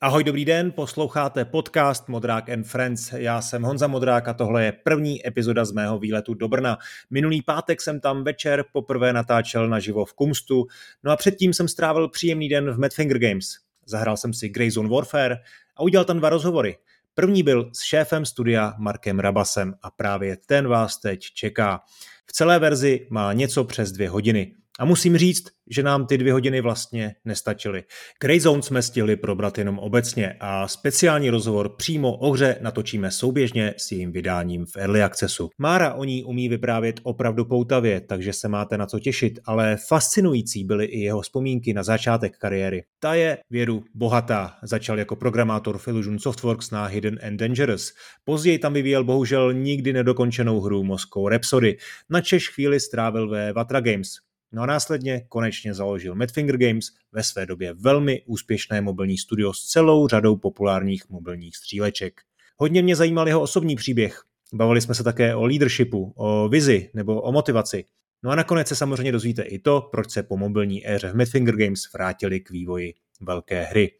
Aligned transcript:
Ahoj, 0.00 0.24
dobrý 0.24 0.44
den, 0.44 0.72
posloucháte 0.72 1.44
podcast 1.44 2.08
Modrák 2.08 2.48
and 2.48 2.64
Friends. 2.64 3.12
Já 3.12 3.42
jsem 3.42 3.62
Honza 3.62 3.86
Modrák 3.86 4.28
a 4.28 4.34
tohle 4.34 4.64
je 4.64 4.72
první 4.72 5.26
epizoda 5.26 5.64
z 5.64 5.72
mého 5.72 5.98
výletu 5.98 6.34
do 6.34 6.48
Brna. 6.48 6.78
Minulý 7.10 7.42
pátek 7.42 7.80
jsem 7.80 8.00
tam 8.00 8.24
večer 8.24 8.64
poprvé 8.72 9.12
natáčel 9.12 9.68
naživo 9.68 10.04
v 10.04 10.12
Kumstu, 10.12 10.66
no 11.02 11.12
a 11.12 11.16
předtím 11.16 11.54
jsem 11.54 11.68
strávil 11.68 12.08
příjemný 12.08 12.48
den 12.48 12.70
v 12.70 12.78
Madfinger 12.78 13.18
Games. 13.18 13.46
Zahrál 13.86 14.16
jsem 14.16 14.32
si 14.34 14.48
Greyzone 14.48 14.88
Warfare 14.88 15.36
a 15.76 15.82
udělal 15.82 16.04
tam 16.04 16.18
dva 16.18 16.28
rozhovory. 16.28 16.76
První 17.14 17.42
byl 17.42 17.70
s 17.72 17.82
šéfem 17.82 18.24
studia 18.24 18.74
Markem 18.78 19.18
Rabasem 19.18 19.74
a 19.82 19.90
právě 19.90 20.36
ten 20.46 20.68
vás 20.68 20.96
teď 21.00 21.20
čeká. 21.20 21.80
V 22.26 22.32
celé 22.32 22.58
verzi 22.58 23.06
má 23.10 23.32
něco 23.32 23.64
přes 23.64 23.92
dvě 23.92 24.10
hodiny. 24.10 24.54
A 24.78 24.84
musím 24.84 25.16
říct, 25.16 25.44
že 25.70 25.82
nám 25.82 26.06
ty 26.06 26.18
dvě 26.18 26.32
hodiny 26.32 26.60
vlastně 26.60 27.14
nestačily. 27.24 27.84
Grey 28.20 28.40
Zone 28.40 28.62
jsme 28.62 28.82
stihli 28.82 29.16
probrat 29.16 29.58
jenom 29.58 29.78
obecně 29.78 30.36
a 30.40 30.68
speciální 30.68 31.30
rozhovor 31.30 31.68
přímo 31.76 32.16
o 32.16 32.32
hře 32.32 32.58
natočíme 32.60 33.10
souběžně 33.10 33.74
s 33.76 33.92
jejím 33.92 34.12
vydáním 34.12 34.66
v 34.66 34.76
Early 34.76 35.02
Accessu. 35.02 35.50
Mára 35.58 35.94
o 35.94 36.04
ní 36.04 36.24
umí 36.24 36.48
vyprávět 36.48 37.00
opravdu 37.02 37.44
poutavě, 37.44 38.00
takže 38.00 38.32
se 38.32 38.48
máte 38.48 38.78
na 38.78 38.86
co 38.86 38.98
těšit, 38.98 39.38
ale 39.44 39.76
fascinující 39.88 40.64
byly 40.64 40.84
i 40.84 41.00
jeho 41.00 41.20
vzpomínky 41.20 41.74
na 41.74 41.82
začátek 41.82 42.38
kariéry. 42.38 42.84
Ta 43.00 43.14
je 43.14 43.38
vědu 43.50 43.84
bohatá. 43.94 44.54
Začal 44.62 44.98
jako 44.98 45.16
programátor 45.16 45.78
v 45.78 45.88
Illusion 45.88 46.18
Softworks 46.18 46.70
na 46.70 46.86
Hidden 46.86 47.18
and 47.26 47.36
Dangerous. 47.36 47.92
Později 48.24 48.58
tam 48.58 48.72
vyvíjel 48.72 49.04
bohužel 49.04 49.52
nikdy 49.52 49.92
nedokončenou 49.92 50.60
hru 50.60 50.84
Moskou 50.84 51.28
Rhapsody. 51.28 51.76
Na 52.10 52.20
Češ 52.20 52.48
chvíli 52.48 52.80
strávil 52.80 53.28
ve 53.28 53.52
Vatra 53.52 53.80
Games, 53.80 54.08
No 54.52 54.62
a 54.62 54.66
následně 54.66 55.20
konečně 55.28 55.74
založil 55.74 56.14
Madfinger 56.14 56.56
Games, 56.56 56.86
ve 57.12 57.22
své 57.22 57.46
době 57.46 57.74
velmi 57.74 58.22
úspěšné 58.26 58.80
mobilní 58.80 59.18
studio 59.18 59.52
s 59.52 59.64
celou 59.64 60.08
řadou 60.08 60.36
populárních 60.36 61.10
mobilních 61.10 61.56
stříleček. 61.56 62.20
Hodně 62.56 62.82
mě 62.82 62.96
zajímal 62.96 63.28
jeho 63.28 63.40
osobní 63.40 63.76
příběh. 63.76 64.22
Bavili 64.54 64.80
jsme 64.80 64.94
se 64.94 65.04
také 65.04 65.34
o 65.34 65.46
leadershipu, 65.46 66.12
o 66.16 66.48
vizi 66.48 66.90
nebo 66.94 67.20
o 67.20 67.32
motivaci. 67.32 67.84
No 68.22 68.30
a 68.30 68.34
nakonec 68.34 68.68
se 68.68 68.76
samozřejmě 68.76 69.12
dozvíte 69.12 69.42
i 69.42 69.58
to, 69.58 69.88
proč 69.90 70.10
se 70.10 70.22
po 70.22 70.36
mobilní 70.36 70.88
éře 70.88 71.10
v 71.10 71.14
Madfinger 71.14 71.56
Games 71.56 71.92
vrátili 71.92 72.40
k 72.40 72.50
vývoji 72.50 72.94
velké 73.20 73.62
hry. 73.62 73.90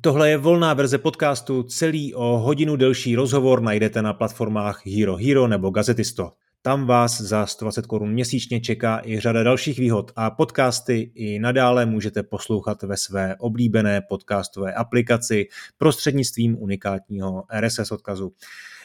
Tohle 0.00 0.30
je 0.30 0.36
volná 0.36 0.74
verze 0.74 0.98
podcastu, 0.98 1.62
celý 1.62 2.14
o 2.14 2.24
hodinu 2.24 2.76
delší 2.76 3.16
rozhovor 3.16 3.62
najdete 3.62 4.02
na 4.02 4.12
platformách 4.12 4.86
Hero 4.86 5.16
Hero 5.16 5.48
nebo 5.48 5.70
Gazetisto. 5.70 6.32
Tam 6.66 6.86
vás 6.86 7.20
za 7.20 7.46
120 7.46 7.86
korun 7.86 8.12
měsíčně 8.12 8.60
čeká 8.60 9.00
i 9.04 9.20
řada 9.20 9.42
dalších 9.42 9.78
výhod 9.78 10.12
a 10.16 10.30
podcasty 10.30 11.10
i 11.14 11.38
nadále 11.38 11.86
můžete 11.86 12.22
poslouchat 12.22 12.82
ve 12.82 12.96
své 12.96 13.36
oblíbené 13.38 14.00
podcastové 14.00 14.74
aplikaci 14.74 15.48
prostřednictvím 15.78 16.62
unikátního 16.62 17.44
RSS 17.60 17.90
odkazu. 17.92 18.32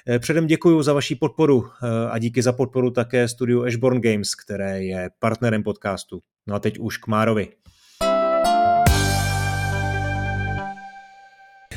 Eh, 0.07 0.19
předem 0.19 0.47
děkuji 0.47 0.83
za 0.83 0.93
vaši 0.93 1.15
podporu 1.15 1.65
eh, 1.67 1.87
a 2.09 2.17
díky 2.17 2.41
za 2.41 2.53
podporu 2.53 2.91
také 2.91 3.27
studiu 3.27 3.63
Ashborn 3.63 4.01
Games, 4.01 4.35
které 4.35 4.83
je 4.83 5.09
partnerem 5.19 5.63
podcastu. 5.63 6.21
No 6.47 6.55
a 6.55 6.59
teď 6.59 6.79
už 6.79 6.97
k 6.97 7.07
Márovi. 7.07 7.47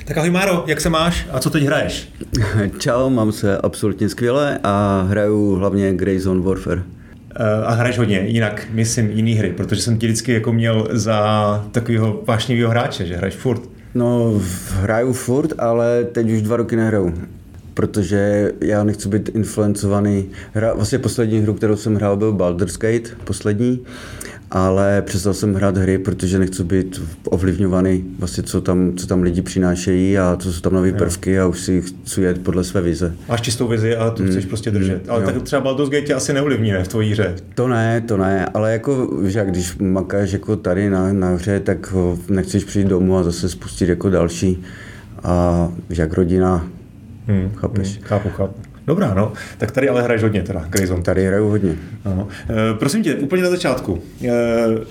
Tak 0.07 0.19
ahoj 0.19 0.31
Máro, 0.31 0.65
jak 0.67 0.81
se 0.81 0.91
máš 0.91 1.27
a 1.31 1.39
co 1.41 1.51
teď 1.51 1.65
hraješ? 1.65 2.09
Čau, 2.79 3.11
mám 3.11 3.33
se 3.33 3.59
absolutně 3.59 4.09
skvěle 4.09 4.59
a 4.63 5.07
hraju 5.09 5.55
hlavně 5.55 5.95
Greyzone 5.95 6.41
Warfare. 6.41 6.83
Eh, 7.37 7.65
a 7.65 7.73
hraješ 7.73 7.99
hodně, 7.99 8.21
jinak 8.21 8.67
myslím 8.71 9.11
jiný 9.11 9.35
hry, 9.35 9.53
protože 9.53 9.83
jsem 9.83 9.99
ti 9.99 10.07
vždycky 10.07 10.33
jako 10.33 10.53
měl 10.53 10.89
za 10.91 11.69
takového 11.73 12.23
vášnivého 12.27 12.71
hráče, 12.71 13.07
že 13.07 13.17
hraješ 13.17 13.35
furt. 13.35 13.63
No, 13.95 14.41
hraju 14.71 15.13
furt, 15.13 15.53
ale 15.59 16.05
teď 16.05 16.31
už 16.31 16.43
dva 16.43 16.57
roky 16.57 16.77
nehraju 16.77 17.15
protože 17.75 18.53
já 18.61 18.85
nechci 18.85 19.09
být 19.09 19.29
influencovaný. 19.29 20.25
Hra, 20.53 20.75
vlastně 20.75 20.99
poslední 20.99 21.41
hru, 21.41 21.55
kterou 21.55 21.77
jsem 21.77 21.95
hrál, 21.95 22.17
byl 22.17 22.33
Baldur's 22.33 22.79
Gate, 22.79 23.11
poslední 23.25 23.81
ale 24.55 25.03
přestal 25.03 25.35
jsem 25.35 25.55
hrát 25.55 25.77
hry, 25.77 25.99
protože 25.99 26.39
nechci 26.39 26.65
být 26.65 27.03
ovlivňovaný, 27.25 28.05
vlastně 28.19 28.43
co 28.43 28.61
tam, 28.61 28.97
co 28.97 29.07
tam 29.07 29.23
lidi 29.23 29.43
přinášejí 29.43 30.19
a 30.19 30.37
co 30.41 30.53
jsou 30.53 30.61
tam 30.61 30.75
nové 30.75 30.93
prvky 30.93 31.41
a 31.41 31.47
už 31.47 31.61
si 31.61 31.83
chci 31.83 32.23
jet 32.23 32.43
podle 32.43 32.65
své 32.65 32.81
vize. 32.81 33.15
Máš 33.29 33.41
čistou 33.41 33.69
vizi 33.69 33.97
a 33.97 34.11
tu 34.11 34.23
mm. 34.23 34.29
chceš 34.29 34.47
prostě 34.47 34.71
držet. 34.71 35.05
Mm, 35.05 35.11
ale 35.11 35.23
jo. 35.23 35.31
tak 35.31 35.43
třeba 35.43 35.63
Baldur's 35.63 35.91
Gate 35.91 36.15
asi 36.15 36.33
neovlivní 36.33 36.73
ne, 36.73 36.85
v 36.85 36.89
tvojí 36.89 37.13
hře. 37.13 37.35
To 37.55 37.69
ne, 37.69 38.01
to 38.01 38.17
ne, 38.17 38.47
ale 38.47 38.73
jako, 38.73 39.11
že 39.25 39.45
když 39.45 39.77
makáš 39.79 40.33
jako 40.33 40.57
tady 40.57 40.91
na, 40.91 41.13
na 41.13 41.29
hře, 41.29 41.61
tak 41.61 41.95
nechceš 42.29 42.65
přijít 42.65 42.89
domů 42.89 43.17
a 43.17 43.23
zase 43.23 43.49
spustit 43.49 43.89
jako 43.89 44.11
další. 44.11 44.63
A 45.23 45.69
že 45.91 46.03
jak 46.03 46.13
rodina, 46.13 46.67
hmm, 47.27 47.51
chápeš? 47.55 47.97
Hmm, 47.97 48.03
chápu, 48.03 48.29
chápu. 48.29 48.74
Dobrá, 48.87 49.15
no. 49.15 49.33
Tak 49.59 49.71
tady 49.71 49.89
ale 49.89 50.03
hraješ 50.03 50.23
hodně 50.23 50.43
teda, 50.43 50.65
Grayson. 50.71 51.03
Tady 51.03 51.27
hraju 51.27 51.49
hodně. 51.49 51.77
Ano. 52.05 52.29
E, 52.51 52.79
prosím 52.79 53.03
tě, 53.03 53.15
úplně 53.15 53.43
na 53.43 53.51
začátku. 53.51 54.03
E, 54.25 54.31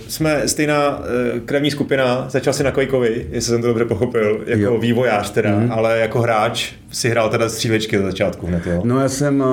jsme 0.07 0.47
stejná 0.47 1.01
e, 1.35 1.39
krevní 1.39 1.71
skupina, 1.71 2.25
začal 2.29 2.53
si 2.53 2.63
na 2.63 2.71
Quakeovi, 2.71 3.27
jestli 3.31 3.51
jsem 3.51 3.61
to 3.61 3.67
dobře 3.67 3.85
pochopil, 3.85 4.43
jako 4.45 4.61
jo. 4.61 4.77
vývojář 4.77 5.29
teda, 5.29 5.59
mm. 5.59 5.71
ale 5.71 5.99
jako 5.99 6.21
hráč 6.21 6.71
si 6.91 7.09
hrál 7.09 7.29
teda 7.29 7.49
střílečky 7.49 7.97
na 7.97 8.03
začátku 8.03 8.47
hned, 8.47 8.67
jo? 8.67 8.81
No 8.83 8.99
já 8.99 9.09
jsem 9.09 9.43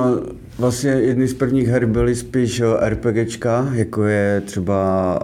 vlastně 0.59 0.91
jedný 0.91 1.29
z 1.29 1.35
prvních 1.35 1.69
her 1.69 1.87
byly 1.87 2.15
spíš 2.15 2.63
RPGčka, 2.89 3.69
jako 3.73 4.05
je 4.05 4.43
třeba 4.45 5.19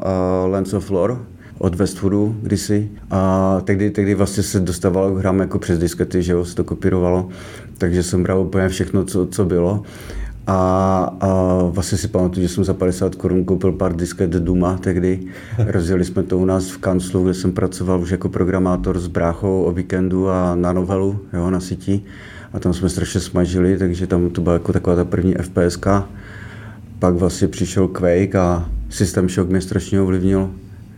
uh, 0.44 0.50
Lands 0.52 0.72
of 0.72 0.90
Lore, 0.90 1.14
od 1.58 1.74
Westwoodu 1.74 2.36
kdysi 2.42 2.90
a 3.10 3.60
tehdy, 3.64 3.90
tehdy 3.90 4.14
vlastně 4.14 4.42
se 4.42 4.60
dostávalo 4.60 5.14
k 5.14 5.18
hrám 5.18 5.38
jako 5.38 5.58
přes 5.58 5.78
diskety, 5.78 6.22
že 6.22 6.32
jo, 6.32 6.44
se 6.44 6.54
to 6.54 6.64
kopírovalo 6.64 7.28
takže 7.78 8.02
jsem 8.02 8.22
bral 8.22 8.40
úplně 8.40 8.68
všechno, 8.68 9.04
co, 9.04 9.26
co 9.26 9.44
bylo. 9.44 9.82
A, 10.46 10.56
a 11.20 11.28
vlastně 11.62 11.98
si 11.98 12.08
pamatuju, 12.08 12.46
že 12.48 12.54
jsem 12.54 12.64
za 12.64 12.74
50 12.74 13.14
korun 13.14 13.44
koupil 13.44 13.72
pár 13.72 13.96
disket 13.96 14.30
Duma 14.30 14.78
tehdy. 14.78 15.20
Rozjeli 15.66 16.04
jsme 16.04 16.22
to 16.22 16.38
u 16.38 16.44
nás 16.44 16.70
v 16.70 16.78
kanclu, 16.78 17.24
kde 17.24 17.34
jsem 17.34 17.52
pracoval 17.52 18.00
už 18.00 18.10
jako 18.10 18.28
programátor 18.28 18.98
s 18.98 19.06
bráchou 19.06 19.62
o 19.62 19.72
víkendu 19.72 20.28
a 20.30 20.54
na 20.54 20.72
novelu, 20.72 21.18
jo, 21.32 21.50
na 21.50 21.60
síti. 21.60 22.02
A 22.52 22.58
tam 22.58 22.74
jsme 22.74 22.88
strašně 22.88 23.20
smažili, 23.20 23.78
takže 23.78 24.06
tam 24.06 24.30
to 24.30 24.40
byla 24.40 24.52
jako 24.52 24.72
taková 24.72 24.96
ta 24.96 25.04
první 25.04 25.34
FPSK. 25.34 25.86
Pak 26.98 27.14
vlastně 27.14 27.48
přišel 27.48 27.88
Quake 27.88 28.34
a 28.34 28.68
System 28.88 29.28
Shock 29.28 29.50
mě 29.50 29.60
strašně 29.60 30.00
ovlivnil 30.00 30.50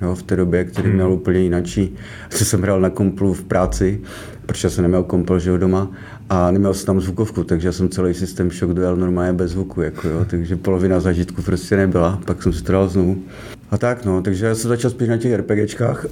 jo, 0.02 0.14
v 0.14 0.22
té 0.22 0.36
době, 0.36 0.64
který 0.64 0.92
měl 0.92 1.06
hmm. 1.06 1.14
úplně 1.14 1.40
jinačí. 1.40 1.96
Co 2.30 2.44
jsem 2.44 2.62
hrál 2.62 2.80
na 2.80 2.90
komplu 2.90 3.34
v 3.34 3.44
práci, 3.44 4.00
protože 4.46 4.70
jsem 4.70 4.82
neměl 4.82 5.02
kompel, 5.02 5.38
že 5.38 5.50
jo, 5.50 5.58
doma 5.58 5.90
a 6.30 6.50
neměl 6.50 6.74
jsem 6.74 6.86
tam 6.86 7.00
zvukovku, 7.00 7.44
takže 7.44 7.72
jsem 7.72 7.88
celý 7.88 8.14
systém 8.14 8.50
Shock 8.50 8.74
dojel 8.74 8.96
normálně 8.96 9.32
bez 9.32 9.50
zvuku, 9.50 9.82
jako 9.82 10.08
jo, 10.08 10.26
takže 10.30 10.56
polovina 10.56 11.00
zažitku 11.00 11.42
prostě 11.42 11.76
nebyla, 11.76 12.20
pak 12.24 12.42
jsem 12.42 12.52
si 12.52 12.62
to 12.62 12.72
dal 12.72 12.88
znovu. 12.88 13.22
A 13.70 13.78
tak 13.78 14.04
no, 14.04 14.22
takže 14.22 14.46
já 14.46 14.54
jsem 14.54 14.68
začal 14.68 14.90
spíš 14.90 15.08
na 15.08 15.16
těch 15.16 15.34
RPGčkách 15.34 16.06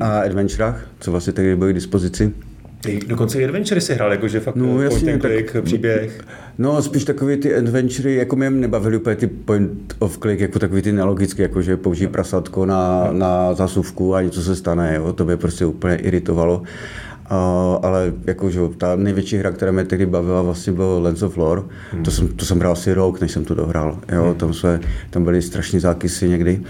a 0.00 0.18
adventurách, 0.20 0.86
co 1.00 1.10
vlastně 1.10 1.32
tehdy 1.32 1.56
byly 1.56 1.72
k 1.72 1.74
dispozici. 1.74 2.32
Ty 2.84 3.00
dokonce 3.06 3.40
i 3.40 3.44
adventury 3.44 3.80
si 3.80 3.94
hrál, 3.94 4.12
jakože 4.12 4.40
fakt 4.40 4.56
no, 4.56 4.82
jasně, 4.82 5.18
point 5.18 5.22
click, 5.22 5.52
tak, 5.52 5.64
příběh. 5.64 6.20
No, 6.58 6.82
spíš 6.82 7.04
takový 7.04 7.36
ty 7.36 7.54
adventury, 7.54 8.14
jako 8.14 8.36
mě 8.36 8.50
nebavily 8.50 8.96
úplně 8.96 9.16
ty 9.16 9.26
point 9.26 9.96
of 9.98 10.18
click, 10.18 10.40
jako 10.40 10.58
takový 10.58 10.82
ty 10.82 10.92
nelogické, 10.92 11.42
jako 11.42 11.62
že 11.62 11.76
použij 11.76 12.06
prasatko 12.06 12.66
na, 12.66 13.08
na 13.12 13.54
zasuvku 13.54 14.14
a 14.14 14.22
něco 14.22 14.42
se 14.42 14.56
stane, 14.56 14.94
jo, 14.96 15.12
to 15.12 15.24
by 15.24 15.36
prostě 15.36 15.66
úplně 15.66 15.96
iritovalo. 15.96 16.62
Uh, 17.30 17.78
ale 17.82 18.12
jakože 18.26 18.60
ta 18.78 18.96
největší 18.96 19.36
hra, 19.36 19.50
která 19.50 19.72
mě 19.72 19.84
tehdy 19.84 20.06
bavila, 20.06 20.42
vlastně 20.42 20.72
byl 20.72 21.00
Lens 21.02 21.22
of 21.22 21.36
Lore. 21.36 21.62
Hmm. 21.92 22.04
To, 22.04 22.10
jsem, 22.10 22.28
to 22.28 22.44
jsem 22.44 22.58
hrál 22.58 22.72
asi 22.72 22.94
rok, 22.94 23.20
než 23.20 23.32
jsem 23.32 23.44
to 23.44 23.54
dohrál. 23.54 23.98
Jo? 24.12 24.24
Hmm. 24.24 24.34
Tam, 24.34 24.54
jsme, 24.54 24.80
tam 25.10 25.24
byly 25.24 25.42
strašné 25.42 25.80
zákysy 25.80 26.28
někdy. 26.28 26.60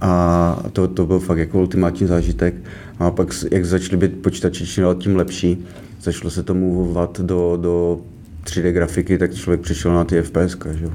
A 0.00 0.62
to, 0.72 0.88
to 0.88 1.06
byl 1.06 1.18
fakt 1.18 1.38
jako 1.38 1.58
ultimátní 1.58 2.06
zážitek. 2.06 2.54
A 2.98 3.10
pak, 3.10 3.28
jak 3.50 3.64
začaly 3.64 3.96
být 3.96 4.22
počítače 4.22 4.66
čím 4.66 4.84
tím 4.98 5.16
lepší, 5.16 5.66
začalo 6.00 6.30
se 6.30 6.42
to 6.42 6.54
movovat 6.54 7.20
do, 7.20 7.58
do 7.60 8.00
3D 8.44 8.70
grafiky, 8.70 9.18
tak 9.18 9.34
člověk 9.34 9.60
přišel 9.60 9.94
na 9.94 10.04
ty 10.04 10.22
FPS. 10.22 10.56
Že? 10.72 10.86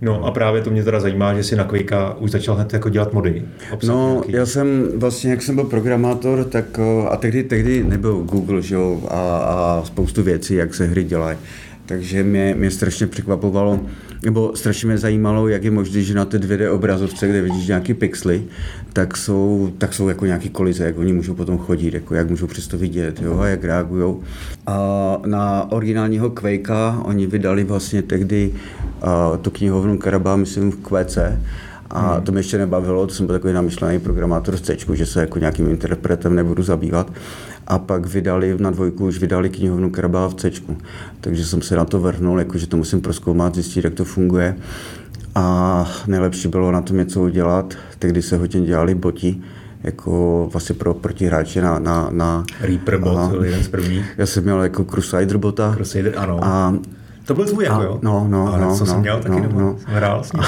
No 0.00 0.24
a 0.24 0.30
právě 0.30 0.62
to 0.62 0.70
mě 0.70 0.84
teda 0.84 1.00
zajímá, 1.00 1.34
že 1.34 1.44
si 1.44 1.56
na 1.56 1.64
Quake 1.64 1.92
už 2.18 2.30
začal 2.30 2.54
hned 2.54 2.72
jako 2.72 2.88
dělat 2.88 3.12
mody. 3.12 3.44
No, 3.86 4.12
nějaký. 4.12 4.32
já 4.32 4.46
jsem 4.46 4.88
vlastně, 4.96 5.30
jak 5.30 5.42
jsem 5.42 5.54
byl 5.54 5.64
programátor, 5.64 6.44
tak 6.44 6.80
a 7.08 7.16
tehdy, 7.16 7.42
tehdy 7.42 7.84
nebyl 7.84 8.22
Google 8.22 8.62
že 8.62 8.74
jo, 8.74 9.00
a, 9.08 9.38
a 9.38 9.82
spoustu 9.84 10.22
věcí, 10.22 10.54
jak 10.54 10.74
se 10.74 10.86
hry 10.86 11.04
dělají. 11.04 11.38
Takže 11.90 12.22
mě, 12.22 12.54
mě 12.58 12.70
strašně 12.70 13.06
překvapovalo, 13.06 13.80
nebo 14.22 14.52
strašně 14.54 14.88
mě 14.88 14.98
zajímalo, 14.98 15.48
jak 15.48 15.64
je 15.64 15.70
možné, 15.70 16.02
že 16.02 16.14
na 16.14 16.24
té 16.24 16.38
2D 16.38 16.74
obrazovce, 16.74 17.28
kde 17.28 17.42
vidíš 17.42 17.66
nějaký 17.66 17.94
pixely, 17.94 18.42
tak 18.92 19.16
jsou, 19.16 19.72
tak 19.78 19.94
jsou 19.94 20.08
jako 20.08 20.26
nějaký 20.26 20.48
kolize, 20.48 20.84
jak 20.84 20.98
oni 20.98 21.12
můžou 21.12 21.34
potom 21.34 21.58
chodit, 21.58 21.94
jako 21.94 22.14
jak 22.14 22.30
můžou 22.30 22.46
přesto 22.46 22.78
vidět 22.78 23.22
jo, 23.22 23.38
a 23.38 23.46
jak 23.46 23.64
reagují. 23.64 24.14
A 24.66 25.18
na 25.26 25.72
originálního 25.72 26.30
Quakea 26.30 27.02
oni 27.04 27.26
vydali 27.26 27.64
vlastně 27.64 28.02
tehdy 28.02 28.52
uh, 28.52 29.36
tu 29.36 29.50
knihovnu 29.50 29.98
Karaba, 29.98 30.36
myslím 30.36 30.72
v 30.72 30.76
QC, 30.76 31.18
a 31.90 32.14
hmm. 32.14 32.22
to 32.22 32.32
mě 32.32 32.38
ještě 32.38 32.58
nebavilo, 32.58 33.06
to 33.06 33.14
jsem 33.14 33.26
byl 33.26 33.34
takový 33.34 33.52
namyšlený 33.52 34.00
programátor 34.00 34.56
z 34.56 34.60
C, 34.60 34.76
že 34.92 35.06
se 35.06 35.20
jako 35.20 35.38
nějakým 35.38 35.68
interpretem 35.68 36.34
nebudu 36.34 36.62
zabývat. 36.62 37.12
A 37.66 37.78
pak 37.78 38.06
vydali 38.06 38.56
na 38.58 38.70
dvojku, 38.70 39.06
už 39.06 39.18
vydali 39.18 39.50
knihovnu 39.50 39.90
Krabá 39.90 40.28
v 40.28 40.34
C. 40.34 40.50
Takže 41.20 41.44
jsem 41.44 41.62
se 41.62 41.76
na 41.76 41.84
to 41.84 42.00
vrhnul, 42.00 42.38
jakože 42.38 42.66
to 42.66 42.76
musím 42.76 43.00
proskoumat, 43.00 43.54
zjistit, 43.54 43.84
jak 43.84 43.94
to 43.94 44.04
funguje. 44.04 44.56
A 45.34 45.86
nejlepší 46.06 46.48
bylo 46.48 46.72
na 46.72 46.80
tom 46.80 46.96
něco 46.96 47.22
udělat, 47.22 47.74
tehdy 47.98 48.22
se 48.22 48.36
hodně 48.36 48.60
dělali 48.60 48.94
boti, 48.94 49.42
jako 49.82 50.48
vlastně 50.52 50.74
pro 50.74 50.94
protihráče 50.94 51.62
na, 51.62 51.78
na, 51.78 52.08
na 52.10 52.44
Reaper 52.60 52.98
bot, 52.98 53.16
a, 53.16 53.44
jeden 53.44 53.62
z 53.62 53.68
prvních. 53.68 54.04
Já 54.18 54.26
jsem 54.26 54.42
měl 54.44 54.62
jako 54.62 54.84
Crusader 54.84 55.36
bota. 55.36 55.72
Crusader, 55.74 56.14
ano. 56.16 56.38
A 56.42 56.74
to 57.30 57.34
byl 57.34 57.44
tvůj 57.44 57.64
jako, 57.64 57.82
jo? 57.82 57.98
No, 58.02 58.26
no, 58.28 58.58
no. 58.58 58.76
Co 58.76 58.84
no, 58.84 58.86
jsem 58.86 59.00
měl 59.00 59.20
taky 59.20 59.40
no, 59.40 59.48
doma, 59.48 59.60
no. 59.60 59.76
jsem 59.78 59.94
hrál 59.94 60.24
s 60.24 60.32
ním. 60.32 60.42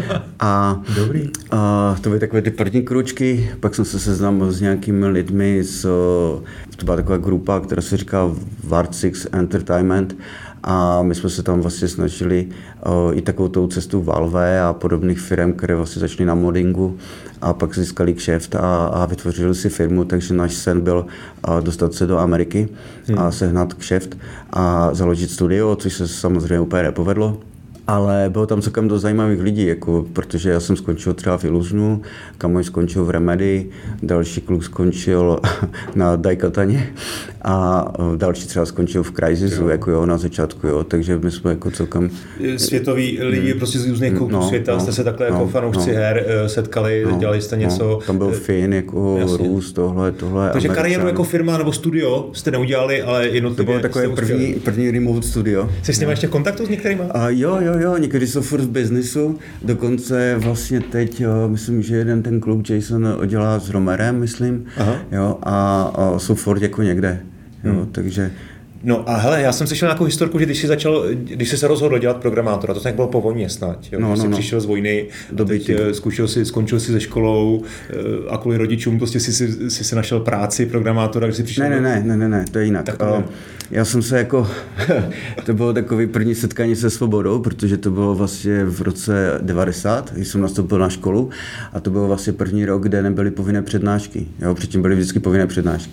A, 0.40 0.80
Dobrý. 0.96 1.30
A 1.50 1.96
to 2.00 2.08
byly 2.08 2.20
takové 2.20 2.42
ty 2.42 2.50
první 2.50 2.82
kručky, 2.82 3.50
pak 3.60 3.74
jsem 3.74 3.84
se 3.84 3.98
seznámil 3.98 4.52
s 4.52 4.60
nějakými 4.60 5.06
lidmi, 5.06 5.64
z, 5.64 5.82
to 6.76 6.84
byla 6.84 6.96
taková 6.96 7.18
grupa, 7.18 7.60
která 7.60 7.82
se 7.82 7.96
říká 7.96 8.30
Vart 8.64 8.94
Six 8.94 9.26
Entertainment 9.32 10.16
a 10.62 11.02
my 11.02 11.14
jsme 11.14 11.30
se 11.30 11.42
tam 11.42 11.60
vlastně 11.60 11.88
snažili 11.88 12.48
uh, 12.86 13.18
i 13.18 13.22
takovou 13.22 13.48
tou 13.48 13.66
cestu 13.66 14.02
Valve 14.02 14.60
a 14.62 14.72
podobných 14.72 15.20
firm, 15.20 15.52
které 15.52 15.74
vlastně 15.74 16.00
začaly 16.00 16.26
na 16.26 16.34
moddingu 16.34 16.98
a 17.40 17.52
pak 17.52 17.74
získali 17.74 18.14
kšeft 18.14 18.54
a, 18.54 18.86
a 18.86 19.06
vytvořili 19.06 19.54
si 19.54 19.68
firmu, 19.68 20.04
takže 20.04 20.34
náš 20.34 20.54
sen 20.54 20.80
byl 20.80 21.06
uh, 21.48 21.60
dostat 21.60 21.94
se 21.94 22.06
do 22.06 22.18
Ameriky 22.18 22.68
hmm. 23.06 23.18
a 23.18 23.30
sehnat 23.30 23.74
kšeft 23.74 24.16
a 24.50 24.94
založit 24.94 25.30
studio, 25.30 25.76
což 25.76 25.92
se 25.92 26.08
samozřejmě 26.08 26.60
úplně 26.60 26.82
nepovedlo 26.82 27.38
ale 27.88 28.26
bylo 28.28 28.46
tam 28.46 28.62
celkem 28.62 28.88
dost 28.88 29.02
zajímavých 29.02 29.40
lidí, 29.40 29.66
jako, 29.66 30.06
protože 30.12 30.50
já 30.50 30.60
jsem 30.60 30.76
skončil 30.76 31.14
třeba 31.14 31.38
v 31.38 31.44
Illusionu, 31.44 32.02
kamoš 32.38 32.66
skončil 32.66 33.04
v 33.04 33.10
Remedy, 33.10 33.66
další 34.02 34.40
kluk 34.40 34.64
skončil 34.64 35.40
na 35.94 36.16
Daikataně 36.16 36.92
a 37.42 37.86
další 38.16 38.46
třeba 38.46 38.66
skončil 38.66 39.02
v 39.02 39.12
Crysisu, 39.12 39.62
jo. 39.62 39.68
jako 39.68 39.90
jo, 39.90 40.06
na 40.06 40.18
začátku, 40.18 40.66
jo, 40.66 40.84
takže 40.84 41.18
my 41.18 41.30
jsme 41.30 41.50
jako 41.50 41.70
celkem... 41.70 42.10
Světoví 42.56 43.18
lidi 43.22 43.50
hmm. 43.50 43.58
prostě 43.58 43.78
z 43.78 43.88
různých 43.88 44.12
koutů 44.12 44.32
no, 44.32 44.48
světa, 44.48 44.72
no, 44.72 44.80
jste 44.80 44.92
se 44.92 45.04
takhle 45.04 45.26
jako 45.26 45.38
no, 45.38 45.40
jako 45.40 45.52
fanoušci 45.52 45.90
no, 45.90 45.96
her 45.96 46.24
eh, 46.26 46.48
setkali, 46.48 47.04
no, 47.10 47.18
dělali 47.18 47.42
jste 47.42 47.56
no. 47.56 47.62
něco... 47.62 47.84
No, 47.84 47.96
tam 47.96 48.18
byl 48.18 48.30
Finn, 48.30 48.74
jako 48.74 49.16
jasně. 49.20 49.36
Rus, 49.36 49.72
tohle, 49.72 50.12
tohle. 50.12 50.50
Takže 50.50 50.68
kariéru 50.68 51.06
jako 51.06 51.24
firma 51.24 51.58
nebo 51.58 51.72
studio 51.72 52.30
jste 52.32 52.50
neudělali, 52.50 53.02
ale 53.02 53.28
jednotlivě 53.28 53.64
To 53.64 53.64
bylo 53.64 53.80
takové 53.80 54.08
první, 54.08 54.54
první 54.54 54.90
remote 54.90 55.26
studio. 55.26 55.70
Jsi 55.82 55.94
s 55.94 56.00
nimi 56.00 56.12
ještě 56.12 56.26
v 56.26 56.30
kontaktu 56.30 56.66
s 56.66 56.68
některými? 56.68 57.02
A 57.10 57.28
jo, 57.28 57.58
jo, 57.60 57.77
jo, 57.80 57.96
někdy 57.96 58.26
jsou 58.26 58.40
furt 58.40 58.60
v 58.60 58.70
biznisu, 58.70 59.38
dokonce 59.62 60.34
vlastně 60.38 60.80
teď, 60.80 61.20
jo, 61.20 61.48
myslím, 61.48 61.82
že 61.82 61.96
jeden 61.96 62.22
ten 62.22 62.40
klub 62.40 62.68
Jason 62.68 63.18
dělá 63.26 63.58
s 63.58 63.70
Romerem, 63.70 64.18
myslím, 64.18 64.64
Aha. 64.76 64.96
jo, 65.12 65.38
a, 65.42 65.82
a 65.82 66.18
jsou 66.18 66.34
furt 66.34 66.62
jako 66.62 66.82
někde, 66.82 67.20
jo, 67.64 67.72
hmm. 67.72 67.88
takže 67.92 68.30
No 68.82 69.10
a 69.10 69.16
hele, 69.16 69.42
já 69.42 69.52
jsem 69.52 69.66
slyšel 69.66 69.86
nějakou 69.86 70.04
historku, 70.04 70.38
že 70.38 70.44
když 70.44 70.58
jsi 70.58 70.66
začal, 70.66 71.04
když 71.12 71.48
jsi 71.48 71.58
se 71.58 71.68
rozhodl 71.68 71.98
dělat 71.98 72.16
programátora, 72.16 72.74
to 72.74 72.80
tak 72.80 72.94
bylo 72.94 73.08
po 73.08 73.20
vojně 73.20 73.48
snad, 73.48 73.78
jo? 73.92 74.00
No, 74.00 74.08
když 74.08 74.18
no, 74.18 74.24
jsi 74.24 74.30
no. 74.30 74.36
přišel 74.36 74.60
z 74.60 74.64
vojny, 74.64 75.06
teď, 75.46 75.68
eh, 75.70 75.94
zkušil 75.94 76.28
si, 76.28 76.44
skončil 76.44 76.80
si 76.80 76.92
se 76.92 77.00
školou 77.00 77.62
eh, 77.90 77.94
a 78.28 78.38
kvůli 78.38 78.56
rodičům 78.56 78.98
prostě 78.98 79.20
si, 79.20 79.32
si, 79.32 79.70
si, 79.70 79.84
si 79.84 79.94
našel 79.94 80.20
práci 80.20 80.66
programátora, 80.66 81.26
když 81.26 81.36
jsi 81.36 81.42
přišel... 81.42 81.70
Ne, 81.70 81.80
ne, 81.80 82.02
ne, 82.04 82.16
ne, 82.16 82.28
ne, 82.28 82.44
to 82.50 82.58
je 82.58 82.64
jinak. 82.64 82.84
Tak, 82.84 83.02
uh, 83.02 83.22
já 83.70 83.84
jsem 83.84 84.02
se 84.02 84.18
jako, 84.18 84.48
to 85.44 85.54
bylo 85.54 85.72
takový 85.72 86.06
první 86.06 86.34
setkání 86.34 86.76
se 86.76 86.90
svobodou, 86.90 87.38
protože 87.38 87.76
to 87.76 87.90
bylo 87.90 88.14
vlastně 88.14 88.64
v 88.64 88.82
roce 88.82 89.38
90, 89.42 90.12
když 90.12 90.28
jsem 90.28 90.40
nastoupil 90.40 90.78
na 90.78 90.88
školu 90.88 91.30
a 91.72 91.80
to 91.80 91.90
byl 91.90 92.06
vlastně 92.06 92.32
první 92.32 92.64
rok, 92.64 92.82
kde 92.82 93.02
nebyly 93.02 93.30
povinné 93.30 93.62
přednášky, 93.62 94.26
jo? 94.40 94.54
předtím 94.54 94.82
byly 94.82 94.94
vždycky 94.94 95.20
povinné 95.20 95.46
přednášky. 95.46 95.92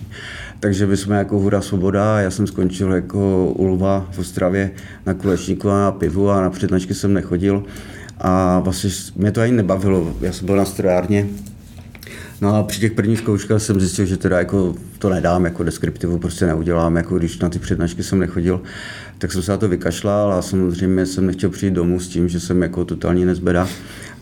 Takže 0.60 0.86
my 0.86 0.96
jsme 0.96 1.18
jako 1.18 1.38
hura 1.38 1.60
svoboda, 1.60 2.20
já 2.20 2.30
jsem 2.30 2.46
skončil 2.46 2.92
jako 2.92 3.52
u 3.56 3.64
Lva 3.64 4.08
v 4.10 4.18
Ostravě 4.18 4.70
na 5.06 5.14
kulečníku 5.14 5.70
a 5.70 5.80
na 5.80 5.92
pivu 5.92 6.30
a 6.30 6.40
na 6.40 6.50
přednášky 6.50 6.94
jsem 6.94 7.12
nechodil. 7.12 7.64
A 8.18 8.60
vlastně 8.60 8.90
mě 9.16 9.32
to 9.32 9.40
ani 9.40 9.52
nebavilo, 9.52 10.16
já 10.20 10.32
jsem 10.32 10.46
byl 10.46 10.56
na 10.56 10.64
strojárně, 10.64 11.26
No 12.40 12.56
a 12.56 12.62
při 12.62 12.80
těch 12.80 12.92
prvních 12.92 13.18
zkouškách 13.18 13.62
jsem 13.62 13.80
zjistil, 13.80 14.06
že 14.06 14.16
teda 14.16 14.38
jako 14.38 14.74
to 14.98 15.10
nedám, 15.10 15.44
jako 15.44 15.62
deskriptivu 15.62 16.18
prostě 16.18 16.46
neudělám, 16.46 16.96
jako 16.96 17.18
když 17.18 17.38
na 17.38 17.48
ty 17.48 17.58
přednášky 17.58 18.02
jsem 18.02 18.18
nechodil, 18.18 18.62
tak 19.18 19.32
jsem 19.32 19.42
se 19.42 19.52
na 19.52 19.58
to 19.58 19.68
vykašlal 19.68 20.32
a 20.32 20.42
samozřejmě 20.42 21.06
jsem 21.06 21.26
nechtěl 21.26 21.50
přijít 21.50 21.74
domů 21.74 22.00
s 22.00 22.08
tím, 22.08 22.28
že 22.28 22.40
jsem 22.40 22.62
jako 22.62 22.84
totální 22.84 23.24
nezbeda 23.24 23.68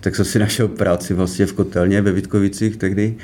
tak 0.04 0.16
jsem 0.16 0.25
si 0.25 0.38
našel 0.38 0.69
práci 0.69 1.14
vlastně 1.14 1.46
v 1.46 1.52
kotelně 1.52 2.02
ve 2.02 2.12
Vítkovicích 2.12 2.76
tehdy 2.76 3.16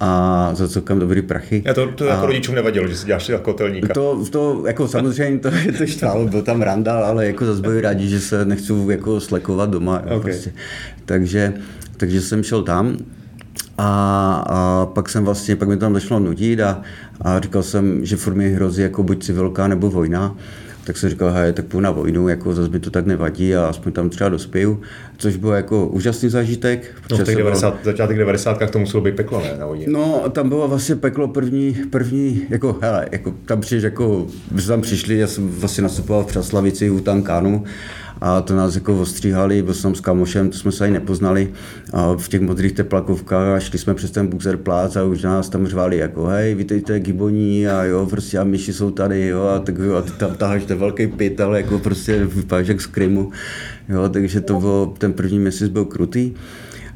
a 0.00 0.50
za 0.54 0.68
celkem 0.68 0.98
dobrý 0.98 1.22
prachy. 1.22 1.62
Já 1.64 1.74
to, 1.74 1.86
to 1.86 2.04
jako 2.04 2.12
a 2.12 2.14
jako 2.14 2.26
rodičům 2.26 2.54
nevadilo, 2.54 2.88
že 2.88 2.96
si 2.96 3.06
děláš 3.06 3.28
jako 3.28 3.44
kotelníka. 3.44 3.94
To, 3.94 4.24
to 4.30 4.62
jako 4.66 4.88
samozřejmě 4.88 5.38
to, 5.38 5.50
to 5.78 5.86
štvalo, 5.86 6.26
byl 6.26 6.42
tam 6.42 6.62
randál, 6.62 7.04
ale 7.04 7.26
jako 7.26 7.46
zase 7.46 7.62
byli 7.62 7.80
rádi, 7.80 8.08
že 8.08 8.20
se 8.20 8.44
nechci 8.44 8.72
jako 8.88 9.20
slekovat 9.20 9.70
doma. 9.70 10.02
Okay. 10.04 10.20
Prostě. 10.20 10.52
Takže, 11.04 11.52
takže 11.96 12.20
jsem 12.20 12.42
šel 12.42 12.62
tam 12.62 12.96
a, 13.78 14.44
a 14.46 14.86
pak 14.86 15.08
jsem 15.08 15.24
vlastně, 15.24 15.56
pak 15.56 15.68
mi 15.68 15.76
tam 15.76 15.94
začalo 15.94 16.20
nudit 16.20 16.60
a, 16.60 16.82
a 17.20 17.40
říkal 17.40 17.62
jsem, 17.62 18.04
že 18.04 18.16
furt 18.16 18.34
mi 18.34 18.50
hrozí 18.50 18.82
jako 18.82 19.02
buď 19.02 19.24
civilka 19.24 19.68
nebo 19.68 19.90
vojna 19.90 20.36
tak 20.88 20.96
jsem 20.96 21.10
říkal, 21.10 21.30
hej, 21.30 21.52
tak 21.52 21.64
půjdu 21.64 21.80
na 21.80 21.90
vojnu, 21.90 22.28
jako 22.28 22.54
zase 22.54 22.70
mi 22.70 22.80
to 22.80 22.90
tak 22.90 23.06
nevadí 23.06 23.56
a 23.56 23.66
aspoň 23.68 23.92
tam 23.92 24.10
třeba 24.10 24.30
dospěju, 24.30 24.80
což 25.16 25.36
bylo 25.36 25.52
jako 25.52 25.86
úžasný 25.86 26.28
zážitek. 26.28 26.94
No 27.10 27.16
v 27.16 27.22
těch 27.22 27.36
90, 27.36 27.74
byl... 27.74 27.80
začátek 27.84 28.18
90. 28.18 28.70
to 28.70 28.78
muselo 28.78 29.02
být 29.02 29.16
peklo, 29.16 29.40
ne, 29.40 29.56
na 29.58 29.66
vojně? 29.66 29.86
No, 29.88 30.22
tam 30.32 30.48
bylo 30.48 30.68
vlastně 30.68 30.96
peklo 30.96 31.28
první, 31.28 31.76
první 31.90 32.42
jako, 32.50 32.78
hele, 32.80 33.06
jako 33.12 33.34
tam 33.44 33.60
přišli, 33.60 33.84
jako, 33.84 34.26
tam 34.66 34.80
přišli, 34.80 35.18
já 35.18 35.26
jsem 35.26 35.48
vlastně 35.48 35.82
nastupoval 35.82 36.24
v 36.24 36.26
Přaslavici 36.26 36.90
u 36.90 37.00
Tankánu 37.00 37.64
a 38.20 38.40
to 38.40 38.56
nás 38.56 38.74
jako 38.74 39.00
ostříhali, 39.00 39.62
byl 39.62 39.74
jsem 39.74 39.94
s 39.94 40.00
kamošem, 40.00 40.50
to 40.50 40.58
jsme 40.58 40.72
se 40.72 40.84
ani 40.84 40.92
nepoznali. 40.92 41.52
A 41.92 42.16
v 42.16 42.28
těch 42.28 42.40
modrých 42.40 42.72
teplakovkách 42.72 43.56
a 43.56 43.60
šli 43.60 43.78
jsme 43.78 43.94
přes 43.94 44.10
ten 44.10 44.26
Buxer 44.26 44.56
plác 44.56 44.96
a 44.96 45.04
už 45.04 45.22
nás 45.22 45.48
tam 45.48 45.66
řvali 45.66 45.96
jako 45.96 46.24
hej, 46.24 46.54
vítejte 46.54 47.00
Giboní 47.00 47.68
a 47.68 47.84
jo, 47.84 48.06
prostě 48.10 48.38
a 48.38 48.44
myši 48.44 48.72
jsou 48.72 48.90
tady, 48.90 49.26
jo, 49.26 49.42
a 49.42 49.58
tak 49.58 49.78
jo, 49.78 49.94
a 49.94 50.02
ty 50.02 50.10
tam 50.10 50.34
taháš 50.34 50.64
ten 50.64 50.78
velký 50.78 51.06
pit, 51.06 51.40
ale 51.40 51.60
jako 51.60 51.78
prostě 51.78 52.24
vypadáš 52.24 52.68
jak 52.68 52.80
z 52.80 52.86
Krymu, 52.86 53.30
jo, 53.88 54.08
takže 54.08 54.40
to 54.40 54.60
bylo, 54.60 54.94
ten 54.98 55.12
první 55.12 55.38
měsíc 55.38 55.68
byl 55.68 55.84
krutý. 55.84 56.34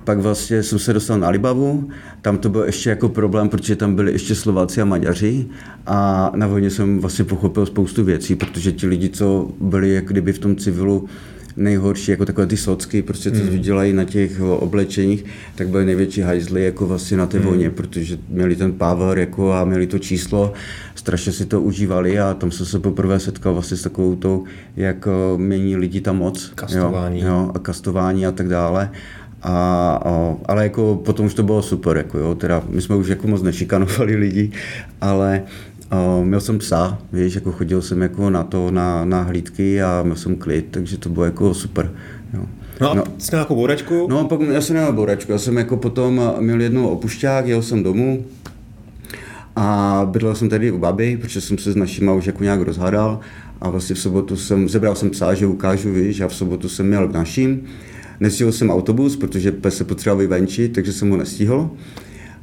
Pak 0.05 0.19
vlastně 0.19 0.63
jsem 0.63 0.79
se 0.79 0.93
dostal 0.93 1.19
na 1.19 1.29
Libavu, 1.29 1.89
tam 2.23 2.39
to 2.39 2.49
byl 2.49 2.63
ještě 2.63 2.91
jako 2.91 3.09
problém, 3.09 3.49
protože 3.49 3.77
tam 3.77 3.95
byli 3.95 4.13
ještě 4.13 4.35
Slováci 4.35 4.81
a 4.81 4.85
Maďaři 4.85 5.47
a 5.87 6.33
na 6.37 6.47
vojně 6.47 6.71
jsem 6.71 6.99
vlastně 6.99 7.25
pochopil 7.25 7.67
spoustu 7.67 8.05
věcí, 8.05 8.35
protože 8.35 8.73
ti 8.73 8.87
lidi, 8.87 9.09
co 9.09 9.51
byli 9.61 9.95
jak 9.95 10.05
kdyby 10.05 10.33
v 10.33 10.39
tom 10.39 10.57
civilu 10.57 11.09
nejhorší, 11.57 12.11
jako 12.11 12.25
takové 12.25 12.47
ty 12.47 12.57
socky, 12.57 13.03
prostě 13.03 13.31
co 13.31 13.45
mm. 13.45 13.59
dělají 13.59 13.93
na 13.93 14.05
těch 14.05 14.41
oblečeních, 14.41 15.25
tak 15.55 15.69
byly 15.69 15.85
největší 15.85 16.21
hajzly 16.21 16.65
jako 16.65 16.87
vlastně 16.87 17.17
na 17.17 17.27
té 17.27 17.39
mm. 17.39 17.45
vojně, 17.45 17.71
protože 17.71 18.19
měli 18.29 18.57
ten 18.57 18.73
power 18.73 19.19
jako 19.19 19.53
a 19.53 19.65
měli 19.65 19.87
to 19.87 19.99
číslo, 19.99 20.53
strašně 20.95 21.33
si 21.33 21.47
to 21.47 21.61
užívali 21.61 22.19
a 22.19 22.35
tam 22.35 22.51
jsem 22.51 22.67
se 22.67 22.79
poprvé 22.79 23.21
setkal 23.21 23.53
vlastně 23.53 23.77
s 23.77 23.83
takovou 23.83 24.17
tou, 24.17 24.45
jak 24.77 25.09
mění 25.37 25.77
lidi 25.77 26.01
tam 26.01 26.17
moc. 26.17 26.53
Kastování. 26.55 27.21
Jo, 27.21 27.27
jo, 27.29 27.51
a 27.55 27.59
kastování 27.59 28.27
a 28.27 28.33
tak 28.33 28.49
dále. 28.49 28.91
A, 29.43 29.53
a, 30.05 30.37
ale 30.47 30.63
jako 30.63 31.01
potom 31.05 31.27
už 31.27 31.35
to 31.35 31.43
bylo 31.43 31.63
super, 31.63 31.97
jako 31.97 32.19
jo, 32.19 32.35
teda 32.35 32.63
my 32.69 32.83
jsme 32.83 32.97
už 32.97 33.09
jako 33.09 33.29
moc 33.29 33.43
nešikanovali 33.43 34.17
lidi, 34.17 34.51
ale 35.01 35.43
a, 35.91 36.23
měl 36.23 36.41
jsem 36.41 36.59
psa, 36.59 36.99
víš, 37.13 37.35
jako 37.35 37.53
chodil 37.53 37.83
jsem 37.83 38.03
jako 38.03 38.31
na 38.31 38.43
to, 38.43 38.71
na, 38.71 39.05
na 39.05 39.23
hlídky 39.23 39.83
a 39.83 40.03
měl 40.03 40.17
jsem 40.17 40.37
klid, 40.37 40.67
takže 40.71 40.99
to 40.99 41.09
bylo 41.09 41.25
jako 41.25 41.55
super, 41.55 41.91
jo. 42.35 42.45
No 42.81 42.91
a 42.91 42.95
no, 42.95 43.05
jsi 43.19 43.31
nějakou 43.33 43.55
bouračku? 43.55 44.07
No, 44.11 44.25
pak 44.25 44.41
já 44.41 44.61
jsem 44.61 44.77
neměl 44.77 44.93
bouračku, 44.93 45.33
já 45.33 45.39
jsem 45.39 45.57
jako 45.57 45.77
potom 45.77 46.33
měl 46.41 46.61
jednou 46.61 46.89
opušťák, 46.89 47.47
jel 47.47 47.63
jsem 47.63 47.83
domů 47.83 48.25
a 49.57 50.09
bydlel 50.11 50.35
jsem 50.35 50.49
tady 50.49 50.71
u 50.71 50.79
baby, 50.79 51.17
protože 51.17 51.41
jsem 51.41 51.59
se 51.59 51.73
s 51.73 51.77
našima 51.77 52.13
už 52.13 52.27
jako 52.27 52.45
nějak 52.45 52.61
rozhádal 52.61 53.21
a 53.61 53.71
vlastně 53.71 53.95
v 53.95 53.99
sobotu 53.99 54.37
jsem, 54.37 54.69
zebral 54.69 54.95
jsem 54.95 55.11
psa, 55.11 55.35
že 55.35 55.47
ukážu, 55.47 55.93
víš, 55.93 56.21
a 56.21 56.29
v 56.29 56.35
sobotu 56.35 56.69
jsem 56.69 56.87
měl 56.87 57.09
k 57.09 57.13
našim 57.13 57.63
Nestihl 58.23 58.53
jsem 58.53 58.71
autobus, 58.71 59.17
protože 59.17 59.53
pes 59.53 59.77
se 59.77 59.85
potřeboval 59.85 60.19
vyvenčit, 60.19 60.73
takže 60.73 60.93
jsem 60.93 61.11
ho 61.11 61.17
nestihl. 61.17 61.71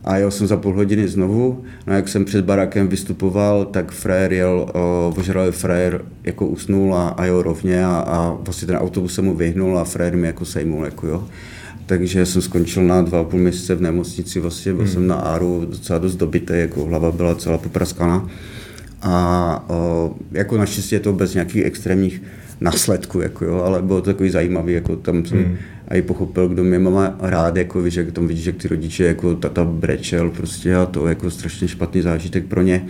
A 0.03 0.17
jel 0.17 0.31
jsem 0.31 0.47
za 0.47 0.57
půl 0.57 0.73
hodiny 0.73 1.07
znovu. 1.07 1.63
No 1.87 1.93
jak 1.93 2.07
jsem 2.07 2.25
před 2.25 2.45
barákem 2.45 2.87
vystupoval, 2.87 3.65
tak 3.65 3.91
frajer 3.91 4.33
jel, 4.33 4.71
ožralý 5.17 5.51
frajer 5.51 6.05
jako 6.23 6.47
usnul 6.47 6.95
a, 6.95 7.07
a 7.07 7.25
jel 7.25 7.41
rovně 7.41 7.85
a, 7.85 7.89
a 8.07 8.37
vlastně 8.41 8.67
ten 8.67 8.75
autobus 8.75 9.13
se 9.13 9.21
mu 9.21 9.35
vyhnul 9.35 9.79
a 9.79 9.83
frajer 9.83 10.17
mi 10.17 10.27
jako 10.27 10.45
sejmul, 10.45 10.85
jako 10.85 11.07
jo. 11.07 11.27
Takže 11.85 12.25
jsem 12.25 12.41
skončil 12.41 12.83
na 12.83 13.01
dva 13.01 13.19
a 13.19 13.23
půl 13.23 13.39
měsíce 13.39 13.75
v 13.75 13.81
nemocnici, 13.81 14.39
vlastně 14.39 14.73
byl 14.73 14.83
hmm. 14.83 14.93
jsem 14.93 15.07
na 15.07 15.15
áru 15.15 15.65
docela 15.69 15.99
dost 15.99 16.15
dobitý, 16.15 16.53
jako 16.53 16.85
hlava 16.85 17.11
byla 17.11 17.35
celá 17.35 17.57
popraskaná. 17.57 18.29
A 19.01 19.65
jako 20.31 20.57
naštěstí 20.57 20.95
je 20.95 20.99
to 20.99 21.13
bez 21.13 21.33
nějakých 21.33 21.65
extrémních 21.65 22.21
následku, 22.61 23.21
jako 23.21 23.45
jo, 23.45 23.55
ale 23.55 23.81
bylo 23.81 24.01
to 24.01 24.05
takový 24.13 24.29
zajímavý, 24.29 24.73
jako 24.73 24.95
tam 24.95 25.25
jsem 25.25 25.37
mm. 25.37 25.57
i 25.91 26.01
pochopil, 26.01 26.47
kdo 26.47 26.63
mě 26.63 26.79
má 26.79 27.15
rád, 27.19 27.57
jako 27.57 27.81
víš, 27.81 27.95
jak 27.95 28.11
tam 28.11 28.27
vidíš, 28.27 28.45
jak 28.45 28.55
ty 28.55 28.67
rodiče, 28.67 29.03
jako 29.03 29.35
tata 29.35 29.65
brečel 29.65 30.29
prostě 30.29 30.75
a 30.75 30.85
to 30.85 31.07
jako 31.07 31.31
strašně 31.31 31.67
špatný 31.67 32.01
zážitek 32.01 32.45
pro 32.45 32.61
ně. 32.61 32.85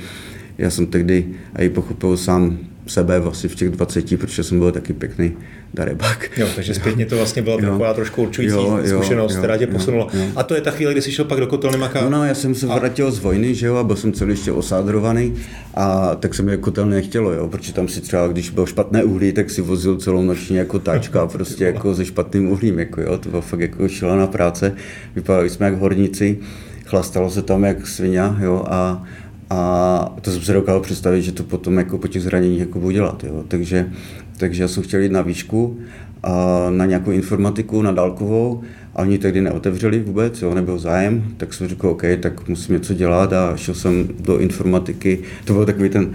já 0.57 0.69
jsem 0.69 0.85
tehdy 0.85 1.25
i 1.59 1.69
pochopil 1.69 2.17
sám 2.17 2.57
sebe 2.89 3.19
vlastně 3.19 3.49
v 3.49 3.55
těch 3.55 3.69
20, 3.69 4.19
protože 4.19 4.43
jsem 4.43 4.59
byl 4.59 4.71
taky 4.71 4.93
pěkný 4.93 5.37
darebak. 5.73 6.29
Jo, 6.37 6.47
takže 6.55 6.73
zpětně 6.73 7.05
to 7.05 7.15
vlastně 7.15 7.41
byla 7.41 7.55
jo. 7.55 7.61
taková 7.61 7.93
trošku 7.93 8.21
určující 8.21 8.55
jo, 8.55 8.79
zkušenost, 8.85 9.33
jo, 9.33 9.37
která 9.37 9.57
tě 9.57 9.67
posunula. 9.67 10.07
Jo, 10.13 10.19
jo. 10.19 10.31
A 10.35 10.43
to 10.43 10.55
je 10.55 10.61
ta 10.61 10.71
chvíle, 10.71 10.91
kdy 10.91 11.01
jsi 11.01 11.11
šel 11.11 11.25
pak 11.25 11.39
do 11.39 11.47
kotelny 11.47 11.77
Maka? 11.77 12.01
No, 12.01 12.09
no, 12.09 12.25
já 12.25 12.35
jsem 12.35 12.55
se 12.55 12.67
a... 12.67 12.75
vrátil 12.75 13.11
z 13.11 13.19
vojny, 13.19 13.55
že 13.55 13.67
jo, 13.67 13.75
a 13.75 13.83
byl 13.83 13.95
jsem 13.95 14.13
celý 14.13 14.31
ještě 14.31 14.51
osádrovaný 14.51 15.35
a 15.73 16.15
tak 16.15 16.35
se 16.35 16.43
mi 16.43 16.51
jako 16.51 16.63
kotelny 16.63 16.95
nechtělo, 16.95 17.33
jo, 17.33 17.47
protože 17.47 17.73
tam 17.73 17.87
si 17.87 18.01
třeba, 18.01 18.27
když 18.27 18.49
byl 18.49 18.65
špatné 18.65 19.03
uhlí, 19.03 19.31
tak 19.31 19.49
si 19.49 19.61
vozil 19.61 19.97
celou 19.97 20.21
noční 20.21 20.55
jako 20.55 20.79
táčka, 20.79 21.27
prostě 21.27 21.65
jako 21.73 21.95
se 21.95 22.05
špatným 22.05 22.51
uhlím, 22.51 22.79
jako 22.79 23.01
jo, 23.01 23.17
to 23.17 23.29
bylo 23.29 23.41
fakt 23.41 23.59
jako 23.59 23.87
šílená 23.87 24.27
práce, 24.27 24.75
vypadali 25.15 25.49
jsme 25.49 25.65
jak 25.65 25.79
horníci, 25.79 26.39
chlastalo 26.85 27.29
se 27.29 27.41
tam 27.41 27.63
jak 27.63 27.87
svině, 27.87 28.21
jo, 28.39 28.65
a 28.69 29.03
a 29.49 30.15
to 30.21 30.31
jsem 30.31 30.41
se 30.41 30.53
dokázal 30.53 30.81
představit, 30.81 31.21
že 31.21 31.31
to 31.31 31.43
potom 31.43 31.77
jako 31.77 31.97
po 31.97 32.07
těch 32.07 32.21
zraněních 32.21 32.59
jako 32.59 32.79
budu 32.79 32.91
dělat. 32.91 33.23
Jo. 33.23 33.43
Takže, 33.47 33.91
takže 34.37 34.63
já 34.63 34.67
jsem 34.67 34.83
chtěl 34.83 35.01
jít 35.01 35.11
na 35.11 35.21
výšku, 35.21 35.79
a 36.23 36.65
na 36.69 36.85
nějakou 36.85 37.11
informatiku, 37.11 37.81
na 37.81 37.91
dálkovou, 37.91 38.61
a 38.95 39.01
oni 39.01 39.17
tehdy 39.17 39.41
neotevřeli 39.41 39.99
vůbec, 39.99 40.41
jo, 40.41 40.53
nebyl 40.53 40.79
zájem, 40.79 41.23
tak 41.37 41.53
jsem 41.53 41.67
řekl, 41.67 41.87
OK, 41.87 42.03
tak 42.19 42.47
musím 42.47 42.73
něco 42.73 42.93
dělat 42.93 43.33
a 43.33 43.57
šel 43.57 43.75
jsem 43.75 44.09
do 44.19 44.37
informatiky. 44.37 45.19
To 45.45 45.53
byl 45.53 45.65
takový 45.65 45.89
ten 45.89 46.13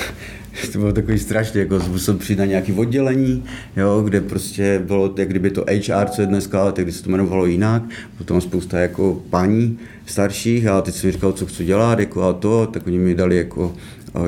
to 0.72 0.78
bylo 0.78 0.92
takový 0.92 1.18
strašně, 1.18 1.60
jako 1.60 1.80
musel 1.88 2.14
přijít 2.14 2.38
na 2.38 2.44
nějaké 2.44 2.72
oddělení, 2.72 3.44
jo, 3.76 4.02
kde 4.04 4.20
prostě 4.20 4.82
bylo, 4.86 5.14
jak 5.18 5.28
kdyby 5.28 5.50
to 5.50 5.64
HR, 5.70 6.08
co 6.08 6.20
je 6.20 6.26
dneska, 6.26 6.62
ale 6.62 6.72
tehdy 6.72 6.92
se 6.92 7.02
to 7.02 7.10
jmenovalo 7.10 7.46
jinak, 7.46 7.82
potom 8.18 8.40
spousta 8.40 8.78
jako 8.78 9.22
paní 9.30 9.78
starších 10.06 10.66
a 10.66 10.80
teď 10.80 10.94
jsem 10.94 11.12
říkal, 11.12 11.32
co 11.32 11.46
chci 11.46 11.64
dělat, 11.64 11.98
jako 11.98 12.22
a 12.22 12.32
to, 12.32 12.66
tak 12.66 12.86
oni 12.86 12.98
mi 12.98 13.14
dali 13.14 13.36
jako 13.36 13.74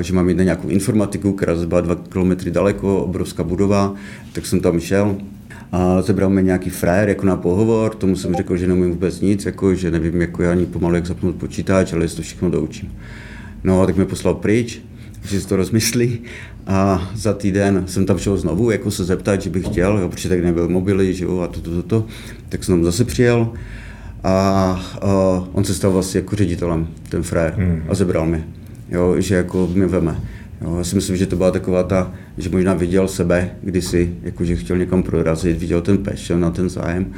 že 0.00 0.12
mám 0.12 0.28
jít 0.28 0.34
na 0.34 0.44
nějakou 0.44 0.68
informatiku, 0.68 1.32
která 1.32 1.54
byla 1.54 1.80
dva 1.80 1.94
kilometry 1.94 2.50
daleko, 2.50 3.04
obrovská 3.04 3.42
budova, 3.42 3.94
tak 4.32 4.46
jsem 4.46 4.60
tam 4.60 4.80
šel, 4.80 5.16
a 5.72 6.02
zebral 6.02 6.30
mi 6.30 6.42
nějaký 6.42 6.70
frajer 6.70 7.08
jako 7.08 7.26
na 7.26 7.36
pohovor, 7.36 7.94
tomu 7.94 8.16
jsem 8.16 8.34
řekl, 8.34 8.56
že 8.56 8.66
neumím 8.66 8.90
vůbec 8.90 9.20
nic, 9.20 9.44
jako, 9.44 9.74
že 9.74 9.90
nevím 9.90 10.20
jako 10.20 10.42
já 10.42 10.50
ani 10.50 10.66
pomalu, 10.66 10.94
jak 10.94 11.06
zapnout 11.06 11.36
počítač, 11.36 11.92
ale 11.92 12.04
jestli 12.04 12.16
to 12.16 12.22
všechno 12.22 12.50
doučím. 12.50 12.92
No 13.64 13.82
a 13.82 13.86
tak 13.86 13.96
mě 13.96 14.04
poslal 14.04 14.34
pryč, 14.34 14.80
že 15.24 15.40
si 15.40 15.48
to 15.48 15.56
rozmyslí. 15.56 16.20
A 16.66 17.10
za 17.14 17.32
týden 17.32 17.84
jsem 17.86 18.06
tam 18.06 18.18
šel 18.18 18.36
znovu, 18.36 18.70
jako 18.70 18.90
se 18.90 19.04
zeptat, 19.04 19.42
že 19.42 19.50
bych 19.50 19.66
chtěl, 19.66 19.98
jo, 19.98 20.08
protože 20.08 20.28
tak 20.28 20.44
nebyl 20.44 20.68
mobily, 20.68 21.14
že 21.14 21.24
jo, 21.24 21.40
a 21.40 21.46
to, 21.46 21.60
to, 21.60 21.70
to, 21.70 21.82
to, 21.82 22.06
tak 22.48 22.64
jsem 22.64 22.74
tam 22.74 22.84
zase 22.84 23.04
přijel 23.04 23.52
a, 24.24 24.32
a 25.02 25.08
on 25.52 25.64
se 25.64 25.74
stal 25.74 25.90
vlastně 25.90 26.18
jako 26.18 26.36
ředitelem, 26.36 26.88
ten 27.08 27.22
frajer, 27.22 27.54
hmm. 27.54 27.82
a 27.88 27.94
zebral 27.94 28.26
mě, 28.26 28.44
jo, 28.88 29.20
že 29.20 29.34
jako 29.34 29.68
mě 29.74 29.86
veme. 29.86 30.20
Jo, 30.60 30.76
já 30.78 30.84
si 30.84 30.94
myslím, 30.94 31.16
že 31.16 31.26
to 31.26 31.36
byla 31.36 31.50
taková 31.50 31.82
ta, 31.82 32.12
že 32.38 32.50
možná 32.50 32.74
viděl 32.74 33.08
sebe 33.08 33.50
kdysi, 33.62 34.14
jako 34.22 34.44
že 34.44 34.56
chtěl 34.56 34.78
někam 34.78 35.02
prorazit, 35.02 35.58
viděl 35.58 35.80
ten 35.80 35.98
passion 35.98 36.40
na 36.40 36.50
ten 36.50 36.68
zájem 36.68 37.12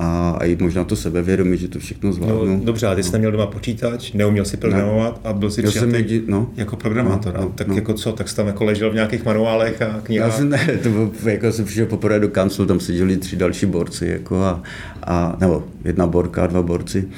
a, 0.00 0.36
a 0.38 0.44
i 0.44 0.56
možná 0.60 0.84
to 0.84 0.96
sebevědomí, 0.96 1.56
že 1.56 1.68
to 1.68 1.78
všechno 1.78 2.12
zvládnu. 2.12 2.46
No, 2.46 2.64
dobře, 2.64 2.86
a 2.86 2.94
ty 2.94 3.02
jsi 3.02 3.08
no. 3.08 3.12
neměl 3.12 3.32
doma 3.32 3.46
počítač, 3.46 4.12
neuměl 4.12 4.44
si 4.44 4.56
programovat 4.56 5.20
a 5.24 5.32
byl 5.32 5.50
si 5.50 5.62
přijatý 5.62 5.92
jedi, 5.92 6.22
no, 6.26 6.50
jako 6.56 6.76
programátor. 6.76 7.34
No, 7.34 7.40
no, 7.40 7.52
tak 7.54 7.68
no. 7.68 7.74
jako 7.74 7.94
co, 7.94 8.12
tak 8.12 8.28
jsi 8.28 8.36
tam 8.36 8.46
jako 8.46 8.64
ležel 8.64 8.90
v 8.90 8.94
nějakých 8.94 9.24
manuálech 9.24 9.82
a 9.82 10.00
knihách? 10.02 10.30
Já 10.30 10.36
jsem, 10.36 10.50
ne, 10.50 10.78
to 10.82 10.88
bylo, 10.88 11.10
jako 11.24 11.52
jsem 11.52 11.64
přišel 11.64 11.86
poprvé 11.86 12.20
do 12.20 12.28
kanclu, 12.28 12.66
tam 12.66 12.80
seděli 12.80 13.16
tři 13.16 13.36
další 13.36 13.66
borci, 13.66 14.06
jako 14.06 14.42
a, 14.42 14.62
a, 15.02 15.36
nebo 15.40 15.64
jedna 15.84 16.06
borka, 16.06 16.46
dva 16.46 16.62
borci 16.62 17.08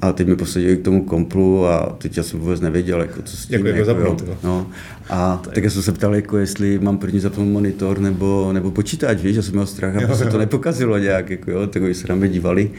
a 0.00 0.12
teď 0.12 0.28
mi 0.28 0.36
posadili 0.36 0.76
k 0.76 0.84
tomu 0.84 1.04
komplu 1.04 1.66
a 1.66 1.96
teď 1.98 2.16
já 2.16 2.22
jsem 2.22 2.40
vůbec 2.40 2.60
nevěděl, 2.60 3.00
jako, 3.00 3.22
co 3.22 3.36
s 3.36 3.46
tím. 3.46 3.54
Jako, 3.54 3.66
jako, 3.66 3.78
jako 3.78 3.86
zapnout, 3.86 4.44
no. 4.44 4.66
A 5.10 5.42
tak. 5.54 5.70
jsem 5.70 5.82
se 5.82 5.92
ptal, 5.92 6.14
jako, 6.14 6.38
jestli 6.38 6.78
mám 6.78 6.98
první 6.98 7.20
zapnout 7.20 7.48
monitor 7.48 7.98
nebo, 7.98 8.50
nebo 8.52 8.70
počítač, 8.70 9.18
víš, 9.22 9.36
já 9.36 9.42
jsem 9.42 9.52
měl 9.52 9.66
strach, 9.66 9.96
aby 9.96 10.14
se 10.14 10.24
to 10.24 10.38
nepokazilo 10.38 10.98
nějak, 10.98 11.30
jako, 11.30 11.50
jo, 11.50 11.66
tak 11.66 11.82
se 11.92 12.08
na 12.08 12.14
mě 12.14 12.28
dívali. 12.28 12.70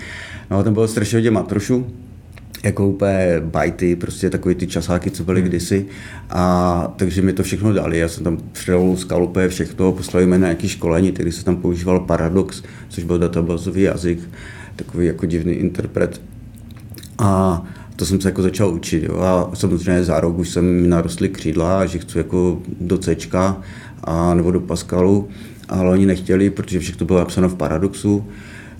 No 0.52 0.58
a 0.58 0.64
tam 0.64 0.74
bylo 0.74 0.88
strašně 0.88 1.18
hodně 1.18 1.32
matrošů, 1.32 1.86
jako 2.64 2.88
úplně 2.88 3.42
bajty, 3.44 3.96
prostě 3.96 4.30
takový 4.30 4.56
ty 4.56 4.68
časáky, 4.68 5.12
co 5.12 5.24
byly 5.24 5.42
hmm. 5.42 5.50
kdysi. 5.50 5.86
A 6.30 6.94
takže 6.96 7.22
mi 7.22 7.34
to 7.34 7.44
všechno 7.44 7.74
dali. 7.74 7.98
Já 7.98 8.08
jsem 8.08 8.24
tam 8.24 8.38
předal 8.52 8.96
skalupé 8.98 9.50
všechno, 9.50 9.92
poslali 9.92 10.26
mi 10.26 10.32
na 10.32 10.48
nějaké 10.48 10.68
školení, 10.68 11.12
který 11.12 11.32
se 11.32 11.46
tam 11.46 11.56
používal 11.56 12.00
Paradox, 12.00 12.64
což 12.90 13.04
byl 13.04 13.20
databázový 13.20 13.82
jazyk, 13.82 14.20
takový 14.76 15.08
jako 15.08 15.26
divný 15.26 15.54
interpret 15.54 16.22
a 17.20 17.64
to 17.96 18.06
jsem 18.06 18.22
se 18.22 18.28
jako 18.28 18.42
začal 18.42 18.74
učit. 18.74 19.04
Jo. 19.04 19.20
A 19.20 19.56
samozřejmě 19.56 20.04
za 20.04 20.20
rok 20.20 20.38
už 20.38 20.50
jsem 20.50 20.82
mi 20.82 20.88
narostly 20.88 21.30
křídla, 21.30 21.86
že 21.86 22.00
chci 22.00 22.18
jako 22.18 22.62
do 22.82 22.98
C 22.98 23.16
a 24.04 24.34
nebo 24.34 24.52
do 24.52 24.60
Pascalu, 24.60 25.28
ale 25.70 25.92
oni 25.92 26.06
nechtěli, 26.06 26.50
protože 26.50 26.80
všechno 26.80 27.06
bylo 27.06 27.20
napsáno 27.20 27.50
v 27.50 27.56
Paradoxu. 27.56 28.26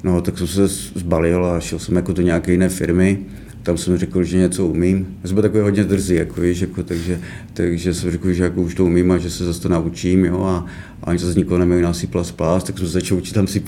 No, 0.03 0.22
tak 0.22 0.38
jsem 0.38 0.48
se 0.48 0.67
zbalil 0.96 1.46
a 1.46 1.60
šel 1.60 1.79
jsem 1.79 1.96
jako 1.96 2.13
do 2.13 2.22
nějaké 2.22 2.51
jiné 2.51 2.69
firmy. 2.69 3.19
Tam 3.63 3.77
jsem 3.77 3.98
řekl, 3.98 4.24
že 4.24 4.38
něco 4.38 4.65
umím. 4.65 5.08
Já 5.24 5.27
jsem 5.27 5.36
byl 5.36 5.41
takový 5.41 5.63
hodně 5.63 5.84
drzý, 5.84 6.15
jako, 6.15 6.41
víš, 6.41 6.62
jako, 6.62 6.84
takže, 6.84 7.19
takže 7.53 7.93
jsem 7.93 8.12
řekl, 8.12 8.34
že 8.34 8.43
jako 8.43 8.62
už 8.62 8.75
to 8.75 8.86
umím 8.86 9.12
a 9.12 9.17
že 9.17 9.29
se 9.29 9.46
zase 9.46 9.62
to 9.62 9.69
naučím. 9.69 10.25
Jo, 10.25 10.43
a, 10.43 10.65
a 11.03 11.08
oni 11.08 11.19
zase 11.19 11.39
nikoho 11.39 11.58
nemají 11.58 11.81
na 11.81 11.93
C++, 11.93 12.08
tak 12.65 12.77
jsem 12.77 12.88
začal 12.88 13.17
učit 13.17 13.34
tam 13.34 13.48
C++, 13.48 13.62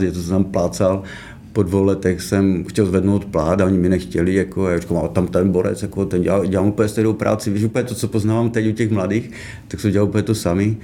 je 0.00 0.12
to 0.12 0.22
jsem 0.22 0.30
tam 0.30 0.44
plácal 0.44 1.02
po 1.52 1.62
dvou 1.62 1.84
letech 1.84 2.22
jsem 2.22 2.64
chtěl 2.64 2.86
zvednout 2.86 3.24
plát 3.24 3.60
a 3.60 3.64
oni 3.64 3.78
mi 3.78 3.88
nechtěli, 3.88 4.34
jako, 4.34 4.68
já 4.68 4.78
říkám, 4.78 5.08
tam 5.12 5.26
ten 5.26 5.50
borec, 5.50 5.82
jako, 5.82 6.04
ten 6.04 6.22
dělá, 6.22 6.46
dělám 6.46 6.68
úplně 6.68 6.88
stejnou 6.88 7.12
práci, 7.12 7.50
víš, 7.50 7.64
úplně 7.64 7.84
to, 7.84 7.94
co 7.94 8.08
poznávám 8.08 8.50
teď 8.50 8.66
u 8.66 8.72
těch 8.72 8.90
mladých, 8.90 9.30
tak 9.68 9.80
jsem 9.80 9.90
dělal 9.90 10.08
úplně 10.08 10.22
to 10.22 10.34
samý. 10.34 10.76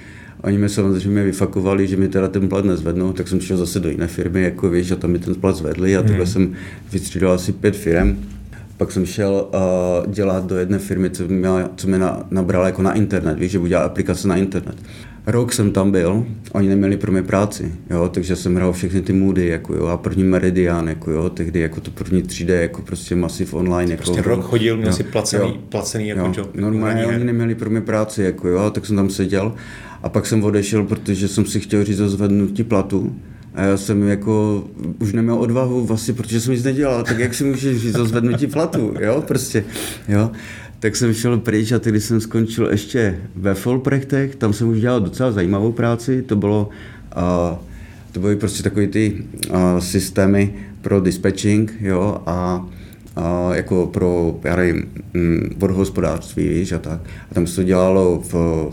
Oni 0.43 0.59
mi 0.59 0.69
samozřejmě 0.69 1.23
vyfakovali, 1.23 1.87
že 1.87 1.97
mi 1.97 2.09
teda 2.09 2.29
ten 2.29 2.49
plat 2.49 2.65
nezvednou, 2.65 3.13
tak 3.13 3.29
jsem 3.29 3.41
šel 3.41 3.57
zase 3.57 3.81
do 3.81 3.89
jiné 3.89 4.07
firmy, 4.07 4.43
jako 4.43 4.71
víš, 4.71 4.91
a 4.91 4.97
tam 4.97 5.11
mi 5.11 5.19
ten 5.19 5.35
plat 5.35 5.57
zvedli 5.57 5.97
a 5.97 6.03
takhle 6.03 6.25
hmm. 6.25 6.33
jsem 6.33 6.53
vystřídal 6.93 7.33
asi 7.33 7.53
pět 7.53 7.77
firm. 7.77 8.17
Pak 8.77 8.93
jsem 8.93 9.07
šel 9.07 9.47
uh, 9.49 10.13
dělat 10.13 10.47
do 10.47 10.57
jedné 10.57 10.79
firmy, 10.79 11.11
co 11.11 11.29
mě, 11.29 11.49
co 11.77 11.89
mě 11.89 11.99
na, 11.99 12.27
nabrala 12.31 12.67
jako 12.67 12.83
na 12.83 12.93
internet, 12.93 13.39
víš, 13.39 13.53
že 13.53 13.59
budu 13.59 13.69
dělat 13.69 13.85
aplikace 13.85 14.29
na 14.29 14.37
internet. 14.37 14.77
Rok 15.27 15.53
jsem 15.53 15.73
tam 15.73 15.91
byl, 15.91 16.27
oni 16.53 16.69
neměli 16.69 16.97
pro 16.97 17.13
mě 17.13 17.23
práci, 17.23 17.73
jo, 17.91 18.11
takže 18.15 18.37
jsem 18.37 18.57
hrál 18.57 18.73
všechny 18.73 19.03
ty 19.03 19.13
moody, 19.13 19.47
jako 19.47 19.75
jo, 19.75 19.87
a 19.87 19.97
první 19.97 20.25
Meridian, 20.25 20.89
jako 20.89 21.11
jo, 21.11 21.31
tehdy 21.31 21.61
jako 21.61 21.81
to 21.81 21.91
první 21.91 22.23
3D, 22.23 22.61
jako 22.61 22.83
prostě 22.83 23.17
masiv 23.17 23.55
online. 23.55 23.91
Jako, 23.93 24.03
prostě 24.03 24.23
rok 24.23 24.45
chodil, 24.45 24.77
měl 24.77 24.89
jo, 24.89 24.95
si 24.95 25.03
placený, 25.03 25.49
jo, 25.49 25.59
placený 25.69 26.09
jako 26.09 26.21
jo, 26.21 26.33
job. 26.37 26.55
Normálně 26.55 27.07
oni 27.07 27.25
neměli 27.25 27.55
pro 27.55 27.71
mě 27.71 27.81
práci, 27.81 28.23
jako 28.23 28.49
jo, 28.49 28.71
tak 28.71 28.87
jsem 28.87 28.97
tam 28.97 29.11
seděl. 29.11 29.55
A 30.03 30.09
pak 30.09 30.27
jsem 30.27 30.45
odešel, 30.45 30.85
protože 30.85 31.29
jsem 31.29 31.47
si 31.47 31.61
chtěl 31.61 31.85
říct 31.85 32.01
o 32.01 32.09
zvednutí 32.09 32.65
platu, 32.65 33.17
a 33.55 33.63
já 33.63 33.77
jsem 33.77 34.03
jako 34.03 34.65
už 34.99 35.13
neměl 35.13 35.35
odvahu 35.35 35.85
vlastně, 35.85 36.15
protože 36.15 36.41
jsem 36.41 36.53
nic 36.53 36.65
nedělal, 36.65 37.03
tak 37.03 37.19
jak 37.19 37.35
si 37.35 37.45
můžeš 37.45 37.79
říct 37.79 37.99
o 37.99 38.05
zvednutí 38.05 38.47
platu, 38.47 38.95
jo, 39.01 39.25
prostě, 39.27 39.65
jo 40.09 40.31
tak 40.85 40.97
jsem 40.97 41.15
šel 41.15 41.39
pryč 41.39 41.73
a 41.73 41.79
když 41.79 42.05
jsem 42.05 42.21
skončil 42.21 42.69
ještě 42.71 43.19
ve 43.37 43.55
Folprechtech, 43.55 44.37
tam 44.37 44.53
jsem 44.53 44.69
už 44.69 44.81
dělal 44.81 45.01
docela 45.01 45.33
zajímavou 45.33 45.73
práci, 45.73 46.23
to 46.23 46.37
bylo, 46.37 46.69
uh, 47.17 47.59
to 48.13 48.21
byly 48.21 48.37
prostě 48.37 48.63
takové 48.63 48.87
ty 48.87 49.25
uh, 49.51 49.79
systémy 49.79 50.55
pro 50.83 51.01
dispatching, 51.01 51.75
jo, 51.81 52.23
a 52.27 52.67
a 53.17 53.55
jako 53.55 53.87
pro, 53.87 54.41
já 54.45 54.57
nevím, 54.57 54.85
mm, 55.15 55.55
vodohospodářství, 55.57 56.49
víš, 56.49 56.73
a 56.73 56.79
tak. 56.79 57.01
A 57.31 57.35
tam 57.35 57.47
se 57.47 57.57
to 57.57 57.63
dělalo 57.63 58.23
v, 58.33 58.33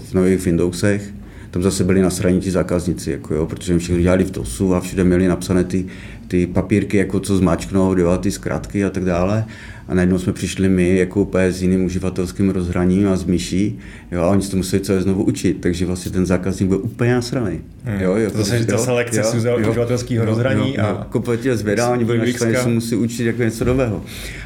v 0.10 0.14
nových 0.14 0.46
Windowsech, 0.46 1.14
tam 1.52 1.64
zase 1.64 1.84
byli 1.84 2.02
nasraní 2.02 2.40
ti 2.40 2.52
zákazníci, 2.52 3.12
jako 3.12 3.36
jo, 3.36 3.46
protože 3.46 3.80
všichni 3.80 4.02
dělali 4.02 4.24
v 4.24 4.32
DOSu 4.32 4.76
a 4.76 4.80
všude 4.80 5.04
měli 5.04 5.28
napsané 5.28 5.64
ty, 5.64 5.86
ty 6.28 6.48
papírky, 6.48 6.98
jako 6.98 7.20
co 7.20 7.38
zmačknout, 7.38 7.98
jo, 7.98 8.18
ty 8.18 8.32
zkratky 8.32 8.86
a 8.86 8.90
tak 8.90 9.06
dále 9.06 9.46
a 9.92 9.94
najednou 9.94 10.20
jsme 10.20 10.34
přišli 10.34 10.70
my 10.70 10.98
jako 10.98 11.22
úplně 11.22 11.52
s 11.52 11.62
jiným 11.62 11.86
uživatelským 11.86 12.50
rozhraním 12.50 13.08
a 13.08 13.16
s 13.16 13.26
myší, 13.26 13.80
jo, 14.12 14.22
a 14.22 14.28
oni 14.28 14.42
se 14.42 14.52
to 14.52 14.58
museli 14.58 14.82
celé 14.82 15.02
znovu 15.02 15.24
učit, 15.24 15.58
takže 15.62 15.86
vlastně 15.86 16.12
ten 16.12 16.26
zákazník 16.26 16.70
byl 16.70 16.80
úplně 16.84 17.14
nasraný. 17.14 17.60
Hmm. 17.84 18.02
Jo, 18.02 18.16
jo, 18.16 18.32
to 18.32 18.46
se 18.46 18.64
zase 18.64 18.92
lekce 18.92 19.20
jo, 19.20 19.58
jo, 19.60 19.70
uživatelského 19.70 20.26
rozhraní 20.26 20.76
jo, 20.76 20.76
jo, 20.78 20.86
a... 20.86 21.08
Kompletně 21.10 21.58
zvědá, 21.58 21.90
oni 21.90 22.06
byli 22.06 22.18
naštvaní, 22.18 22.56
se 22.56 22.68
musí 22.68 22.96
učit 22.96 23.26
jako 23.26 23.44
něco 23.44 23.66
nového. 23.66 24.04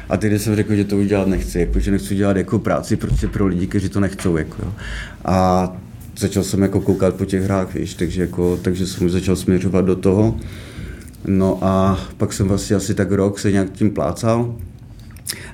A 0.08 0.16
teď 0.16 0.42
jsem 0.42 0.56
řekl, 0.56 0.74
že 0.74 0.84
to 0.84 0.96
už 0.96 1.06
dělat 1.06 1.28
nechci, 1.28 1.60
jako, 1.60 1.80
že 1.80 1.90
nechci 1.90 2.14
dělat 2.14 2.36
jako 2.36 2.58
práci 2.58 2.96
prostě 2.96 3.28
pro 3.28 3.46
lidi, 3.46 3.66
kteří 3.66 3.88
to 3.88 4.00
nechcou. 4.00 4.36
Jako, 4.36 4.56
jo. 4.62 4.72
A 5.24 5.72
začal 6.18 6.42
jsem 6.42 6.62
jako 6.62 6.80
koukat 6.80 7.14
po 7.14 7.24
těch 7.24 7.42
hrách, 7.42 7.74
víš, 7.74 7.94
takže, 7.94 8.20
jako, 8.20 8.58
takže 8.62 8.86
jsem 8.86 9.10
začal 9.10 9.36
směřovat 9.36 9.84
do 9.84 9.96
toho. 9.96 10.36
No 11.26 11.58
a 11.62 12.00
pak 12.16 12.32
jsem 12.32 12.48
vlastně 12.48 12.76
asi 12.76 12.94
tak 12.94 13.12
rok 13.12 13.38
se 13.38 13.52
nějak 13.52 13.72
tím 13.72 13.90
plácal, 13.90 14.56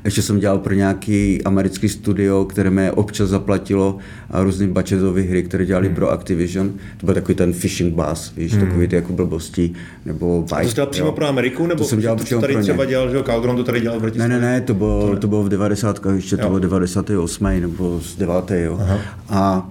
Ještě 0.04 0.22
jsem 0.22 0.38
dělal 0.38 0.58
pro 0.58 0.74
nějaký 0.74 1.42
americký 1.44 1.88
studio, 1.88 2.44
které 2.44 2.70
mi 2.70 2.90
občas 2.90 3.28
zaplatilo 3.28 3.98
a 4.30 4.42
různý 4.42 4.68
budgetové 4.68 5.20
hry, 5.20 5.42
které 5.42 5.66
dělali 5.66 5.86
hmm. 5.86 5.96
pro 5.96 6.10
Activision. 6.10 6.72
To 7.00 7.06
byl 7.06 7.14
takový 7.14 7.34
ten 7.34 7.52
fishing 7.52 7.94
bass, 7.94 8.32
víš, 8.36 8.52
hmm. 8.52 8.66
takový 8.66 8.88
ty 8.88 8.96
jako 8.96 9.12
blbosti. 9.12 9.72
Nebo 10.06 10.42
Vice, 10.42 10.62
to 10.62 10.68
jsi 10.68 10.74
dělal 10.74 10.90
přímo 10.90 11.06
jo. 11.06 11.12
pro 11.12 11.26
Ameriku? 11.26 11.66
Nebo 11.66 11.78
to 11.78 11.84
jsem 11.84 12.00
dělal 12.00 12.16
to, 12.16 12.24
přímo 12.24 12.40
tady 12.40 12.54
pro 12.54 12.62
třeba 12.62 12.84
dělal, 12.84 13.10
že 13.10 13.22
Calgron 13.22 13.56
to 13.56 13.64
tady 13.64 13.80
dělal 13.80 14.00
v 14.00 14.16
Ne, 14.16 14.28
ne, 14.28 14.40
ne, 14.40 14.60
to 14.60 14.74
bylo, 14.74 15.08
to, 15.10 15.16
to 15.16 15.28
bylo 15.28 15.42
v 15.42 15.48
90. 15.48 16.00
ještě 16.14 16.36
to 16.36 16.46
bylo 16.46 16.58
98. 16.58 17.60
nebo 17.60 18.00
z 18.00 18.16
9. 18.16 18.34
Jo. 18.50 18.78
Aha. 18.80 18.98
A 19.28 19.68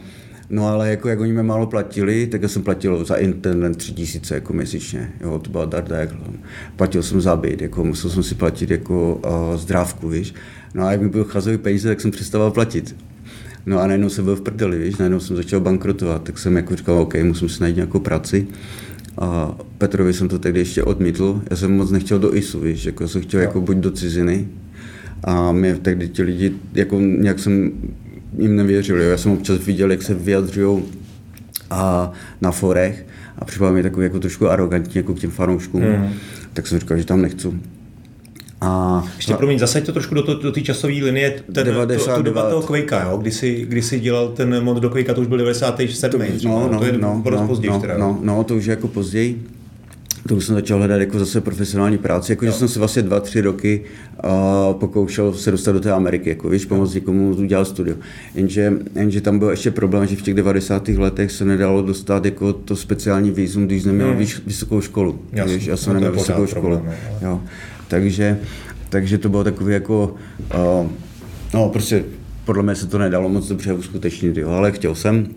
No 0.52 0.68
ale 0.68 0.90
jako 0.90 1.10
jak 1.10 1.20
oni 1.20 1.34
mě 1.34 1.44
málo 1.44 1.68
platili, 1.68 2.28
tak 2.28 2.42
já 2.42 2.48
jsem 2.48 2.64
platil 2.64 3.06
za 3.06 3.16
internet 3.16 3.78
tři 3.78 3.94
tisíce 3.94 4.36
jako 4.36 4.54
měsíčně. 4.54 5.12
Jo, 5.22 5.40
to 5.40 5.50
byla 5.50 5.66
darda 5.66 5.98
jak 5.98 6.10
Platil 6.76 7.04
jsem 7.04 7.22
za 7.22 7.36
byt, 7.36 7.62
jako 7.62 7.84
musel 7.84 8.10
jsem 8.10 8.24
si 8.24 8.36
platit 8.36 8.72
jako 8.72 9.16
uh, 9.16 9.58
zdrávku, 9.58 10.10
víš. 10.10 10.34
No 10.74 10.84
a 10.84 10.92
jak 10.92 11.02
mi 11.02 11.10
byl 11.10 11.24
chazový 11.24 11.58
peníze, 11.58 11.90
tak 11.90 12.02
jsem 12.02 12.12
přestával 12.12 12.52
platit. 12.52 12.96
No 13.66 13.80
a 13.80 13.88
najednou 13.88 14.10
jsem 14.10 14.26
byl 14.26 14.36
v 14.36 14.42
prdeli, 14.42 14.80
víš, 14.80 14.98
najednou 14.98 15.20
jsem 15.20 15.36
začal 15.36 15.60
bankrotovat, 15.60 16.24
tak 16.24 16.40
jsem 16.40 16.56
jako 16.56 16.76
říkal, 16.76 16.98
OK, 16.98 17.16
musím 17.24 17.50
si 17.50 17.62
najít 17.62 17.76
nějakou 17.76 18.00
práci. 18.00 18.48
A 19.18 19.58
Petrovi 19.78 20.14
jsem 20.14 20.28
to 20.28 20.40
tehdy 20.40 20.60
ještě 20.60 20.84
odmítl, 20.84 21.42
já 21.50 21.56
jsem 21.56 21.78
moc 21.78 21.92
nechtěl 21.92 22.20
do 22.20 22.36
ISu, 22.36 22.60
víš, 22.60 22.86
jako 22.86 23.08
jsem 23.08 23.22
chtěl 23.22 23.40
no. 23.40 23.44
jako 23.44 23.62
buď 23.62 23.78
do 23.78 23.92
ciziny, 23.92 24.48
a 25.24 25.52
mě 25.52 25.76
tehdy 25.76 26.08
ti 26.08 26.24
lidi, 26.24 26.54
jako 26.74 27.00
nějak 27.00 27.40
jsem 27.40 27.72
jim 28.38 28.56
nevěřil. 28.56 29.02
Jo. 29.02 29.10
Já 29.10 29.18
jsem 29.18 29.32
občas 29.32 29.60
viděl, 29.66 29.92
jak 29.92 30.02
se 30.02 30.14
vyjadřují 30.14 30.84
a 31.70 32.12
na 32.42 32.52
forech 32.52 33.06
a 33.40 33.46
připadá 33.46 33.72
mi 33.72 33.84
takový 33.84 34.04
jako 34.04 34.20
trošku 34.20 34.50
arrogantní 34.50 34.94
jako 34.96 35.14
k 35.14 35.20
těm 35.20 35.32
fanouškům. 35.32 35.84
Mm. 35.84 36.14
Tak 36.54 36.68
jsem 36.68 36.80
říkal, 36.80 36.98
že 36.98 37.06
tam 37.06 37.22
nechci. 37.22 37.48
A, 38.62 39.04
Ještě 39.16 39.34
promiň, 39.34 39.60
zase 39.60 39.82
to 39.82 39.92
trošku 39.92 40.16
do, 40.16 40.22
do, 40.22 40.40
do 40.40 40.52
té 40.52 40.62
časové 40.62 40.94
linie, 40.94 41.44
ten, 41.54 41.66
99. 41.66 42.06
to, 42.06 42.16
tu 42.16 42.24
doba 42.24 42.50
toho 42.50 42.62
Quakea, 42.62 43.04
jo? 43.04 43.18
Kdy, 43.18 43.32
jsi, 43.32 43.66
kdy 43.70 43.82
jsi 43.82 44.00
dělal 44.00 44.28
ten 44.28 44.64
mod 44.64 44.78
do 44.78 44.90
Quakea, 44.90 45.14
to 45.14 45.22
už 45.22 45.28
byl 45.28 45.38
97. 45.38 46.22
To, 46.42 46.48
no, 46.48 46.70
no, 46.72 46.80
to 46.80 46.86
je 46.86 46.92
no, 46.92 47.24
no, 47.32 47.48
později. 47.48 47.72
No, 47.72 47.80
teda, 47.80 47.98
no, 47.98 48.20
no, 48.22 48.44
to 48.44 48.56
už 48.56 48.66
je 48.66 48.70
jako 48.70 48.88
později 48.88 49.44
to 50.28 50.36
už 50.36 50.46
jsem 50.46 50.56
začal 50.56 50.78
hledat 50.78 51.00
jako 51.00 51.20
zase 51.20 51.42
profesionální 51.42 51.98
práci, 51.98 52.32
jako 52.32 52.46
že 52.46 52.52
jsem 52.52 52.68
se 52.68 52.80
vlastně 52.80 53.02
dva, 53.02 53.20
tři 53.20 53.42
roky 53.42 53.82
uh, 54.24 54.74
pokoušel 54.74 55.34
se 55.34 55.52
dostat 55.52 55.72
do 55.72 55.80
té 55.80 55.92
Ameriky, 55.92 56.30
jako 56.30 56.50
víš, 56.50 56.66
pomoct 56.66 56.94
někomu 56.94 57.30
udělat 57.30 57.66
studio. 57.66 57.96
Jenže, 58.36 58.74
jenže 58.96 59.22
tam 59.22 59.40
byl 59.40 59.50
ještě 59.50 59.72
problém, 59.72 60.08
že 60.08 60.16
v 60.16 60.22
těch 60.22 60.34
90. 60.34 60.88
letech 60.88 61.32
se 61.32 61.46
nedalo 61.46 61.82
dostat 61.82 62.26
jako 62.26 62.54
to 62.54 62.76
speciální 62.76 63.32
výzum, 63.32 63.66
když 63.66 63.84
neměl 63.84 64.08
hmm. 64.08 64.26
vysokou 64.46 64.82
školu. 64.82 65.20
Jasný, 65.32 65.56
víš, 65.56 65.66
já 65.66 65.78
jsem 65.78 65.94
no 65.94 65.94
neměl 65.94 66.12
vysokou 66.12 66.48
školu. 66.48 66.78
Problém, 66.78 66.96
no, 67.22 67.28
jo. 67.28 67.42
Takže, 67.88 68.40
takže 68.90 69.18
to 69.18 69.30
bylo 69.30 69.44
takový 69.44 69.74
jako, 69.74 70.16
uh, 70.82 70.92
no 71.54 71.70
prostě 71.70 72.04
podle 72.46 72.64
mě 72.64 72.76
se 72.76 72.88
to 72.88 72.98
nedalo 72.98 73.30
moc 73.30 73.48
dobře 73.48 73.74
uskutečnit, 73.74 74.38
jo, 74.38 74.50
ale 74.50 74.72
chtěl 74.72 74.96
jsem. 74.96 75.28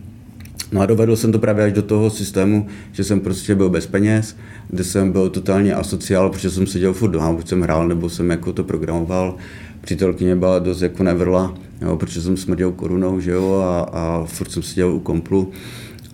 No 0.73 0.81
a 0.81 0.87
dovedl 0.87 1.17
jsem 1.17 1.33
to 1.33 1.39
právě 1.39 1.65
až 1.65 1.73
do 1.73 1.83
toho 1.83 2.11
systému, 2.11 2.67
že 2.93 3.05
jsem 3.05 3.21
prostě 3.21 3.55
byl 3.55 3.71
bez 3.71 3.87
peněz, 3.87 4.37
kde 4.69 4.85
jsem 4.85 5.13
byl 5.13 5.31
totálně 5.31 5.75
asociál, 5.75 6.31
protože 6.31 6.51
jsem 6.51 6.67
seděl 6.67 6.93
furt 6.93 7.11
doma, 7.11 7.33
buď 7.33 7.49
jsem 7.49 7.63
hrál, 7.63 7.89
nebo 7.89 8.11
jsem 8.11 8.31
jako 8.31 8.53
to 8.53 8.65
programoval. 8.65 9.37
Přítelkyně 9.81 10.37
byla 10.37 10.59
dost 10.59 10.83
jako 10.83 11.03
nevrla, 11.03 11.55
jo, 11.83 11.97
protože 11.97 12.23
jsem 12.23 12.37
smrděl 12.37 12.73
korunou, 12.73 13.21
že 13.21 13.31
jo, 13.31 13.55
a, 13.55 13.81
a 13.81 14.25
furt 14.25 14.51
jsem 14.51 14.63
seděl 14.63 14.93
u 14.93 15.01
komplu. 15.01 15.51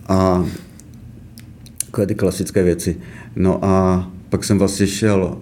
A 0.07 0.45
takové 1.85 2.07
ty 2.07 2.15
klasické 2.15 2.63
věci. 2.63 2.97
No 3.35 3.65
a 3.65 4.07
pak 4.29 4.43
jsem 4.43 4.59
vlastně 4.59 4.87
šel 4.87 5.37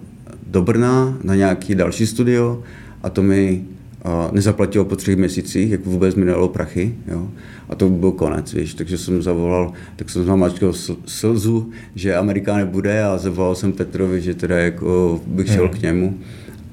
do 0.46 0.62
Brna 0.62 1.18
na 1.22 1.34
nějaký 1.34 1.74
další 1.74 2.06
studio 2.06 2.62
a 3.02 3.10
to 3.10 3.22
mi 3.22 3.64
a 4.04 4.28
nezaplatilo 4.32 4.84
po 4.84 4.96
třech 4.96 5.16
měsících, 5.16 5.70
jak 5.70 5.86
vůbec 5.86 6.14
mi 6.14 6.26
dalo 6.26 6.48
prachy, 6.48 6.94
jo. 7.08 7.28
A 7.68 7.74
to 7.74 7.88
byl 7.88 8.12
konec, 8.12 8.54
víš, 8.54 8.74
takže 8.74 8.98
jsem 8.98 9.22
zavolal, 9.22 9.72
tak 9.96 10.10
jsem 10.10 10.24
zamačkal 10.24 10.72
slzu, 11.06 11.70
že 11.94 12.16
Amerika 12.16 12.56
nebude 12.56 13.04
a 13.04 13.18
zavolal 13.18 13.54
jsem 13.54 13.72
Petrovi, 13.72 14.20
že 14.20 14.34
teda 14.34 14.58
jako 14.58 15.20
bych 15.26 15.46
šel 15.46 15.68
hmm. 15.68 15.78
k 15.78 15.82
němu 15.82 16.18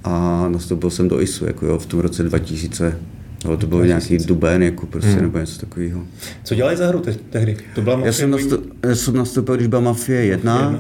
a 0.04 0.48
nastoupil 0.52 0.90
jsem 0.90 1.08
do 1.08 1.22
ISu, 1.22 1.46
jako 1.46 1.66
jo, 1.66 1.80
v 1.80 1.86
tom 1.86 2.00
roce 2.00 2.24
2000, 2.24 2.98
Jo, 3.46 3.58
to 3.58 3.68
byl 3.68 3.88
nějaký 3.88 4.18
duben, 4.18 4.64
jako 4.64 4.86
prostě, 4.86 5.12
hmm. 5.12 5.22
nebo 5.22 5.40
něco 5.40 5.60
takového. 5.60 6.02
Co 6.44 6.56
dělají 6.56 6.78
za 6.78 6.88
hru 6.88 7.00
te- 7.00 7.14
tehdy? 7.30 7.58
To 7.76 7.82
byla 7.82 8.00
já, 8.06 8.12
jsem 8.12 8.32
nastup, 8.32 8.74
já 8.84 8.96
jsem 8.96 9.16
nastoupil, 9.16 9.56
když 9.56 9.68
byla 9.68 9.82
Mafie 9.82 10.26
1 10.26 10.80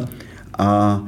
a, 0.58 1.02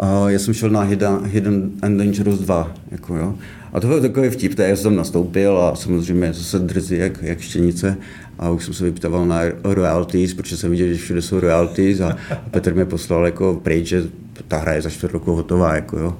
a 0.00 0.30
já 0.30 0.38
jsem 0.38 0.54
šel 0.54 0.70
na 0.70 0.80
Hidden, 0.80 1.18
Hidden 1.24 1.70
and 1.82 1.96
Dangerous 1.96 2.40
2, 2.40 2.74
jako 2.90 3.16
jo. 3.16 3.34
A 3.72 3.80
to 3.80 3.86
byl 3.86 4.00
takový 4.00 4.28
vtip, 4.28 4.58
já 4.58 4.76
jsem 4.76 4.96
nastoupil 4.96 5.58
a 5.58 5.76
samozřejmě 5.76 6.32
zase 6.32 6.58
drzí 6.58 6.96
jak, 6.96 7.22
jak 7.22 7.40
štěnice 7.40 7.96
a 8.38 8.50
už 8.50 8.64
jsem 8.64 8.74
se 8.74 8.84
vyptával 8.84 9.26
na 9.26 9.40
royalties, 9.64 10.34
protože 10.34 10.56
jsem 10.56 10.70
viděl, 10.70 10.88
že 10.88 10.94
všude 10.94 11.22
jsou 11.22 11.40
royalties 11.40 12.00
a 12.00 12.16
Petr 12.50 12.74
mě 12.74 12.84
poslal 12.84 13.26
jako 13.26 13.60
pryč, 13.62 13.86
že 13.86 14.02
ta 14.48 14.56
hra 14.56 14.72
je 14.72 14.82
za 14.82 14.90
čtvrt 14.90 15.12
roku 15.12 15.32
hotová, 15.32 15.74
jako 15.74 15.98
jo. 15.98 16.16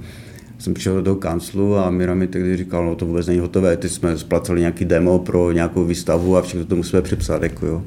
Jsem 0.58 0.74
přišel 0.74 0.94
do 0.94 1.02
toho 1.02 1.16
kanclu 1.16 1.76
a 1.76 1.90
Mira 1.90 2.14
mi 2.14 2.26
tehdy 2.26 2.56
říkal, 2.56 2.86
no 2.86 2.94
to 2.94 3.06
vůbec 3.06 3.26
není 3.26 3.38
hotové, 3.38 3.76
ty 3.76 3.88
jsme 3.88 4.18
splacali 4.18 4.60
nějaký 4.60 4.84
demo 4.84 5.18
pro 5.18 5.52
nějakou 5.52 5.84
výstavu 5.84 6.36
a 6.36 6.42
všechno 6.42 6.66
to 6.66 6.76
musíme 6.76 7.02
přepsat, 7.02 7.42
jako 7.42 7.66
jo. 7.66 7.82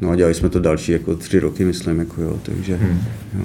No 0.00 0.10
a 0.10 0.16
dělali 0.16 0.34
jsme 0.34 0.48
to 0.48 0.60
další 0.60 0.92
jako 0.92 1.16
tři 1.16 1.40
roky, 1.40 1.64
myslím, 1.64 1.98
jako 1.98 2.22
jo, 2.22 2.38
takže 2.42 2.76
hmm. 2.76 3.00
jo. 3.38 3.44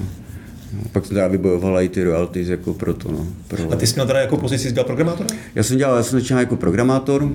Pak 0.92 1.06
jsem 1.06 1.14
teda 1.14 1.28
vybojoval 1.28 1.80
i 1.80 1.88
ty 1.88 2.04
royalties 2.04 2.48
jako 2.48 2.74
pro 2.74 2.94
to. 2.94 3.12
No, 3.12 3.26
pro... 3.48 3.72
A 3.72 3.76
ty 3.76 3.86
jsi 3.86 3.94
měl 3.94 4.06
teda 4.06 4.20
jako 4.20 4.36
pozici, 4.36 4.68
jsi 4.68 4.74
dělal 4.74 4.86
programátor? 4.86 5.26
Já 5.54 5.62
jsem 5.62 5.76
dělal, 5.76 5.96
já 5.96 6.02
jsem 6.02 6.20
začínal 6.20 6.40
jako 6.40 6.56
programátor, 6.56 7.32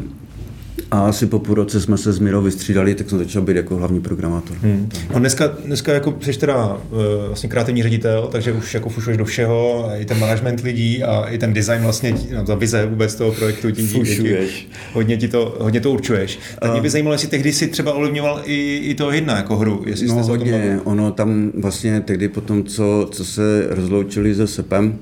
a 0.92 1.00
asi 1.00 1.26
po 1.26 1.40
půl 1.40 1.56
roce 1.56 1.82
jsme 1.82 1.98
se 1.98 2.14
s 2.14 2.20
Mirou 2.20 2.42
vystřídali, 2.42 2.96
tak 2.96 3.10
jsem 3.10 3.18
začal 3.18 3.42
být 3.42 3.56
jako 3.56 3.76
hlavní 3.76 4.02
programátor. 4.02 4.58
Hmm. 4.62 4.90
A 5.14 5.20
dneska, 5.20 5.48
dneska 5.66 5.94
jako 5.94 6.18
jsi 6.22 6.40
teda 6.40 6.68
uh, 6.68 7.00
vlastně 7.28 7.50
kreativní 7.50 7.84
ředitel, 7.84 8.30
takže 8.32 8.52
už 8.52 8.74
jako 8.74 8.90
fušuješ 8.90 9.18
do 9.18 9.26
všeho, 9.26 9.92
i 9.98 10.06
ten 10.06 10.20
management 10.20 10.62
lidí 10.62 11.04
a 11.04 11.26
i 11.26 11.38
ten 11.38 11.54
design 11.54 11.82
vlastně, 11.82 12.16
no, 12.36 12.46
ta 12.46 12.56
vize 12.56 12.86
vůbec 12.86 13.16
toho 13.16 13.32
projektu 13.32 13.72
ti, 13.72 13.88
Fušuješ. 13.88 14.68
hodně, 14.94 15.18
ti 15.18 15.28
to, 15.28 15.58
hodně 15.60 15.82
to 15.82 15.92
určuješ. 15.92 16.40
Tak 16.60 16.72
mě 16.72 16.82
by 16.82 16.90
zajímalo, 16.90 17.14
jestli 17.14 17.28
tehdy 17.28 17.54
si 17.54 17.68
třeba 17.68 17.94
ovlivňoval 17.94 18.42
i, 18.46 18.78
i 18.78 18.96
to 18.96 19.12
jedna 19.12 19.38
jako 19.38 19.58
hru. 19.58 19.84
Jestli 19.86 20.08
no 20.08 20.16
hodně, 20.16 20.80
ono 20.84 21.12
tam 21.12 21.52
vlastně 21.56 22.02
tehdy 22.02 22.28
po 22.28 22.42
tom, 22.42 22.64
co, 22.64 23.10
co 23.12 23.26
se 23.26 23.68
rozloučili 23.70 24.36
se 24.36 24.48
SEPem, 24.48 25.00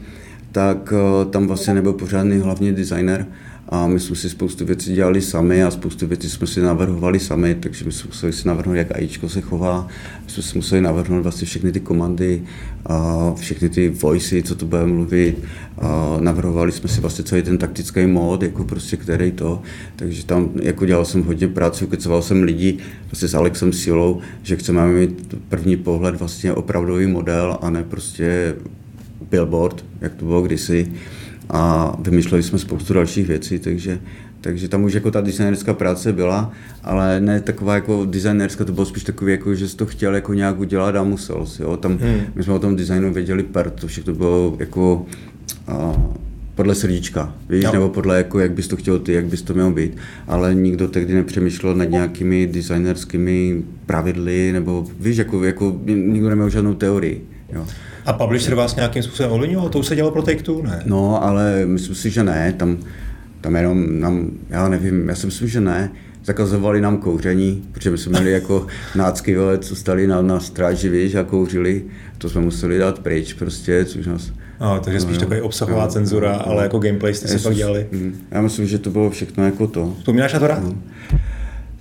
tak 0.52 0.91
uh, 0.91 1.32
tam 1.32 1.47
vlastně 1.47 1.73
nebyl 1.73 1.93
pořádný 1.93 2.39
hlavní 2.39 2.71
designer 2.71 3.26
a 3.69 3.88
my 3.88 3.99
jsme 3.99 4.15
si 4.15 4.30
spoustu 4.30 4.65
věcí 4.65 4.93
dělali 4.93 5.21
sami 5.21 5.63
a 5.63 5.71
spoustu 5.71 6.08
věcí 6.08 6.30
jsme 6.30 6.47
si 6.47 6.62
navrhovali 6.62 7.19
sami, 7.19 7.56
takže 7.56 7.86
my 7.86 7.91
jsme 7.91 8.08
museli 8.08 8.34
si 8.34 8.47
navrhnout, 8.47 8.75
jak 8.75 8.95
AIčko 8.95 9.30
se 9.30 9.41
chová, 9.41 9.88
my 10.25 10.32
jsme 10.32 10.43
si 10.43 10.58
museli 10.58 10.82
navrhnout 10.82 11.23
vlastně 11.23 11.45
všechny 11.45 11.71
ty 11.71 11.80
komandy, 11.80 12.43
a 12.86 13.34
všechny 13.38 13.69
ty 13.69 13.89
voice, 13.89 14.41
co 14.41 14.56
to 14.56 14.65
bude 14.65 14.86
mluvit, 14.86 15.43
a 15.77 16.17
navrhovali 16.19 16.71
jsme 16.71 16.89
si 16.89 17.01
vlastně 17.01 17.23
celý 17.23 17.41
ten 17.41 17.58
taktický 17.58 18.06
mód, 18.06 18.43
jako 18.43 18.63
prostě 18.63 18.97
který 18.97 19.32
to, 19.32 19.62
takže 19.95 20.25
tam 20.25 20.49
jako 20.62 20.86
dělal 20.86 21.06
jsem 21.06 21.23
hodně 21.23 21.47
práce, 21.47 21.86
ukecoval 21.86 22.21
jsem 22.21 22.43
lidi 22.43 22.77
vlastně 23.12 23.27
s 23.27 23.36
Alexem 23.36 23.73
Silou, 23.73 24.21
že 24.43 24.56
chceme 24.56 24.88
mít 24.88 25.36
první 25.49 25.77
pohled 25.77 26.15
vlastně 26.15 26.53
opravdový 26.53 27.08
model 27.08 27.58
a 27.62 27.69
ne 27.69 27.84
prostě 27.84 28.56
billboard, 29.32 29.86
jak 30.01 30.15
to 30.15 30.25
bylo 30.25 30.41
kdysi 30.41 30.91
a 31.49 31.93
vymýšleli 31.99 32.43
jsme 32.43 32.60
spoustu 32.60 32.93
dalších 32.93 33.27
věcí, 33.27 33.60
takže, 33.60 33.99
takže 34.41 34.67
tam 34.67 34.83
už 34.83 34.93
jako 34.93 35.12
ta 35.12 35.21
designerská 35.21 35.73
práce 35.73 36.13
byla, 36.13 36.51
ale 36.83 37.21
ne 37.21 37.41
taková 37.41 37.75
jako 37.75 38.05
designerská, 38.05 38.65
to 38.65 38.73
bylo 38.73 38.86
spíš 38.86 39.03
takový, 39.03 39.31
jako, 39.31 39.55
že 39.55 39.67
jsi 39.67 39.77
to 39.77 39.86
chtěl 39.86 40.15
jako 40.15 40.33
nějak 40.33 40.60
udělat 40.60 40.95
a 40.95 41.03
musel 41.03 41.45
si, 41.45 41.62
jo. 41.62 41.77
Tam, 41.77 41.97
hmm. 41.97 42.21
My 42.36 42.43
jsme 42.43 42.53
o 42.53 42.60
tom 42.60 42.75
designu 42.75 43.13
věděli 43.13 43.43
per, 43.43 43.69
to 43.69 43.88
všechno 43.88 44.13
bylo 44.13 44.55
jako 44.60 45.05
a, 45.67 45.93
podle 46.55 46.75
srdíčka, 46.75 47.36
víš, 47.49 47.63
no. 47.63 47.71
nebo 47.71 47.89
podle 47.89 48.17
jako, 48.17 48.39
jak 48.39 48.51
bys 48.51 48.67
to 48.67 48.75
chtěl 48.75 48.99
ty, 48.99 49.13
jak 49.13 49.25
bys 49.25 49.41
to 49.41 49.53
měl 49.53 49.71
být, 49.71 49.97
ale 50.27 50.55
nikdo 50.55 50.88
tehdy 50.88 51.13
nepřemýšlel 51.13 51.75
nad 51.75 51.89
nějakými 51.89 52.47
designerskými 52.47 53.63
pravidly, 53.86 54.51
nebo 54.51 54.88
víš, 54.99 55.17
jako, 55.17 55.43
jako 55.43 55.81
nikdo 55.86 56.29
neměl 56.29 56.49
žádnou 56.49 56.73
teorii. 56.73 57.25
Jo. 57.53 57.65
A 58.08 58.13
publisher 58.13 58.56
vás 58.56 58.76
nějakým 58.76 59.04
způsobem 59.04 59.32
ovlivňoval? 59.32 59.70
To 59.70 59.80
už 59.80 59.88
se 59.88 59.96
dělalo 59.96 60.12
pro 60.12 60.22
Take-Two, 60.22 60.63
ne? 60.63 60.82
No, 60.86 61.24
ale 61.24 61.65
myslím 61.65 61.96
si, 61.96 62.10
že 62.10 62.24
ne. 62.24 62.54
Tam, 62.58 62.78
tam 63.41 63.56
jenom 63.56 64.00
nám, 64.00 64.32
já 64.50 64.70
nevím, 64.70 65.10
já 65.10 65.15
si 65.15 65.26
myslím, 65.26 65.48
že 65.48 65.62
ne. 65.62 65.91
Zakazovali 66.26 66.82
nám 66.82 66.98
kouření, 66.98 67.63
protože 67.72 67.91
my 67.91 67.98
jsme 67.98 68.12
měli 68.12 68.32
jako 68.32 68.67
nácky, 68.96 69.38
vole, 69.38 69.58
co 69.58 69.76
stali 69.76 70.08
na, 70.08 70.22
na 70.22 70.39
stráži, 70.39 70.89
víš, 70.89 71.15
a 71.15 71.24
kouřili. 71.24 71.84
To 72.17 72.30
jsme 72.30 72.41
museli 72.41 72.78
dát 72.78 73.00
pryč 73.00 73.34
prostě, 73.34 73.86
což 73.86 74.06
nás... 74.06 74.32
No, 74.62 74.80
takže 74.80 75.00
spíš 75.00 75.15
no, 75.15 75.20
takový 75.20 75.41
obsahová 75.41 75.84
no, 75.84 75.91
cenzura, 75.91 76.34
no, 76.34 76.48
ale 76.48 76.63
jako 76.63 76.80
gameplay 76.80 77.13
jste 77.13 77.28
si 77.28 77.39
pak 77.39 77.56
dělali. 77.56 77.88
Já 78.32 78.41
myslím, 78.41 78.67
že 78.67 78.78
to 78.78 78.89
bylo 78.89 79.10
všechno 79.10 79.46
jako 79.46 79.67
to. 79.67 79.93
Vzpomínáš 79.98 80.34
na 80.34 80.39
to 80.39 80.48
rád? 80.48 80.63
No. 80.63 80.76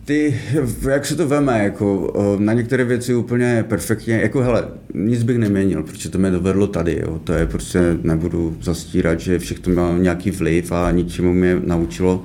Ty, 0.06 0.40
jak 0.90 1.06
se 1.06 1.16
to 1.16 1.28
veme, 1.28 1.64
jako 1.64 2.12
na 2.38 2.52
některé 2.52 2.84
věci 2.84 3.14
úplně 3.14 3.64
perfektně, 3.68 4.14
jako 4.14 4.40
hele, 4.40 4.68
nic 4.94 5.22
bych 5.22 5.38
neměnil, 5.38 5.82
protože 5.82 6.08
to 6.08 6.18
mě 6.18 6.30
dovedlo 6.30 6.66
tady, 6.66 7.00
jo. 7.02 7.20
to 7.24 7.32
je 7.32 7.46
prostě, 7.46 7.96
nebudu 8.02 8.56
zastírat, 8.62 9.20
že 9.20 9.38
všechno 9.38 9.72
mělo 9.72 9.96
nějaký 9.96 10.30
vliv 10.30 10.72
a 10.72 10.90
ničemu 10.90 11.32
mě 11.32 11.56
naučilo. 11.64 12.22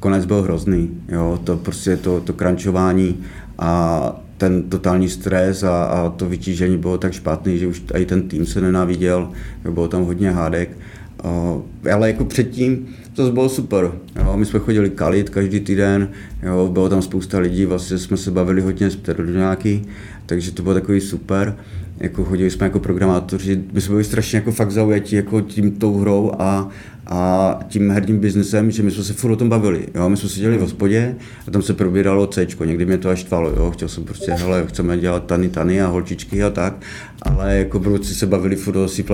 Konec 0.00 0.24
byl 0.24 0.42
hrozný, 0.42 0.90
jo, 1.08 1.40
to 1.44 1.56
prostě 1.56 1.96
to, 1.96 2.20
to 2.20 2.32
krančování 2.32 3.24
a 3.58 4.20
ten 4.36 4.62
totální 4.62 5.08
stres 5.08 5.62
a, 5.62 5.84
a 5.84 6.10
to 6.10 6.28
vytížení 6.28 6.78
bylo 6.78 6.98
tak 6.98 7.12
špatný, 7.12 7.58
že 7.58 7.66
už 7.66 7.82
i 7.94 8.06
ten 8.06 8.28
tým 8.28 8.46
se 8.46 8.60
nenáviděl, 8.60 9.30
bylo 9.70 9.88
tam 9.88 10.04
hodně 10.04 10.30
hádek. 10.30 10.78
ale 11.92 12.08
jako 12.08 12.24
předtím 12.24 12.88
to 13.16 13.32
bylo 13.32 13.48
super. 13.48 13.92
Jo. 14.16 14.36
My 14.36 14.46
jsme 14.46 14.58
chodili 14.58 14.90
kalit 14.90 15.30
každý 15.30 15.60
týden, 15.60 16.08
jo. 16.42 16.68
bylo 16.72 16.88
tam 16.88 17.02
spousta 17.02 17.38
lidí, 17.38 17.64
vlastně 17.64 17.98
jsme 17.98 18.16
se 18.16 18.30
bavili 18.30 18.60
hodně 18.60 18.90
s 18.90 18.98
nějaký, 19.32 19.86
takže 20.26 20.52
to 20.52 20.62
bylo 20.62 20.74
takový 20.74 21.00
super. 21.00 21.56
Jako 22.00 22.24
chodili 22.24 22.50
jsme 22.50 22.66
jako 22.66 22.80
programátoři, 22.80 23.64
my 23.72 23.80
jsme 23.80 23.92
byli 23.92 24.04
strašně 24.04 24.36
jako 24.36 24.52
fakt 24.52 24.70
zaujatí 24.70 25.16
jako 25.16 25.40
tím 25.40 25.70
tou 25.70 25.98
hrou 25.98 26.32
a, 26.38 26.68
a 27.06 27.58
tím 27.68 27.90
herním 27.90 28.18
biznesem, 28.18 28.70
že 28.70 28.82
my 28.82 28.90
jsme 28.90 29.04
se 29.04 29.12
furt 29.12 29.32
o 29.32 29.36
tom 29.36 29.48
bavili. 29.48 29.86
Jo? 29.94 30.08
My 30.08 30.16
jsme 30.16 30.28
seděli 30.28 30.58
v 30.58 30.60
hospodě 30.60 31.16
a 31.48 31.50
tam 31.50 31.62
se 31.62 31.74
probíralo 31.74 32.26
C, 32.26 32.46
někdy 32.64 32.86
mě 32.86 32.98
to 32.98 33.08
až 33.08 33.18
štvalo, 33.18 33.50
jo? 33.50 33.70
chtěl 33.70 33.88
jsem 33.88 34.04
prostě, 34.04 34.32
hele, 34.32 34.64
chceme 34.68 34.98
dělat 34.98 35.26
tany, 35.26 35.48
tany 35.48 35.82
a 35.82 35.86
holčičky 35.86 36.42
a 36.42 36.50
tak, 36.50 36.82
ale 37.22 37.56
jako 37.56 37.78
bruci 37.78 38.14
se 38.14 38.26
bavili 38.26 38.56
furt 38.56 38.76
o 38.76 38.88
C++, 38.88 39.04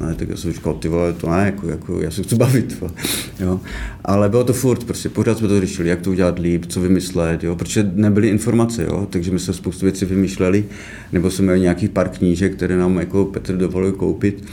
ne? 0.00 0.14
tak 0.14 0.28
já 0.28 0.36
jsem 0.36 0.52
říkal, 0.52 0.74
ty 0.74 0.88
vole, 0.88 1.12
to 1.12 1.30
ne, 1.30 1.46
jako, 1.46 1.68
jako 1.68 2.00
já 2.00 2.10
se 2.10 2.22
chci 2.22 2.36
bavit, 2.36 2.84
jo? 3.40 3.60
ale 4.04 4.28
bylo 4.28 4.44
to 4.44 4.52
furt, 4.52 4.84
prostě 4.84 5.08
pořád 5.08 5.38
jsme 5.38 5.48
to 5.48 5.60
řešili, 5.60 5.88
jak 5.88 6.00
to 6.00 6.10
udělat 6.10 6.38
líp, 6.38 6.66
co 6.66 6.80
vymyslet, 6.80 7.44
jo? 7.44 7.56
protože 7.56 7.90
nebyly 7.94 8.28
informace, 8.28 8.84
jo? 8.84 9.06
takže 9.10 9.30
my 9.30 9.38
jsme 9.38 9.54
spoustu 9.54 9.86
věcí 9.86 10.04
vymýšleli, 10.04 10.64
nebo 11.12 11.30
jsme 11.30 11.44
měli 11.44 11.60
nějaký 11.60 11.88
pár 11.88 12.08
knížek, 12.08 12.56
které 12.56 12.76
nám 12.76 12.96
jako 12.96 13.24
Petr 13.24 13.56
dovolil 13.56 13.92
koupit, 13.92 14.44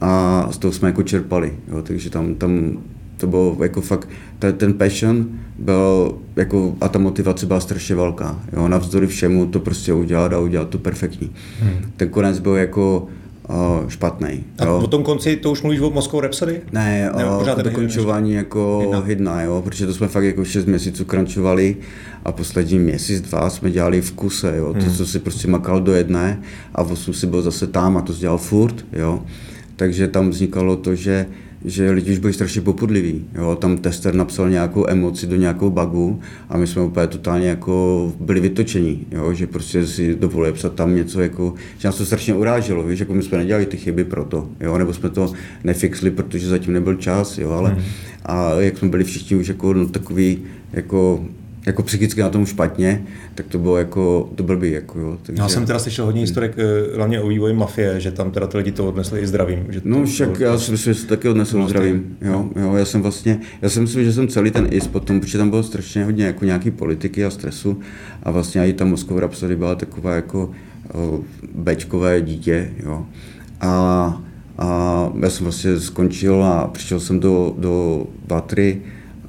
a 0.00 0.48
z 0.50 0.58
toho 0.58 0.72
jsme 0.72 0.88
jako 0.88 1.02
čerpali, 1.02 1.54
jo, 1.68 1.82
takže 1.82 2.10
tam, 2.10 2.34
tam 2.34 2.78
to 3.16 3.26
bylo 3.26 3.56
jako 3.62 3.80
fakt, 3.80 4.08
ten, 4.38 4.54
ten 4.54 4.72
passion 4.72 5.26
byl 5.58 6.18
jako, 6.36 6.74
a 6.80 6.88
ta 6.88 6.98
motivace 6.98 7.46
byla 7.46 7.60
strašně 7.60 7.94
velká, 7.94 8.40
jo, 8.52 8.68
navzdory 8.68 9.06
všemu 9.06 9.46
to 9.46 9.60
prostě 9.60 9.92
udělat 9.92 10.32
a 10.32 10.38
udělat 10.38 10.68
to 10.68 10.78
perfektní. 10.78 11.30
Hmm. 11.60 11.92
Ten 11.96 12.08
konec 12.08 12.38
byl 12.38 12.56
jako 12.56 13.08
uh, 13.48 13.88
špatný. 13.88 14.44
A 14.58 14.70
o 14.70 14.86
tom 14.86 15.02
konci 15.02 15.36
to 15.36 15.50
už 15.50 15.62
mluvíš 15.62 15.80
o 15.80 15.90
Moskou 15.90 16.20
Rhapsody? 16.20 16.60
Ne, 16.72 17.12
o 17.12 17.40
uh, 17.40 17.62
dokončování 17.62 18.32
jako 18.32 18.78
hydna. 18.80 19.00
hydna, 19.00 19.42
jo, 19.42 19.62
protože 19.64 19.86
to 19.86 19.94
jsme 19.94 20.08
fakt 20.08 20.24
jako 20.24 20.44
6 20.44 20.66
měsíců 20.66 21.04
krančovali 21.04 21.76
a 22.24 22.32
poslední 22.32 22.78
měsíc, 22.78 23.20
dva 23.20 23.50
jsme 23.50 23.70
dělali 23.70 24.00
v 24.00 24.12
kuse, 24.12 24.56
jo, 24.56 24.74
to, 24.74 24.80
hmm. 24.80 24.94
co 24.94 25.06
si 25.06 25.18
prostě 25.18 25.48
makal 25.48 25.80
do 25.80 25.92
jedné 25.94 26.40
a 26.74 26.82
v 26.82 26.92
8 26.92 27.14
si 27.14 27.26
byl 27.26 27.42
zase 27.42 27.66
tam 27.66 27.96
a 27.96 28.00
to 28.00 28.12
dělal 28.12 28.38
furt, 28.38 28.84
jo 28.92 29.22
takže 29.76 30.08
tam 30.08 30.30
vznikalo 30.30 30.76
to, 30.76 30.94
že 30.94 31.26
že 31.64 31.90
lidi 31.90 32.12
už 32.12 32.18
byli 32.18 32.32
strašně 32.32 32.60
popudliví. 32.60 33.24
Jo? 33.34 33.56
Tam 33.60 33.78
tester 33.78 34.14
napsal 34.14 34.50
nějakou 34.50 34.86
emoci 34.88 35.26
do 35.26 35.36
nějakou 35.36 35.70
bugu 35.70 36.20
a 36.48 36.56
my 36.56 36.66
jsme 36.66 36.82
úplně 36.82 37.06
totálně 37.06 37.48
jako 37.48 38.12
byli 38.20 38.40
vytočení, 38.40 39.06
jo? 39.10 39.32
že 39.32 39.46
prostě 39.46 39.86
si 39.86 40.14
dovolili 40.14 40.52
psat 40.52 40.74
tam 40.74 40.96
něco, 40.96 41.20
jako, 41.20 41.54
že 41.78 41.88
nás 41.88 41.96
to 41.96 42.06
strašně 42.06 42.34
uráželo, 42.34 42.82
víš? 42.82 43.00
jako 43.00 43.14
my 43.14 43.22
jsme 43.22 43.38
nedělali 43.38 43.66
ty 43.66 43.76
chyby 43.76 44.04
proto, 44.04 44.48
jo? 44.60 44.78
nebo 44.78 44.92
jsme 44.92 45.10
to 45.10 45.32
nefixli, 45.64 46.10
protože 46.10 46.48
zatím 46.48 46.72
nebyl 46.72 46.94
čas, 46.94 47.38
jo? 47.38 47.50
ale 47.50 47.70
mm. 47.70 47.82
a 48.24 48.50
jak 48.60 48.78
jsme 48.78 48.88
byli 48.88 49.04
všichni 49.04 49.36
už 49.36 49.48
jako 49.48 49.74
no, 49.74 49.88
takový 49.88 50.38
jako 50.72 51.24
jako 51.66 51.82
psychicky 51.82 52.20
na 52.20 52.28
tom 52.28 52.46
špatně, 52.46 53.02
tak 53.34 53.46
to 53.46 53.58
bylo 53.58 53.76
jako 53.76 54.30
to 54.34 54.42
blbý. 54.42 54.70
Jako, 54.70 55.00
jo. 55.00 55.18
Takže... 55.22 55.42
Já 55.42 55.48
jsem 55.48 55.66
teda 55.66 55.78
slyšel 55.78 56.04
hodně 56.04 56.20
historek, 56.20 56.54
eh, 56.58 56.96
hlavně 56.96 57.20
o 57.20 57.28
vývoji 57.28 57.54
mafie, 57.54 58.00
že 58.00 58.10
tam 58.10 58.30
teda 58.30 58.46
ty 58.46 58.56
lidi 58.56 58.72
to 58.72 58.88
odnesli 58.88 59.20
i 59.20 59.26
zdravím. 59.26 59.66
Že 59.68 59.80
no 59.84 60.04
však 60.04 60.38
to, 60.38 60.44
já 60.44 60.58
si 60.58 60.70
myslím, 60.70 60.94
že 60.94 61.00
se 61.00 61.06
taky 61.06 61.28
odnesl 61.28 61.58
no, 61.58 61.68
zdravím. 61.68 62.16
Jo, 62.20 62.50
jo, 62.56 62.74
já 62.74 62.84
jsem 62.84 63.02
vlastně, 63.02 63.40
já 63.62 63.68
jsem 63.68 63.82
myslím, 63.82 64.04
že 64.04 64.12
jsem 64.12 64.28
celý 64.28 64.50
ten 64.50 64.68
IS 64.70 64.86
potom, 64.86 65.20
protože 65.20 65.38
tam 65.38 65.50
bylo 65.50 65.62
strašně 65.62 66.04
hodně 66.04 66.26
jako 66.26 66.44
nějaký 66.44 66.70
politiky 66.70 67.24
a 67.24 67.30
stresu 67.30 67.80
a 68.22 68.30
vlastně 68.30 68.68
i 68.68 68.72
ta 68.72 68.84
Mosková 68.84 69.20
Rhapsody 69.20 69.56
byla 69.56 69.74
taková 69.74 70.14
jako 70.14 70.50
o, 70.94 71.20
bečkové 71.54 72.20
dítě, 72.20 72.70
jo. 72.84 73.06
A, 73.60 74.22
a 74.58 75.10
já 75.20 75.30
jsem 75.30 75.44
vlastně 75.44 75.80
skončil 75.80 76.44
a 76.44 76.66
přišel 76.66 77.00
jsem 77.00 77.20
do, 77.20 77.54
do 77.58 78.06
Batry, 78.26 78.82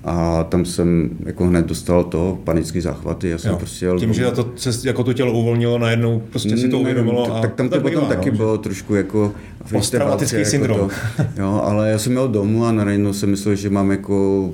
a 0.07 0.43
tam 0.43 0.65
jsem 0.65 1.09
jako 1.25 1.45
hned 1.45 1.65
dostal 1.65 2.03
to 2.03 2.39
panický 2.43 2.81
záchvaty. 2.81 3.29
Já 3.29 3.37
jsem 3.37 3.51
jo. 3.51 3.57
prostě 3.57 3.85
jel 3.85 3.99
Tím, 3.99 4.13
že 4.13 4.31
to 4.31 4.51
se 4.55 4.87
jako 4.87 5.03
to 5.03 5.13
tělo 5.13 5.33
uvolnilo 5.33 5.77
najednou, 5.77 6.23
prostě 6.29 6.57
si 6.57 6.69
to 6.69 6.79
uvědomilo. 6.79 7.35
A 7.35 7.41
tak 7.41 7.55
tam 7.55 7.69
to, 7.69 7.75
to 7.75 7.81
potom 7.81 8.01
bývá, 8.01 8.15
taky 8.15 8.31
no, 8.31 8.37
bylo 8.37 8.57
trošku 8.57 8.95
jako 8.95 9.31
posttraumatický 9.71 10.37
jako 10.37 10.49
syndrom. 10.49 10.89
To, 11.17 11.23
jo, 11.41 11.61
ale 11.63 11.89
já 11.89 11.97
jsem 11.97 12.11
měl 12.11 12.27
domů 12.27 12.65
a 12.65 12.71
najednou 12.71 13.13
jsem 13.13 13.29
myslel, 13.29 13.55
že 13.55 13.69
mám 13.69 13.91
jako 13.91 14.49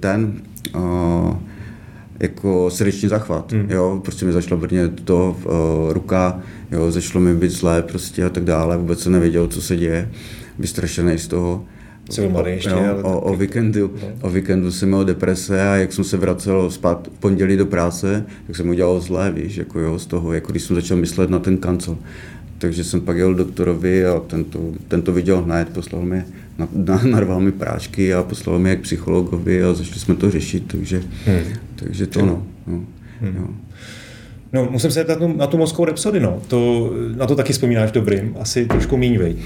ten 0.00 0.32
uh, 0.76 1.36
jako 2.20 2.70
srdeční 2.70 3.08
záchvat, 3.08 3.52
hmm. 3.52 3.70
jo, 3.70 4.00
prostě 4.04 4.26
mi 4.26 4.32
začalo 4.32 4.60
brnět 4.60 5.04
to 5.04 5.36
uh, 5.44 5.92
ruka, 5.92 6.40
jo, 6.70 6.90
začalo 6.90 7.20
mi 7.20 7.34
být 7.34 7.50
zlé 7.50 7.82
prostě 7.82 8.24
a 8.24 8.28
tak 8.28 8.44
dále, 8.44 8.76
vůbec 8.76 9.00
jsem 9.00 9.12
nevěděl, 9.12 9.46
co 9.48 9.62
se 9.62 9.76
děje, 9.76 10.10
vystrašený 10.58 11.18
z 11.18 11.28
toho. 11.28 11.64
Jsem 12.10 12.32
mladý 12.32 12.50
ještě. 12.50 12.70
Jo, 12.70 12.78
ale 12.78 13.02
o, 13.02 13.20
o, 13.20 13.36
víkendu, 13.36 13.90
no. 14.02 14.08
o 14.20 14.30
víkendu 14.30 14.72
jsem 14.72 14.88
měl 14.88 15.04
deprese 15.04 15.68
a 15.68 15.76
jak 15.76 15.92
jsem 15.92 16.04
se 16.04 16.16
vracel 16.16 16.70
spát 16.70 17.08
v 17.16 17.18
pondělí 17.20 17.56
do 17.56 17.66
práce, 17.66 18.26
tak 18.46 18.56
jsem 18.56 18.68
udělal 18.68 19.00
zlé, 19.00 19.30
víš, 19.30 19.56
jako 19.56 19.80
jo, 19.80 19.98
z 19.98 20.06
toho, 20.06 20.32
jako 20.32 20.52
když 20.52 20.62
jsem 20.62 20.76
začal 20.76 20.96
myslet 20.96 21.30
na 21.30 21.38
ten 21.38 21.56
kancel. 21.56 21.98
Takže 22.58 22.84
jsem 22.84 23.00
pak 23.00 23.16
jel 23.16 23.34
doktorovi 23.34 24.06
a 24.06 24.20
tento, 24.20 24.72
tento 24.88 25.12
viděl 25.12 25.42
hned, 25.42 25.68
poslal 25.68 26.02
mi, 26.02 26.24
na, 26.58 26.68
na, 26.72 27.02
narval 27.04 27.40
mi 27.40 27.52
prášky 27.52 28.14
a 28.14 28.22
poslal 28.22 28.58
mi 28.58 28.70
jak 28.70 28.80
psychologovi 28.80 29.64
a 29.64 29.74
začali 29.74 30.00
jsme 30.00 30.14
to 30.14 30.30
řešit, 30.30 30.64
takže, 30.66 31.02
hmm. 31.26 31.40
takže 31.74 32.06
to 32.06 32.26
no. 32.26 32.46
no 32.66 32.84
hmm. 33.20 33.36
jo. 33.36 33.48
No, 34.52 34.68
musím 34.70 34.90
se 34.90 35.04
na 35.04 35.14
tu, 35.14 35.36
na 35.36 35.46
tu 35.46 35.58
mozkovou 35.58 35.84
repsody, 35.84 36.20
no. 36.20 36.42
To, 36.48 36.90
na 37.16 37.26
to 37.26 37.36
taky 37.36 37.52
vzpomínáš 37.52 37.92
dobrým, 37.92 38.36
asi 38.40 38.66
trošku 38.66 38.96
míň, 38.96 39.18
vej. 39.18 39.36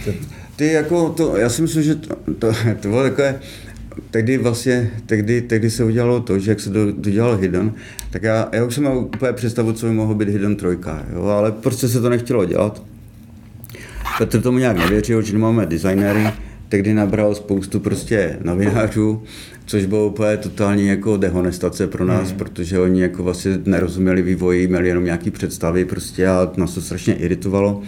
Ty 0.56 0.72
jako 0.72 1.08
to, 1.08 1.36
já 1.36 1.48
si 1.48 1.62
myslím, 1.62 1.82
že 1.82 1.94
to, 1.94 2.16
to, 2.38 2.52
to 2.80 2.88
bylo 2.88 3.02
takové, 3.02 3.40
tehdy 4.10 4.38
vlastně, 4.38 4.90
tehdy, 5.06 5.42
tehdy 5.42 5.70
se 5.70 5.84
udělalo 5.84 6.20
to, 6.20 6.38
že 6.38 6.50
jak 6.50 6.60
se 6.60 6.70
do, 6.70 6.92
dodělal 6.92 7.36
Hidden, 7.36 7.72
tak 8.10 8.22
já, 8.22 8.48
já 8.52 8.64
už 8.64 8.74
jsem 8.74 8.84
měl 8.84 8.98
úplně 8.98 9.32
představu, 9.32 9.72
co 9.72 9.86
by 9.86 9.92
mohlo 9.92 10.14
být 10.14 10.28
Hidden 10.28 10.56
trojka, 10.56 11.06
jo, 11.14 11.24
ale 11.24 11.52
prostě 11.52 11.88
se 11.88 12.00
to 12.00 12.08
nechtělo 12.08 12.44
dělat. 12.44 12.82
Petr 14.18 14.40
tomu 14.40 14.58
nějak 14.58 14.76
nevěřil, 14.76 15.22
že 15.22 15.38
máme 15.38 15.66
designéry, 15.66 16.26
tehdy 16.68 16.94
nabral 16.94 17.34
spoustu 17.34 17.80
prostě 17.80 18.38
novinářů, 18.44 19.22
což 19.66 19.86
bylo 19.86 20.06
úplně 20.06 20.36
totální 20.36 20.86
jako 20.86 21.16
dehonestace 21.16 21.86
pro 21.86 22.04
nás, 22.04 22.28
hmm. 22.28 22.38
protože 22.38 22.78
oni 22.78 23.02
jako 23.02 23.22
vlastně 23.22 23.58
nerozuměli 23.64 24.22
vývoji, 24.22 24.68
měli 24.68 24.88
jenom 24.88 25.04
nějaké 25.04 25.30
představy 25.30 25.84
prostě 25.84 26.26
a 26.26 26.52
nás 26.56 26.74
to 26.74 26.80
strašně 26.80 27.14
iritovalo. 27.14 27.82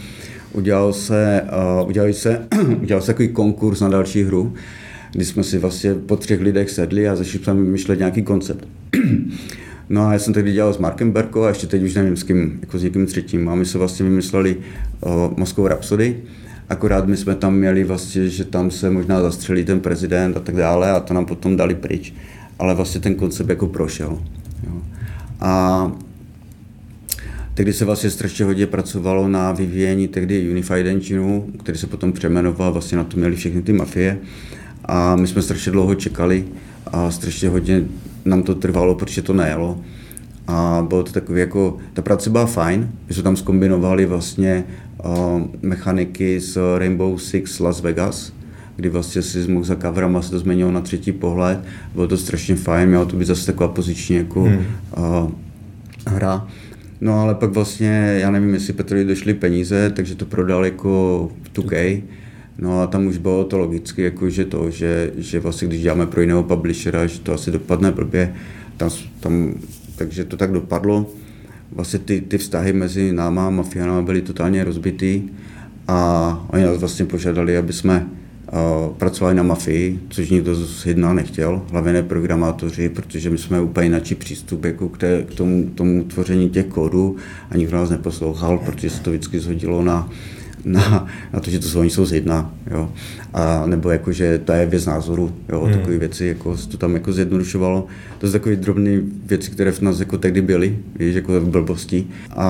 Udělal 0.52 0.92
se, 0.92 1.42
uh, 1.80 1.88
udělal 1.88 2.12
se, 2.12 2.46
udělal 2.82 3.00
se 3.00 3.06
takový 3.06 3.28
konkurs 3.28 3.80
na 3.80 3.88
další 3.88 4.22
hru, 4.22 4.54
kdy 5.12 5.24
jsme 5.24 5.44
si 5.44 5.58
vlastně 5.58 5.94
po 5.94 6.16
třech 6.16 6.40
lidech 6.40 6.70
sedli 6.70 7.08
a 7.08 7.16
začali 7.16 7.44
jsme 7.44 7.54
vymýšlet 7.54 7.98
nějaký 7.98 8.22
koncept. 8.22 8.68
No 9.88 10.06
a 10.06 10.12
já 10.12 10.18
jsem 10.18 10.34
tehdy 10.34 10.52
dělal 10.52 10.72
s 10.74 10.78
Markem 10.78 11.12
Berko 11.12 11.44
a 11.44 11.48
ještě 11.48 11.66
teď 11.66 11.82
už 11.82 11.94
nevím 11.94 12.16
s 12.16 12.22
kým, 12.22 12.58
jako 12.60 12.78
s 12.78 12.82
někým 12.82 13.06
třetím. 13.06 13.48
A 13.48 13.54
my 13.54 13.66
se 13.66 13.78
vlastně 13.78 14.04
vymysleli 14.04 14.56
uh, 15.00 15.12
Moskou 15.36 15.68
Rhapsody, 15.68 16.16
Akorát 16.68 17.06
my 17.06 17.16
jsme 17.16 17.34
tam 17.34 17.54
měli 17.54 17.84
vlastně, 17.84 18.28
že 18.28 18.44
tam 18.44 18.70
se 18.70 18.90
možná 18.90 19.20
zastřelí 19.20 19.64
ten 19.64 19.80
prezident 19.80 20.36
a 20.36 20.40
tak 20.40 20.56
dále 20.56 20.90
a 20.90 21.00
to 21.00 21.14
nám 21.14 21.26
potom 21.26 21.56
dali 21.56 21.74
pryč. 21.74 22.14
Ale 22.58 22.74
vlastně 22.74 23.00
ten 23.00 23.14
koncept 23.14 23.48
jako 23.48 23.66
prošel. 23.66 24.18
Jo. 24.66 24.82
A 25.40 25.92
tehdy 27.54 27.72
se 27.72 27.84
vlastně 27.84 28.10
strašně 28.10 28.44
hodně 28.44 28.66
pracovalo 28.66 29.28
na 29.28 29.52
vyvíjení 29.52 30.08
tehdy 30.08 30.50
Unified 30.50 30.86
Engineu, 30.86 31.40
který 31.62 31.78
se 31.78 31.86
potom 31.86 32.12
přemenoval, 32.12 32.72
vlastně 32.72 32.98
na 32.98 33.04
to 33.04 33.16
měli 33.16 33.36
všechny 33.36 33.62
ty 33.62 33.72
mafie. 33.72 34.18
A 34.84 35.16
my 35.16 35.26
jsme 35.26 35.42
strašně 35.42 35.72
dlouho 35.72 35.94
čekali 35.94 36.44
a 36.86 37.10
strašně 37.10 37.48
hodně 37.48 37.82
nám 38.24 38.42
to 38.42 38.54
trvalo, 38.54 38.94
protože 38.94 39.22
to 39.22 39.32
nejelo. 39.32 39.80
A 40.46 40.86
bylo 40.88 41.02
to 41.02 41.12
takový 41.12 41.40
jako, 41.40 41.76
ta 41.92 42.02
práce 42.02 42.30
byla 42.30 42.46
fajn, 42.46 42.88
my 43.08 43.14
jsme 43.14 43.22
tam 43.22 43.36
skombinovali 43.36 44.06
vlastně 44.06 44.64
mechaniky 45.62 46.40
z 46.40 46.58
Rainbow 46.78 47.18
Six 47.18 47.60
Las 47.60 47.80
Vegas, 47.80 48.32
kdy 48.76 48.88
vlastně 48.88 49.22
si 49.22 49.48
mohl 49.48 49.64
za 49.64 49.74
kavrama 49.74 50.22
se 50.22 50.30
to 50.30 50.38
změnilo 50.38 50.70
na 50.70 50.80
třetí 50.80 51.12
pohled. 51.12 51.58
Bylo 51.94 52.08
to 52.08 52.16
strašně 52.16 52.56
fajn, 52.56 52.88
mělo 52.88 53.06
to 53.06 53.16
být 53.16 53.24
zase 53.24 53.46
taková 53.46 53.68
poziční 53.68 54.16
jako 54.16 54.42
hmm. 54.42 54.66
uh, 54.98 55.30
hra. 56.06 56.48
No 57.00 57.20
ale 57.20 57.34
pak 57.34 57.50
vlastně, 57.50 58.16
já 58.20 58.30
nevím, 58.30 58.54
jestli 58.54 58.72
Petrovi 58.72 59.04
došly 59.04 59.34
peníze, 59.34 59.92
takže 59.96 60.14
to 60.14 60.26
prodal 60.26 60.64
jako 60.64 61.30
2K. 61.54 62.02
No 62.58 62.82
a 62.82 62.86
tam 62.86 63.06
už 63.06 63.18
bylo 63.18 63.44
to 63.44 63.58
logicky, 63.58 64.02
jako 64.02 64.30
že 64.30 64.44
to, 64.44 64.70
že, 64.70 65.12
že 65.16 65.40
vlastně 65.40 65.68
když 65.68 65.82
děláme 65.82 66.06
pro 66.06 66.20
jiného 66.20 66.42
publishera, 66.42 67.06
že 67.06 67.20
to 67.20 67.32
asi 67.32 67.50
dopadne 67.50 67.92
blbě. 67.92 68.34
Tam, 68.76 68.90
tam 69.20 69.54
takže 69.96 70.24
to 70.24 70.36
tak 70.36 70.52
dopadlo. 70.52 71.10
Vlastně 71.72 71.98
ty, 71.98 72.20
ty 72.20 72.38
vztahy 72.38 72.72
mezi 72.72 73.12
náma 73.12 73.46
a 73.46 73.50
mafiánama 73.50 74.02
byly 74.02 74.22
totálně 74.22 74.64
rozbitý 74.64 75.22
a 75.88 76.46
oni 76.50 76.64
nás 76.64 76.78
vlastně 76.78 77.04
požádali, 77.04 77.56
aby 77.56 77.72
jsme 77.72 78.06
pracovali 78.98 79.36
na 79.36 79.42
mafii, 79.42 80.00
což 80.08 80.30
nikdo 80.30 80.54
z 80.54 80.86
jedna 80.86 81.12
nechtěl, 81.12 81.62
hlavně 81.70 81.92
ne 81.92 82.02
programátoři, 82.02 82.88
protože 82.88 83.30
my 83.30 83.38
jsme 83.38 83.60
úplně 83.60 83.86
jináčí 83.86 84.14
přístup 84.14 84.64
jako 84.64 84.88
k, 84.88 84.98
té, 84.98 85.22
k 85.22 85.34
tomu, 85.34 85.70
tomu 85.74 86.04
tvoření 86.04 86.50
těch 86.50 86.66
kódů 86.66 87.16
a 87.50 87.56
nikdo 87.56 87.76
nás 87.76 87.90
neposlouchal, 87.90 88.58
protože 88.58 88.90
se 88.90 89.00
to 89.00 89.10
vždycky 89.10 89.40
zhodilo 89.40 89.84
na, 89.84 90.10
na, 90.64 91.06
na 91.32 91.40
to, 91.40 91.50
že 91.50 91.58
to 91.58 91.68
jsou, 91.68 91.80
oni 91.80 91.90
jsou 91.90 92.06
z 92.06 92.12
jedna, 92.12 92.54
jo. 92.70 92.92
A 93.34 93.66
nebo 93.66 93.90
jako, 93.90 94.12
že 94.12 94.38
to 94.38 94.52
je 94.52 94.66
věc 94.66 94.86
názoru, 94.86 95.32
jo, 95.48 95.60
hmm. 95.60 95.72
takové 95.72 95.98
věci, 95.98 96.26
jako 96.26 96.56
to 96.56 96.76
tam 96.76 96.94
jako 96.94 97.12
zjednodušovalo. 97.12 97.86
To 98.18 98.26
jsou 98.26 98.32
takové 98.32 98.56
drobné 98.56 99.00
věci, 99.26 99.50
které 99.50 99.72
v 99.72 99.80
nás 99.80 100.00
jako 100.00 100.18
tehdy 100.18 100.42
byly, 100.42 100.78
víš, 100.98 101.14
jako 101.14 101.40
v 101.40 101.48
blbosti. 101.48 102.06
A, 102.30 102.44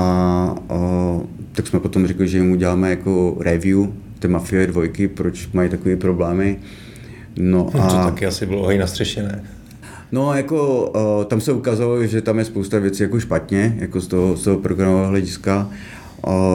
a, 0.69 1.21
tak 1.53 1.67
jsme 1.67 1.81
potom 1.81 2.07
řekli, 2.07 2.29
že 2.29 2.39
jim 2.39 2.53
uděláme 2.53 2.91
jako 2.91 3.37
review 3.41 3.87
ty 4.19 4.29
Mafie 4.29 4.67
dvojky, 4.67 5.09
proč 5.09 5.49
mají 5.53 5.71
takové 5.71 5.97
problémy. 5.97 6.59
No, 7.39 7.71
a... 7.75 7.89
To 7.89 7.97
taky 8.11 8.27
asi 8.27 8.47
bylo 8.47 8.67
hej 8.67 8.79
na 8.79 8.87
střeše, 8.87 9.23
ne? 9.23 9.45
No, 10.13 10.35
jako 10.35 10.91
uh, 11.19 11.25
tam 11.25 11.41
se 11.41 11.53
ukázalo, 11.53 12.07
že 12.07 12.21
tam 12.21 12.39
je 12.39 12.45
spousta 12.45 12.79
věcí 12.79 13.03
jako 13.03 13.21
špatně, 13.21 13.77
jako 13.79 14.01
z 14.01 14.07
toho, 14.07 14.37
z 14.37 14.45
toho 14.45 14.59
programového 14.59 15.09
hlediska. 15.09 15.69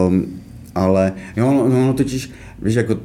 Um, 0.07 0.25
ale 0.75 1.13
jo, 1.37 1.51
no, 1.51 1.69
no, 1.69 1.87
no 1.87 1.93
totiž, 1.93 2.31
víš, 2.61 2.75
jako 2.75 2.97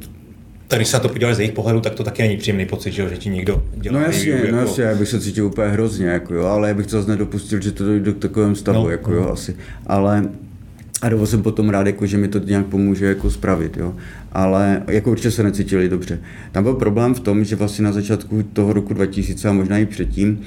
tak 0.69 0.79
když 0.79 0.89
se 0.89 0.97
na 0.97 1.01
to 1.01 1.09
podívali 1.09 1.35
z 1.35 1.39
jejich 1.39 1.53
pohledu, 1.53 1.81
tak 1.81 1.95
to 1.95 2.05
taky 2.05 2.23
není 2.23 2.37
příjemný 2.37 2.67
pocit, 2.67 2.93
že, 2.93 3.09
že 3.09 3.17
ti 3.17 3.31
někdo 3.31 3.63
dělá. 3.75 3.99
No 3.99 4.05
jasně, 4.07 4.33
review, 4.33 4.53
no 4.53 4.59
jako... 4.59 4.71
jasně, 4.71 4.85
já 4.85 4.95
bych 4.95 5.09
se 5.09 5.21
cítil 5.21 5.47
úplně 5.47 5.69
hrozně, 5.69 6.07
jako 6.07 6.35
jo, 6.35 6.45
ale 6.45 6.69
já 6.69 6.75
bych 6.75 6.87
to 6.87 6.97
zase 6.97 7.11
nedopustil, 7.11 7.61
že 7.61 7.73
to 7.73 7.85
dojde 7.85 8.13
k 8.13 8.19
takovém 8.19 8.57
stavu, 8.57 8.85
no, 8.85 8.91
jako 8.91 9.11
no. 9.11 9.17
jo, 9.17 9.31
asi. 9.33 9.57
Ale 9.87 10.29
a 11.03 11.09
dovo 11.09 11.27
jsem 11.27 11.43
potom 11.43 11.69
rád, 11.69 11.87
jako, 11.87 12.07
že 12.07 12.19
mi 12.19 12.29
to 12.29 12.39
nějak 12.39 12.67
pomůže 12.67 13.07
jako 13.07 13.31
spravit, 13.31 13.77
jo. 13.77 13.95
Ale 14.33 14.83
jako 14.89 15.11
určitě 15.11 15.31
se 15.31 15.43
necítili 15.43 15.89
dobře. 15.89 16.19
Tam 16.53 16.63
byl 16.63 16.75
problém 16.75 17.15
v 17.15 17.21
tom, 17.21 17.45
že 17.45 17.57
vlastně 17.57 17.85
na 17.85 17.93
začátku 17.93 18.43
toho 18.43 18.73
roku 18.73 18.95
2000 18.95 19.49
a 19.49 19.53
možná 19.53 19.79
i 19.79 19.87
předtím 19.87 20.41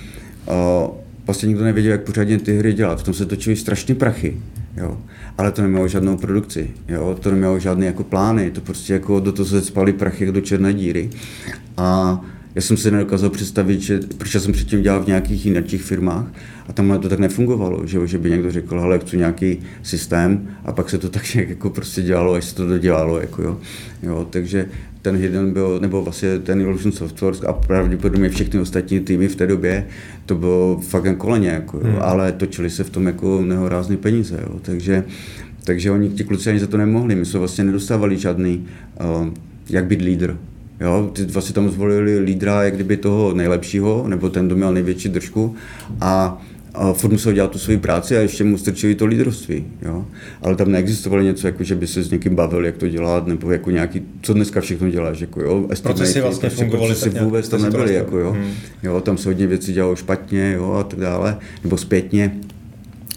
uh, 0.47 0.95
vlastně 1.25 1.47
nikdo 1.47 1.63
nevěděl, 1.63 1.91
jak 1.91 2.03
pořádně 2.03 2.39
ty 2.39 2.57
hry 2.57 2.73
dělat. 2.73 2.99
V 3.01 3.03
tom 3.03 3.13
se 3.13 3.25
točily 3.25 3.55
strašně 3.55 3.95
prachy, 3.95 4.37
jo. 4.77 4.97
Ale 5.37 5.51
to 5.51 5.61
nemělo 5.61 5.87
žádnou 5.87 6.17
produkci, 6.17 6.69
jo. 6.87 7.17
To 7.19 7.31
nemělo 7.31 7.59
žádné 7.59 7.85
jako 7.85 8.03
plány, 8.03 8.51
to 8.51 8.61
prostě 8.61 8.93
jako 8.93 9.19
do 9.19 9.31
toho 9.31 9.45
se 9.45 9.61
spaly 9.61 9.93
prachy 9.93 10.31
do 10.31 10.41
černé 10.41 10.73
díry. 10.73 11.09
A 11.77 12.19
já 12.55 12.61
jsem 12.61 12.77
si 12.77 12.91
nedokázal 12.91 13.29
představit, 13.29 13.81
že, 13.81 13.99
protože 14.17 14.39
jsem 14.39 14.53
předtím 14.53 14.81
dělal 14.81 15.03
v 15.03 15.07
nějakých 15.07 15.45
jiných 15.45 15.83
firmách 15.83 16.25
a 16.67 16.73
tam 16.73 16.99
to 17.01 17.09
tak 17.09 17.19
nefungovalo, 17.19 17.87
že, 17.87 18.07
že 18.07 18.17
by 18.17 18.29
někdo 18.29 18.51
řekl, 18.51 18.79
hele, 18.79 18.99
chci 18.99 19.17
nějaký 19.17 19.59
systém 19.83 20.47
a 20.65 20.71
pak 20.71 20.89
se 20.89 20.97
to 20.97 21.09
tak 21.09 21.33
nějak 21.33 21.49
jako 21.49 21.69
prostě 21.69 22.01
dělalo, 22.01 22.33
až 22.33 22.45
se 22.45 22.55
to 22.55 22.67
dodělalo, 22.67 23.19
jako 23.19 23.41
jo. 23.41 23.57
jo 24.03 24.27
takže 24.29 24.65
ten 25.07 25.17
Hidden 25.17 25.53
byl, 25.53 25.79
nebo 25.81 26.01
vlastně 26.01 26.39
ten 26.39 26.61
Illusion 26.61 26.91
Software 26.91 27.35
a 27.47 27.53
pravděpodobně 27.53 28.29
všechny 28.29 28.59
ostatní 28.59 28.99
týmy 28.99 29.27
v 29.27 29.35
té 29.35 29.47
době, 29.47 29.87
to 30.25 30.35
bylo 30.35 30.79
fakt 30.87 31.05
jen 31.05 31.15
koleně, 31.15 31.49
jako, 31.49 31.77
hmm. 31.77 31.95
ale 32.01 32.31
točili 32.31 32.69
se 32.69 32.83
v 32.83 32.89
tom 32.89 33.07
jako 33.07 33.41
nehorázné 33.41 33.97
peníze, 33.97 34.39
jo, 34.41 34.59
takže, 34.61 35.03
takže 35.63 35.91
oni, 35.91 36.09
ti 36.09 36.23
kluci 36.23 36.49
ani 36.49 36.59
za 36.59 36.67
to 36.67 36.77
nemohli, 36.77 37.15
my 37.15 37.25
jsme 37.25 37.39
vlastně 37.39 37.63
nedostávali 37.63 38.17
žádný, 38.17 38.65
uh, 39.19 39.27
jak 39.69 39.85
být 39.85 40.01
lídr, 40.01 40.37
Jo, 40.79 41.09
ty 41.13 41.25
vlastně 41.25 41.55
tam 41.55 41.69
zvolili 41.69 42.19
lídra 42.19 42.63
jak 42.63 42.75
kdyby 42.75 42.97
toho 42.97 43.33
nejlepšího, 43.33 44.05
nebo 44.07 44.29
ten, 44.29 44.45
kdo 44.45 44.55
měl 44.55 44.73
největší 44.73 45.09
držku. 45.09 45.55
A, 46.01 46.41
a 46.77 46.93
furt 46.93 47.11
musel 47.11 47.33
dělat 47.33 47.51
tu 47.51 47.59
svoji 47.59 47.77
práci 47.77 48.17
a 48.17 48.19
ještě 48.19 48.43
mu 48.43 48.57
strčili 48.57 48.95
to 48.95 49.05
lídrovství. 49.05 49.65
Jo. 49.81 50.05
Ale 50.41 50.55
tam 50.55 50.71
neexistovalo 50.71 51.21
něco, 51.21 51.47
jako 51.47 51.63
že 51.63 51.75
by 51.75 51.87
se 51.87 52.03
s 52.03 52.11
někým 52.11 52.35
bavil, 52.35 52.65
jak 52.65 52.77
to 52.77 52.87
dělat, 52.87 53.27
nebo 53.27 53.51
jako 53.51 53.71
nějaký, 53.71 54.01
co 54.21 54.33
dneska 54.33 54.61
všechno 54.61 54.89
děláš. 54.89 55.21
Jako, 55.21 55.41
jo. 55.41 55.67
Procesy 55.83 56.21
vlastně 56.21 56.49
prostě 56.49 56.63
fungovaly 56.63 56.93
procesy 56.93 57.19
vůbec 57.19 57.49
tam 57.49 57.61
nebyly. 57.61 57.93
Jako, 57.93 58.17
jo. 58.17 58.31
Hmm. 58.31 58.51
jo. 58.83 59.01
tam 59.01 59.17
se 59.17 59.29
hodně 59.29 59.47
věcí 59.47 59.73
dělalo 59.73 59.95
špatně 59.95 60.53
jo, 60.55 60.73
a 60.73 60.83
tak 60.83 60.99
dále, 60.99 61.37
nebo 61.63 61.77
zpětně 61.77 62.31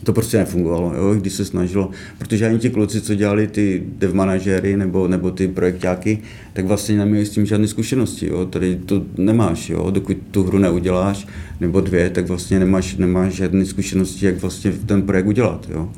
to 0.04 0.12
prostě 0.12 0.38
nefungovalo, 0.38 0.94
jo, 0.94 1.14
když 1.14 1.32
se 1.32 1.44
snažilo, 1.44 1.90
protože 2.18 2.46
ani 2.46 2.58
ti 2.58 2.70
kluci, 2.70 3.00
co 3.00 3.14
dělali 3.14 3.46
ty 3.46 3.82
dev 3.98 4.12
manažery 4.12 4.76
nebo, 4.76 5.08
nebo 5.08 5.30
ty 5.30 5.48
projektáky, 5.48 6.18
tak 6.52 6.64
vlastně 6.64 6.98
neměli 6.98 7.26
s 7.26 7.30
tím 7.30 7.46
žádné 7.46 7.68
zkušenosti, 7.68 8.26
jo, 8.26 8.46
tady 8.46 8.76
to 8.86 9.02
nemáš, 9.16 9.70
jo, 9.70 9.90
dokud 9.90 10.16
tu 10.30 10.42
hru 10.42 10.58
neuděláš, 10.58 11.26
nebo 11.60 11.80
dvě, 11.80 12.10
tak 12.10 12.26
vlastně 12.26 12.58
nemáš, 12.58 12.96
nemáš 12.96 13.34
žádné 13.34 13.64
zkušenosti, 13.64 14.26
jak 14.26 14.40
vlastně 14.40 14.72
ten 14.86 15.02
projekt 15.02 15.26
udělat, 15.26 15.66
jo. 15.70 15.88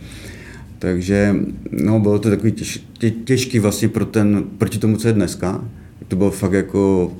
Takže 0.78 1.36
no, 1.70 2.00
bylo 2.00 2.18
to 2.18 2.30
takový 2.30 2.52
těž, 2.52 2.84
tě, 2.98 3.10
těžký 3.10 3.58
vlastně 3.58 3.88
pro 3.88 4.04
ten, 4.04 4.44
proti 4.58 4.78
tomu, 4.78 4.96
co 4.96 5.08
je 5.08 5.14
dneska. 5.14 5.64
To 6.08 6.16
bylo 6.16 6.30
fakt 6.30 6.52
jako 6.52 7.12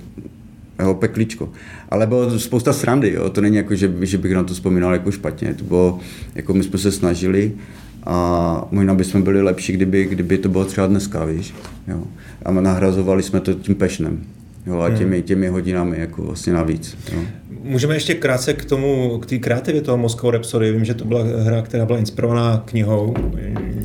jo, 0.83 0.95
peklíčko. 0.95 1.49
Ale 1.89 2.07
bylo 2.07 2.39
spousta 2.39 2.73
srandy, 2.73 3.13
jo. 3.13 3.31
to 3.31 3.41
není 3.41 3.57
jako, 3.57 3.75
že, 3.75 3.93
že 4.01 4.19
bych 4.19 4.33
na 4.33 4.45
to 4.45 4.55
vzpomínal 4.55 4.93
jako 4.93 5.11
špatně, 5.11 5.55
to 5.55 5.65
bylo, 5.65 5.99
jako 6.35 6.55
my 6.55 6.65
jsme 6.65 6.79
se 6.79 6.93
snažili 6.93 7.53
a 8.07 8.69
možná 8.71 8.95
bychom 8.95 9.23
byli 9.23 9.43
lepší, 9.43 9.73
kdyby, 9.73 10.05
kdyby 10.05 10.39
to 10.39 10.49
bylo 10.49 10.65
třeba 10.65 10.87
dneska, 10.87 11.25
víš. 11.25 11.55
Jo. 11.89 12.05
A 12.45 12.51
nahrazovali 12.53 13.23
jsme 13.23 13.41
to 13.41 13.55
tím 13.55 13.75
pešnem. 13.75 14.21
Jo, 14.67 14.81
a 14.81 14.91
těmi, 14.91 15.17
hmm. 15.17 15.23
těmi 15.23 15.49
hodinami 15.49 16.01
jako 16.01 16.23
vlastně 16.23 16.53
navíc. 16.53 16.99
Jo. 17.13 17.21
Můžeme 17.63 17.95
ještě 17.95 18.15
krátce 18.15 18.55
k 18.55 18.65
tomu, 18.65 19.19
k 19.19 19.27
té 19.27 19.39
kreativě 19.39 19.81
toho 19.81 19.99
Moscow 19.99 20.31
Rhapsody. 20.31 20.73
Vím, 20.73 20.85
že 20.85 20.95
to 20.95 21.05
byla 21.05 21.25
hra, 21.43 21.63
která 21.63 21.87
byla 21.87 21.99
inspirovaná 21.99 22.63
knihou. 22.65 23.15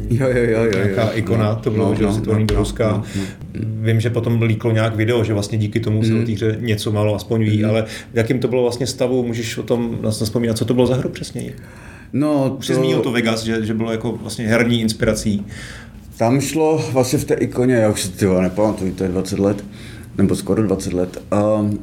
Jo, 0.09 0.27
jo, 0.27 0.43
jo. 0.43 0.63
jo, 0.63 0.71
Nějaká 0.75 1.03
jo, 1.03 1.09
ikona, 1.13 1.49
no, 1.49 1.55
to 1.55 1.71
bylo, 1.71 1.89
no, 1.89 1.95
že 1.95 2.03
no, 2.03 2.21
to 2.21 2.33
no, 2.33 2.45
do 2.45 2.55
Ruska. 2.55 2.87
No, 2.91 3.03
no, 3.15 3.21
no. 3.55 3.61
Vím, 3.81 3.99
že 3.99 4.09
potom 4.09 4.41
líklo 4.41 4.71
nějak 4.71 4.95
video, 4.95 5.23
že 5.23 5.33
vlastně 5.33 5.57
díky 5.57 5.79
tomu 5.79 6.03
se 6.03 6.11
mm. 6.11 6.21
o 6.21 6.25
té 6.25 6.31
hře 6.31 6.57
něco 6.59 6.91
málo 6.91 7.15
aspoň 7.15 7.43
ví, 7.43 7.63
mm. 7.63 7.69
ale 7.69 7.85
v 8.13 8.17
jakém 8.17 8.39
to 8.39 8.47
bylo 8.47 8.61
vlastně 8.61 8.87
stavu, 8.87 9.23
můžeš 9.23 9.57
o 9.57 9.63
tom 9.63 9.97
nás 10.01 10.21
vzpomínat, 10.21 10.57
co 10.57 10.65
to 10.65 10.73
bylo 10.73 10.87
za 10.87 10.95
hru 10.95 11.09
přesně? 11.09 11.53
No, 12.13 12.55
Už 12.59 12.67
to... 12.67 12.73
jsi 12.73 12.75
zmínil 12.75 12.99
to 12.99 13.11
Vegas, 13.11 13.43
že, 13.43 13.65
že 13.65 13.73
bylo 13.73 13.91
jako 13.91 14.11
vlastně 14.11 14.47
herní 14.47 14.81
inspirací. 14.81 15.45
Tam 16.17 16.41
šlo 16.41 16.85
vlastně 16.91 17.19
v 17.19 17.25
té 17.25 17.33
ikoně, 17.33 17.75
já 17.75 17.89
už 17.89 18.01
si 18.01 18.09
to 18.09 18.41
nepamatuju, 18.41 18.93
to 18.93 19.03
je 19.03 19.09
20 19.09 19.39
let, 19.39 19.63
nebo 20.17 20.35
skoro 20.35 20.63
20 20.63 20.93
let. 20.93 21.23
Um, 21.59 21.79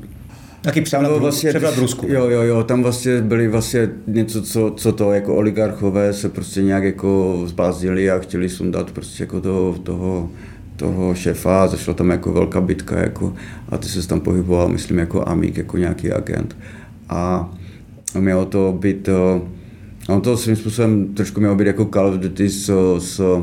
Taky 0.64 0.80
převrat, 0.80 1.18
vlastně, 1.18 1.48
převrat 1.48 1.78
Rusku. 1.78 2.06
Jo, 2.08 2.28
jo, 2.28 2.42
jo, 2.42 2.64
tam 2.64 2.82
vlastně 2.82 3.20
byly 3.20 3.48
vlastně 3.48 3.90
něco, 4.06 4.42
co, 4.42 4.72
co 4.76 4.92
to 4.92 5.12
jako 5.12 5.36
oligarchové 5.36 6.12
se 6.12 6.28
prostě 6.28 6.62
nějak 6.62 6.84
jako 6.84 7.42
zblázdili 7.46 8.10
a 8.10 8.18
chtěli 8.18 8.48
sundat 8.48 8.90
prostě 8.90 9.22
jako 9.22 9.40
toho, 9.40 9.72
toho, 9.82 10.30
toho 10.76 11.14
šefa 11.14 11.62
a 11.62 11.66
zašla 11.66 11.94
tam 11.94 12.10
jako 12.10 12.32
velká 12.32 12.60
bitka 12.60 12.98
jako, 12.98 13.34
a 13.68 13.78
ty 13.78 13.88
se 13.88 14.08
tam 14.08 14.20
pohyboval, 14.20 14.68
myslím, 14.68 14.98
jako 14.98 15.28
amík, 15.28 15.56
jako 15.56 15.78
nějaký 15.78 16.12
agent. 16.12 16.56
A 17.08 17.52
mělo 18.18 18.44
to 18.44 18.76
být, 18.80 19.08
on 20.08 20.20
to 20.20 20.36
svým 20.36 20.56
způsobem 20.56 21.14
trošku 21.14 21.40
mělo 21.40 21.54
být 21.54 21.66
jako 21.66 21.84
Call 21.84 22.06
of 22.06 22.14
Duty 22.14 22.48
s, 22.48 22.72
s, 22.98 23.42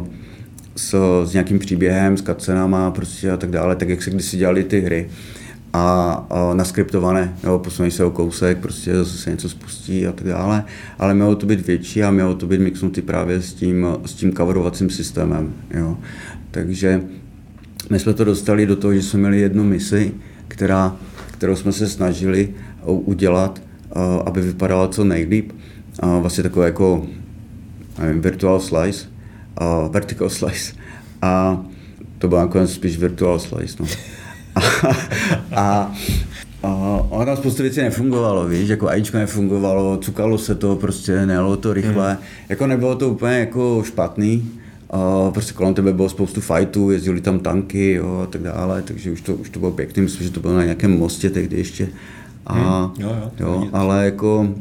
s, 0.82 1.24
s 1.26 1.34
nějakým 1.34 1.60
příběhem, 1.60 2.17
s 2.17 2.22
kacenama 2.22 2.91
prostě 2.91 3.32
a 3.32 3.38
tak 3.38 3.52
dále, 3.52 3.76
tak 3.76 3.89
jak 3.89 4.04
se 4.04 4.10
kdysi 4.10 4.38
dělali 4.38 4.63
ty 4.63 4.80
hry 4.82 5.10
a, 5.74 6.12
a 6.30 6.54
naskriptované, 6.54 7.36
jo, 7.44 7.60
posunej 7.60 7.91
se 7.91 8.04
o 8.04 8.10
kousek, 8.10 8.58
prostě 8.58 8.96
zase 8.96 9.17
se 9.17 9.30
něco 9.30 9.50
spustí 9.50 10.08
a 10.08 10.12
tak 10.12 10.28
dále, 10.28 10.63
ale 11.00 11.13
mělo 11.13 11.36
to 11.36 11.46
být 11.46 11.67
větší 11.67 12.04
a 12.04 12.12
mělo 12.12 12.36
to 12.36 12.48
být 12.48 12.62
mixnutý 12.62 13.02
právě 13.02 13.41
s 13.41 13.54
tím, 13.54 13.88
s 14.06 14.13
tím 14.13 14.34
coverovacím 14.34 14.89
systémem, 14.89 15.54
jo. 15.74 15.98
Takže 16.52 17.02
my 17.89 18.00
jsme 18.00 18.13
to 18.13 18.24
dostali 18.24 18.65
do 18.65 18.76
toho, 18.76 18.94
že 18.94 19.02
jsme 19.02 19.20
měli 19.20 19.39
jednu 19.39 19.63
misi, 19.63 20.12
která, 20.48 20.96
kterou 21.32 21.56
jsme 21.56 21.72
se 21.72 21.88
snažili 21.88 22.50
udělat, 22.86 23.62
aby 24.26 24.41
vypadala 24.41 24.88
co 24.88 25.04
nejlíp. 25.04 25.52
Vlastně 26.22 26.44
takové 26.44 26.65
jako 26.65 27.08
nevím, 28.00 28.22
virtual 28.22 28.60
slice, 28.60 29.06
vertical 29.91 30.29
slice. 30.29 30.73
A 31.21 31.61
to 32.17 32.27
bylo 32.27 32.41
nakonec 32.41 32.73
spíš 32.73 32.97
virtual 32.97 33.39
slice. 33.39 33.75
No. 33.79 33.87
a, 35.51 35.91
a 36.63 36.67
ono 37.09 37.25
tam 37.25 37.37
spoustu 37.37 37.61
věcí 37.61 37.81
nefungovalo, 37.81 38.47
víš, 38.47 38.69
jako 38.69 38.87
AIčko 38.87 39.17
nefungovalo, 39.17 39.97
cukalo 39.97 40.37
se 40.37 40.55
to, 40.55 40.75
prostě 40.75 41.25
nejelo 41.25 41.57
to 41.57 41.73
rychle, 41.73 42.09
hmm. 42.09 42.23
jako 42.49 42.67
nebylo 42.67 42.95
to 42.95 43.09
úplně 43.09 43.33
jako 43.33 43.83
špatný, 43.85 44.51
a 44.89 45.31
prostě 45.31 45.53
kolem 45.53 45.73
tebe 45.73 45.93
bylo 45.93 46.09
spoustu 46.09 46.41
fightů, 46.41 46.91
jezdili 46.91 47.21
tam 47.21 47.39
tanky 47.39 47.93
jo, 47.93 48.19
a 48.23 48.25
tak 48.25 48.41
dále, 48.41 48.81
takže 48.81 49.11
už 49.11 49.21
to, 49.21 49.35
už 49.35 49.49
to 49.49 49.59
bylo 49.59 49.71
pěkný, 49.71 50.03
myslím, 50.03 50.27
že 50.27 50.33
to 50.33 50.39
bylo 50.39 50.55
na 50.55 50.63
nějakém 50.63 50.97
mostě 50.99 51.29
tehdy 51.29 51.57
ještě. 51.57 51.89
A, 52.45 52.53
hmm. 52.53 52.93
jo, 52.99 53.09
jo, 53.15 53.31
jo, 53.39 53.69
ale 53.73 54.05
jako 54.05 54.55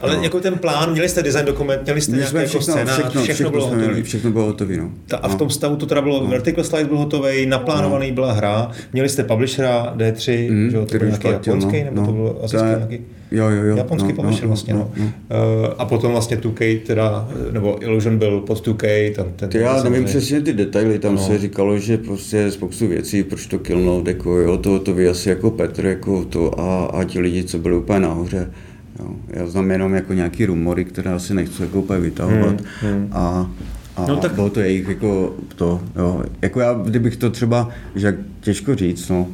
Ale 0.00 0.16
no. 0.16 0.22
jako 0.22 0.40
ten 0.40 0.58
plán, 0.58 0.92
měli 0.92 1.08
jste 1.08 1.22
design 1.22 1.46
dokument, 1.46 1.82
měli 1.84 2.00
jste 2.00 2.16
nějaký 2.16 2.36
jako 2.36 2.60
scénář, 2.60 2.92
všechno, 2.92 3.10
všechno, 3.10 3.22
všechno, 3.22 3.50
bylo 3.50 3.66
hotové. 3.66 4.02
Všechno 4.02 4.30
bylo 4.30 4.46
hotové, 4.46 4.76
no. 4.76 4.90
Ta, 5.06 5.16
a 5.16 5.28
v 5.28 5.34
tom 5.34 5.50
stavu 5.50 5.76
to 5.76 5.86
teda 5.86 6.02
bylo, 6.02 6.20
no. 6.20 6.26
Vertical 6.26 6.64
Slide 6.64 6.84
byl 6.84 6.98
hotový, 6.98 7.46
naplánovaný 7.46 8.08
no. 8.08 8.14
byla 8.14 8.32
hra, 8.32 8.70
měli 8.92 9.08
jste 9.08 9.24
publishera 9.24 9.94
D3, 9.96 10.50
mm, 10.50 10.70
že 10.70 10.78
to 10.78 10.98
byl 10.98 11.06
nějaký 11.06 11.28
japonský, 11.28 11.78
no, 11.78 11.84
nebo 11.84 12.00
no. 12.00 12.06
to 12.06 12.12
bylo 12.12 12.44
asi 12.44 12.56
nějaký... 12.56 13.00
Jo, 13.32 13.48
jo, 13.48 13.62
jo. 13.62 13.76
Japonský 13.76 14.08
no, 14.08 14.14
publisher 14.14 14.42
no, 14.42 14.48
vlastně, 14.48 14.74
no. 14.74 14.90
no. 14.96 15.04
no. 15.04 15.12
Uh, 15.60 15.74
a 15.78 15.84
potom 15.84 16.12
vlastně 16.12 16.36
2K 16.36 16.80
teda, 16.80 17.28
nebo 17.50 17.82
Illusion 17.82 18.18
byl 18.18 18.40
pod 18.40 18.66
2K. 18.66 19.14
Ten, 19.14 19.26
ten 19.36 19.48
ty 19.48 19.58
já 19.58 19.82
nevím 19.82 20.04
přesně 20.04 20.40
ty 20.40 20.52
detaily, 20.52 20.98
tam 20.98 21.14
no. 21.14 21.22
se 21.22 21.38
říkalo, 21.38 21.78
že 21.78 21.98
prostě 21.98 22.50
spoustu 22.50 22.88
věcí, 22.88 23.22
proč 23.22 23.46
to 23.46 23.58
killnout, 23.58 24.08
jako 24.08 24.36
jo, 24.36 24.58
to, 24.58 24.78
to 24.78 24.94
ví 24.94 25.08
asi 25.08 25.28
jako 25.28 25.50
Petr, 25.50 25.86
jako 25.86 26.24
to 26.24 26.60
a, 26.60 26.84
a 26.84 27.04
ti 27.04 27.20
lidi, 27.20 27.44
co 27.44 27.58
byli 27.58 27.76
úplně 27.76 28.00
nahoře. 28.00 28.50
Jo. 28.98 29.16
Já 29.28 29.46
znám 29.46 29.70
jenom 29.70 29.94
jako 29.94 30.12
nějaký 30.12 30.46
rumory, 30.46 30.84
které 30.84 31.12
asi 31.12 31.34
nechci 31.34 31.62
jako 31.62 31.78
úplně 31.78 32.00
vytahovat. 32.00 32.60
Hmm, 32.80 32.92
hmm. 32.92 33.08
A, 33.12 33.50
a 33.96 34.06
no, 34.06 34.16
tak... 34.16 34.34
bylo 34.34 34.50
to 34.50 34.60
jejich 34.60 34.88
jako 34.88 35.34
to, 35.56 35.80
jo. 35.96 36.22
Jako 36.42 36.60
já, 36.60 36.74
kdybych 36.74 37.16
to 37.16 37.30
třeba, 37.30 37.68
že 37.94 38.18
těžko 38.40 38.74
říct, 38.74 39.08
no, 39.08 39.26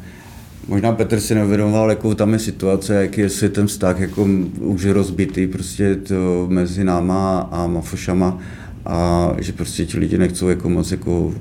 Možná 0.68 0.92
Petr 0.92 1.20
si 1.20 1.34
neuvědomoval, 1.34 1.90
jakou 1.90 2.14
tam 2.14 2.32
je 2.32 2.38
situace, 2.38 2.94
jak 2.94 3.18
je 3.18 3.28
si 3.28 3.48
ten 3.48 3.66
vztah 3.66 4.00
jako 4.00 4.28
už 4.58 4.84
rozbitý 4.84 5.46
prostě 5.46 5.96
to 5.96 6.46
mezi 6.48 6.84
náma 6.84 7.40
a 7.40 7.66
mafošama 7.66 8.38
a 8.86 9.30
že 9.38 9.52
prostě 9.52 9.86
ti 9.86 9.98
lidi 9.98 10.18
nechcou 10.18 10.48
jako 10.48 10.68
moc 10.68 10.90
jako 10.90 11.34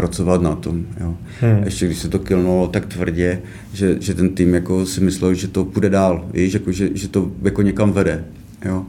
pracovat 0.00 0.42
na 0.42 0.56
tom. 0.56 0.86
Jo. 1.00 1.16
Hmm. 1.40 1.62
Ještě 1.64 1.86
když 1.86 1.98
se 1.98 2.08
to 2.08 2.18
kilnulo 2.18 2.68
tak 2.68 2.86
tvrdě, 2.86 3.42
že, 3.72 3.96
že 4.00 4.14
ten 4.14 4.28
tým 4.28 4.54
jako 4.54 4.86
si 4.86 5.00
myslel, 5.00 5.34
že 5.34 5.48
to 5.48 5.64
půjde 5.64 5.90
dál, 5.90 6.28
víš, 6.32 6.54
jako, 6.54 6.72
že, 6.72 6.88
že 6.94 7.08
to 7.08 7.30
jako 7.42 7.62
někam 7.62 7.92
vede. 7.92 8.24
Jo. 8.64 8.86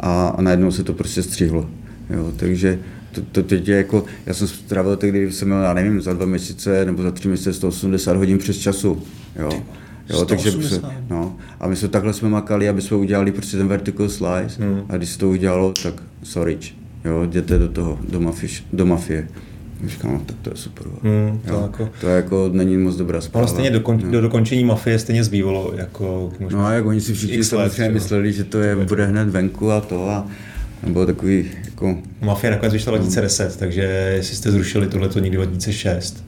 A, 0.00 0.28
a 0.28 0.42
najednou 0.42 0.70
se 0.70 0.84
to 0.84 0.92
prostě 0.92 1.22
střihlo. 1.22 1.70
Jo. 2.10 2.32
Takže 2.36 2.78
to, 3.12 3.20
to 3.32 3.42
teď 3.42 3.68
je 3.68 3.76
jako, 3.76 4.04
já 4.26 4.34
jsem 4.34 4.48
strávil 4.48 4.96
tehdy, 4.96 5.22
když 5.22 5.34
jsem 5.34 5.48
měl, 5.48 5.62
já 5.62 5.74
nevím, 5.74 6.00
za 6.00 6.12
dva 6.12 6.26
měsíce 6.26 6.84
nebo 6.84 7.02
za 7.02 7.10
tři 7.10 7.28
měsíce 7.28 7.52
180 7.52 8.16
hodin 8.16 8.38
přes 8.38 8.58
času. 8.58 9.02
Jo. 9.38 9.50
Jo, 10.10 10.24
takže 10.24 10.50
se, 10.50 10.80
no, 11.10 11.36
a 11.60 11.68
my 11.68 11.76
jsme 11.76 11.88
takhle 11.88 12.12
jsme 12.12 12.28
makali, 12.28 12.68
aby 12.68 12.82
jsme 12.82 12.96
udělali 12.96 13.32
prostě 13.32 13.56
ten 13.56 13.68
vertical 13.68 14.08
slice 14.08 14.62
hmm. 14.62 14.82
a 14.88 14.96
když 14.96 15.08
se 15.08 15.18
to 15.18 15.28
udělalo, 15.28 15.72
tak 15.82 16.02
sorry, 16.22 16.58
jo, 17.04 17.22
jděte 17.22 17.58
do 17.58 17.68
toho, 17.68 17.98
do, 18.08 18.20
mafiš, 18.20 18.64
do 18.72 18.86
mafie. 18.86 19.28
Říkám, 19.86 20.12
no, 20.12 20.20
tak 20.26 20.36
to 20.42 20.50
je 20.50 20.56
super. 20.56 20.86
Hmm, 21.02 21.40
to, 21.48 21.60
jako... 21.62 21.90
to 22.00 22.08
jako 22.08 22.50
není 22.52 22.76
moc 22.76 22.96
dobrá 22.96 23.20
zpráva. 23.20 23.46
Ale 23.46 23.52
stejně 23.52 23.70
dokon, 23.70 24.00
no. 24.04 24.10
do 24.10 24.20
dokončení 24.20 24.64
mafie 24.64 24.98
stejně 24.98 25.24
zbývalo. 25.24 25.72
Jako, 25.76 26.32
možná 26.40 26.58
no 26.58 26.66
a 26.66 26.72
jak 26.72 26.86
oni 26.86 27.00
si 27.00 27.14
všichni 27.14 27.44
samozřejmě 27.44 27.88
mysleli, 27.88 28.32
že 28.32 28.44
to 28.44 28.58
je, 28.58 28.76
bude 28.76 29.06
hned 29.06 29.28
venku 29.28 29.70
a 29.70 29.80
to 29.80 30.08
a 30.10 30.26
nebo 30.82 31.06
takový 31.06 31.50
jako... 31.64 31.98
Mafia 32.20 32.50
nakonec 32.50 32.72
vyšla 32.72 32.96
2010, 32.96 33.56
takže 33.56 33.82
jestli 34.14 34.36
jste 34.36 34.50
zrušili 34.50 34.86
tohleto 34.86 35.18
někdy 35.18 35.36
2006. 35.36 36.24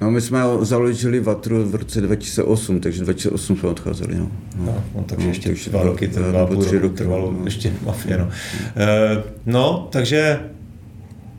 No 0.00 0.10
my 0.10 0.20
jsme 0.20 0.40
založili 0.60 1.20
Vatru 1.20 1.64
v 1.64 1.74
roce 1.74 2.00
2008, 2.00 2.80
takže 2.80 3.04
2008 3.04 3.56
jsme 3.56 3.68
odcházeli. 3.68 4.18
No. 4.18 4.30
No, 4.56 4.84
no, 4.94 5.04
takže 5.06 5.26
no, 5.26 5.30
ještě 5.30 5.48
takže 5.48 5.70
dva 5.70 5.82
roky, 5.82 6.06
dva, 6.06 6.30
dva 6.30 6.46
půl 6.46 6.64
roku 6.64 6.94
trvalo 6.94 7.32
no. 7.32 7.44
ještě 7.44 7.72
mafie. 7.84 8.18
No. 8.18 8.24
Uh, 8.24 8.30
no, 9.46 9.88
takže 9.92 10.40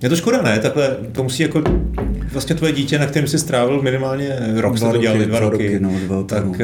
je 0.01 0.09
to 0.09 0.15
škoda, 0.15 0.41
ne? 0.41 0.59
Takhle 0.59 0.97
to 1.11 1.23
musí 1.23 1.43
jako 1.43 1.63
vlastně 2.31 2.55
tvoje 2.55 2.73
dítě, 2.73 2.99
na 2.99 3.05
kterém 3.05 3.27
jsi 3.27 3.39
strávil 3.39 3.81
minimálně 3.81 4.39
rok, 4.55 4.77
jste 4.77 4.91
to 4.91 4.97
dělali 4.97 5.25
dva, 5.25 5.39
dva 5.39 5.49
roky, 5.49 5.63
roky 5.63 5.79
no, 5.79 5.91
dva, 6.05 6.23
tak 6.23 6.45
no. 6.45 6.51
Uh, 6.51 6.57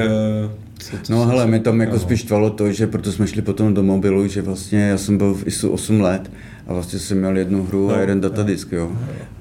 co, 0.80 0.98
co 1.04 1.14
no 1.14 1.26
hele, 1.26 1.48
mi 1.48 1.60
tam 1.60 1.82
jako 1.82 1.94
no. 1.94 2.00
spíš 2.00 2.24
tvalo 2.24 2.50
to, 2.50 2.72
že 2.72 2.88
proto 2.88 3.12
jsme 3.12 3.28
šli 3.28 3.42
potom 3.42 3.74
do 3.74 3.84
mobilu, 3.84 4.28
že 4.28 4.42
vlastně 4.42 4.80
já 4.80 4.98
jsem 4.98 5.18
byl 5.18 5.34
v 5.34 5.48
ISU 5.48 5.70
8 5.70 6.02
let 6.02 6.32
a 6.68 6.74
vlastně 6.74 7.00
jsem 7.00 7.18
měl 7.18 7.38
jednu 7.38 7.64
hru 7.64 7.88
no, 7.88 7.96
a 7.96 8.00
jeden 8.00 8.22
datadisk, 8.22 8.72
jo. 8.72 8.92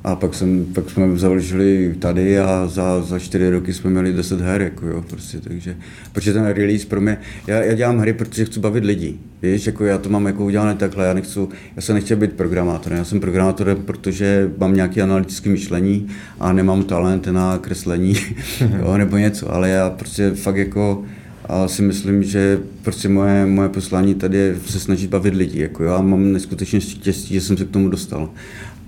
A 0.05 0.17
pak, 0.17 0.35
jsem, 0.35 0.67
pak 0.75 0.91
jsme 0.91 1.19
založili 1.19 1.95
tady 1.99 2.39
a 2.39 2.67
za, 2.67 3.03
za 3.03 3.19
čtyři 3.19 3.51
roky 3.51 3.75
jsme 3.75 3.91
měli 3.91 4.13
10 4.13 4.41
her, 4.41 4.63
jako 4.63 4.87
jo, 4.87 5.05
prostě, 5.11 5.41
takže, 5.41 5.77
protože 6.13 6.33
ten 6.33 6.47
release 6.47 6.87
pro 6.87 7.01
mě, 7.01 7.19
já, 7.47 7.63
já 7.63 7.75
dělám 7.75 7.99
hry, 7.99 8.13
protože 8.13 8.45
chci 8.45 8.61
bavit 8.61 8.85
lidi, 8.85 9.19
víš, 9.43 9.67
jako 9.67 9.85
já 9.85 9.99
to 9.99 10.09
mám 10.09 10.27
jako 10.27 10.45
udělané 10.45 10.75
takhle, 10.75 11.07
já 11.07 11.15
nechci, 11.15 11.41
já 11.77 11.83
se 11.83 11.95
nechci 11.95 12.17
být 12.17 12.33
programátorem, 12.33 12.99
já 12.99 13.05
jsem 13.05 13.21
programátorem, 13.21 13.77
protože 13.77 14.51
mám 14.59 14.75
nějaké 14.75 15.03
analytické 15.03 15.51
myšlení 15.51 16.09
a 16.41 16.53
nemám 16.53 16.85
talent 16.85 17.27
na 17.27 17.59
kreslení, 17.59 18.15
jo, 18.79 18.97
nebo 18.97 19.17
něco, 19.17 19.55
ale 19.55 19.69
já 19.69 19.91
prostě 19.91 20.31
fakt 20.31 20.57
jako, 20.57 21.05
a 21.47 21.69
si 21.69 21.83
myslím, 21.83 22.23
že 22.23 22.61
prostě 22.83 23.09
moje, 23.09 23.47
moje 23.47 23.69
poslání 23.69 24.15
tady 24.15 24.37
je 24.37 24.57
se 24.67 24.81
snažit 24.81 25.11
bavit 25.11 25.35
lidi. 25.35 25.61
Jako 25.61 25.85
já 25.85 26.01
mám 26.01 26.33
neskutečně 26.33 26.81
štěstí, 26.81 27.35
že 27.35 27.41
jsem 27.41 27.57
se 27.57 27.65
k 27.65 27.71
tomu 27.71 27.89
dostal. 27.89 28.31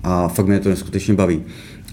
A 0.03 0.27
fakt 0.27 0.47
mě 0.47 0.59
to 0.59 0.69
neskutečně 0.69 1.13
baví. 1.13 1.43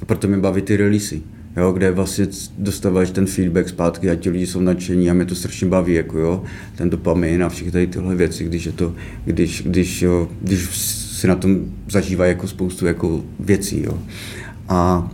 A 0.03 0.05
proto 0.05 0.29
mě 0.29 0.39
baví 0.39 0.63
ty 0.63 0.77
releasy. 0.77 1.23
Jo, 1.57 1.73
kde 1.73 1.91
vlastně 1.91 2.27
dostáváš 2.59 3.11
ten 3.11 3.27
feedback 3.27 3.69
zpátky 3.69 4.11
a 4.11 4.15
ti 4.15 4.31
lidi 4.31 4.47
jsou 4.47 4.61
nadšení 4.61 5.11
a 5.11 5.15
mě 5.15 5.25
to 5.25 5.35
strašně 5.35 5.69
baví, 5.69 5.95
jako 5.95 6.19
jo, 6.19 6.43
ten 6.77 6.91
dopamin 6.91 7.45
a 7.45 7.49
všechny 7.49 7.73
tady 7.73 7.87
tyhle 7.87 8.15
věci, 8.15 8.45
když 8.45 8.67
je 8.67 8.73
to, 8.73 8.95
když, 9.25 9.63
když, 9.67 10.03
jo, 10.03 10.29
když 10.43 10.69
si 11.21 11.27
na 11.27 11.35
tom 11.35 11.65
zažívají 11.91 12.31
jako 12.31 12.49
spoustu 12.49 12.87
jako 12.87 13.25
věcí, 13.41 13.83
jo. 13.83 13.99
A 14.69 15.11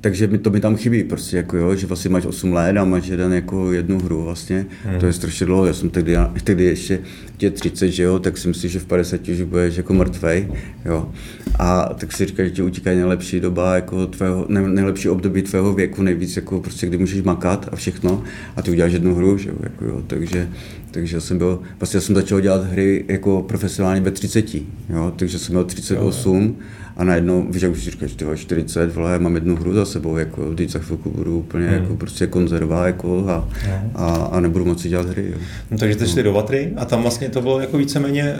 takže 0.00 0.26
mi 0.26 0.38
to 0.38 0.50
mi 0.50 0.60
tam 0.60 0.76
chybí, 0.76 1.04
prostě 1.04 1.36
jako 1.36 1.56
jo, 1.56 1.74
že 1.74 1.86
vlastně 1.86 2.10
máš 2.10 2.26
8 2.26 2.52
let 2.52 2.76
a 2.76 2.84
máš 2.84 3.06
jeden 3.06 3.32
jako 3.32 3.72
jednu 3.72 3.98
hru 3.98 4.24
vlastně, 4.24 4.66
hmm. 4.84 5.00
to 5.00 5.06
je 5.06 5.12
strašně 5.12 5.46
dlouho, 5.46 5.66
já 5.66 5.72
jsem 5.72 5.90
tehdy, 5.90 6.16
tehdy 6.44 6.64
ještě 6.64 7.00
tě 7.36 7.50
30, 7.50 7.88
že 7.88 8.02
jo, 8.02 8.18
tak 8.18 8.38
si 8.38 8.48
myslím, 8.48 8.70
že 8.70 8.78
v 8.78 8.84
50 8.84 9.28
už 9.28 9.42
budeš 9.42 9.76
jako 9.76 9.94
mrtvej, 9.94 10.48
jo. 10.84 11.10
A 11.58 11.94
tak 11.94 12.12
si 12.12 12.26
říkáš, 12.26 12.46
že 12.46 12.52
ti 12.52 12.62
utíká 12.62 12.90
nejlepší 12.90 13.40
doba, 13.40 13.74
jako 13.74 14.06
tvého, 14.06 14.46
nejlepší 14.48 15.08
období 15.08 15.42
tvého 15.42 15.72
věku, 15.72 16.02
nejvíc 16.02 16.36
jako 16.36 16.60
prostě, 16.60 16.86
kdy 16.86 16.98
můžeš 16.98 17.22
makat 17.22 17.68
a 17.72 17.76
všechno 17.76 18.22
a 18.56 18.62
ty 18.62 18.70
uděláš 18.70 18.92
jednu 18.92 19.14
hru, 19.14 19.38
že 19.38 19.48
jo, 19.48 19.56
jako 19.62 19.84
jo, 19.84 20.02
takže, 20.06 20.48
takže 20.90 21.20
jsem 21.20 21.38
byl, 21.38 21.60
vlastně 21.80 22.00
jsem 22.00 22.14
začal 22.14 22.40
dělat 22.40 22.64
hry 22.64 23.04
jako 23.08 23.42
profesionálně 23.42 24.00
ve 24.00 24.10
30, 24.10 24.54
jo, 24.88 25.12
takže 25.16 25.38
jsem 25.38 25.54
měl 25.54 25.64
38, 25.64 26.42
jo, 26.42 26.54
a 27.00 27.04
najednou, 27.04 27.46
víš, 27.50 27.62
jak 27.62 27.72
už 27.72 27.84
si 27.84 27.90
říkáš, 27.90 28.14
ty 28.14 28.26
40, 28.36 28.94
vole, 28.94 29.18
mám 29.18 29.34
jednu 29.34 29.56
hru 29.56 29.74
za 29.74 29.84
sebou, 29.84 30.16
jako, 30.16 30.54
teď 30.54 30.70
za 30.70 30.78
chvilku 30.78 31.10
budu 31.10 31.38
úplně 31.38 31.66
hmm. 31.66 31.74
jako 31.74 31.96
prostě 31.96 32.26
konzerva, 32.26 32.86
jako, 32.86 33.24
a, 33.28 33.48
no. 33.68 33.90
a, 33.94 34.14
a, 34.14 34.40
nebudu 34.40 34.64
moci 34.64 34.88
dělat 34.88 35.08
hry. 35.08 35.26
Jo. 35.32 35.38
No, 35.70 35.78
takže 35.78 35.94
jste 35.94 36.06
šli 36.06 36.22
do 36.22 36.32
Vatry 36.32 36.72
a 36.76 36.84
tam 36.84 37.02
vlastně 37.02 37.28
to 37.28 37.40
bylo 37.40 37.60
jako 37.60 37.78
víceméně, 37.78 38.34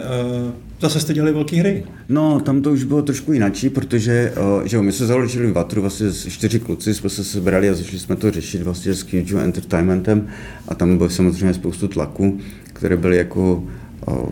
uh, 0.45 0.51
zase 0.81 0.99
jste 0.99 1.13
dělali 1.13 1.33
velké 1.33 1.55
hry. 1.55 1.83
No, 2.09 2.39
tam 2.39 2.61
to 2.61 2.71
už 2.71 2.83
bylo 2.83 3.01
trošku 3.01 3.33
jináčí, 3.33 3.69
protože, 3.69 4.33
uh, 4.57 4.63
že 4.65 4.77
jo, 4.77 4.83
my 4.83 4.91
jsme 4.91 5.05
založili 5.05 5.51
Vatru, 5.51 5.81
vlastně 5.81 6.11
čtyři 6.11 6.59
kluci 6.59 6.93
jsme 6.93 7.09
se 7.09 7.23
sebrali 7.23 7.69
a 7.69 7.73
začali 7.73 7.99
jsme 7.99 8.15
to 8.15 8.31
řešit 8.31 8.61
vlastně 8.61 8.93
s 8.93 9.03
Kyuju 9.03 9.37
Entertainmentem 9.37 10.27
a 10.67 10.75
tam 10.75 10.97
bylo 10.97 11.09
samozřejmě 11.09 11.53
spoustu 11.53 11.87
tlaku, 11.87 12.39
které 12.73 12.97
byly 12.97 13.17
jako 13.17 13.63
uh, 14.07 14.29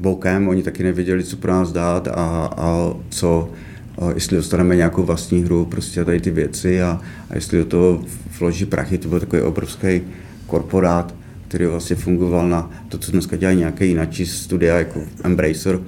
bokem, 0.00 0.48
oni 0.48 0.62
taky 0.62 0.82
nevěděli, 0.82 1.24
co 1.24 1.36
pro 1.36 1.52
nás 1.52 1.72
dát 1.72 2.08
a, 2.08 2.50
a 2.56 2.94
co, 3.08 3.50
a 3.98 4.10
jestli 4.14 4.36
dostaneme 4.36 4.76
nějakou 4.76 5.02
vlastní 5.02 5.44
hru, 5.44 5.64
prostě 5.64 6.04
tady 6.04 6.20
ty 6.20 6.30
věci 6.30 6.82
a, 6.82 7.00
a 7.30 7.34
jestli 7.34 7.58
do 7.58 7.64
toho 7.64 8.04
vloží 8.38 8.64
prachy, 8.64 8.98
to 8.98 9.08
byl 9.08 9.20
takový 9.20 9.42
obrovský 9.42 10.00
korporát, 10.46 11.14
který 11.48 11.66
vlastně 11.66 11.96
fungoval 11.96 12.48
na 12.48 12.70
to, 12.88 12.98
co 12.98 13.12
dneska 13.12 13.36
dělají 13.36 13.58
nějaké 13.58 13.86
jináčí 13.86 14.26
studia, 14.26 14.78
jako 14.78 15.00
Embracer, 15.24 15.80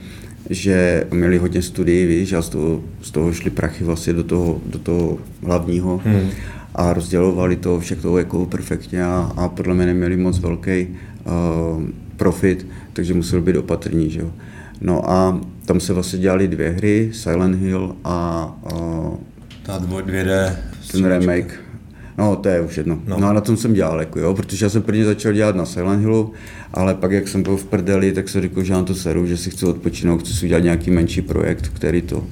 že 0.51 1.05
měli 1.11 1.39
hodně 1.39 1.63
studií, 1.63 2.07
víš, 2.07 2.33
a 2.33 2.43
z 2.43 2.49
toho, 2.49 2.83
z 3.03 3.11
toho 3.11 3.33
šly 3.33 3.51
prachy 3.51 3.85
vlastně 3.85 4.13
do 4.13 4.25
toho, 4.25 4.61
do 4.67 4.79
toho 4.79 5.19
hlavního 5.43 6.01
hmm. 6.05 6.31
a 6.75 6.93
rozdělovali 6.93 7.57
to 7.57 7.81
všechno 7.81 8.19
jako 8.19 8.47
perfektně 8.47 9.05
a, 9.05 9.33
a 9.37 9.49
podle 9.49 9.75
mě 9.75 9.87
neměli 9.87 10.17
moc 10.17 10.39
velký 10.39 10.87
uh, 10.87 11.83
profit, 12.17 12.67
takže 12.97 13.15
musel 13.15 13.41
být 13.41 13.57
opatrný. 13.57 14.11
Že 14.11 14.21
jo. 14.21 14.33
No 14.81 15.11
a 15.11 15.41
tam 15.65 15.81
se 15.81 15.93
vlastně 15.93 16.19
dělali 16.19 16.49
dvě 16.49 16.71
hry, 16.71 17.11
Silent 17.13 17.61
Hill 17.61 17.97
a... 18.05 18.47
Uh, 18.73 19.15
Ta 19.63 19.81
2D. 19.81 20.57
Ten 20.93 21.05
remake. 21.05 21.61
No, 22.19 22.37
to 22.37 22.49
je 22.49 22.61
už 22.61 22.77
jedno. 22.77 22.99
No. 23.07 23.21
no 23.21 23.29
a 23.29 23.33
na 23.33 23.41
tom 23.41 23.57
jsem 23.57 23.75
dělal, 23.75 24.01
jako, 24.01 24.21
jo, 24.21 24.35
protože 24.35 24.65
já 24.65 24.71
jsem 24.71 24.83
prvně 24.83 25.05
začal 25.05 25.33
dělat 25.33 25.57
na 25.57 25.67
Silent 25.67 26.01
Hillu, 26.01 26.33
ale 26.75 26.95
pak, 26.95 27.13
jak 27.13 27.29
jsem 27.29 27.43
byl 27.43 27.57
v 27.57 27.65
prdeli, 27.65 28.13
tak 28.13 28.29
jsem 28.29 28.43
řekl, 28.43 28.65
že 28.65 28.73
mám 28.73 28.85
to 28.85 28.95
seru, 28.95 29.27
že 29.27 29.37
si 29.37 29.51
chci 29.51 29.67
odpočinout, 29.67 30.21
chci 30.21 30.33
si 30.33 30.47
udělat 30.47 30.63
nějaký 30.63 30.91
menší 30.91 31.23
projekt, 31.23 31.69
který 31.69 32.03
to, 32.03 32.25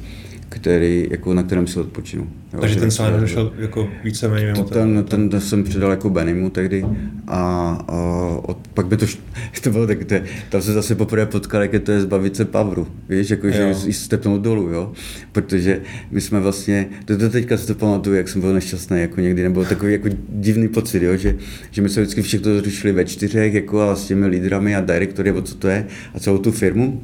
který, 0.54 1.06
jako, 1.10 1.34
na 1.34 1.42
kterém 1.42 1.66
si 1.66 1.80
odpočinu. 1.80 2.28
Jo, 2.52 2.60
Takže 2.60 2.80
ten 2.80 2.90
Silent 2.90 3.16
Hill 3.16 3.26
šel 3.26 3.52
jako 3.58 3.88
víceméně 4.04 4.46
mimo 4.46 4.64
ten, 4.64 5.04
ten, 5.04 5.28
ten, 5.28 5.40
jsem 5.40 5.64
přidal 5.64 5.90
jako 5.90 6.10
Benimu 6.10 6.50
tehdy 6.50 6.84
a, 7.26 7.40
a 7.88 7.96
od, 8.42 8.58
pak 8.74 8.86
by 8.86 8.96
to, 8.96 9.06
to 9.62 9.70
bylo 9.70 9.86
tak, 9.86 10.04
to, 10.04 10.14
tam 10.48 10.62
se 10.62 10.72
zase 10.72 10.94
poprvé 10.94 11.26
potkal, 11.26 11.62
jak 11.62 11.72
je 11.72 11.80
to 11.80 11.92
je 11.92 12.00
zbavit 12.00 12.36
se 12.36 12.44
Pavru, 12.44 12.86
víš, 13.08 13.30
jako 13.30 13.50
že 13.50 13.74
jí 13.87 13.92
stepnout 13.92 14.40
dolů, 14.40 14.68
jo, 14.68 14.92
protože 15.33 15.81
my 16.10 16.20
jsme 16.20 16.40
vlastně, 16.40 16.88
to, 17.04 17.18
to 17.18 17.31
teďka 17.31 17.56
si 17.56 17.66
to 17.66 17.74
pamatuju, 17.74 18.16
jak 18.16 18.29
jsem 18.29 18.40
byl 18.40 18.54
nešťastný, 18.54 19.00
jako 19.00 19.20
někdy, 19.20 19.42
nebo 19.42 19.64
takový 19.64 19.92
jako 19.92 20.08
divný 20.29 20.68
pocit, 20.68 21.02
jo, 21.02 21.16
že, 21.16 21.37
že 21.70 21.83
my 21.83 21.88
jsme 21.88 22.02
vždycky 22.02 22.22
všechno 22.22 22.60
řešili 22.60 22.92
ve 22.92 23.04
čtyřech, 23.04 23.54
jako 23.54 23.81
a 23.81 23.96
s 23.96 24.06
těmi 24.06 24.26
lídrami 24.26 24.76
a 24.76 24.81
direktory, 24.81 25.31
nebo 25.31 25.42
co 25.42 25.54
to 25.54 25.68
je, 25.68 25.87
a 26.14 26.20
celou 26.20 26.38
tu 26.38 26.52
firmu, 26.52 27.02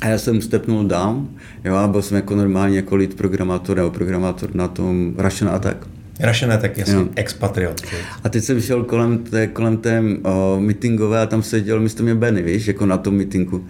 a 0.00 0.06
já 0.08 0.18
jsem 0.18 0.42
stepnul 0.42 0.84
down, 0.84 1.28
jo, 1.64 1.74
a 1.74 1.88
byl 1.88 2.02
jsem 2.02 2.16
jako 2.16 2.34
normálně 2.36 2.76
jako 2.76 2.96
lead 2.96 3.14
programátor 3.14 3.76
nebo 3.76 3.90
programátor 3.90 4.54
na 4.54 4.68
tom 4.68 5.14
Russian 5.18 5.54
Attack. 5.54 5.86
Russian 6.20 6.52
Attack, 6.52 6.78
jasně, 6.78 6.94
jo. 6.94 7.08
expatriot. 7.14 7.82
A 8.24 8.28
teď 8.28 8.44
jsem 8.44 8.60
šel 8.60 8.84
kolem 8.84 9.18
té, 9.18 9.46
kolem 9.46 9.76
té 9.76 10.02
o, 10.22 10.56
meetingové 10.60 11.20
a 11.20 11.26
tam 11.26 11.42
seděl 11.42 11.80
místo 11.80 12.02
mě 12.02 12.14
Benny, 12.14 12.42
víš, 12.42 12.66
jako 12.66 12.86
na 12.86 12.96
tom 12.96 13.14
meetingu. 13.14 13.66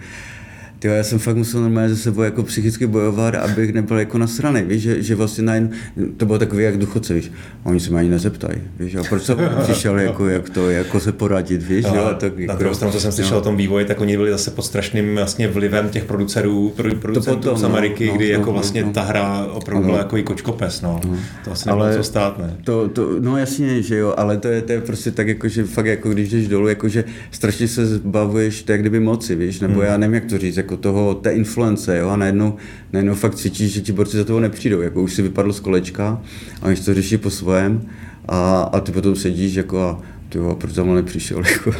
Tyjo, 0.81 0.93
já 0.93 1.03
jsem 1.03 1.19
fakt 1.19 1.35
musel 1.35 1.61
normálně 1.61 1.89
ze 1.89 1.95
sebou 1.95 2.21
jako 2.21 2.43
psychicky 2.43 2.87
bojovat, 2.87 3.35
abych 3.35 3.73
nebyl 3.73 3.99
jako 3.99 4.17
nasraný, 4.17 4.61
víš, 4.61 4.81
že, 4.81 5.03
že 5.03 5.15
vlastně 5.15 5.43
najednou, 5.43 5.69
to 6.17 6.25
bylo 6.25 6.39
takový 6.39 6.63
jak 6.63 6.77
duchoce, 6.77 7.13
víš, 7.13 7.31
a 7.65 7.69
oni 7.69 7.79
se 7.79 7.89
mě 7.89 7.99
ani 7.99 8.09
nezeptají, 8.09 8.61
víš, 8.79 8.95
a 8.95 9.03
proč 9.09 9.23
jsem 9.23 9.37
přišel 9.63 9.99
jako, 9.99 10.27
jak 10.27 10.49
to, 10.49 10.69
jako 10.69 10.99
se 10.99 11.11
poradit, 11.11 11.63
víš, 11.63 11.85
no, 11.85 11.95
jo, 11.95 12.15
tak, 12.19 12.37
na 12.37 12.41
jako, 12.41 12.55
druhou 12.59 12.75
stranu, 12.75 12.93
co 12.93 12.99
jsem 12.99 13.11
slyšel 13.11 13.33
no. 13.33 13.37
o 13.37 13.43
tom 13.43 13.57
vývoji, 13.57 13.85
tak 13.85 14.01
oni 14.01 14.17
byli 14.17 14.31
zase 14.31 14.51
pod 14.51 14.61
strašným 14.61 15.15
vlastně 15.15 15.47
vlivem 15.47 15.89
těch 15.89 16.05
producerů, 16.05 16.73
producentů 17.01 17.41
potom, 17.41 17.57
z 17.57 17.63
Ameriky, 17.63 18.07
no, 18.07 18.15
kdy 18.15 18.25
no, 18.25 18.31
jako 18.31 18.45
no, 18.45 18.53
vlastně 18.53 18.83
no, 18.83 18.91
ta 18.91 19.01
hra 19.01 19.47
opravdu 19.51 19.85
byla 19.85 19.97
jako 19.97 20.17
i 20.17 20.23
kočkopes, 20.23 20.81
no. 20.81 21.01
no. 21.05 21.17
To 21.45 21.51
asi 21.51 21.69
ale 21.69 21.97
co 21.97 22.03
stát, 22.03 22.39
ne? 22.39 22.57
To, 22.63 22.89
to, 22.89 23.07
no 23.19 23.37
jasně, 23.37 23.81
že 23.81 23.97
jo, 23.97 24.13
ale 24.17 24.37
to 24.37 24.47
je, 24.47 24.61
to 24.61 24.71
je 24.71 24.81
prostě 24.81 25.11
tak 25.11 25.27
jako, 25.27 25.47
že 25.47 25.63
fakt 25.63 25.85
jako 25.85 26.09
když 26.09 26.29
jdeš 26.29 26.47
dolů, 26.47 26.67
jako 26.67 26.89
že 26.89 27.03
strašně 27.31 27.67
se 27.67 27.85
zbavuješ 27.85 28.63
tak 28.63 28.81
kdyby 28.81 28.99
moci, 28.99 29.35
víš, 29.35 29.59
nebo 29.59 29.73
hmm. 29.73 29.83
já 29.83 29.97
nevím, 29.97 30.13
jak 30.13 30.25
to 30.25 30.37
říct, 30.37 30.57
jako 30.57 30.70
toho, 30.77 31.15
té 31.15 31.33
influence, 31.33 31.97
jo, 31.97 32.09
a 32.09 32.15
najednou, 32.15 32.55
najednou 32.93 33.13
fakt 33.13 33.35
cítíš, 33.35 33.73
že 33.73 33.81
ti 33.81 33.91
borci 33.91 34.17
za 34.17 34.23
toho 34.23 34.39
nepřijdou, 34.39 34.81
jako 34.81 35.01
už 35.01 35.13
si 35.13 35.21
vypadl 35.21 35.53
z 35.53 35.59
kolečka 35.59 36.21
a 36.61 36.65
oni 36.65 36.75
to 36.75 36.93
řeší 36.93 37.17
po 37.17 37.29
svém 37.29 37.81
a, 38.27 38.61
a 38.61 38.79
ty 38.79 38.91
potom 38.91 39.15
sedíš 39.15 39.55
jako 39.55 39.81
a 39.81 40.01
ty 40.29 40.37
jo, 40.37 40.57
proč 40.59 40.77
mnou 40.77 40.95
nepřišel, 40.95 41.43
jako, 41.51 41.71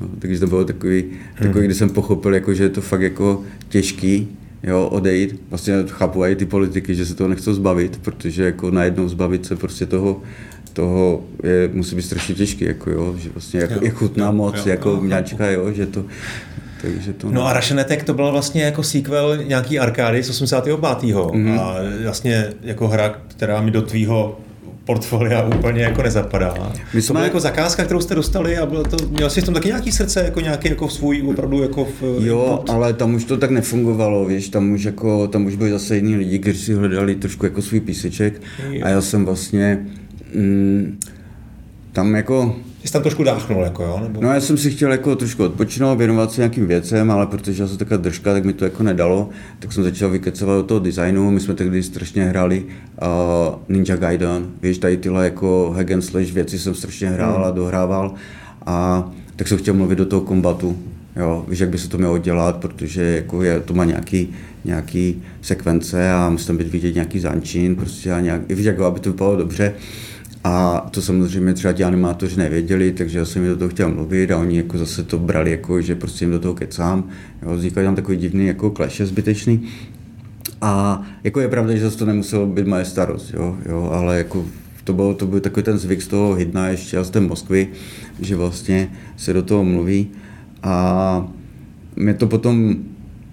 no, 0.00 0.08
takže 0.18 0.40
to 0.40 0.46
bylo 0.46 0.64
takový, 0.64 1.04
takový, 1.38 1.54
hmm. 1.54 1.64
kdy 1.64 1.74
jsem 1.74 1.90
pochopil, 1.90 2.34
jako, 2.34 2.54
že 2.54 2.62
je 2.62 2.68
to 2.68 2.80
fakt 2.80 3.00
jako 3.00 3.44
těžký, 3.68 4.28
jo, 4.62 4.88
odejít. 4.92 5.40
Vlastně 5.50 5.74
chápu 5.86 6.24
i 6.24 6.36
ty 6.36 6.46
politiky, 6.46 6.94
že 6.94 7.06
se 7.06 7.14
toho 7.14 7.28
nechcou 7.28 7.54
zbavit, 7.54 7.98
protože 8.02 8.44
jako 8.44 8.70
najednou 8.70 9.08
zbavit 9.08 9.46
se 9.46 9.56
prostě 9.56 9.86
toho, 9.86 10.22
toho 10.72 11.24
je, 11.42 11.70
musí 11.72 11.96
být 11.96 12.02
strašně 12.02 12.34
těžký, 12.34 12.64
jako 12.64 12.90
jo, 12.90 13.14
že 13.18 13.30
vlastně 13.34 13.60
jako, 13.60 13.74
jo, 13.74 13.80
je 13.82 13.90
chutná 13.90 14.26
jo, 14.26 14.32
moc, 14.32 14.56
jo, 14.56 14.62
jako 14.66 14.88
jo, 14.88 15.00
mňačka, 15.00 15.50
jo, 15.50 15.72
že 15.72 15.86
to, 15.86 16.04
takže 16.82 17.12
to... 17.12 17.30
No 17.30 17.46
a 17.46 17.52
Russian 17.52 17.80
Attack 17.80 18.04
to 18.04 18.14
bylo 18.14 18.32
vlastně 18.32 18.62
jako 18.62 18.82
sequel 18.82 19.36
nějaký 19.36 19.78
arkády 19.78 20.22
z 20.22 20.30
85. 20.30 20.76
Mm-hmm. 20.76 21.60
a 21.60 21.74
vlastně 22.02 22.46
jako 22.62 22.88
hra, 22.88 23.14
která 23.28 23.60
mi 23.60 23.70
do 23.70 23.82
tvýho 23.82 24.38
portfolia 24.88 25.42
úplně 25.58 25.82
jako 25.82 26.02
nezapadá. 26.02 26.72
My 26.94 27.02
jsme... 27.02 27.06
To 27.06 27.12
byla 27.12 27.24
jako 27.24 27.40
zakázka, 27.40 27.84
kterou 27.84 28.00
jste 28.00 28.14
dostali 28.14 28.58
a 28.58 28.66
bylo 28.66 28.84
to, 28.84 28.96
měl 29.08 29.30
jsi 29.30 29.40
v 29.40 29.44
tom 29.44 29.54
taky 29.54 29.68
nějaký 29.68 29.92
srdce, 29.92 30.22
jako 30.24 30.40
nějaký 30.40 30.68
jako 30.68 30.88
svůj 30.88 31.22
opravdu 31.30 31.62
jako 31.62 31.84
v, 31.84 32.02
Jo, 32.20 32.62
pod... 32.66 32.70
ale 32.70 32.92
tam 32.92 33.14
už 33.14 33.24
to 33.24 33.36
tak 33.36 33.50
nefungovalo, 33.50 34.24
víš, 34.24 34.48
tam 34.48 34.72
už 34.72 34.82
jako, 34.82 35.28
tam 35.28 35.46
už 35.46 35.56
byli 35.56 35.70
zase 35.70 35.96
jiní 35.96 36.16
lidi, 36.16 36.38
kteří 36.38 36.58
si 36.58 36.74
hledali 36.74 37.14
trošku 37.14 37.46
jako 37.46 37.62
svůj 37.62 37.80
píseček 37.80 38.42
jo. 38.70 38.80
a 38.84 38.88
já 38.88 39.00
jsem 39.00 39.24
vlastně 39.24 39.86
mm, 40.34 40.98
tam 41.92 42.14
jako 42.14 42.56
jsi 42.84 42.92
tam 42.92 43.02
trošku 43.02 43.22
dáchnul, 43.22 43.62
jako 43.62 43.82
jo? 43.82 44.00
Nebo... 44.02 44.22
No 44.22 44.32
já 44.32 44.40
jsem 44.40 44.56
si 44.56 44.70
chtěl 44.70 44.92
jako 44.92 45.16
trošku 45.16 45.44
odpočinout, 45.44 45.98
věnovat 45.98 46.32
se 46.32 46.40
nějakým 46.40 46.66
věcem, 46.66 47.10
ale 47.10 47.26
protože 47.26 47.62
já 47.62 47.68
jsem 47.68 47.78
taková 47.78 47.96
držka, 47.96 48.32
tak 48.32 48.44
mi 48.44 48.52
to 48.52 48.64
jako 48.64 48.82
nedalo, 48.82 49.28
tak 49.58 49.72
jsem 49.72 49.84
začal 49.84 50.10
vykecovat 50.10 50.56
do 50.56 50.62
toho 50.62 50.80
designu, 50.80 51.30
my 51.30 51.40
jsme 51.40 51.54
tehdy 51.54 51.82
strašně 51.82 52.24
hráli 52.24 52.64
uh, 52.64 53.54
Ninja 53.68 53.96
Gaiden, 53.96 54.46
víš, 54.62 54.78
tady 54.78 54.96
tyhle 54.96 55.24
jako 55.24 55.74
hack 55.76 55.90
and 55.90 56.02
slash 56.02 56.32
věci 56.32 56.58
jsem 56.58 56.74
strašně 56.74 57.10
hrál 57.10 57.34
hmm. 57.34 57.44
a 57.44 57.50
dohrával 57.50 58.14
a 58.66 59.08
tak 59.36 59.48
jsem 59.48 59.58
chtěl 59.58 59.74
mluvit 59.74 59.98
do 59.98 60.06
toho 60.06 60.22
kombatu, 60.22 60.78
jo, 61.16 61.44
víš, 61.48 61.58
jak 61.58 61.70
by 61.70 61.78
se 61.78 61.88
to 61.88 61.98
mělo 61.98 62.18
dělat, 62.18 62.56
protože 62.56 63.02
jako 63.02 63.42
je, 63.42 63.60
to 63.60 63.74
má 63.74 63.84
nějaký, 63.84 64.34
nějaký 64.64 65.22
sekvence 65.42 66.12
a 66.12 66.30
musí 66.30 66.46
tam 66.46 66.56
být 66.56 66.68
vidět 66.68 66.94
nějaký 66.94 67.20
zančin, 67.20 67.76
prostě 67.76 68.12
a 68.12 68.20
nějak, 68.20 68.48
víš, 68.48 68.66
jako 68.66 68.84
aby 68.84 69.00
to 69.00 69.12
vypadalo 69.12 69.36
dobře. 69.36 69.74
A 70.48 70.86
to 70.90 71.02
samozřejmě 71.02 71.54
třeba 71.54 71.72
ti 71.72 71.84
animátoři 71.84 72.36
nevěděli, 72.36 72.92
takže 72.92 73.18
já 73.18 73.24
jsem 73.24 73.42
jim 73.42 73.52
do 73.52 73.58
toho 73.58 73.68
chtěl 73.68 73.88
mluvit 73.88 74.30
a 74.30 74.38
oni 74.38 74.56
jako 74.56 74.78
zase 74.78 75.02
to 75.02 75.18
brali 75.18 75.50
jako, 75.50 75.80
že 75.80 75.94
prostě 75.94 76.24
jim 76.24 76.32
do 76.32 76.38
toho 76.38 76.54
kecám. 76.54 77.04
Jo, 77.42 77.54
vznikaly 77.56 77.86
tam 77.86 77.94
takový 77.94 78.16
divný 78.16 78.46
jako 78.46 78.70
kleše 78.70 79.06
zbytečný. 79.06 79.62
A 80.60 81.02
jako 81.24 81.40
je 81.40 81.48
pravda, 81.48 81.74
že 81.74 81.80
zase 81.80 81.98
to 81.98 82.06
nemuselo 82.06 82.46
být 82.46 82.66
moje 82.66 82.84
starost, 82.84 83.34
jo, 83.34 83.56
jo 83.68 83.90
ale 83.92 84.18
jako 84.18 84.46
to 84.84 84.92
byl, 84.92 85.14
to 85.14 85.26
byl 85.26 85.40
takový 85.40 85.64
ten 85.64 85.78
zvyk 85.78 86.02
z 86.02 86.08
toho 86.08 86.34
hydna 86.34 86.68
ještě 86.68 87.04
z 87.04 87.10
té 87.10 87.20
Moskvy, 87.20 87.68
že 88.20 88.36
vlastně 88.36 88.90
se 89.16 89.32
do 89.32 89.42
toho 89.42 89.64
mluví. 89.64 90.08
A 90.62 91.28
mě 91.96 92.14
to 92.14 92.26
potom, 92.26 92.74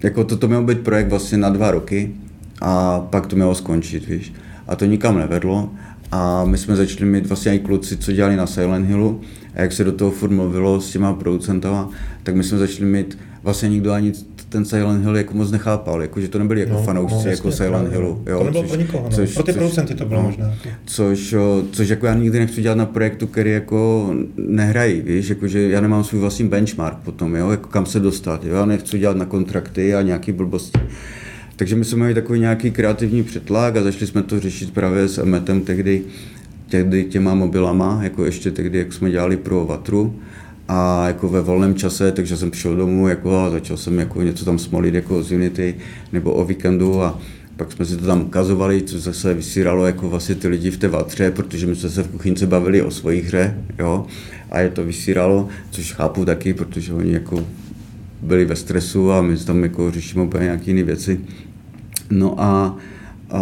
jako 0.02 0.24
to, 0.24 0.36
to 0.36 0.48
mělo 0.48 0.62
být 0.62 0.80
projekt 0.80 1.08
vlastně 1.08 1.38
na 1.38 1.50
dva 1.50 1.70
roky 1.70 2.14
a 2.60 3.00
pak 3.00 3.26
to 3.26 3.36
mělo 3.36 3.54
skončit, 3.54 4.06
víš. 4.06 4.32
A 4.68 4.76
to 4.76 4.84
nikam 4.84 5.18
nevedlo. 5.18 5.70
A 6.12 6.44
my 6.44 6.58
jsme 6.58 6.76
začali 6.76 7.10
mít 7.10 7.26
vlastně 7.26 7.54
i 7.54 7.58
kluci, 7.58 7.96
co 7.96 8.12
dělali 8.12 8.36
na 8.36 8.46
Silent 8.46 8.88
Hillu, 8.88 9.20
a 9.54 9.62
jak 9.62 9.72
se 9.72 9.84
do 9.84 9.92
toho 9.92 10.10
furt 10.10 10.30
mluvilo 10.30 10.80
s 10.80 10.92
těma 10.92 11.12
producentama, 11.12 11.90
tak 12.22 12.34
my 12.36 12.44
jsme 12.44 12.58
začali 12.58 12.90
mít, 12.90 13.18
vlastně 13.42 13.68
nikdo 13.68 13.92
ani 13.92 14.12
ten 14.48 14.64
Silent 14.64 15.04
Hill 15.04 15.16
jako 15.16 15.34
moc 15.34 15.50
nechápal, 15.50 16.02
jako, 16.02 16.20
že 16.20 16.28
to 16.28 16.38
nebyli 16.38 16.60
jako 16.60 16.72
no, 16.72 16.82
fanoušci 16.82 17.24
no, 17.24 17.30
jako 17.30 17.52
Silent 17.52 17.92
Hillu. 17.92 18.22
Jo, 18.26 18.38
to 18.38 18.44
nebylo 18.44 18.62
což, 18.62 18.70
pro 18.70 18.80
nikoho, 18.80 19.04
no. 19.04 19.10
což, 19.10 19.34
pro 19.34 19.42
ty 19.42 19.52
producenty 19.52 19.94
to 19.94 20.04
bylo 20.04 20.22
no, 20.22 20.26
možná. 20.26 20.54
Což, 20.84 21.34
což 21.72 21.88
jako 21.88 22.06
já 22.06 22.14
nikdy 22.14 22.38
nechci 22.38 22.62
dělat 22.62 22.74
na 22.74 22.86
projektu, 22.86 23.26
který 23.26 23.50
jako 23.50 24.10
nehrají, 24.36 25.00
víš, 25.00 25.28
jako, 25.28 25.48
že 25.48 25.68
já 25.68 25.80
nemám 25.80 26.04
svůj 26.04 26.20
vlastní 26.20 26.48
benchmark 26.48 26.98
potom, 26.98 27.34
jo, 27.34 27.50
jako 27.50 27.68
kam 27.68 27.86
se 27.86 28.00
dostat, 28.00 28.44
jo, 28.44 28.54
já 28.54 28.64
nechci 28.64 28.98
dělat 28.98 29.16
na 29.16 29.24
kontrakty 29.24 29.94
a 29.94 30.02
nějaký 30.02 30.32
blbosti. 30.32 30.80
Takže 31.56 31.76
my 31.76 31.84
jsme 31.84 31.98
měli 31.98 32.14
takový 32.14 32.40
nějaký 32.40 32.70
kreativní 32.70 33.22
přetlak 33.22 33.76
a 33.76 33.82
začali 33.82 34.06
jsme 34.06 34.22
to 34.22 34.40
řešit 34.40 34.72
právě 34.72 35.08
s 35.08 35.18
Emetem 35.18 35.60
tehdy, 35.60 36.02
tehdy 36.68 37.04
těma 37.04 37.34
mobilama, 37.34 38.00
jako 38.02 38.24
ještě 38.24 38.50
tehdy, 38.50 38.78
jak 38.78 38.92
jsme 38.92 39.10
dělali 39.10 39.36
pro 39.36 39.66
Vatru. 39.66 40.14
A 40.68 41.06
jako 41.06 41.28
ve 41.28 41.40
volném 41.40 41.74
čase, 41.74 42.12
takže 42.12 42.36
jsem 42.36 42.50
přišel 42.50 42.76
domů 42.76 43.08
jako 43.08 43.38
a 43.38 43.50
začal 43.50 43.76
jsem 43.76 43.98
jako 43.98 44.22
něco 44.22 44.44
tam 44.44 44.58
smolit 44.58 44.94
jako 44.94 45.22
z 45.22 45.32
Unity 45.32 45.74
nebo 46.12 46.32
o 46.32 46.44
víkendu 46.44 47.02
a 47.02 47.18
pak 47.56 47.72
jsme 47.72 47.86
si 47.86 47.96
to 47.96 48.06
tam 48.06 48.22
ukazovali, 48.22 48.82
co 48.82 48.98
zase 48.98 49.34
vysíralo 49.34 49.86
jako 49.86 50.08
vlastně 50.08 50.34
ty 50.34 50.48
lidi 50.48 50.70
v 50.70 50.78
té 50.78 50.88
vatře, 50.88 51.30
protože 51.30 51.66
my 51.66 51.76
jsme 51.76 51.90
se 51.90 52.02
v 52.02 52.08
kuchynce 52.08 52.46
bavili 52.46 52.82
o 52.82 52.90
svojí 52.90 53.20
hře, 53.20 53.58
jo, 53.78 54.06
a 54.50 54.60
je 54.60 54.70
to 54.70 54.84
vysíralo, 54.84 55.48
což 55.70 55.92
chápu 55.92 56.24
taky, 56.24 56.54
protože 56.54 56.92
oni 56.92 57.12
jako 57.12 57.46
byli 58.22 58.44
ve 58.44 58.56
stresu 58.56 59.12
a 59.12 59.22
my 59.22 59.36
tam 59.36 59.62
jako 59.62 59.90
řešíme 59.90 60.24
úplně 60.24 60.44
nějaké 60.44 60.70
jiné 60.70 60.82
věci. 60.82 61.20
No 62.10 62.40
a, 62.40 62.76
a 63.30 63.40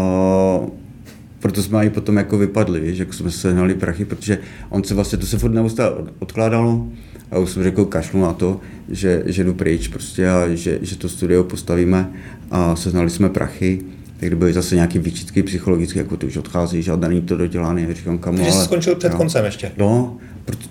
proto 1.38 1.62
jsme 1.62 1.86
i 1.86 1.90
potom 1.90 2.16
jako 2.16 2.38
vypadli, 2.38 2.80
víš, 2.80 2.98
jako 2.98 3.12
jsme 3.12 3.30
se 3.30 3.52
hnali 3.52 3.74
prachy, 3.74 4.04
protože 4.04 4.38
on 4.70 4.84
se 4.84 4.94
vlastně, 4.94 5.18
to 5.18 5.26
se 5.26 5.38
furt 5.38 5.52
neustále 5.52 5.94
odkládalo 6.18 6.88
a 7.30 7.38
už 7.38 7.50
jsem 7.50 7.62
řekl 7.62 7.84
kašlu 7.84 8.20
na 8.20 8.32
to, 8.32 8.60
že, 8.88 9.22
že 9.26 9.44
jdu 9.44 9.54
pryč 9.54 9.88
prostě 9.88 10.28
a 10.28 10.48
že, 10.48 10.78
že 10.82 10.96
to 10.96 11.08
studio 11.08 11.44
postavíme 11.44 12.10
a 12.50 12.76
seznali 12.76 13.10
jsme 13.10 13.28
prachy, 13.28 13.80
tak 14.20 14.36
byly 14.36 14.52
zase 14.52 14.74
nějaké 14.74 14.98
výčitky 14.98 15.42
psychologické, 15.42 15.98
jako 15.98 16.16
ty 16.16 16.26
už 16.26 16.36
odcházíš 16.36 16.88
a 16.88 16.96
není 16.96 17.22
to 17.22 17.36
dodělané, 17.36 17.94
říkám 17.94 18.18
kam. 18.18 18.36
Takže 18.36 18.52
jsi 18.52 18.64
skončil 18.64 18.94
před 18.94 19.12
jo. 19.12 19.18
koncem 19.18 19.44
ještě? 19.44 19.72
No, 19.78 20.16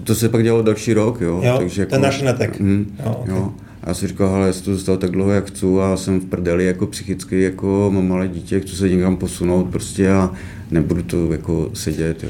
to 0.03 0.15
se 0.15 0.29
pak 0.29 0.43
dělalo 0.43 0.63
další 0.63 0.93
rok, 0.93 1.21
jo. 1.21 1.41
jo 1.43 1.57
takže 1.57 1.85
ten 1.85 1.95
jako, 1.95 2.05
náš 2.05 2.21
netek. 2.21 2.59
Mm, 2.59 2.95
jo, 3.05 3.11
okay. 3.11 3.35
jo. 3.35 3.53
A 3.83 3.89
já 3.89 3.93
si 3.93 4.07
říkal, 4.07 4.29
ale 4.29 4.47
jestli 4.47 4.65
to 4.65 4.73
zůstal 4.75 4.97
tak 4.97 5.11
dlouho, 5.11 5.31
jak 5.31 5.47
chci, 5.47 5.65
a 5.81 5.97
jsem 5.97 6.19
v 6.19 6.25
prdeli 6.25 6.65
jako 6.65 6.87
psychicky, 6.87 7.41
jako 7.41 7.91
mám 7.93 8.07
malé 8.07 8.27
dítě, 8.27 8.59
chci 8.59 8.75
se 8.75 8.89
někam 8.89 9.17
posunout 9.17 9.63
prostě 9.63 10.11
a 10.11 10.31
nebudu 10.71 11.03
to 11.03 11.31
jako 11.31 11.69
sedět, 11.73 12.23
jo. 12.23 12.29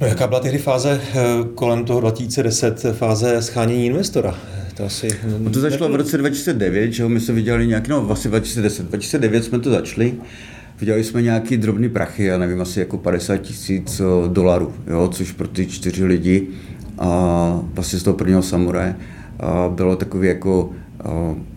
No 0.00 0.06
jaká 0.06 0.26
byla 0.26 0.40
tehdy 0.40 0.58
fáze 0.58 1.00
eh, 1.14 1.24
kolem 1.54 1.84
toho 1.84 2.00
2010, 2.00 2.86
fáze 2.92 3.42
schánění 3.42 3.86
investora? 3.86 4.34
To 4.76 4.84
asi... 4.84 5.08
No 5.38 5.50
to 5.50 5.60
začalo 5.60 5.88
v 5.88 5.94
roce 5.94 6.18
2009, 6.18 6.92
že 6.92 7.08
my 7.08 7.20
jsme 7.20 7.34
viděli 7.34 7.66
nějaký, 7.66 7.90
no 7.90 8.04
vlastně 8.04 8.30
2010, 8.30 8.86
2009 8.86 9.44
jsme 9.44 9.58
to 9.58 9.70
začali, 9.70 10.14
Viděli 10.80 11.04
jsme 11.04 11.22
nějaký 11.22 11.56
drobný 11.56 11.88
prachy, 11.88 12.24
já 12.24 12.38
nevím, 12.38 12.60
asi 12.60 12.80
jako 12.80 12.98
50 12.98 13.36
tisíc 13.36 14.00
eh, 14.00 14.28
dolarů, 14.28 14.74
jo, 14.86 15.08
což 15.12 15.32
pro 15.32 15.48
ty 15.48 15.66
čtyři 15.66 16.04
lidi 16.04 16.48
a 16.98 17.60
vlastně 17.74 17.98
z 17.98 18.02
toho 18.02 18.16
prvního 18.16 18.42
samuraje 18.42 18.96
a 19.40 19.68
bylo 19.68 19.96
takový 19.96 20.28
jako 20.28 20.70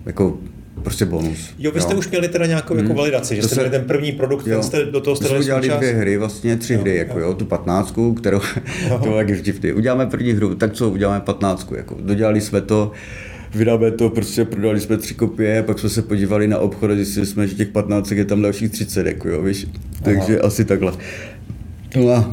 jako 0.06 0.38
prostě 0.84 1.06
bonus. 1.06 1.54
Jo, 1.60 1.72
vy 1.72 1.82
jste 1.82 1.94
jo. 1.94 2.00
už 2.00 2.10
měli 2.10 2.28
teda 2.28 2.46
nějakou 2.46 2.76
jako 2.76 2.88
hmm. 2.88 2.98
validaci, 2.98 3.36
že 3.36 3.42
to 3.42 3.48
jste 3.48 3.56
se, 3.56 3.62
měli 3.62 3.78
ten 3.78 3.88
první 3.88 4.12
produkt, 4.12 4.48
jo. 4.48 4.56
ten 4.56 4.64
jste 4.64 4.86
do 4.86 5.02
toho 5.02 5.16
jste 5.16 5.40
udělali 5.40 5.70
dvě 5.70 5.94
hry, 5.94 6.18
vlastně 6.18 6.58
tři 6.58 6.74
jo, 6.74 6.80
hry, 6.82 6.96
jako 6.96 7.20
jo. 7.20 7.28
jo, 7.28 7.34
tu 7.34 7.46
patnáctku, 7.46 8.14
kterou, 8.14 8.40
to 9.04 9.18
jak 9.18 9.32
vtipný. 9.32 9.72
Uděláme 9.74 10.06
první 10.06 10.32
hru, 10.32 10.56
tak 10.56 10.74
co, 10.74 10.90
uděláme 10.90 11.20
patnáctku, 11.20 11.76
jako 11.76 11.98
dodělali 12.00 12.42
jsme 12.42 12.62
to, 12.62 12.92
vydáme 13.56 13.92
to, 13.92 14.10
prostě 14.10 14.46
prodali 14.46 14.80
jsme 14.80 14.98
tři 14.98 15.14
kopie, 15.14 15.64
pak 15.64 15.80
jsme 15.80 15.90
se 15.90 16.02
podívali 16.02 16.48
na 16.48 16.60
obchod 16.60 16.92
a 16.92 16.96
zjistili 16.96 17.26
jsme, 17.26 17.48
že 17.48 17.56
těch 17.56 17.68
15 17.68 18.12
je 18.12 18.26
tam 18.26 18.42
dalších 18.42 18.72
30, 18.72 19.08
jako 19.08 19.30
jo, 19.30 19.42
víš. 19.42 19.68
Takže 20.04 20.40
Aha. 20.40 20.48
asi 20.48 20.66
takhle. 20.66 20.94
No 21.96 22.10
a 22.10 22.32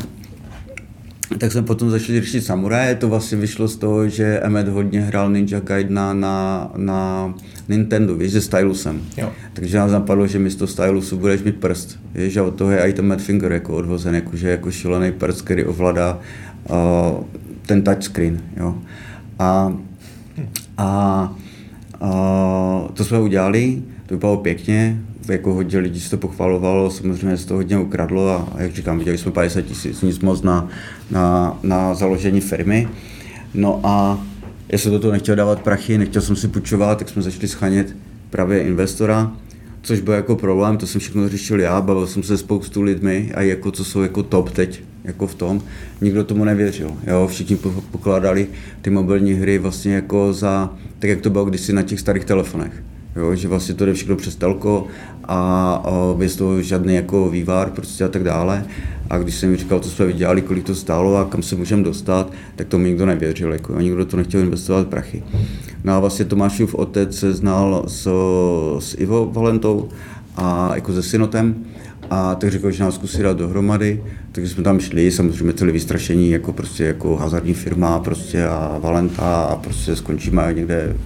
tak 1.38 1.52
jsme 1.52 1.62
potom 1.62 1.90
začali 1.90 2.20
řešit 2.20 2.40
samuraje, 2.40 2.94
to 2.94 3.08
vlastně 3.08 3.38
vyšlo 3.38 3.68
z 3.68 3.76
toho, 3.76 4.08
že 4.08 4.40
Emmet 4.40 4.68
hodně 4.68 5.00
hrál 5.00 5.30
Ninja 5.30 5.60
Gaidena 5.60 6.14
na, 6.14 6.70
na 6.76 7.34
Nintendo, 7.68 8.14
víš, 8.14 8.32
se 8.32 8.40
stylusem. 8.40 9.00
Jo. 9.16 9.32
Takže 9.52 9.78
nás 9.78 9.92
napadlo, 9.92 10.26
že 10.26 10.38
místo 10.38 10.66
stylusu 10.66 11.16
budeš 11.16 11.42
mít 11.42 11.56
prst, 11.56 11.98
víš, 12.14 12.36
a 12.36 12.42
od 12.42 12.54
toho 12.54 12.70
je 12.70 12.78
i 12.78 12.92
ten 12.92 13.06
Mad 13.06 13.20
Finger 13.20 13.52
jako 13.52 13.76
odvozen, 13.76 14.14
jakože 14.14 14.50
jako 14.50 14.70
šílený 14.70 15.12
prst, 15.12 15.42
který 15.42 15.64
ovládá 15.64 16.18
uh, 16.70 17.24
ten 17.66 17.82
touchscreen, 17.82 18.40
jo. 18.56 18.78
A, 19.38 19.76
a, 20.78 20.86
a 22.00 22.10
to 22.94 23.04
jsme 23.04 23.20
udělali, 23.20 23.82
to 24.06 24.14
vypadalo 24.14 24.36
pěkně, 24.36 25.02
jako 25.28 25.54
hodně 25.54 25.78
lidí 25.78 26.00
se 26.00 26.10
to 26.10 26.16
pochvalovalo, 26.16 26.90
samozřejmě 26.90 27.36
se 27.36 27.46
to 27.46 27.54
hodně 27.54 27.78
ukradlo 27.78 28.30
a, 28.30 28.48
a 28.54 28.62
jak 28.62 28.72
říkám, 28.72 28.98
viděli 28.98 29.18
jsme 29.18 29.32
50 29.32 29.62
tisíc, 29.62 30.02
nic 30.02 30.20
moc 30.20 30.42
na, 30.42 30.68
na, 31.10 31.58
na 31.62 31.94
založení 31.94 32.40
firmy. 32.40 32.88
No 33.54 33.80
a 33.84 34.24
já 34.68 34.78
jsem 34.78 34.92
do 34.92 34.98
toho 34.98 35.12
nechtěl 35.12 35.36
dávat 35.36 35.62
prachy, 35.62 35.98
nechtěl 35.98 36.22
jsem 36.22 36.36
si 36.36 36.48
půjčovat, 36.48 36.98
tak 36.98 37.08
jsme 37.08 37.22
začali 37.22 37.48
schánět 37.48 37.96
právě 38.30 38.62
investora, 38.62 39.32
což 39.82 40.00
byl 40.00 40.14
jako 40.14 40.36
problém, 40.36 40.76
to 40.76 40.86
jsem 40.86 41.00
všechno 41.00 41.28
řešil 41.28 41.60
já, 41.60 41.80
bavil 41.80 42.06
jsem 42.06 42.22
se 42.22 42.38
spoustu 42.38 42.82
lidmi 42.82 43.32
a 43.34 43.42
jako 43.42 43.70
co 43.70 43.84
jsou 43.84 44.02
jako 44.02 44.22
top 44.22 44.50
teď, 44.50 44.82
jako 45.04 45.26
v 45.26 45.34
tom, 45.34 45.62
nikdo 46.00 46.24
tomu 46.24 46.44
nevěřil, 46.44 46.92
jo, 47.06 47.26
všichni 47.26 47.58
pokládali 47.90 48.46
ty 48.82 48.90
mobilní 48.90 49.32
hry 49.32 49.58
vlastně 49.58 49.94
jako 49.94 50.32
za, 50.32 50.74
tak 50.98 51.10
jak 51.10 51.20
to 51.20 51.30
bylo 51.30 51.44
kdysi 51.44 51.72
na 51.72 51.82
těch 51.82 52.00
starých 52.00 52.24
telefonech, 52.24 52.82
jo, 53.16 53.34
že 53.34 53.48
vlastně 53.48 53.74
to 53.74 53.86
jde 53.86 53.94
všechno 53.94 54.16
přes 54.16 54.36
telko 54.36 54.86
a, 55.24 55.82
bez 56.16 56.36
toho 56.36 56.62
žádný 56.62 56.94
jako 56.94 57.28
vývar 57.28 57.70
prostě 57.70 58.04
a 58.04 58.08
tak 58.08 58.24
dále. 58.24 58.64
A 59.10 59.18
když 59.18 59.34
jsem 59.34 59.50
mi 59.50 59.56
říkal, 59.56 59.80
co 59.80 59.90
jsme 59.90 60.06
vydělali, 60.06 60.42
kolik 60.42 60.64
to 60.64 60.74
stálo 60.74 61.16
a 61.16 61.24
kam 61.24 61.42
se 61.42 61.56
můžeme 61.56 61.82
dostat, 61.82 62.32
tak 62.56 62.68
to 62.68 62.78
mi 62.78 62.88
nikdo 62.88 63.06
nevěřil, 63.06 63.52
jako, 63.52 63.76
a 63.76 63.82
nikdo 63.82 64.06
to 64.06 64.16
nechtěl 64.16 64.40
investovat 64.40 64.88
prachy. 64.88 65.22
No 65.84 65.92
a 65.92 66.00
vlastně 66.00 66.24
Tomášův 66.24 66.74
otec 66.74 67.18
se 67.18 67.32
znal 67.32 67.84
s, 67.86 68.08
s 68.78 68.94
Ivo 68.98 69.30
Valentou 69.32 69.88
a 70.36 70.70
jako 70.74 70.92
se 70.92 71.02
Synotem 71.02 71.64
a 72.10 72.34
tak 72.34 72.50
řekl, 72.50 72.70
že 72.70 72.84
nás 72.84 72.94
zkusí 72.94 73.22
dát 73.22 73.36
dohromady, 73.36 74.02
takže 74.32 74.50
jsme 74.50 74.62
tam 74.62 74.80
šli, 74.80 75.10
samozřejmě 75.10 75.52
celý 75.52 75.72
vystrašení, 75.72 76.30
jako 76.30 76.52
prostě 76.52 76.84
jako 76.84 77.16
hazardní 77.16 77.54
firma 77.54 77.98
prostě 77.98 78.44
a 78.44 78.78
Valenta 78.82 79.42
a 79.42 79.56
prostě 79.56 79.96
skončíme 79.96 80.52
někde 80.54 80.96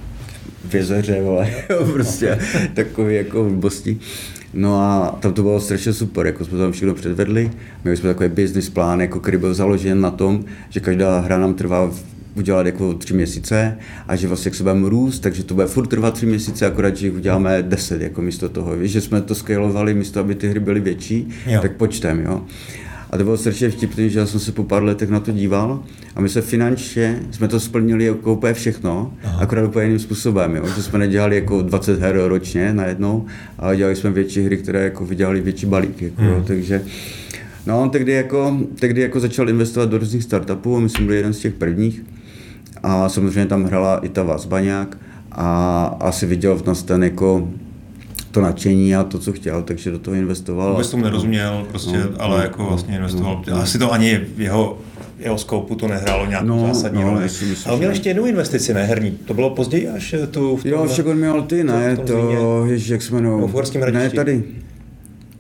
v 0.64 0.74
jezeře, 0.74 1.22
vole, 1.22 1.50
prostě 1.92 2.38
takový 2.74 3.14
jako 3.14 3.44
blbosti. 3.44 3.98
No 4.54 4.80
a 4.80 5.18
tam 5.20 5.32
to 5.32 5.42
bylo 5.42 5.60
strašně 5.60 5.92
super, 5.92 6.26
jako 6.26 6.44
jsme 6.44 6.58
tam 6.58 6.72
všechno 6.72 6.94
předvedli, 6.94 7.50
měli 7.84 7.96
jsme 7.96 8.08
takový 8.08 8.28
business 8.28 8.70
plán, 8.70 9.00
jako, 9.00 9.20
který 9.20 9.36
byl 9.36 9.54
založen 9.54 10.00
na 10.00 10.10
tom, 10.10 10.44
že 10.68 10.80
každá 10.80 11.20
hra 11.20 11.38
nám 11.38 11.54
trvá 11.54 11.90
udělat 12.34 12.66
jako 12.66 12.94
tři 12.94 13.14
měsíce 13.14 13.78
a 14.08 14.16
že 14.16 14.28
vlastně 14.28 14.48
jak 14.48 14.54
se 14.54 14.62
budeme 14.62 14.88
růst, 14.88 15.20
takže 15.20 15.44
to 15.44 15.54
bude 15.54 15.66
furt 15.66 15.86
trvat 15.86 16.14
tři 16.14 16.26
měsíce, 16.26 16.66
akorát, 16.66 16.96
že 16.96 17.06
jich 17.06 17.14
uděláme 17.14 17.62
deset 17.62 18.00
jako 18.00 18.22
místo 18.22 18.48
toho. 18.48 18.76
Víš, 18.76 18.92
že 18.92 19.00
jsme 19.00 19.22
to 19.22 19.34
scalovali 19.34 19.94
místo, 19.94 20.20
aby 20.20 20.34
ty 20.34 20.48
hry 20.48 20.60
byly 20.60 20.80
větší, 20.80 21.28
jo. 21.46 21.60
tak 21.62 21.76
počtem, 21.76 22.20
jo. 22.24 22.42
A 23.10 23.16
to 23.16 23.24
bylo 23.24 23.36
strašně 23.36 23.70
vtipný, 23.70 24.10
že 24.10 24.18
já 24.18 24.26
jsem 24.26 24.40
se 24.40 24.52
po 24.52 24.64
pár 24.64 24.82
letech 24.82 25.10
na 25.10 25.20
to 25.20 25.32
díval 25.32 25.82
a 26.16 26.20
my 26.20 26.28
se 26.28 26.42
finančně, 26.42 27.20
jsme 27.30 27.48
to 27.48 27.60
splnili 27.60 28.04
jako 28.04 28.32
úplně 28.32 28.54
všechno, 28.54 29.12
Aha. 29.24 29.40
akorát 29.40 29.64
úplně 29.64 29.84
jiným 29.84 29.98
způsobem, 29.98 30.56
jo? 30.56 30.66
že 30.76 30.82
jsme 30.82 30.98
nedělali 30.98 31.36
jako 31.36 31.62
20 31.62 32.00
her 32.00 32.20
ročně 32.24 32.72
najednou, 32.72 33.26
ale 33.58 33.76
dělali 33.76 33.96
jsme 33.96 34.10
větší 34.10 34.42
hry, 34.42 34.56
které 34.56 34.84
jako 34.84 35.06
vydělali 35.06 35.40
větší 35.40 35.66
balík. 35.66 36.02
Jako, 36.02 36.22
hmm. 36.22 36.44
takže 36.44 36.82
No, 37.66 37.80
on 37.80 37.90
tehdy 37.90 38.12
jako, 38.12 38.58
tehdy 38.78 39.00
jako 39.00 39.20
začal 39.20 39.48
investovat 39.48 39.90
do 39.90 39.98
různých 39.98 40.22
startupů, 40.22 40.80
myslím, 40.80 41.06
byl 41.06 41.14
jeden 41.14 41.32
z 41.32 41.38
těch 41.38 41.54
prvních. 41.54 42.02
A 42.82 43.08
samozřejmě 43.08 43.46
tam 43.46 43.64
hrála 43.64 43.98
i 43.98 44.08
ta 44.08 44.22
Vazbaňák 44.22 44.98
a 45.32 45.84
asi 46.00 46.26
viděl 46.26 46.56
v 46.56 46.66
nás 46.66 46.82
ten 46.82 47.04
jako 47.04 47.48
to 48.30 48.40
nadšení 48.40 48.96
a 48.96 49.04
to, 49.04 49.18
co 49.18 49.32
chtěl, 49.32 49.62
takže 49.62 49.90
do 49.90 49.98
toho 49.98 50.14
investoval. 50.14 50.70
Vůbec 50.70 50.90
tomu 50.90 51.04
nerozuměl, 51.04 51.66
prostě, 51.70 51.98
no, 51.98 52.08
ale 52.18 52.36
no, 52.36 52.42
jako 52.42 52.64
vlastně 52.64 52.96
investoval. 52.96 53.42
No, 53.50 53.56
Asi 53.56 53.78
to 53.78 53.92
ani 53.92 54.20
v 54.36 54.40
jeho 54.40 54.78
jeho 55.20 55.38
skoupu 55.38 55.74
to 55.74 55.88
nehrálo 55.88 56.26
nějak 56.26 56.44
no, 56.44 56.66
zásadní 56.66 57.02
no, 57.02 57.12
myslím, 57.12 57.56
Ale 57.66 57.78
měl 57.78 57.90
ještě 57.90 58.10
jednu 58.10 58.26
investici, 58.26 58.74
ne 58.74 58.84
herní. 58.84 59.10
To 59.10 59.34
bylo 59.34 59.50
později 59.50 59.88
až 59.88 60.14
tu... 60.30 60.56
V 60.56 60.62
tom, 60.62 60.72
jo, 60.72 60.86
však 60.88 61.06
on 61.06 61.16
měl 61.16 61.42
ty, 61.42 61.64
ne, 61.64 61.96
to, 61.96 62.02
to 62.02 62.66
ježi, 62.66 62.92
jak 62.92 63.02
se 63.02 63.12
jmenují. 63.12 63.48
v 63.48 63.90
Ne, 63.92 64.10
tady. 64.10 64.44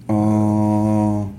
O... 0.06 1.30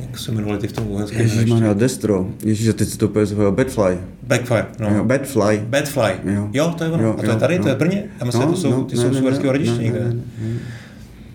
Jak 0.00 0.18
se 0.18 0.32
jmenovali 0.32 0.58
ty 0.58 0.68
v 0.68 0.72
tom 0.72 0.90
uherském 0.90 1.20
Ježíš, 1.20 1.50
má 1.50 1.72
Destro. 1.72 2.26
Ježíš, 2.44 2.74
teď 2.74 2.88
si 2.88 2.98
to 2.98 3.06
úplně 3.08 3.26
zvoil. 3.26 3.52
Badfly. 3.52 3.98
Backfire, 4.22 4.66
no. 4.78 4.88
Jo, 4.96 5.04
Badfly. 5.04 5.62
Badfly. 5.64 6.12
Jo. 6.24 6.48
jo, 6.52 6.74
to 6.78 6.84
je 6.84 6.90
ono. 6.90 7.02
Jo, 7.02 7.16
a 7.18 7.22
to 7.22 7.30
je 7.30 7.36
tady, 7.36 7.56
jo. 7.56 7.62
to 7.62 7.68
je 7.68 7.74
Brně? 7.74 8.04
A 8.20 8.24
myslím, 8.24 8.42
no, 8.42 8.50
to 8.50 8.56
jsou, 8.56 8.70
no, 8.70 8.84
ty 8.84 8.96
ne, 8.96 9.02
jsou 9.02 9.14
z 9.14 9.20
uherského 9.20 9.52
rodiště 9.52 9.82
někde. 9.82 10.00
Ne, 10.00 10.06
ne, 10.06 10.22
ne. 10.38 10.58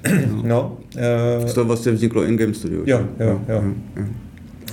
No. 0.43 0.77
Uh, 1.41 1.47
z 1.47 1.53
toho 1.53 1.65
vlastně 1.65 1.91
vzniklo 1.91 2.23
in-game 2.23 2.53
studio. 2.53 2.83
Jo, 2.85 3.07
jo, 3.19 3.27
jo. 3.27 3.41
jo. 3.49 3.63
jo. 3.95 4.03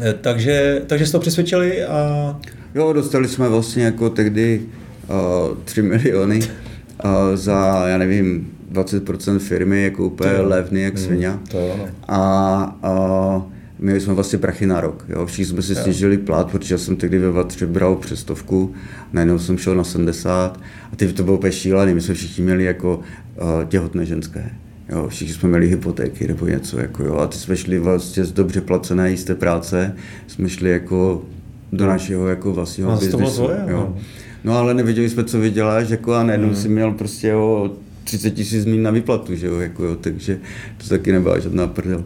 Eh, 0.01 0.15
takže, 0.21 0.83
takže 0.87 1.07
jste 1.07 1.13
to 1.13 1.21
přesvědčili 1.21 1.85
a... 1.85 2.41
Jo, 2.75 2.93
dostali 2.93 3.29
jsme 3.29 3.49
vlastně 3.49 3.85
jako 3.85 4.11
tehdy 4.11 4.63
uh, 5.09 5.57
3 5.65 5.83
miliony 5.83 6.39
uh, 6.39 7.11
za, 7.35 7.89
já 7.89 7.99
nevím, 7.99 8.53
20% 8.73 9.39
firmy, 9.39 9.83
jako 9.83 10.05
úplně 10.07 10.35
to 10.35 10.49
levný, 10.49 10.83
jak 10.83 10.95
hmm, 10.95 11.05
svině. 11.05 11.33
To 11.51 11.59
je 11.59 11.73
ono. 11.73 11.87
A 12.09 13.37
uh, 13.37 13.43
měli 13.79 14.01
jsme 14.01 14.15
vlastně 14.15 14.39
prachy 14.39 14.67
na 14.67 14.81
rok. 14.81 15.05
Jo. 15.09 15.27
Všichni 15.27 15.45
jsme 15.45 15.63
si 15.63 15.73
jo. 15.73 15.79
snížili 15.83 16.19
plat, 16.19 16.51
protože 16.51 16.75
já 16.75 16.79
jsem 16.79 16.97
tehdy 16.97 17.19
ve 17.19 17.31
Vatře 17.31 17.67
bral 17.67 17.97
přes 17.97 18.21
stovku, 18.21 18.75
najednou 19.13 19.39
jsem 19.39 19.59
šel 19.59 19.75
na 19.75 19.85
70 19.85 20.61
a 20.93 20.97
ty 20.97 21.13
to 21.13 21.23
bylo 21.23 21.37
úplně 21.37 21.53
šílený. 21.53 21.95
My 21.95 22.01
jsme 22.01 22.15
všichni 22.15 22.45
měli 22.45 22.65
jako 22.65 22.97
uh, 22.97 23.65
těhotné 23.69 24.07
ženské. 24.07 24.51
Jo, 24.89 25.09
všichni 25.09 25.35
jsme 25.35 25.49
měli 25.49 25.69
hypotéky 25.69 26.29
nebo 26.29 26.47
něco, 26.47 26.79
jako 26.79 27.03
jo, 27.03 27.17
a 27.17 27.27
ty 27.27 27.39
jsme 27.39 27.57
šli 27.57 27.79
vlastně 27.79 28.25
z 28.25 28.33
dobře 28.33 28.61
placené 28.61 29.11
jisté 29.11 29.35
práce, 29.35 29.97
jsme 30.27 30.49
šli 30.49 30.71
jako 30.71 31.25
do 31.73 31.87
našeho 31.87 32.29
jako 32.29 32.53
vlastního 32.53 32.91
no, 32.91 32.99
biznesu. 32.99 33.43
jo. 33.43 33.67
No. 33.71 33.97
no. 34.45 34.59
ale 34.59 34.75
nevěděli 34.75 35.11
jsme, 35.11 35.25
co 35.25 35.41
vyděláš, 35.41 35.89
jako 35.89 36.15
a 36.15 36.23
najednou 36.23 36.49
mm. 36.49 36.57
si 36.57 36.69
měl 36.69 36.93
prostě 36.93 37.35
o 37.35 37.71
30 38.05 38.31
tisíc 38.31 38.65
mín 38.65 38.83
na 38.83 38.91
výplatu, 38.91 39.35
že 39.35 39.47
jo, 39.47 39.61
jako 39.61 39.85
jo, 39.85 39.97
takže 40.01 40.39
to 40.79 40.89
taky 40.89 41.13
nebyla 41.13 41.39
žádná 41.39 41.67
prdel. 41.67 42.05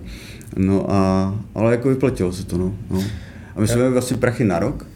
No 0.57 0.93
a, 0.93 1.35
ale 1.55 1.71
jako 1.73 1.89
vyplatilo 1.89 2.33
se 2.33 2.47
to, 2.47 2.59
no. 2.59 2.75
no. 2.91 3.03
A 3.57 3.61
my 3.61 3.69
jsme 3.69 3.91
vlastně 3.91 4.17
prachy 4.17 4.45
na 4.45 4.59
rok, 4.59 4.87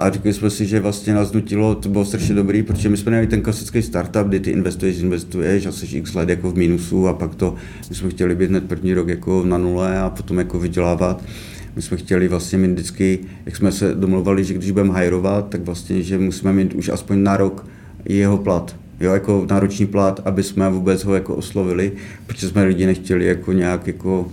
a 0.00 0.10
řekli 0.10 0.32
jsme 0.32 0.50
si, 0.50 0.66
že 0.66 0.80
vlastně 0.80 1.14
nás 1.14 1.32
nutilo, 1.32 1.74
to 1.74 1.88
bylo 1.88 2.04
strašně 2.04 2.34
dobrý, 2.34 2.62
protože 2.62 2.88
my 2.88 2.96
jsme 2.96 3.10
měli 3.10 3.26
ten 3.26 3.42
klasický 3.42 3.82
startup, 3.82 4.26
kdy 4.26 4.40
ty 4.40 4.50
investuješ, 4.50 4.98
investuješ 4.98 5.66
a 5.66 5.72
jsi 5.72 5.98
x 5.98 6.14
let 6.14 6.28
jako 6.28 6.50
v 6.50 6.56
mínusu 6.56 7.08
a 7.08 7.12
pak 7.12 7.34
to, 7.34 7.54
my 7.90 7.96
jsme 7.96 8.10
chtěli 8.10 8.34
být 8.34 8.50
hned 8.50 8.64
první 8.64 8.94
rok 8.94 9.08
jako 9.08 9.44
na 9.44 9.58
nule 9.58 9.98
a 9.98 10.10
potom 10.10 10.38
jako 10.38 10.58
vydělávat. 10.58 11.24
My 11.76 11.82
jsme 11.82 11.96
chtěli 11.96 12.28
vlastně 12.28 12.58
mít 12.58 12.70
vždycky, 12.70 13.18
jak 13.46 13.56
jsme 13.56 13.72
se 13.72 13.94
domluvali, 13.94 14.44
že 14.44 14.54
když 14.54 14.70
budeme 14.70 14.92
hajrovat, 14.92 15.48
tak 15.48 15.60
vlastně, 15.60 16.02
že 16.02 16.18
musíme 16.18 16.52
mít 16.52 16.74
už 16.74 16.88
aspoň 16.88 17.22
na 17.22 17.36
rok 17.36 17.66
jeho 18.04 18.38
plat, 18.38 18.76
jo, 19.00 19.12
jako 19.12 19.46
náročný 19.50 19.86
plat, 19.86 20.20
aby 20.24 20.42
jsme 20.42 20.70
vůbec 20.70 21.04
ho 21.04 21.14
jako 21.14 21.34
oslovili, 21.34 21.92
protože 22.26 22.48
jsme 22.48 22.64
lidi 22.64 22.86
nechtěli 22.86 23.26
jako 23.26 23.52
nějak 23.52 23.86
jako 23.86 24.28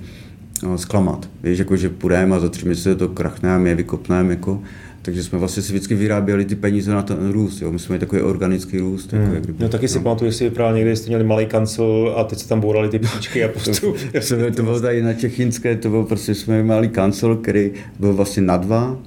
no, 0.64 0.78
zklamat. 0.78 1.30
Víš, 1.44 1.60
jako 1.60 1.78
že 1.78 1.90
půjdeme 1.90 2.36
a 2.36 2.40
za 2.40 2.50
tři 2.50 2.66
měsíce 2.66 2.96
to 2.96 3.10
krachne 3.10 3.56
a 3.56 3.58
my 3.58 3.70
je 3.70 3.76
vykopneme, 3.76 4.30
jako, 4.30 4.62
takže 5.08 5.24
jsme 5.24 5.40
vlastně 5.40 5.64
si 5.64 5.74
vždycky 5.74 5.96
vyráběli 5.96 6.46
ty 6.46 6.56
peníze 6.56 6.92
na 6.92 7.02
ten 7.02 7.32
růst. 7.32 7.62
Jo. 7.62 7.72
My 7.72 7.80
jsme 7.80 7.94
měli 7.94 8.00
takový 8.00 8.22
organický 8.22 8.78
růst. 8.78 9.14
Hmm. 9.14 9.34
Jako, 9.36 9.48
no 9.60 9.70
taky 9.70 9.88
si 9.88 9.98
no. 9.98 10.04
pamatuju, 10.04 10.30
jestli 10.30 10.50
vypadal 10.50 10.74
někdy, 10.74 10.96
jste 10.96 11.08
měli 11.08 11.24
malý 11.24 11.46
kancel 11.46 12.14
a 12.18 12.24
teď 12.24 12.40
se 12.40 12.48
tam 12.48 12.60
bourali 12.60 12.90
ty 12.90 13.00
příčky 13.00 13.44
a 13.44 13.48
postup. 13.54 13.98
to, 14.30 14.52
to 14.56 14.64
bylo 14.64 14.80
tady 14.80 15.02
na 15.04 15.14
Čechínské, 15.14 15.76
to 15.76 15.90
byl 15.90 16.04
prostě, 16.04 16.36
jsme 16.36 16.54
měli 16.54 16.68
malý 16.68 16.90
kancel, 16.90 17.36
který 17.36 17.72
byl 18.00 18.14
vlastně 18.14 18.42
na 18.42 18.58
dva 18.58 18.98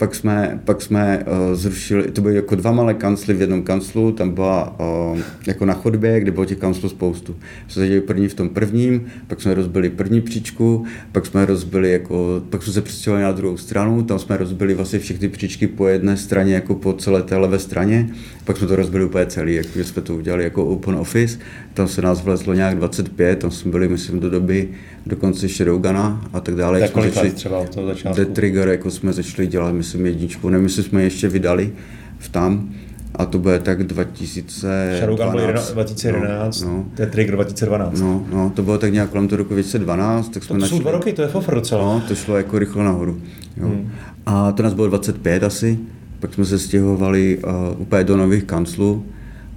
pak 0.00 0.14
jsme, 0.14 0.60
pak 0.64 0.82
jsme 0.82 1.24
uh, 1.26 1.54
zrušili, 1.54 2.10
to 2.10 2.22
byly 2.22 2.34
jako 2.34 2.54
dva 2.54 2.72
malé 2.72 2.94
kancly 2.94 3.34
v 3.34 3.40
jednom 3.40 3.62
kanclu, 3.62 4.12
tam 4.12 4.30
byla 4.30 4.80
uh, 5.12 5.18
jako 5.46 5.64
na 5.64 5.74
chodbě, 5.74 6.20
kde 6.20 6.30
bylo 6.30 6.44
těch 6.44 6.58
kanclů 6.58 6.88
spoustu. 6.88 7.36
Jsme 7.68 7.86
se 7.86 8.00
první 8.00 8.28
v 8.28 8.34
tom 8.34 8.48
prvním, 8.48 9.06
pak 9.26 9.42
jsme 9.42 9.54
rozbili 9.54 9.90
první 9.90 10.20
příčku, 10.20 10.84
pak 11.12 11.26
jsme 11.26 11.46
rozbili 11.46 11.92
jako, 11.92 12.42
pak 12.50 12.62
jsme 12.62 12.72
se 12.72 12.82
přestěhovali 12.82 13.24
na 13.24 13.32
druhou 13.32 13.56
stranu, 13.56 14.02
tam 14.02 14.18
jsme 14.18 14.36
rozbili 14.36 14.74
vlastně 14.74 14.98
všechny 14.98 15.28
příčky 15.28 15.66
po 15.66 15.88
jedné 15.88 16.16
straně, 16.16 16.54
jako 16.54 16.74
po 16.74 16.92
celé 16.92 17.22
té 17.22 17.36
levé 17.36 17.58
straně, 17.58 18.10
pak 18.50 18.56
jsme 18.56 18.66
to 18.66 18.76
rozbili 18.76 19.04
úplně 19.04 19.26
celý, 19.26 19.54
jak 19.54 19.66
jsme 19.66 20.02
to 20.02 20.14
udělali 20.14 20.44
jako 20.44 20.66
open 20.66 20.94
office, 20.94 21.38
tam 21.74 21.88
se 21.88 22.02
nás 22.02 22.22
vlezlo 22.22 22.54
nějak 22.54 22.76
25, 22.76 23.38
tam 23.38 23.50
jsme 23.50 23.70
byli, 23.70 23.88
myslím, 23.88 24.20
do 24.20 24.30
doby 24.30 24.68
dokonce 25.06 25.48
Shadowguna 25.48 26.24
a 26.32 26.40
tak 26.40 26.54
dále. 26.54 26.80
Tak 26.80 26.90
kolik 26.90 27.14
začali, 27.14 27.30
třeba 27.30 27.58
od 27.58 27.74
toho 27.74 27.86
začátku? 27.86 28.24
Trigger, 28.24 28.68
jako 28.68 28.90
jsme 28.90 29.12
začali 29.12 29.46
dělat, 29.46 29.72
myslím, 29.72 30.06
jedničku, 30.06 30.48
nevím, 30.48 30.66
jestli 30.66 30.82
jsme 30.82 31.02
ještě 31.02 31.28
vydali 31.28 31.72
v 32.18 32.28
tam, 32.28 32.74
a 33.14 33.26
to 33.26 33.38
bude 33.38 33.58
tak 33.58 33.84
2012. 33.84 34.98
Shadowgun 34.98 35.30
byl 35.30 35.52
2011, 35.72 36.62
no, 36.62 36.70
no. 36.70 36.84
to 36.96 37.02
je 37.02 37.08
Trigger 37.08 37.34
2012. 37.34 38.00
No, 38.00 38.26
no, 38.32 38.52
to 38.54 38.62
bylo 38.62 38.78
tak 38.78 38.92
nějak 38.92 39.10
kolem 39.10 39.28
toho 39.28 39.38
roku 39.38 39.54
2012. 39.54 40.28
Tak 40.28 40.44
jsme 40.44 40.54
to, 40.54 40.60
to 40.60 40.68
jsou 40.68 40.78
dva 40.78 40.90
roky, 40.90 41.12
to 41.12 41.22
je 41.22 41.28
fofr 41.28 41.54
docela. 41.54 41.84
No, 41.84 42.02
to 42.08 42.14
šlo 42.14 42.36
jako 42.36 42.58
rychle 42.58 42.84
nahoru. 42.84 43.20
Jo. 43.56 43.66
Hmm. 43.66 43.92
A 44.26 44.52
to 44.52 44.62
nás 44.62 44.74
bylo 44.74 44.86
25 44.86 45.42
asi, 45.42 45.78
pak 46.20 46.34
jsme 46.34 46.44
se 46.44 46.58
stěhovali 46.58 47.38
uh, 47.38 47.42
úplně 47.78 48.04
do 48.04 48.16
nových 48.16 48.44
kanclů 48.44 49.06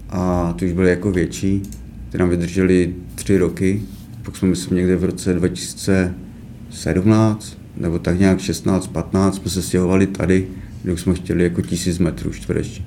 a 0.09 0.53
ty 0.57 0.65
už 0.65 0.71
byly 0.71 0.89
jako 0.89 1.11
větší, 1.11 1.61
ty 2.09 2.17
nám 2.17 2.29
vydrželi 2.29 2.95
tři 3.15 3.37
roky, 3.37 3.81
pak 4.23 4.35
jsme 4.35 4.47
myslím 4.47 4.77
někde 4.77 4.95
v 4.95 5.03
roce 5.03 5.33
2017 5.33 7.57
nebo 7.77 7.99
tak 7.99 8.19
nějak 8.19 8.39
16-15 8.39 9.31
jsme 9.31 9.51
se 9.51 9.61
stěhovali 9.61 10.07
tady, 10.07 10.47
kde 10.83 10.97
jsme 10.97 11.13
chtěli 11.13 11.43
jako 11.43 11.61
tisíc 11.61 11.99
metrů 11.99 12.31
čtvereční. 12.31 12.85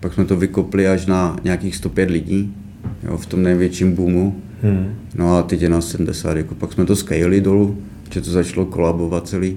Pak 0.00 0.14
jsme 0.14 0.24
to 0.24 0.36
vykopli 0.36 0.88
až 0.88 1.06
na 1.06 1.36
nějakých 1.44 1.76
105 1.76 2.10
lidí, 2.10 2.54
jo, 3.02 3.16
v 3.16 3.26
tom 3.26 3.42
největším 3.42 3.92
boomu. 3.92 4.40
Hmm. 4.62 4.94
No 5.14 5.36
a 5.36 5.42
teď 5.42 5.62
je 5.62 5.68
na 5.68 5.80
70, 5.80 6.36
jako 6.36 6.54
pak 6.54 6.72
jsme 6.72 6.84
to 6.84 6.96
scalili 6.96 7.40
dolů, 7.40 7.78
že 8.10 8.20
to 8.20 8.30
začalo 8.30 8.66
kolabovat 8.66 9.28
celý. 9.28 9.56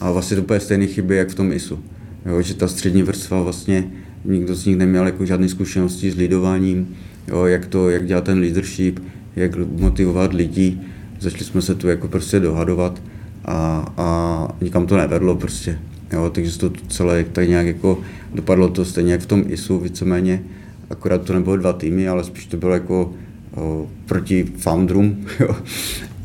A 0.00 0.10
vlastně 0.10 0.36
to 0.36 0.42
úplně 0.42 0.60
stejné 0.60 0.86
chyby, 0.86 1.16
jak 1.16 1.28
v 1.28 1.34
tom 1.34 1.52
ISu. 1.52 1.78
Jo, 2.26 2.42
že 2.42 2.54
ta 2.54 2.68
střední 2.68 3.02
vrstva 3.02 3.42
vlastně, 3.42 3.90
nikdo 4.24 4.54
z 4.54 4.66
nich 4.66 4.76
neměl 4.76 5.06
jako 5.06 5.26
žádné 5.26 5.48
zkušenosti 5.48 6.10
s 6.10 6.16
lidováním, 6.16 6.96
jo, 7.28 7.44
jak, 7.44 7.66
to, 7.66 7.90
jak 7.90 8.06
dělat 8.06 8.24
ten 8.24 8.38
leadership, 8.38 9.00
jak 9.36 9.56
motivovat 9.56 10.32
lidi. 10.32 10.78
Začali 11.20 11.44
jsme 11.44 11.62
se 11.62 11.74
tu 11.74 11.88
jako 11.88 12.08
prostě 12.08 12.40
dohadovat 12.40 13.02
a, 13.44 13.92
a 13.96 14.48
nikam 14.60 14.86
to 14.86 14.96
nevedlo 14.96 15.36
prostě. 15.36 15.78
Jo, 16.12 16.30
takže 16.34 16.58
to 16.58 16.70
celé 16.88 17.24
tak 17.24 17.48
nějak 17.48 17.66
jako 17.66 18.00
dopadlo 18.34 18.68
to 18.68 18.84
stejně 18.84 19.12
jak 19.12 19.20
v 19.20 19.26
tom 19.26 19.44
ISu 19.48 19.78
víceméně, 19.78 20.42
akorát 20.90 21.22
to 21.22 21.32
nebylo 21.32 21.56
dva 21.56 21.72
týmy, 21.72 22.08
ale 22.08 22.24
spíš 22.24 22.46
to 22.46 22.56
bylo 22.56 22.74
jako 22.74 23.12
o, 23.54 23.86
proti 24.06 24.44
founderům. 24.56 25.26
Jo. 25.40 25.56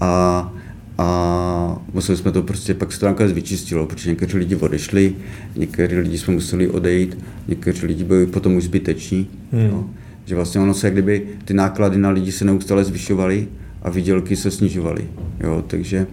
A, 0.02 0.54
a 1.02 1.82
museli 1.93 2.18
jsme 2.18 2.32
to 2.32 2.43
prostě, 2.43 2.74
pak 2.74 2.93
se 2.93 2.99
to 2.99 3.06
nakonec 3.06 3.32
vyčistilo, 3.32 3.86
protože 3.86 4.10
někteří 4.10 4.38
lidi 4.38 4.56
odešli, 4.56 5.16
někteří 5.56 5.95
lidi 5.95 6.18
jsme 6.18 6.34
museli 6.34 6.70
odejít, 6.70 7.18
někteří 7.47 7.86
lidi 7.86 8.04
byli 8.04 8.26
potom 8.28 8.56
už 8.56 8.64
zbyteční. 8.64 9.28
Hmm. 9.52 9.66
Jo. 9.66 9.86
Že 10.26 10.36
vlastně 10.36 10.62
ono 10.62 10.74
se, 10.74 10.91
kdyby 10.91 11.28
ty 11.45 11.54
náklady 11.54 11.97
na 11.97 12.10
lidi 12.10 12.32
se 12.32 12.45
neustále 12.45 12.84
zvyšovaly 12.84 13.47
a 13.82 13.89
výdělky 13.89 14.36
se 14.36 14.52
snižovaly. 14.52 15.06
Jo. 15.39 15.64
Takže, 15.68 16.08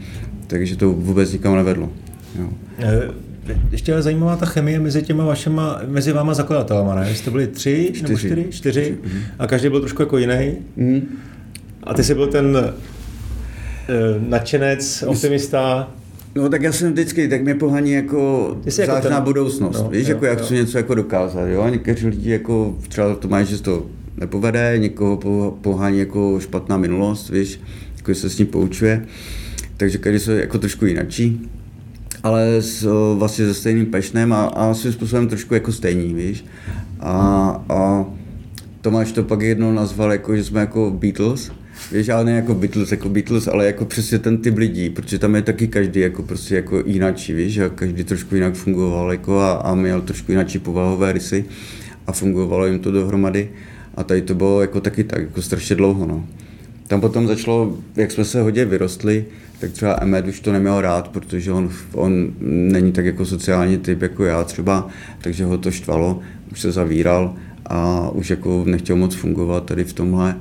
takže 0.47 0.77
to 0.77 0.93
vůbec 0.93 1.33
nikam 1.33 1.57
nevedlo. 1.57 1.93
Jo. 2.39 2.49
Eh, 2.79 3.11
ještě 3.71 3.93
je 3.93 4.03
zajímavá 4.03 4.37
ta 4.37 4.47
chemie 4.47 4.81
mezi 4.81 5.03
těma 5.03 5.25
vašima, 5.25 5.81
mezi 5.87 6.13
váma 6.13 6.35
zakladatelama, 6.35 6.95
ne? 6.95 7.15
Jste 7.15 7.31
byli 7.31 7.47
tři 7.47 7.91
čtyři. 7.95 8.03
nebo 8.03 8.19
čtyři? 8.19 8.47
Čtyři. 8.51 8.83
čtyři. 8.83 8.99
Mhm. 9.05 9.21
A 9.39 9.47
každý 9.47 9.69
byl 9.69 9.81
trošku 9.81 10.03
jako 10.03 10.19
jiný. 10.19 10.53
Mm. 10.77 11.19
A 11.83 11.95
ty 11.95 12.05
jsi 12.05 12.15
byl 12.15 12.27
ten 12.27 12.73
nadšenec, 14.29 15.05
optimista. 15.07 15.91
No 16.35 16.49
tak 16.49 16.63
já 16.63 16.73
jsem 16.73 16.93
vždycky, 16.93 17.29
tak 17.29 17.43
mě 17.43 17.55
pohaní 17.55 17.93
jako 17.93 18.57
zážná 18.67 18.95
jako 18.95 19.09
ten... 19.09 19.23
budoucnost, 19.23 19.83
no, 19.83 19.89
víš, 19.89 20.09
jo, 20.09 20.15
jako 20.15 20.27
já 20.27 20.33
jo. 20.33 20.39
chci 20.39 20.55
něco 20.55 20.79
jako 20.79 20.95
dokázat, 20.95 21.47
jo, 21.47 21.63
a 21.63 21.71
někteří 21.71 22.07
lidi 22.07 22.31
jako 22.31 22.77
třeba 22.89 23.15
to 23.15 23.29
mají, 23.29 23.47
že 23.47 23.63
to 23.63 23.87
nepovede, 24.17 24.75
někoho 24.79 25.17
pohání 25.61 25.99
jako 25.99 26.41
špatná 26.41 26.77
minulost, 26.77 27.31
víš, 27.31 27.61
jako 27.97 28.15
se 28.15 28.31
s 28.31 28.39
ním 28.39 28.47
poučuje, 28.47 29.07
takže 29.77 29.99
každý 29.99 30.19
se 30.19 30.41
jako 30.41 30.59
trošku 30.59 30.87
jinačí 30.87 31.49
ale 32.23 32.63
s, 32.63 32.89
vlastně 33.19 33.47
se 33.47 33.55
stejným 33.55 33.87
pešnem 33.87 34.33
a, 34.33 34.45
a 34.47 34.75
svým 34.75 34.93
způsobem 34.93 35.29
trošku 35.29 35.55
jako 35.55 35.73
stejný, 35.73 36.15
víš. 36.15 36.45
A, 37.01 37.15
a 37.69 38.05
Tomáš 38.81 39.13
to 39.13 39.23
pak 39.23 39.41
jednou 39.41 39.73
nazval 39.73 40.13
jako, 40.13 40.37
že 40.37 40.45
jsme 40.45 40.61
jako 40.61 40.91
Beatles, 40.91 41.51
Víš, 41.93 42.09
ale 42.09 42.25
ne 42.25 42.33
jako 42.33 42.55
Beatles, 42.55 42.93
jako 42.93 43.09
Beatles, 43.09 43.49
ale 43.49 43.67
jako 43.67 43.85
přesně 43.85 44.19
ten 44.19 44.39
typ 44.39 44.57
lidí, 44.57 44.91
protože 44.91 45.19
tam 45.19 45.35
je 45.35 45.43
taky 45.43 45.69
každý 45.69 46.01
jako 46.01 46.23
prostě 46.23 46.55
jako 46.55 46.83
jináčí, 46.87 47.33
víš, 47.33 47.59
a 47.59 47.69
každý 47.69 48.05
trošku 48.05 48.35
jinak 48.35 48.55
fungoval 48.55 49.13
jako 49.13 49.41
a, 49.41 49.53
a 49.53 49.75
měl 49.75 50.01
trošku 50.01 50.33
jináčí 50.33 50.59
povahové 50.59 51.13
rysy 51.13 51.45
a 52.07 52.13
fungovalo 52.13 52.67
jim 52.67 52.79
to 52.79 52.93
dohromady 52.93 53.51
a 53.95 54.05
tady 54.05 54.23
to 54.23 54.35
bylo 54.35 54.61
jako 54.61 54.81
taky 54.81 55.05
tak, 55.05 55.23
jako 55.23 55.43
strašně 55.43 55.77
dlouho, 55.77 56.07
no. 56.07 56.27
Tam 56.87 57.01
potom 57.01 57.27
začalo, 57.27 57.79
jak 57.97 58.11
jsme 58.11 58.25
se 58.25 58.43
hodně 58.43 58.65
vyrostli, 58.65 59.25
tak 59.61 59.73
třeba 59.73 59.99
Emed 60.01 60.27
už 60.27 60.41
to 60.41 60.53
neměl 60.53 60.81
rád, 60.81 61.09
protože 61.09 61.53
on, 61.53 61.71
on 61.93 62.33
není 62.41 62.93
tak 62.93 63.05
jako 63.05 63.25
sociální 63.25 63.79
typ 63.79 64.03
jako 64.03 64.25
já 64.25 64.45
třeba, 64.45 64.89
takže 65.21 65.45
ho 65.45 65.59
to 65.59 65.71
štvalo, 65.71 66.21
už 66.53 66.61
se 66.61 66.73
zavíral 66.73 67.35
a 67.67 68.11
už 68.11 68.31
jako 68.31 68.63
nechtěl 68.67 68.97
moc 68.97 69.15
fungovat 69.15 69.65
tady 69.65 69.85
v 69.85 69.93
tomhle. 69.93 70.37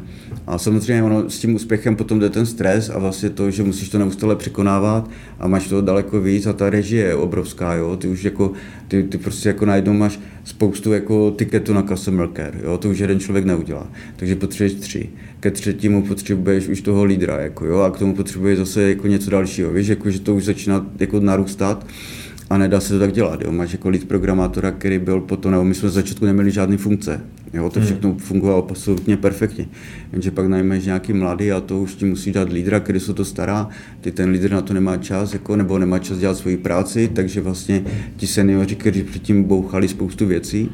A 0.48 0.58
samozřejmě 0.58 1.04
ono, 1.04 1.30
s 1.30 1.40
tím 1.40 1.56
úspěchem 1.56 1.96
potom 1.96 2.20
jde 2.20 2.30
ten 2.30 2.46
stres 2.46 2.90
a 2.90 3.00
vlastně 3.00 3.30
to, 3.30 3.52
že 3.52 3.64
musíš 3.64 3.90
to 3.90 3.98
neustále 3.98 4.36
překonávat 4.36 5.10
a 5.40 5.48
máš 5.48 5.68
toho 5.68 5.82
daleko 5.82 6.22
víc 6.22 6.46
a 6.46 6.54
ta 6.54 6.70
režie 6.70 7.06
je 7.06 7.16
obrovská, 7.16 7.74
jo. 7.74 7.98
Ty 7.98 8.08
už 8.08 8.24
jako, 8.24 8.52
ty, 8.88 9.04
ty 9.04 9.18
prostě 9.18 9.50
jako 9.50 9.66
najednou 9.66 9.94
máš 9.94 10.20
spoustu 10.44 10.94
jako 10.94 11.32
tiketu 11.32 11.74
na 11.74 11.82
customer 11.82 12.30
care, 12.36 12.60
jo. 12.64 12.78
To 12.78 12.90
už 12.90 13.00
jeden 13.00 13.20
člověk 13.20 13.46
neudělá. 13.46 13.88
Takže 14.16 14.36
potřebuješ 14.36 14.74
tři. 14.74 15.10
Ke 15.40 15.52
třetímu 15.52 16.04
potřebuješ 16.04 16.68
už 16.68 16.82
toho 16.82 17.04
lídra, 17.04 17.40
jako 17.40 17.66
jo. 17.66 17.80
A 17.80 17.92
k 17.92 18.00
tomu 18.00 18.16
potřebuješ 18.16 18.58
zase 18.58 18.90
jako 18.90 19.08
něco 19.08 19.30
dalšího, 19.30 19.72
víš, 19.72 19.88
jako, 19.88 20.12
že 20.12 20.20
to 20.20 20.36
už 20.36 20.46
začíná 20.46 20.86
jako 21.00 21.20
narůstat 21.20 21.88
a 22.50 22.58
nedá 22.58 22.80
se 22.80 22.94
to 22.94 23.00
tak 23.00 23.12
dělat. 23.12 23.42
Jo. 23.42 23.52
Máš 23.52 23.72
jako 23.72 23.90
lead 23.90 24.04
programátora, 24.04 24.72
který 24.72 25.00
byl 25.00 25.22
potom, 25.22 25.52
nebo 25.52 25.64
my 25.64 25.76
jsme 25.76 25.90
z 25.90 25.94
začátku 25.94 26.26
neměli 26.26 26.52
žádné 26.52 26.78
funkce. 26.78 27.22
Jo. 27.54 27.70
To 27.70 27.80
hmm. 27.80 27.88
všechno 27.88 28.10
hmm. 28.10 28.20
fungovalo 28.20 28.68
absolutně 28.70 29.18
perfektně. 29.18 29.66
Jenže 30.12 30.32
pak 30.32 30.48
najmeš 30.48 30.86
nějaký 30.86 31.14
mladý 31.14 31.52
a 31.52 31.62
to 31.62 31.80
už 31.80 31.96
ti 31.96 32.06
musí 32.06 32.32
dát 32.32 32.50
lídra, 32.50 32.80
který 32.80 33.00
se 33.00 33.14
to 33.14 33.26
stará. 33.26 33.70
Ty 34.02 34.12
ten 34.12 34.30
lídr 34.30 34.52
na 34.52 34.62
to 34.62 34.74
nemá 34.74 34.98
čas, 34.98 35.34
jako, 35.34 35.56
nebo 35.56 35.80
nemá 35.80 36.00
čas 36.00 36.18
dělat 36.18 36.38
svoji 36.38 36.58
práci, 36.58 37.10
takže 37.14 37.42
vlastně 37.42 37.84
ti 38.18 38.28
seniori, 38.28 38.76
kteří 38.76 39.04
předtím 39.04 39.44
bouchali 39.44 39.88
spoustu 39.88 40.26
věcí, 40.26 40.70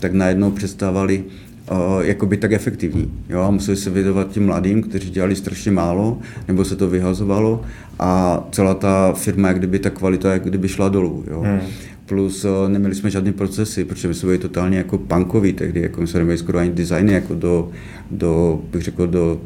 tak 0.00 0.12
najednou 0.12 0.50
přestávali 0.50 1.24
uh, 1.70 2.00
jakoby 2.00 2.36
tak 2.36 2.52
efektivní. 2.52 3.12
Jo? 3.28 3.40
A 3.40 3.50
museli 3.50 3.76
se 3.76 3.90
vědovat 3.90 4.30
těm 4.30 4.46
mladým, 4.46 4.82
kteří 4.82 5.10
dělali 5.10 5.36
strašně 5.36 5.70
málo, 5.70 6.18
nebo 6.48 6.64
se 6.64 6.76
to 6.76 6.88
vyhazovalo 6.88 7.62
a 7.98 8.42
celá 8.52 8.74
ta 8.74 9.12
firma, 9.12 9.48
jak 9.48 9.58
kdyby 9.58 9.78
ta 9.78 9.90
kvalita, 9.90 10.32
jak 10.32 10.44
kdyby 10.44 10.68
šla 10.68 10.88
dolů. 10.88 11.24
Jo? 11.30 11.40
Hmm. 11.40 11.60
Plus 12.06 12.44
uh, 12.44 12.68
neměli 12.68 12.94
jsme 12.94 13.10
žádné 13.10 13.32
procesy, 13.32 13.84
protože 13.84 14.08
my 14.08 14.14
jsme 14.14 14.26
byli 14.26 14.38
totálně 14.38 14.78
jako 14.78 14.98
punkoví 14.98 15.52
tehdy, 15.52 15.80
jako 15.80 16.00
my 16.00 16.06
jsme 16.06 16.18
neměli 16.20 16.38
skoro 16.38 16.58
ani 16.58 16.70
designy 16.70 17.12
jako 17.12 17.34
do, 17.34 17.70
do 18.10 18.60
bych 18.70 18.82
řekl, 18.82 19.06
do, 19.06 19.40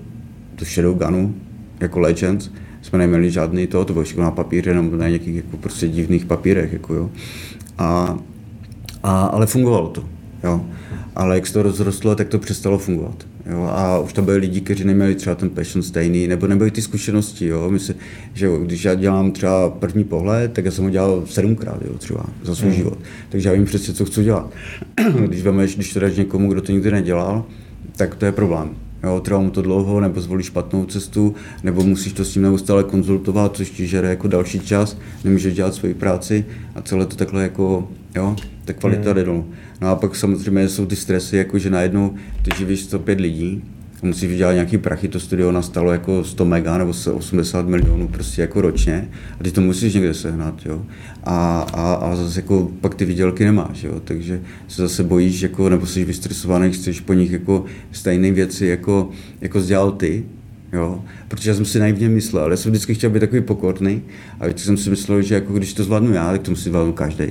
do 0.58 0.64
Shadowgunu, 0.64 1.34
jako 1.80 2.00
Legends, 2.00 2.50
jsme 2.82 2.98
neměli 2.98 3.30
žádný 3.30 3.66
to, 3.66 3.84
to 3.84 3.92
bylo 3.92 4.04
všechno 4.04 4.24
na 4.24 4.30
papíře 4.30 4.74
nebo 4.74 4.96
na 4.96 5.08
nějakých 5.08 5.36
jako 5.36 5.56
prostě 5.56 5.88
divných 5.88 6.24
papírech, 6.24 6.72
jako 6.72 6.94
jo. 6.94 7.10
A, 7.78 8.18
a, 9.02 9.24
ale 9.24 9.46
fungovalo 9.46 9.88
to, 9.88 10.04
jo 10.44 10.64
ale 11.16 11.34
jak 11.34 11.46
se 11.46 11.52
to 11.52 11.62
rozrostlo, 11.62 12.14
tak 12.14 12.28
to 12.28 12.38
přestalo 12.38 12.78
fungovat. 12.78 13.26
Jo? 13.46 13.62
A 13.72 13.98
už 13.98 14.12
to 14.12 14.22
byli 14.22 14.36
lidi, 14.36 14.60
kteří 14.60 14.84
neměli 14.84 15.14
třeba 15.14 15.36
ten 15.36 15.50
passion 15.50 15.82
stejný, 15.82 16.26
nebo 16.26 16.46
nebyly 16.46 16.70
ty 16.70 16.82
zkušenosti. 16.82 17.46
Jo? 17.46 17.70
Myslím, 17.70 17.96
že 18.34 18.46
jo, 18.46 18.58
když 18.58 18.84
já 18.84 18.94
dělám 18.94 19.32
třeba 19.32 19.70
první 19.70 20.04
pohled, 20.04 20.52
tak 20.52 20.64
já 20.64 20.70
jsem 20.70 20.84
ho 20.84 20.90
dělal 20.90 21.22
sedmkrát 21.26 21.82
jo, 21.82 21.98
třeba 21.98 22.24
za 22.42 22.54
svůj 22.54 22.70
mm. 22.70 22.76
život. 22.76 22.98
Takže 23.28 23.48
já 23.48 23.54
vím 23.54 23.64
přesně, 23.64 23.94
co 23.94 24.04
chci 24.04 24.24
dělat. 24.24 24.52
když 25.26 25.42
vemeš, 25.42 25.74
když 25.74 25.92
to 25.92 26.00
dáš 26.00 26.16
někomu, 26.16 26.48
kdo 26.48 26.62
to 26.62 26.72
nikdy 26.72 26.90
nedělal, 26.90 27.44
tak 27.96 28.14
to 28.14 28.26
je 28.26 28.32
problém. 28.32 28.70
Jo, 29.02 29.20
trvá 29.20 29.40
mu 29.40 29.50
to 29.50 29.62
dlouho, 29.62 30.00
nebo 30.00 30.20
zvolíš 30.20 30.46
špatnou 30.46 30.86
cestu, 30.86 31.34
nebo 31.62 31.82
musíš 31.82 32.12
to 32.12 32.24
s 32.24 32.32
tím 32.32 32.42
neustále 32.42 32.84
konzultovat, 32.84 33.56
což 33.56 33.70
ti 33.70 33.86
žere 33.86 34.08
jako 34.08 34.28
další 34.28 34.60
čas, 34.60 34.98
nemůžeš 35.24 35.54
dělat 35.54 35.74
svoji 35.74 35.94
práci 35.94 36.44
a 36.74 36.82
celé 36.82 37.06
to 37.06 37.16
takhle 37.16 37.42
jako, 37.42 37.88
jo, 38.16 38.36
ta 38.64 38.72
kvalita 38.72 39.08
mm. 39.08 39.14
jde 39.14 39.24
dolů. 39.24 39.46
No 39.80 39.88
a 39.88 39.94
pak 39.94 40.16
samozřejmě 40.16 40.68
jsou 40.68 40.86
ty 40.86 40.96
stresy, 40.96 41.36
jako 41.36 41.58
že 41.58 41.70
najednou 41.70 42.14
ty 42.42 42.50
živíš 42.58 42.80
105 42.80 43.20
lidí, 43.20 43.62
musíš 44.02 44.28
vydělat 44.30 44.52
nějaký 44.52 44.78
prachy, 44.78 45.08
to 45.08 45.20
studio 45.20 45.52
nastalo 45.52 45.92
jako 45.92 46.24
100 46.24 46.44
mega 46.44 46.78
nebo 46.78 46.92
80 47.12 47.68
milionů 47.68 48.08
prostě 48.08 48.42
jako 48.42 48.60
ročně 48.60 49.08
a 49.40 49.44
ty 49.44 49.50
to 49.50 49.60
musíš 49.60 49.94
někde 49.94 50.14
sehnat, 50.14 50.54
jo. 50.66 50.82
A, 51.24 51.60
a, 51.72 51.94
a 51.94 52.16
zase 52.16 52.40
jako 52.40 52.70
pak 52.80 52.94
ty 52.94 53.04
výdělky 53.04 53.44
nemáš, 53.44 53.82
jo, 53.82 54.00
takže 54.04 54.40
se 54.68 54.82
zase 54.82 55.04
bojíš, 55.04 55.42
jako, 55.42 55.68
nebo 55.68 55.86
jsi 55.86 56.04
vystresovaný, 56.04 56.72
chceš 56.72 57.00
po 57.00 57.12
nich 57.14 57.30
jako 57.30 57.64
stejné 57.92 58.32
věci, 58.32 58.66
jako, 58.66 59.10
jako 59.40 59.60
dělal 59.60 59.92
ty, 59.92 60.24
Jo, 60.72 61.04
protože 61.28 61.50
já 61.50 61.56
jsem 61.56 61.64
si 61.64 61.78
naivně 61.78 62.08
myslel, 62.08 62.50
já 62.50 62.56
jsem 62.56 62.72
vždycky 62.72 62.94
chtěl 62.94 63.10
být 63.10 63.20
takový 63.20 63.40
pokorný 63.40 64.02
a 64.40 64.44
vždycky 64.46 64.66
jsem 64.66 64.76
si 64.76 64.90
myslel, 64.90 65.22
že 65.22 65.34
jako 65.34 65.52
když 65.52 65.74
to 65.74 65.84
zvládnu 65.84 66.12
já, 66.12 66.30
tak 66.30 66.42
to 66.42 66.50
musí 66.50 66.68
zvládnout 66.68 66.92
každý. 66.92 67.26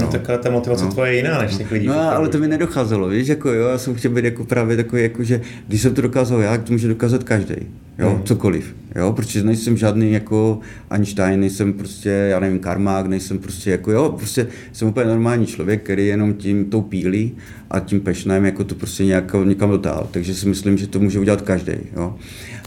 No, 0.00 0.06
tak 0.06 0.40
ta 0.42 0.50
motivace 0.50 0.84
no. 0.84 0.90
tvoje 0.90 1.12
je 1.12 1.16
jiná 1.16 1.42
než 1.42 1.56
těch 1.56 1.70
lidí. 1.70 1.86
No, 1.86 2.16
ale 2.16 2.28
to 2.28 2.38
mi 2.38 2.48
nedocházelo, 2.48 3.08
víš, 3.08 3.28
jako 3.28 3.52
jo, 3.52 3.68
já 3.68 3.78
jsem 3.78 3.94
chtěl 3.94 4.10
být 4.10 4.24
jako 4.24 4.44
právě 4.44 4.76
takový, 4.76 5.02
jako 5.02 5.24
že 5.24 5.40
když 5.68 5.82
jsem 5.82 5.94
to 5.94 6.02
dokázal 6.02 6.40
já, 6.40 6.58
to 6.58 6.72
může 6.72 6.88
dokázat 6.88 7.24
každý, 7.24 7.54
jo, 7.98 8.10
hmm. 8.10 8.22
cokoliv, 8.22 8.74
jo, 8.96 9.12
protože 9.12 9.42
nejsem 9.42 9.76
žádný 9.76 10.12
jako 10.12 10.58
Einstein, 10.90 11.40
nejsem 11.40 11.72
prostě, 11.72 12.08
já 12.08 12.40
nevím, 12.40 12.58
karmák, 12.58 13.06
nejsem 13.06 13.38
prostě 13.38 13.70
jako, 13.70 13.92
jo, 13.92 14.14
prostě 14.18 14.46
jsem 14.72 14.88
úplně 14.88 15.06
normální 15.06 15.46
člověk, 15.46 15.82
který 15.82 16.06
jenom 16.06 16.34
tím 16.34 16.64
tou 16.64 16.82
pílí 16.82 17.36
a 17.70 17.80
tím 17.80 18.00
pešnem 18.00 18.44
jako 18.44 18.64
to 18.64 18.74
prostě 18.74 19.04
nějak, 19.04 19.32
někam 19.44 19.70
dotáhl, 19.70 20.08
takže 20.10 20.34
si 20.34 20.48
myslím, 20.48 20.78
že 20.78 20.86
to 20.86 21.00
může 21.00 21.20
udělat 21.20 21.42
každý, 21.42 21.74
jo. 21.96 22.14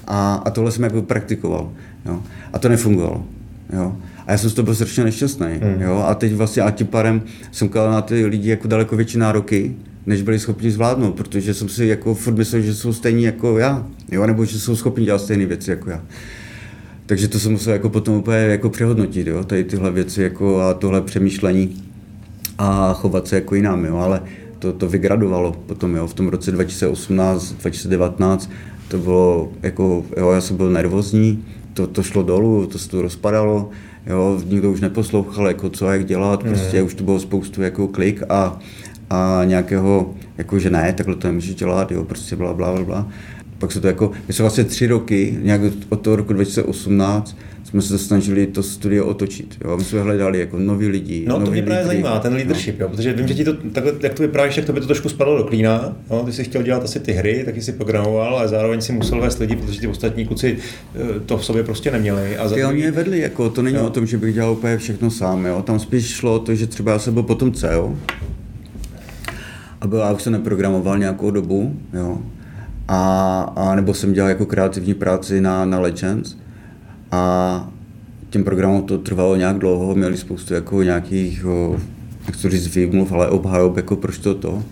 A, 0.07 0.35
a 0.45 0.49
tohle 0.49 0.71
jsem 0.71 0.83
jako 0.83 1.01
praktikoval, 1.01 1.71
jo, 2.05 2.23
a 2.53 2.59
to 2.59 2.69
nefungovalo, 2.69 3.25
jo. 3.73 3.97
A 4.27 4.31
já 4.31 4.37
jsem 4.37 4.49
z 4.49 4.53
toho 4.53 4.63
byl 4.63 4.75
strašně 4.75 5.03
nešťastný. 5.03 5.47
Mm. 5.47 5.81
Jo? 5.81 6.03
A 6.07 6.15
teď 6.15 6.33
vlastně 6.33 6.61
a 6.61 6.71
tím 6.71 6.87
pádem 6.87 7.21
jsem 7.51 7.69
kladl 7.69 7.91
na 7.91 8.01
ty 8.01 8.25
lidi 8.25 8.49
jako 8.49 8.67
daleko 8.67 8.95
větší 8.95 9.17
nároky, 9.17 9.75
než 10.05 10.21
byli 10.21 10.39
schopni 10.39 10.71
zvládnout, 10.71 11.15
protože 11.15 11.53
jsem 11.53 11.69
si 11.69 11.85
jako 11.85 12.15
furt 12.15 12.35
myslel, 12.35 12.61
že 12.61 12.75
jsou 12.75 12.93
stejní 12.93 13.23
jako 13.23 13.57
já, 13.57 13.87
jo? 14.11 14.27
nebo 14.27 14.45
že 14.45 14.59
jsou 14.59 14.75
schopni 14.75 15.05
dělat 15.05 15.21
stejné 15.21 15.45
věci 15.45 15.71
jako 15.71 15.89
já. 15.89 16.01
Takže 17.05 17.27
to 17.27 17.39
jsem 17.39 17.51
musel 17.51 17.73
jako 17.73 17.89
potom 17.89 18.15
úplně 18.15 18.37
jako 18.37 18.69
přehodnotit, 18.69 19.27
jo? 19.27 19.43
tady 19.43 19.63
tyhle 19.63 19.91
věci 19.91 20.21
jako 20.21 20.61
a 20.61 20.73
tohle 20.73 21.01
přemýšlení 21.01 21.83
a 22.57 22.93
chovat 22.93 23.27
se 23.27 23.35
jako 23.35 23.55
jinam, 23.55 23.85
jo? 23.85 23.97
ale 23.97 24.21
to, 24.59 24.73
to 24.73 24.89
vygradovalo 24.89 25.51
potom, 25.51 25.95
jo? 25.95 26.07
v 26.07 26.13
tom 26.13 26.27
roce 26.27 26.51
2018, 26.51 27.51
2019, 27.51 28.51
to 28.87 28.97
bylo 28.97 29.51
jako, 29.63 30.05
jo, 30.17 30.31
já 30.31 30.41
jsem 30.41 30.57
byl 30.57 30.69
nervózní, 30.69 31.45
to, 31.73 31.87
to 31.87 32.03
šlo 32.03 32.23
dolů, 32.23 32.67
to 32.67 32.79
se 32.79 32.89
to 32.89 33.01
rozpadalo, 33.01 33.69
jo, 34.09 34.41
nikdo 34.45 34.71
už 34.71 34.81
neposlouchal, 34.81 35.47
jako 35.47 35.69
co 35.69 35.87
a 35.87 35.93
jak 35.93 36.05
dělat, 36.05 36.43
mm. 36.43 36.49
prostě 36.49 36.81
už 36.81 36.93
to 36.93 37.03
bylo 37.03 37.19
spoustu 37.19 37.61
jako 37.61 37.87
klik 37.87 38.23
a, 38.29 38.59
a 39.09 39.41
nějakého, 39.43 40.13
jako 40.37 40.59
že 40.59 40.69
ne, 40.69 40.93
takhle 40.93 41.15
to 41.15 41.27
nemůžeš 41.27 41.55
dělat, 41.55 41.91
jo, 41.91 42.03
prostě 42.03 42.35
bla, 42.35 42.53
bla, 42.53 42.71
bla, 42.71 42.83
bla. 42.83 43.07
Pak 43.59 43.71
se 43.71 43.81
to 43.81 43.87
jako, 43.87 44.11
my 44.27 44.33
jsme 44.33 44.43
vlastně 44.43 44.63
tři 44.63 44.87
roky, 44.87 45.37
nějak 45.41 45.61
od 45.89 46.01
toho 46.01 46.15
roku 46.15 46.33
2018, 46.33 47.37
jsme 47.63 47.81
se 47.81 47.97
snažili 47.97 48.47
to 48.47 48.63
studio 48.63 49.05
otočit. 49.05 49.57
Jo? 49.65 49.77
My 49.77 49.83
jsme 49.83 50.01
hledali 50.01 50.39
jako 50.39 50.59
noví 50.59 50.87
lidi. 50.87 51.25
No 51.27 51.39
to 51.45 51.51
mě 51.51 51.63
právě 51.63 51.85
zajímá, 51.85 52.19
ten 52.19 52.33
leadership, 52.33 52.79
no. 52.79 52.85
jo? 52.85 52.89
protože 52.89 53.13
vím, 53.13 53.27
že 53.27 53.33
ti 53.33 53.43
to, 53.43 53.53
takhle, 53.53 53.93
jak 54.01 54.13
to 54.13 54.23
vyprávíš, 54.23 54.55
tak 54.55 54.65
to 54.65 54.73
by 54.73 54.79
to 54.79 54.85
trošku 54.85 55.09
spadlo 55.09 55.37
do 55.37 55.43
klína. 55.43 55.95
Jo? 56.11 56.23
Ty 56.25 56.33
jsi 56.33 56.43
chtěl 56.43 56.63
dělat 56.63 56.83
asi 56.83 56.99
ty 56.99 57.11
hry, 57.11 57.43
taky 57.45 57.61
si 57.61 57.71
programoval, 57.71 58.37
ale 58.37 58.47
zároveň 58.47 58.81
si 58.81 58.91
musel 58.93 59.21
vést 59.21 59.39
lidi, 59.39 59.55
protože 59.55 59.79
ty 59.79 59.87
ostatní 59.87 60.25
kluci 60.25 60.57
eh, 60.95 61.19
to 61.25 61.37
v 61.37 61.45
sobě 61.45 61.63
prostě 61.63 61.91
neměli. 61.91 62.37
A 62.37 62.49
ty 62.49 62.65
oni 62.65 62.81
je 62.81 62.91
vedli, 62.91 63.19
jako, 63.19 63.49
to 63.49 63.61
není 63.61 63.77
jo. 63.77 63.85
o 63.85 63.89
tom, 63.89 64.05
že 64.05 64.17
bych 64.17 64.33
dělal 64.33 64.51
úplně 64.51 64.77
všechno 64.77 65.11
sám. 65.11 65.45
Jo? 65.45 65.61
Tam 65.61 65.79
spíš 65.79 66.07
šlo 66.07 66.39
to, 66.39 66.55
že 66.55 66.67
třeba 66.67 66.91
já 66.91 66.99
jsem 66.99 67.13
byl 67.13 67.23
potom 67.23 67.51
CEO, 67.51 67.95
a 69.81 69.87
byl, 69.87 69.99
já 69.99 70.11
už 70.11 70.21
jsem 70.21 70.33
neprogramoval 70.33 70.97
nějakou 70.97 71.31
dobu, 71.31 71.75
jo? 71.93 72.21
A, 72.87 73.41
a 73.55 73.75
nebo 73.75 73.93
jsem 73.93 74.13
dělal 74.13 74.29
jako 74.29 74.45
kreativní 74.45 74.93
práci 74.93 75.41
na, 75.41 75.65
na 75.65 75.79
Legends, 75.79 76.35
a 77.11 77.71
těm 78.29 78.43
programům 78.43 78.83
to 78.83 78.97
trvalo 78.97 79.35
nějak 79.35 79.57
dlouho, 79.57 79.95
měli 79.95 80.17
spoustu 80.17 80.53
jako 80.53 80.83
nějakých, 80.83 81.45
jak 82.27 82.37
to 82.41 82.49
říct, 82.49 82.75
výmluv, 82.75 83.11
ale 83.11 83.29
obhajob, 83.29 83.77
jako 83.77 83.95
proč 83.95 84.17
to 84.17 84.35
to. 84.35 84.63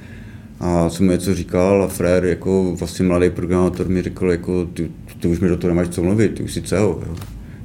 A 0.60 0.90
jsem 0.90 1.06
mu 1.06 1.12
něco 1.12 1.36
říkal 1.36 1.84
a 1.84 1.88
Frér, 1.88 2.26
jako 2.26 2.76
vlastně 2.80 3.06
mladý 3.06 3.30
programátor 3.30 3.90
mi 3.90 4.02
řekl, 4.02 4.32
jako 4.32 4.66
ty, 4.66 4.92
ty 5.20 5.28
už 5.28 5.40
mi 5.40 5.50
do 5.50 5.58
toho 5.58 5.74
nemáš 5.74 5.90
co 5.90 6.04
mluvit, 6.04 6.36
ty 6.36 6.44
už 6.44 6.54
si 6.54 6.62
CEO, 6.62 7.02
jo. 7.08 7.16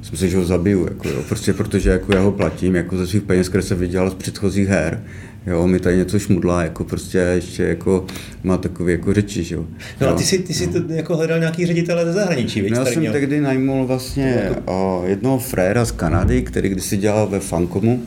Jsem 0.01 0.17
se, 0.17 0.27
že 0.27 0.37
ho 0.37 0.45
zabiju, 0.45 0.83
jako, 0.83 1.09
jo. 1.09 1.23
prostě 1.27 1.53
protože 1.53 1.89
jako 1.89 2.15
já 2.15 2.21
ho 2.21 2.31
platím, 2.31 2.75
jako 2.75 2.97
ze 2.97 3.07
svých 3.07 3.23
peněz, 3.23 3.49
které 3.49 3.61
jsem 3.61 3.77
vydělal 3.77 4.09
z 4.09 4.13
předchozích 4.13 4.67
her, 4.67 5.03
Jo, 5.47 5.67
mi 5.67 5.79
tady 5.79 5.97
něco 5.97 6.19
šmudlá, 6.19 6.63
jako 6.63 6.83
prostě 6.83 7.17
ještě 7.17 7.63
jako 7.63 8.05
má 8.43 8.57
takový 8.57 8.91
jako 8.91 9.13
řeči, 9.13 9.43
že 9.43 9.55
jo. 9.55 9.65
No 10.01 10.07
a 10.07 10.13
ty 10.13 10.23
jsi, 10.23 10.39
ty 10.39 10.53
jsi 10.53 10.67
to 10.67 10.93
jako 10.93 11.15
hledal 11.17 11.39
nějaký 11.39 11.65
ředitele 11.65 12.05
ze 12.05 12.13
zahraničí, 12.13 12.61
víš? 12.61 12.71
No, 12.71 12.77
já 12.77 12.85
jsem 12.85 12.99
měl... 12.99 13.13
tehdy 13.13 13.41
najmul 13.41 13.85
vlastně 13.85 14.51
to... 14.65 14.71
o, 14.71 15.03
jednoho 15.05 15.39
fréra 15.39 15.85
z 15.85 15.91
Kanady, 15.91 16.41
který 16.41 16.69
kdysi 16.69 16.97
dělal 16.97 17.27
ve 17.27 17.39
Fankomu 17.39 18.03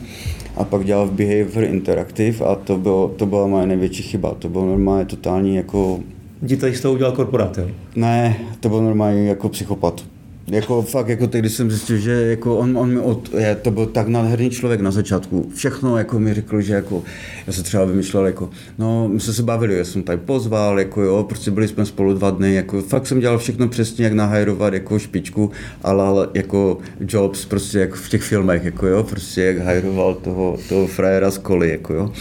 a 0.57 0.63
pak 0.63 0.85
dělal 0.85 1.07
v 1.07 1.11
Behavior 1.11 1.63
Interactive 1.63 2.45
a 2.45 2.55
to, 2.55 2.77
bylo, 2.77 3.07
to 3.07 3.25
byla 3.25 3.47
moje 3.47 3.67
největší 3.67 4.03
chyba. 4.03 4.33
To 4.33 4.49
bylo 4.49 4.65
normálně 4.65 5.05
totální 5.05 5.55
jako... 5.55 5.99
Ti 6.47 6.57
toho 6.57 6.93
udělal 6.93 7.13
korporát, 7.13 7.57
jo? 7.57 7.67
Ne, 7.95 8.37
to 8.59 8.69
byl 8.69 8.83
normálně 8.83 9.29
jako 9.29 9.49
psychopat. 9.49 10.05
Jako 10.47 10.81
fakt, 10.81 11.07
jako 11.07 11.27
teď, 11.27 11.41
když 11.41 11.53
jsem 11.53 11.71
zjistil, 11.71 11.97
že 11.97 12.11
jako 12.11 12.57
on, 12.57 12.77
on 12.77 12.93
mi 12.93 12.99
od, 12.99 13.33
je, 13.33 13.55
to 13.55 13.71
byl 13.71 13.85
tak 13.85 14.07
nádherný 14.07 14.49
člověk 14.49 14.81
na 14.81 14.91
začátku. 14.91 15.51
Všechno 15.55 15.97
jako 15.97 16.19
mi 16.19 16.33
řekl, 16.33 16.61
že 16.61 16.73
jako, 16.73 17.03
já 17.47 17.53
se 17.53 17.63
třeba 17.63 17.85
vymýšlel, 17.85 18.25
jako, 18.25 18.49
no, 18.77 19.07
my 19.07 19.19
jsme 19.19 19.33
se 19.33 19.43
bavili, 19.43 19.77
já 19.77 19.85
jsem 19.85 20.03
tady 20.03 20.17
pozval, 20.17 20.79
jako 20.79 21.01
jo, 21.01 21.23
prostě 21.23 21.51
byli 21.51 21.67
jsme 21.67 21.85
spolu 21.85 22.13
dva 22.13 22.29
dny, 22.29 22.53
jako 22.53 22.81
fakt 22.81 23.07
jsem 23.07 23.19
dělal 23.19 23.37
všechno 23.37 23.67
přesně, 23.67 24.03
jak 24.03 24.13
nahajrovat 24.13 24.73
jako 24.73 24.99
špičku, 24.99 25.51
ale 25.83 26.27
jako 26.33 26.77
Jobs, 26.99 27.45
prostě 27.45 27.79
jako 27.79 27.95
v 27.95 28.09
těch 28.09 28.21
filmech, 28.21 28.65
jako 28.65 28.87
jo, 28.87 29.03
prostě 29.03 29.41
jak 29.41 29.57
hajroval 29.57 30.13
toho, 30.13 30.57
toho 30.69 30.87
frajera 30.87 31.31
z 31.31 31.37
koli, 31.37 31.69
jako 31.69 31.93
jo. 31.93 32.11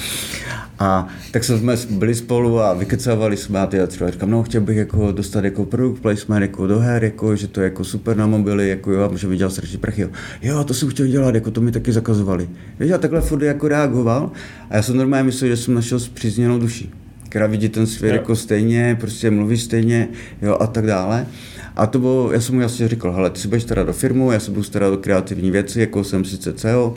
A 0.79 1.09
tak 1.31 1.45
jsme 1.45 1.77
byli 1.91 2.15
spolu 2.15 2.61
a 2.61 2.75
vykecávali 2.75 3.37
jsme 3.37 3.61
a 3.61 3.69
já 3.73 3.87
třeba 3.87 4.11
říkám, 4.11 4.31
no 4.31 4.43
chtěl 4.43 4.61
bych 4.61 4.77
jako 4.77 5.13
dostat 5.13 5.45
jako 5.45 5.65
product 5.65 6.03
placement 6.03 6.43
jako 6.43 6.67
do 6.67 6.79
her, 6.79 7.05
jako, 7.05 7.37
že 7.37 7.49
to 7.49 7.61
je 7.61 7.65
jako 7.65 7.85
super 7.85 8.17
na 8.17 8.27
mobily, 8.27 8.69
jako 8.69 8.93
jo, 8.93 9.05
a 9.05 9.09
můžeme 9.09 9.31
vydělat 9.31 9.51
strašně 9.51 9.79
prachy. 9.79 10.03
Jo. 10.03 10.09
jo, 10.43 10.65
to 10.65 10.75
jsem 10.75 10.89
chtěl 10.89 11.07
dělat, 11.07 11.35
jako 11.35 11.51
to 11.51 11.61
mi 11.61 11.73
taky 11.73 11.93
zakazovali. 11.93 12.49
Víš, 12.81 12.91
a 12.91 12.99
takhle 12.99 13.21
furt 13.21 13.43
jako 13.43 13.69
reagoval 13.69 14.31
a 14.71 14.77
já 14.77 14.83
jsem 14.83 14.97
normálně 14.97 15.25
myslel, 15.25 15.51
že 15.51 15.57
jsem 15.57 15.75
našel 15.75 16.01
zpřízněnou 16.01 16.59
duši, 16.59 16.91
která 17.29 17.47
vidí 17.47 17.69
ten 17.69 17.87
svět 17.87 18.11
jo. 18.11 18.17
jako 18.17 18.37
stejně, 18.37 18.97
prostě 19.01 19.31
mluví 19.31 19.59
stejně, 19.59 20.09
jo, 20.43 20.57
a 20.61 20.67
tak 20.67 20.87
dále. 20.87 21.27
A 21.77 21.87
to 21.87 21.99
bylo, 21.99 22.33
já 22.33 22.41
jsem 22.41 22.55
mu 22.55 22.61
jasně 22.61 22.89
říkal, 22.89 23.13
hele, 23.13 23.31
ty 23.31 23.41
si 23.41 23.49
budeš 23.49 23.63
starat 23.63 23.87
do 23.87 23.93
firmu, 23.93 24.33
já 24.33 24.41
se 24.41 24.51
budu 24.51 24.63
starat 24.63 24.93
o 24.93 24.97
kreativní 24.97 25.51
věci, 25.51 25.81
jako 25.81 26.05
jsem 26.05 26.25
sice 26.25 26.53
CEO, 26.53 26.95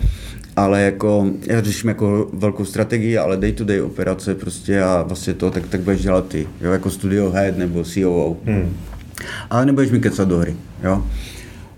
ale 0.55 0.81
jako 0.81 1.31
já 1.45 1.61
řeším 1.61 1.89
jako 1.89 2.29
velkou 2.33 2.65
strategii, 2.65 3.17
ale 3.17 3.37
day 3.37 3.51
to 3.51 3.63
day 3.63 3.81
operace 3.81 4.35
prostě 4.35 4.81
a 4.81 5.01
vlastně 5.07 5.33
to, 5.33 5.51
tak, 5.51 5.67
tak 5.67 5.81
budeš 5.81 6.01
dělat 6.01 6.27
ty, 6.27 6.47
jo, 6.61 6.71
jako 6.71 6.89
studio 6.89 7.31
head 7.31 7.57
nebo 7.57 7.83
COO. 7.83 8.37
Hmm. 8.45 8.73
Ale 9.49 9.65
nebudeš 9.65 9.91
mi 9.91 9.99
kecat 9.99 10.27
do 10.27 10.37
hry, 10.37 10.55
jo. 10.83 11.03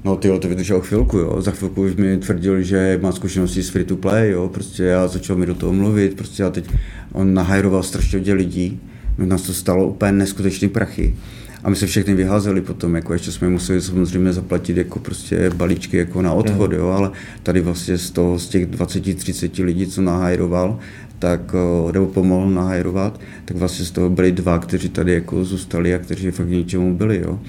No 0.03 0.15
ty 0.15 0.39
to 0.39 0.47
vydržel 0.47 0.81
chvilku, 0.81 1.17
jo. 1.17 1.41
Za 1.41 1.51
chvilku 1.51 1.81
už 1.81 1.95
mi 1.95 2.17
tvrdil, 2.17 2.61
že 2.61 2.99
má 3.01 3.11
zkušenosti 3.11 3.63
s 3.63 3.69
free 3.69 3.85
to 3.85 3.95
play, 3.95 4.31
jo. 4.31 4.49
Prostě 4.53 4.83
já 4.83 5.07
začal 5.07 5.35
mi 5.35 5.45
do 5.45 5.55
toho 5.55 5.73
mluvit, 5.73 6.15
prostě 6.15 6.43
a 6.43 6.49
teď 6.49 6.69
on 7.13 7.33
nahajroval 7.33 7.83
strašně 7.83 8.19
hodně 8.19 8.33
lidí. 8.33 8.79
Nás 9.17 9.41
to 9.41 9.53
stalo 9.53 9.87
úplně 9.87 10.11
neskutečný 10.11 10.69
prachy. 10.69 11.15
A 11.63 11.69
my 11.69 11.75
se 11.75 11.85
všechny 11.87 12.13
vyházeli 12.13 12.61
potom, 12.61 12.95
jako 12.95 13.13
ještě 13.13 13.31
jsme 13.31 13.49
museli 13.49 13.81
samozřejmě 13.81 14.33
zaplatit 14.33 14.77
jako 14.77 14.99
prostě 14.99 15.49
balíčky 15.49 15.97
jako 15.97 16.21
na 16.21 16.33
odchod, 16.33 16.71
jo, 16.71 16.87
ale 16.87 17.11
tady 17.43 17.61
vlastně 17.61 17.97
z 17.97 18.11
toho, 18.11 18.39
z 18.39 18.49
těch 18.49 18.67
20-30 18.67 19.65
lidí, 19.65 19.87
co 19.87 20.01
nahajroval, 20.01 20.79
tak, 21.19 21.55
nebo 21.93 22.05
pomohl 22.05 22.49
nahajrovat, 22.49 23.19
tak 23.45 23.57
vlastně 23.57 23.85
z 23.85 23.91
toho 23.91 24.09
byli 24.09 24.31
dva, 24.31 24.59
kteří 24.59 24.89
tady 24.89 25.13
jako 25.13 25.45
zůstali 25.45 25.95
a 25.95 25.99
kteří 25.99 26.31
fakt 26.31 26.49
ničemu 26.49 26.97
byli, 26.97 27.21
jo. 27.21 27.39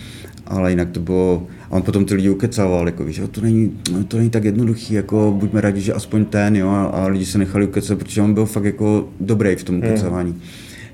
Ale 0.47 0.71
jinak 0.71 0.91
to 0.91 1.01
bylo, 1.01 1.47
a 1.71 1.71
on 1.71 1.83
potom 1.83 2.05
ty 2.05 2.15
lidi 2.15 2.29
ukecával, 2.29 2.87
jako 2.87 3.05
víš, 3.05 3.21
to 3.31 3.41
není, 3.41 3.79
to 4.09 4.17
není 4.17 4.31
tak 4.31 4.45
jednoduchý, 4.45 4.95
jako 4.95 5.37
buďme 5.39 5.61
rádi, 5.61 5.81
že 5.81 5.93
aspoň 5.93 6.25
ten, 6.25 6.57
jo, 6.57 6.69
a 6.69 7.07
lidi 7.07 7.27
se 7.27 7.39
nechali 7.39 7.67
ukecat, 7.67 7.99
protože 7.99 8.23
on 8.23 8.35
byl 8.35 8.47
fakt 8.47 8.65
jako 8.65 9.09
dobrý 9.21 9.57
v 9.57 9.65
tom 9.65 9.79
ukecávání. 9.79 10.31
Hmm. 10.31 10.41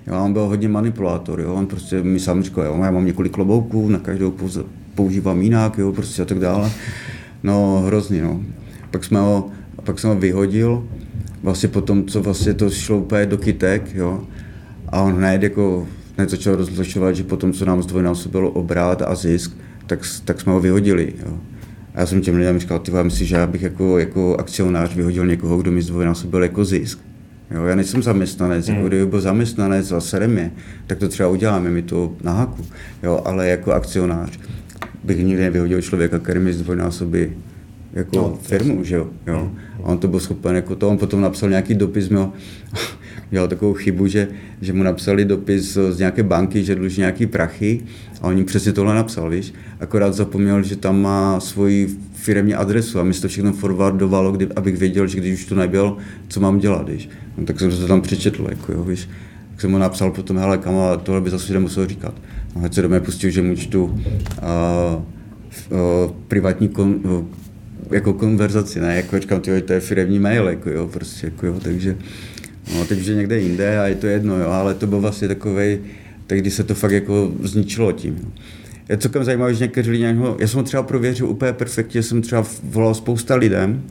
Jo, 0.06 0.24
on 0.24 0.32
byl 0.32 0.42
hodně 0.42 0.68
manipulátor, 0.68 1.40
jo, 1.40 1.54
on 1.54 1.66
prostě 1.66 2.02
mi 2.02 2.20
sám 2.20 2.42
říkal, 2.42 2.64
jo, 2.64 2.80
já 2.82 2.90
mám 2.90 3.06
několik 3.06 3.32
klobouků, 3.32 3.88
na 3.88 3.98
každou 3.98 4.34
používám 4.94 5.42
jinak, 5.42 5.78
jo, 5.78 5.92
prostě 5.92 6.22
a 6.22 6.24
tak 6.24 6.38
dále. 6.38 6.70
No, 7.42 7.82
hrozně, 7.86 8.22
no. 8.22 8.40
Pak 8.90 9.04
jsme 9.04 9.20
ho, 9.20 9.50
pak 9.84 9.98
jsem 9.98 10.10
ho 10.10 10.16
vyhodil, 10.16 10.88
vlastně 11.42 11.68
potom, 11.68 12.04
co 12.04 12.22
vlastně 12.22 12.54
to 12.54 12.70
šlo 12.70 12.98
úplně 12.98 13.26
do 13.26 13.38
kytek, 13.38 13.94
jo, 13.94 14.24
a 14.88 15.00
on 15.00 15.14
hned 15.14 15.42
jako 15.42 15.86
hned 16.16 16.30
začal 16.30 16.56
rozlišovat, 16.56 17.16
že 17.16 17.24
potom, 17.24 17.52
co 17.52 17.64
nám 17.64 17.82
zdvojnásobilo 17.82 18.50
obrát 18.50 19.02
a 19.02 19.14
zisk, 19.14 19.56
tak, 19.86 20.00
tak 20.24 20.40
jsme 20.40 20.52
ho 20.52 20.60
vyhodili, 20.60 21.14
jo. 21.26 21.38
A 21.94 22.00
já 22.00 22.06
jsem 22.06 22.20
těm 22.20 22.36
lidem 22.36 22.58
říkal, 22.58 22.78
ty 22.78 22.92
myslíš, 23.02 23.28
že 23.28 23.36
já 23.36 23.46
bych 23.46 23.62
jako, 23.62 23.98
jako 23.98 24.36
akcionář 24.36 24.94
vyhodil 24.94 25.26
někoho, 25.26 25.58
kdo 25.58 25.72
mi 25.72 25.82
zdvojnásobil 25.82 26.42
jako 26.42 26.64
zisk. 26.64 27.05
Jo, 27.50 27.64
já 27.64 27.74
nejsem 27.74 28.02
zaměstnanec, 28.02 28.68
jako 28.68 28.76
hmm. 28.76 28.78
jako 28.78 28.88
kdyby 28.88 29.06
byl 29.06 29.20
zaměstnanec 29.20 29.92
a 29.92 30.00
serem 30.00 30.50
tak 30.86 30.98
to 30.98 31.08
třeba 31.08 31.28
uděláme, 31.28 31.70
mi 31.70 31.82
to 31.82 32.12
na 32.22 32.32
haku. 32.32 32.64
Jo, 33.02 33.22
ale 33.24 33.48
jako 33.48 33.72
akcionář 33.72 34.38
bych 35.04 35.18
nikdy 35.18 35.42
nevyhodil 35.42 35.82
člověka, 35.82 36.18
který 36.18 36.40
mi 36.40 36.52
zdvojnásobí 36.52 37.32
jako 37.92 38.16
no, 38.16 38.38
firmu, 38.42 38.84
že 38.84 38.96
jo. 38.96 39.08
jo. 39.26 39.38
Hmm. 39.38 39.58
A 39.84 39.88
on 39.88 39.98
to 39.98 40.08
byl 40.08 40.20
schopen 40.20 40.56
jako 40.56 40.76
to, 40.76 40.88
on 40.88 40.98
potom 40.98 41.20
napsal 41.20 41.48
nějaký 41.48 41.74
dopis, 41.74 42.08
měl, 42.08 42.32
dělal 43.30 43.48
takovou 43.48 43.74
chybu, 43.74 44.06
že, 44.06 44.28
že 44.60 44.72
mu 44.72 44.82
napsali 44.82 45.24
dopis 45.24 45.78
z 45.90 45.98
nějaké 45.98 46.22
banky, 46.22 46.64
že 46.64 46.74
dluží 46.74 47.00
nějaký 47.00 47.26
prachy 47.26 47.80
a 48.20 48.26
oni 48.26 48.44
přesně 48.44 48.72
tohle 48.72 48.94
napsal, 48.94 49.30
víš. 49.30 49.54
Akorát 49.80 50.14
zapomněl, 50.14 50.62
že 50.62 50.76
tam 50.76 51.02
má 51.02 51.40
svoji 51.40 51.96
firmní 52.14 52.54
adresu 52.54 53.00
a 53.00 53.02
mi 53.02 53.14
to 53.14 53.28
všechno 53.28 53.52
forwardovalo, 53.52 54.32
kdy, 54.32 54.48
abych 54.56 54.76
věděl, 54.76 55.06
že 55.06 55.18
když 55.18 55.40
už 55.40 55.46
to 55.46 55.54
nebyl, 55.54 55.96
co 56.28 56.40
mám 56.40 56.58
dělat, 56.58 56.88
víš. 56.88 57.08
No, 57.38 57.44
tak 57.44 57.60
jsem 57.60 57.70
to 57.70 57.86
tam 57.86 58.00
přečetl, 58.00 58.46
jako 58.50 58.72
jo, 58.72 58.84
víš. 58.84 59.08
Tak 59.50 59.60
jsem 59.60 59.70
mu 59.70 59.78
napsal 59.78 60.10
potom, 60.10 60.38
hele, 60.38 60.58
kama, 60.58 60.96
tohle 60.96 61.20
by 61.20 61.30
zase 61.30 61.52
nemusel 61.52 61.86
říkat. 61.86 62.14
No, 62.54 62.60
hned 62.60 62.74
se 62.74 62.82
do 62.82 62.88
mě 62.88 63.00
pustil, 63.00 63.30
že 63.30 63.42
mu 63.42 63.56
čtu 63.56 63.84
uh, 63.84 63.92
uh, 65.70 66.10
privátní 66.28 66.68
kon, 66.68 67.00
jako 67.90 68.12
konverzaci, 68.12 68.80
ne, 68.80 68.96
jako 68.96 69.18
říkám, 69.18 69.40
tyjo, 69.40 69.60
to 69.60 69.72
je 69.72 69.80
firemní 69.80 70.18
mail, 70.18 70.48
jako 70.48 70.70
jo, 70.70 70.88
prostě, 70.88 71.26
jako 71.26 71.46
jo, 71.46 71.60
takže, 71.62 71.96
no, 72.74 72.84
teď 72.84 73.00
už 73.00 73.06
je 73.06 73.14
někde 73.14 73.40
jinde 73.40 73.80
a 73.80 73.86
je 73.86 73.94
to 73.94 74.06
jedno, 74.06 74.38
jo, 74.38 74.48
ale 74.48 74.74
to 74.74 74.86
byl 74.86 75.00
vlastně 75.00 75.28
takový, 75.28 75.78
tak 76.26 76.38
když 76.38 76.54
se 76.54 76.64
to 76.64 76.74
fakt 76.74 76.92
jako 76.92 77.32
zničilo 77.42 77.92
tím. 77.92 78.18
Jo. 78.22 78.28
Je 78.88 78.96
celkem 78.96 79.24
zajímavé, 79.24 79.54
že 79.54 79.64
někteří 79.64 79.90
lidi 79.90 80.02
něho, 80.02 80.36
já 80.40 80.48
jsem 80.48 80.58
ho 80.58 80.64
třeba 80.64 80.82
prověřil 80.82 81.28
úplně 81.28 81.52
perfektně, 81.52 82.02
jsem 82.02 82.22
třeba 82.22 82.44
volal 82.62 82.94
spousta 82.94 83.34
lidem, 83.34 83.82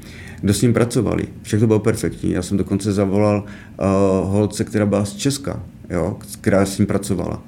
kdo 0.42 0.54
s 0.54 0.62
ním 0.62 0.74
pracovali. 0.74 1.24
Všechno 1.42 1.68
bylo 1.68 1.80
perfektní. 1.80 2.32
Já 2.32 2.42
jsem 2.42 2.58
dokonce 2.58 2.94
zavolal 2.94 3.44
uh, 3.44 4.32
holce, 4.32 4.64
která 4.64 4.86
byla 4.86 5.06
z 5.06 5.14
Česka, 5.14 5.64
jo, 5.90 6.18
která 6.42 6.66
s 6.66 6.78
ním 6.78 6.88
pracovala. 6.88 7.44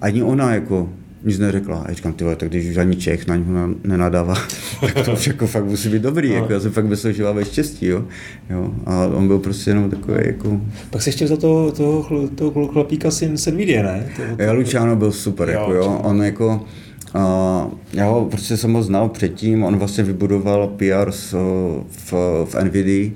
Ani 0.00 0.22
ona 0.22 0.54
jako 0.54 0.90
nic 1.26 1.38
neřekla. 1.38 1.76
A 1.76 1.84
já 1.88 1.94
říkám, 1.94 2.12
tyhle, 2.12 2.36
tak 2.36 2.48
když 2.48 2.70
už 2.70 2.76
ani 2.76 2.96
Čech 2.96 3.26
na 3.26 3.36
něho 3.36 3.68
nenadává, 3.84 4.34
tak 4.80 5.04
to 5.04 5.12
už 5.12 5.26
jako 5.26 5.46
fakt 5.46 5.64
musí 5.64 5.88
být 5.88 6.02
dobrý. 6.02 6.30
Jako, 6.30 6.52
já 6.52 6.60
jsem 6.60 6.72
fakt 6.72 6.84
myslel, 6.84 7.12
že 7.12 7.22
máme 7.22 7.44
štěstí. 7.44 7.86
Jo? 7.86 8.04
Jo? 8.50 8.74
A 8.86 9.06
on 9.06 9.26
byl 9.26 9.38
prostě 9.38 9.70
jenom 9.70 9.90
takový 9.90 10.18
jako... 10.26 10.60
Pak 10.90 11.02
se 11.02 11.08
ještě 11.08 11.26
za 11.26 11.36
toho, 11.36 11.72
toho, 11.72 12.28
toho 12.34 12.68
chlapíka 12.68 13.10
syn 13.10 13.36
Senvidě, 13.36 13.82
ne? 13.82 14.12
Toho, 14.16 14.36
toho... 14.36 14.54
Luciano 14.54 14.96
byl 14.96 15.12
super. 15.12 15.48
Jo, 15.48 15.60
jako, 15.60 15.74
jo? 15.74 16.00
On 16.02 16.22
jako 16.22 16.66
Uh, 17.16 17.72
já 17.92 18.06
ho 18.06 18.24
prostě 18.24 18.56
jsem 18.56 18.72
ho 18.72 18.82
znal 18.82 19.08
předtím, 19.08 19.64
on 19.64 19.76
vlastně 19.76 20.04
vybudoval 20.04 20.68
PR 20.76 21.10
s, 21.10 21.32
v, 21.88 22.12
v 22.44 22.54
NVIDIA 22.64 23.10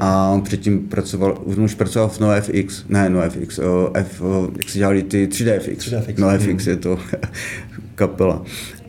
a 0.00 0.30
on 0.30 0.42
předtím 0.42 0.88
pracoval, 0.88 1.42
už 1.44 1.74
pracoval 1.74 2.08
v 2.08 2.20
NoFX, 2.20 2.84
ne 2.88 3.08
NoFX, 3.08 3.58
uh, 3.58 3.64
F, 3.94 4.20
uh, 4.20 4.48
jak 4.56 4.68
se 4.68 4.78
dělali 4.78 5.02
ty 5.02 5.26
3DFX, 5.26 5.76
3DFX. 5.76 6.18
NoFX 6.18 6.64
hmm. 6.64 6.70
je 6.70 6.76
to 6.76 6.98
kapela. 7.94 8.42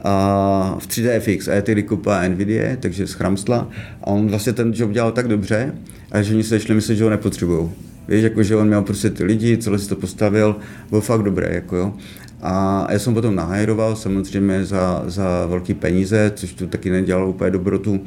A 0.03 0.77
v 0.79 0.87
3DFX 0.87 1.51
a 1.51 1.55
je 1.55 1.61
tedy 1.61 1.83
kupa 1.83 2.27
NVIDIA, 2.27 2.75
takže 2.79 3.07
z 3.07 3.13
Chramstla 3.13 3.69
a 4.01 4.07
on 4.07 4.27
vlastně 4.27 4.53
ten 4.53 4.71
job 4.75 4.91
dělal 4.91 5.11
tak 5.11 5.27
dobře, 5.27 5.73
a 6.11 6.21
že 6.21 6.33
oni 6.33 6.43
se 6.43 6.59
šli 6.59 6.75
myslet, 6.75 6.95
že 6.95 7.03
ho 7.03 7.09
nepotřebují. 7.09 7.69
Víš, 8.07 8.23
jako, 8.23 8.43
že 8.43 8.55
on 8.55 8.67
měl 8.67 8.81
prostě 8.81 9.09
ty 9.09 9.23
lidi, 9.23 9.57
celé 9.57 9.79
si 9.79 9.89
to 9.89 9.95
postavil, 9.95 10.55
byl 10.89 11.01
fakt 11.01 11.23
dobrý, 11.23 11.45
jako 11.49 11.75
jo. 11.75 11.93
A 12.41 12.87
já 12.91 12.99
jsem 12.99 13.13
potom 13.13 13.35
nahajroval 13.35 13.95
samozřejmě 13.95 14.65
za, 14.65 15.03
za 15.07 15.45
velké 15.45 15.73
peníze, 15.73 16.31
což 16.35 16.53
tu 16.53 16.67
taky 16.67 16.89
nedělalo 16.89 17.29
úplně 17.29 17.51
dobrotu. 17.51 17.99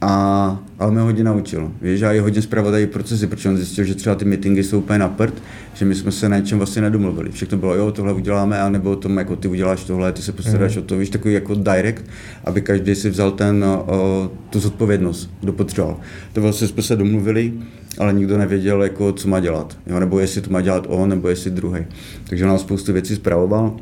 A, 0.00 0.62
ale 0.78 0.90
mě 0.90 1.00
hodně 1.00 1.24
naučil. 1.24 1.72
Víš, 1.82 2.02
a 2.02 2.12
i 2.12 2.18
hodně 2.18 2.42
zpravodají 2.42 2.86
procesy, 2.86 3.26
protože 3.26 3.48
on 3.48 3.56
zjistil, 3.56 3.84
že 3.84 3.94
třeba 3.94 4.14
ty 4.14 4.24
meetingy 4.24 4.64
jsou 4.64 4.78
úplně 4.78 4.98
na 4.98 5.08
prd, 5.08 5.42
že 5.74 5.84
my 5.84 5.94
jsme 5.94 6.12
se 6.12 6.28
na 6.28 6.38
něčem 6.38 6.58
vlastně 6.58 6.82
nedomluvili. 6.82 7.30
Všechno 7.30 7.58
bylo, 7.58 7.74
jo, 7.74 7.92
tohle 7.92 8.12
uděláme, 8.12 8.60
a 8.60 8.68
nebo 8.68 8.90
o 8.90 8.96
tom, 8.96 9.18
jako 9.18 9.36
ty 9.36 9.48
uděláš 9.48 9.84
tohle, 9.84 10.12
ty 10.12 10.22
se 10.22 10.32
postaráš 10.32 10.76
mm. 10.76 10.82
o 10.82 10.84
to, 10.84 10.98
víš, 10.98 11.10
takový 11.10 11.34
jako 11.34 11.54
direct, 11.54 12.04
aby 12.44 12.60
každý 12.60 12.94
si 12.94 13.10
vzal 13.10 13.30
ten, 13.30 13.64
o, 13.64 14.30
tu 14.50 14.60
zodpovědnost, 14.60 15.30
kdo 15.40 15.52
potřeboval. 15.52 16.00
To 16.32 16.40
vlastně 16.40 16.68
jsme 16.68 16.82
se 16.82 16.96
domluvili, 16.96 17.52
ale 17.98 18.12
nikdo 18.12 18.38
nevěděl, 18.38 18.82
jako, 18.82 19.12
co 19.12 19.28
má 19.28 19.40
dělat, 19.40 19.78
jo, 19.86 20.00
nebo 20.00 20.20
jestli 20.20 20.40
to 20.40 20.50
má 20.50 20.60
dělat 20.60 20.86
on, 20.88 21.08
nebo 21.08 21.28
jestli 21.28 21.50
druhý. 21.50 21.80
Takže 22.28 22.44
on 22.44 22.48
nám 22.48 22.58
spoustu 22.58 22.92
věcí 22.92 23.16
zpravoval 23.16 23.76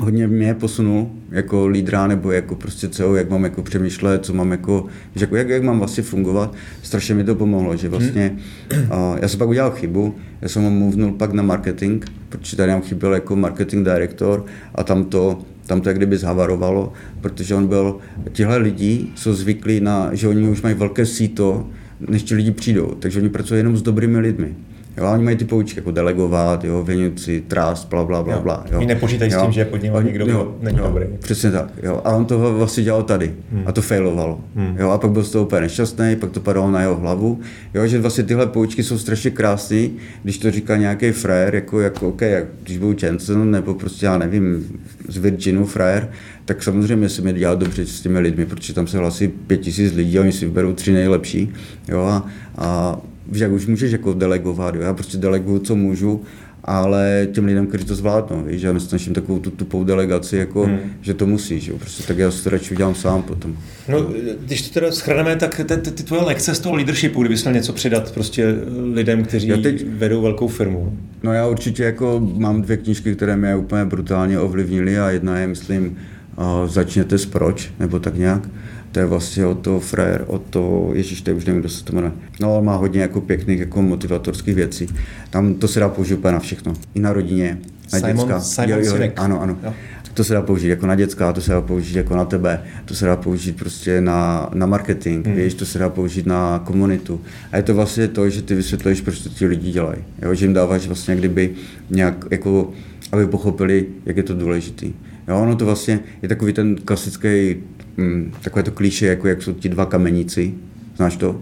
hodně 0.00 0.26
mě 0.26 0.54
posunul 0.54 1.10
jako 1.30 1.66
lídra 1.66 2.06
nebo 2.06 2.32
jako 2.32 2.54
prostě 2.54 2.88
celou, 2.88 3.14
jak 3.14 3.30
mám 3.30 3.44
jako 3.44 3.62
přemýšlet, 3.62 4.24
co 4.24 4.34
mám 4.34 4.50
jako, 4.50 4.86
že 5.14 5.24
jako 5.24 5.36
jak, 5.36 5.48
jak 5.48 5.62
mám 5.62 5.78
vlastně 5.78 6.02
fungovat, 6.02 6.54
strašně 6.82 7.14
mi 7.14 7.24
to 7.24 7.34
pomohlo, 7.34 7.76
že 7.76 7.88
vlastně 7.88 8.36
hmm. 8.72 8.82
uh, 8.82 9.18
já 9.22 9.28
jsem 9.28 9.38
pak 9.38 9.48
udělal 9.48 9.70
chybu, 9.70 10.14
já 10.42 10.48
jsem 10.48 10.62
ho 10.62 10.70
mluvnul 10.70 11.12
pak 11.12 11.32
na 11.32 11.42
marketing, 11.42 12.04
protože 12.28 12.56
tady 12.56 12.72
nám 12.72 12.82
chyběl 12.82 13.14
jako 13.14 13.36
marketing 13.36 13.84
director 13.84 14.44
a 14.74 14.84
tam 14.84 15.04
to, 15.04 15.38
tam 15.66 15.80
to 15.80 15.88
jak 15.88 15.96
kdyby 15.96 16.16
zhavarovalo, 16.16 16.92
protože 17.20 17.54
on 17.54 17.66
byl, 17.66 17.96
tihle 18.32 18.56
lidi 18.56 19.06
jsou 19.14 19.32
zvyklí 19.32 19.80
na, 19.80 20.10
že 20.12 20.28
oni 20.28 20.48
už 20.48 20.62
mají 20.62 20.74
velké 20.74 21.06
síto, 21.06 21.68
než 22.00 22.22
ti 22.22 22.34
lidi 22.34 22.50
přijdou, 22.50 22.86
takže 22.98 23.20
oni 23.20 23.28
pracují 23.28 23.58
jenom 23.58 23.76
s 23.76 23.82
dobrými 23.82 24.18
lidmi. 24.18 24.54
Jo, 24.98 25.10
oni 25.12 25.24
mají 25.24 25.36
ty 25.36 25.44
poučky 25.44 25.78
jako 25.78 25.90
delegovat, 25.90 26.64
jo, 26.64 26.82
věnit 26.82 27.20
si 27.20 27.40
trust, 27.40 27.88
bla, 27.88 28.04
bla, 28.04 28.22
bla, 28.22 28.40
bla. 28.40 28.64
Jo. 28.70 28.78
Oni 28.78 28.86
nepočítají 28.86 29.32
jo. 29.32 29.40
s 29.40 29.42
tím, 29.42 29.52
že 29.52 29.64
pod 29.64 29.82
ním 29.82 29.92
někdo 30.02 30.26
jo, 30.26 30.56
není 30.60 30.78
jo, 30.78 30.84
dobrý. 30.86 31.06
Přesně 31.18 31.50
tak. 31.50 31.70
Jo. 31.82 32.00
A 32.04 32.16
on 32.16 32.24
to 32.24 32.54
vlastně 32.54 32.82
dělal 32.82 33.02
tady. 33.02 33.34
Hmm. 33.52 33.62
A 33.66 33.72
to 33.72 33.82
failovalo. 33.82 34.40
Hmm. 34.54 34.76
Jo, 34.78 34.90
a 34.90 34.98
pak 34.98 35.10
byl 35.10 35.24
z 35.24 35.30
toho 35.30 35.44
úplně 35.44 35.60
nešťastný, 35.60 36.16
pak 36.16 36.30
to 36.30 36.40
padalo 36.40 36.70
na 36.70 36.80
jeho 36.80 36.96
hlavu. 36.96 37.40
Jo, 37.74 37.86
že 37.86 38.00
vlastně 38.00 38.24
tyhle 38.24 38.46
poučky 38.46 38.82
jsou 38.82 38.98
strašně 38.98 39.30
krásné, 39.30 39.88
když 40.22 40.38
to 40.38 40.50
říká 40.50 40.76
nějaký 40.76 41.10
frajer, 41.10 41.54
jako, 41.54 41.80
jako 41.80 42.08
OK, 42.08 42.20
jak, 42.20 42.44
když 42.62 42.78
byl 42.78 42.94
Jensen, 43.02 43.50
nebo 43.50 43.74
prostě 43.74 44.06
já 44.06 44.18
nevím, 44.18 44.66
z 45.08 45.16
Virginu 45.16 45.66
frajer, 45.66 46.08
tak 46.48 46.62
samozřejmě 46.62 47.08
se 47.08 47.22
mi 47.22 47.32
dělá 47.32 47.54
dobře 47.54 47.86
s 47.86 48.00
těmi 48.00 48.18
lidmi, 48.18 48.46
protože 48.46 48.74
tam 48.74 48.86
se 48.86 48.98
hlasí 48.98 49.28
pět 49.28 49.56
tisíc 49.56 49.94
lidí 49.94 50.18
a 50.18 50.20
oni 50.20 50.32
si 50.32 50.46
vyberou 50.46 50.72
tři 50.72 50.92
nejlepší. 50.92 51.52
Jo, 51.88 52.00
a, 52.00 52.26
a 52.58 52.98
jak 53.32 53.52
už 53.52 53.66
můžeš 53.66 53.92
jako 53.92 54.12
delegovat, 54.12 54.74
jo? 54.74 54.80
já 54.80 54.94
prostě 54.94 55.18
deleguju, 55.18 55.58
co 55.58 55.76
můžu, 55.76 56.22
ale 56.64 57.28
těm 57.32 57.44
lidem, 57.44 57.66
kteří 57.66 57.84
to 57.84 57.94
zvládnou, 57.94 58.42
víš, 58.42 58.62
já 58.62 58.72
nesnažím 58.72 59.14
takovou 59.14 59.38
tu 59.38 59.50
tupou 59.50 59.84
delegaci, 59.84 60.36
jako, 60.36 60.64
hmm. 60.64 60.78
že 61.00 61.14
to 61.14 61.26
musíš, 61.26 61.66
jo? 61.66 61.78
Prostě, 61.78 62.02
tak 62.02 62.18
já 62.18 62.30
to 62.30 62.50
radši 62.50 62.74
udělám 62.74 62.94
sám 62.94 63.22
potom. 63.22 63.56
No, 63.88 64.06
když 64.40 64.62
to 64.62 64.74
teda 64.74 64.92
schrneme, 64.92 65.36
tak 65.36 65.56
ty, 65.56 65.76
ty, 65.76 65.90
ty 65.90 66.02
tvoje 66.02 66.22
lekce 66.22 66.54
z 66.54 66.58
toho 66.58 66.74
leadershipu, 66.74 67.20
kdybys 67.20 67.44
měl 67.44 67.54
něco 67.54 67.72
přidat 67.72 68.12
prostě 68.12 68.54
lidem, 68.92 69.24
kteří 69.24 69.52
teď, 69.62 69.86
vedou 69.88 70.22
velkou 70.22 70.48
firmu. 70.48 70.98
No 71.22 71.32
já 71.32 71.46
určitě 71.46 71.82
jako 71.82 72.30
mám 72.34 72.62
dvě 72.62 72.76
knížky, 72.76 73.14
které 73.14 73.36
mě 73.36 73.56
úplně 73.56 73.84
brutálně 73.84 74.40
ovlivnily 74.40 74.98
a 74.98 75.10
jedna 75.10 75.38
je, 75.38 75.46
myslím, 75.46 75.96
uh, 76.38 76.68
začněte 76.68 77.18
s 77.18 77.26
proč, 77.26 77.72
nebo 77.78 77.98
tak 77.98 78.16
nějak 78.16 78.48
to 78.92 79.00
je 79.00 79.06
vlastně 79.06 79.46
o 79.46 79.54
to 79.54 79.80
frajer, 79.80 80.24
o 80.26 80.38
to, 80.38 80.90
ježíš, 80.92 81.22
to 81.22 81.30
už 81.36 81.44
nevím, 81.44 81.60
kdo 81.60 81.68
se 81.68 81.84
to 81.84 81.92
jmenuje. 81.92 82.12
No, 82.40 82.58
on 82.58 82.64
má 82.64 82.76
hodně 82.76 83.00
jako 83.00 83.20
pěkných 83.20 83.60
jako 83.60 83.82
motivatorských 83.82 84.54
věcí. 84.54 84.86
Tam 85.30 85.54
to 85.54 85.68
se 85.68 85.80
dá 85.80 85.88
použít 85.88 86.14
úplně 86.14 86.32
na 86.32 86.38
všechno. 86.38 86.72
I 86.94 87.00
na 87.00 87.12
rodině, 87.12 87.58
na 87.92 87.98
Simon, 87.98 88.16
děcka. 88.16 88.40
Simon 88.40 88.84
jo, 88.84 88.96
jo, 88.96 89.10
ano, 89.16 89.42
ano. 89.42 89.58
Jo. 89.62 89.74
To 90.14 90.24
se 90.24 90.34
dá 90.34 90.42
použít 90.42 90.68
jako 90.68 90.86
na 90.86 90.94
děcka, 90.94 91.32
to 91.32 91.40
se 91.40 91.50
dá 91.50 91.60
použít 91.60 91.96
jako 91.96 92.16
na 92.16 92.24
tebe, 92.24 92.62
to 92.84 92.94
se 92.94 93.04
dá 93.06 93.16
použít 93.16 93.56
prostě 93.56 94.00
na, 94.00 94.50
na 94.54 94.66
marketing, 94.66 95.26
hmm. 95.26 95.36
víš, 95.36 95.54
to 95.54 95.66
se 95.66 95.78
dá 95.78 95.88
použít 95.88 96.26
na 96.26 96.62
komunitu. 96.64 97.20
A 97.52 97.56
je 97.56 97.62
to 97.62 97.74
vlastně 97.74 98.08
to, 98.08 98.30
že 98.30 98.42
ty 98.42 98.54
vysvětluješ, 98.54 99.00
proč 99.00 99.18
to 99.18 99.28
ti 99.28 99.46
lidi 99.46 99.72
dělají. 99.72 99.98
Jo? 100.22 100.34
Že 100.34 100.44
jim 100.44 100.52
dáváš 100.52 100.86
vlastně 100.86 101.16
kdyby 101.16 101.50
nějak, 101.90 102.24
jako, 102.30 102.72
aby 103.12 103.26
pochopili, 103.26 103.86
jak 104.06 104.16
je 104.16 104.22
to 104.22 104.34
důležitý. 104.34 104.92
Jo, 105.28 105.42
ono 105.42 105.56
to 105.56 105.64
vlastně 105.64 106.00
je 106.22 106.28
takový 106.28 106.52
ten 106.52 106.76
klasický 106.84 107.56
mm, 107.96 108.32
takové 108.42 108.62
to 108.62 108.70
klíše, 108.70 109.06
jako 109.06 109.28
jak 109.28 109.42
jsou 109.42 109.52
ti 109.52 109.68
dva 109.68 109.86
kameníci, 109.86 110.54
znáš 110.96 111.16
to? 111.16 111.40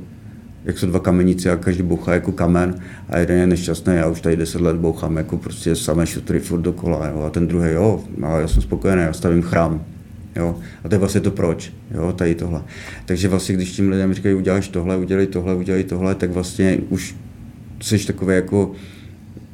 Jak 0.65 0.79
jsou 0.79 0.87
dva 0.87 1.01
kameníci 1.01 1.51
a 1.51 1.57
každý 1.57 1.83
bouchá 1.83 2.15
jako 2.15 2.33
kamen 2.33 2.75
a 3.09 3.19
jeden 3.19 3.39
je 3.39 3.47
nešťastný, 3.47 3.95
já 3.97 4.09
už 4.09 4.21
tady 4.21 4.37
deset 4.37 4.61
let 4.61 4.77
bouchám 4.77 5.17
jako 5.17 5.37
prostě 5.37 5.77
samé 5.77 6.07
šutry 6.07 6.41
furt 6.41 6.61
dokola, 6.61 7.09
jo, 7.09 7.23
a 7.23 7.31
ten 7.31 7.47
druhý, 7.47 7.71
jo, 7.73 8.05
a 8.23 8.39
já 8.39 8.49
jsem 8.49 8.63
spokojený, 8.63 9.03
já 9.03 9.13
stavím 9.13 9.43
chrám, 9.43 9.85
Jo? 10.37 10.57
A 10.85 10.89
to 10.89 10.95
je 10.95 10.99
vlastně 10.99 11.21
to 11.21 11.31
proč, 11.31 11.73
jo? 11.95 12.13
tady 12.13 12.35
tohle. 12.35 12.63
Takže 13.05 13.29
vlastně, 13.29 13.55
když 13.55 13.73
tím 13.73 13.91
lidem 13.91 14.15
říkají, 14.15 14.35
uděláš 14.35 14.69
tohle, 14.69 14.97
udělej 14.97 15.27
tohle, 15.27 15.55
udělej 15.55 15.85
tohle, 15.85 16.15
tak 16.15 16.31
vlastně 16.31 16.79
už 16.89 17.17
jsi 17.83 18.07
takový 18.07 18.35
jako 18.35 18.73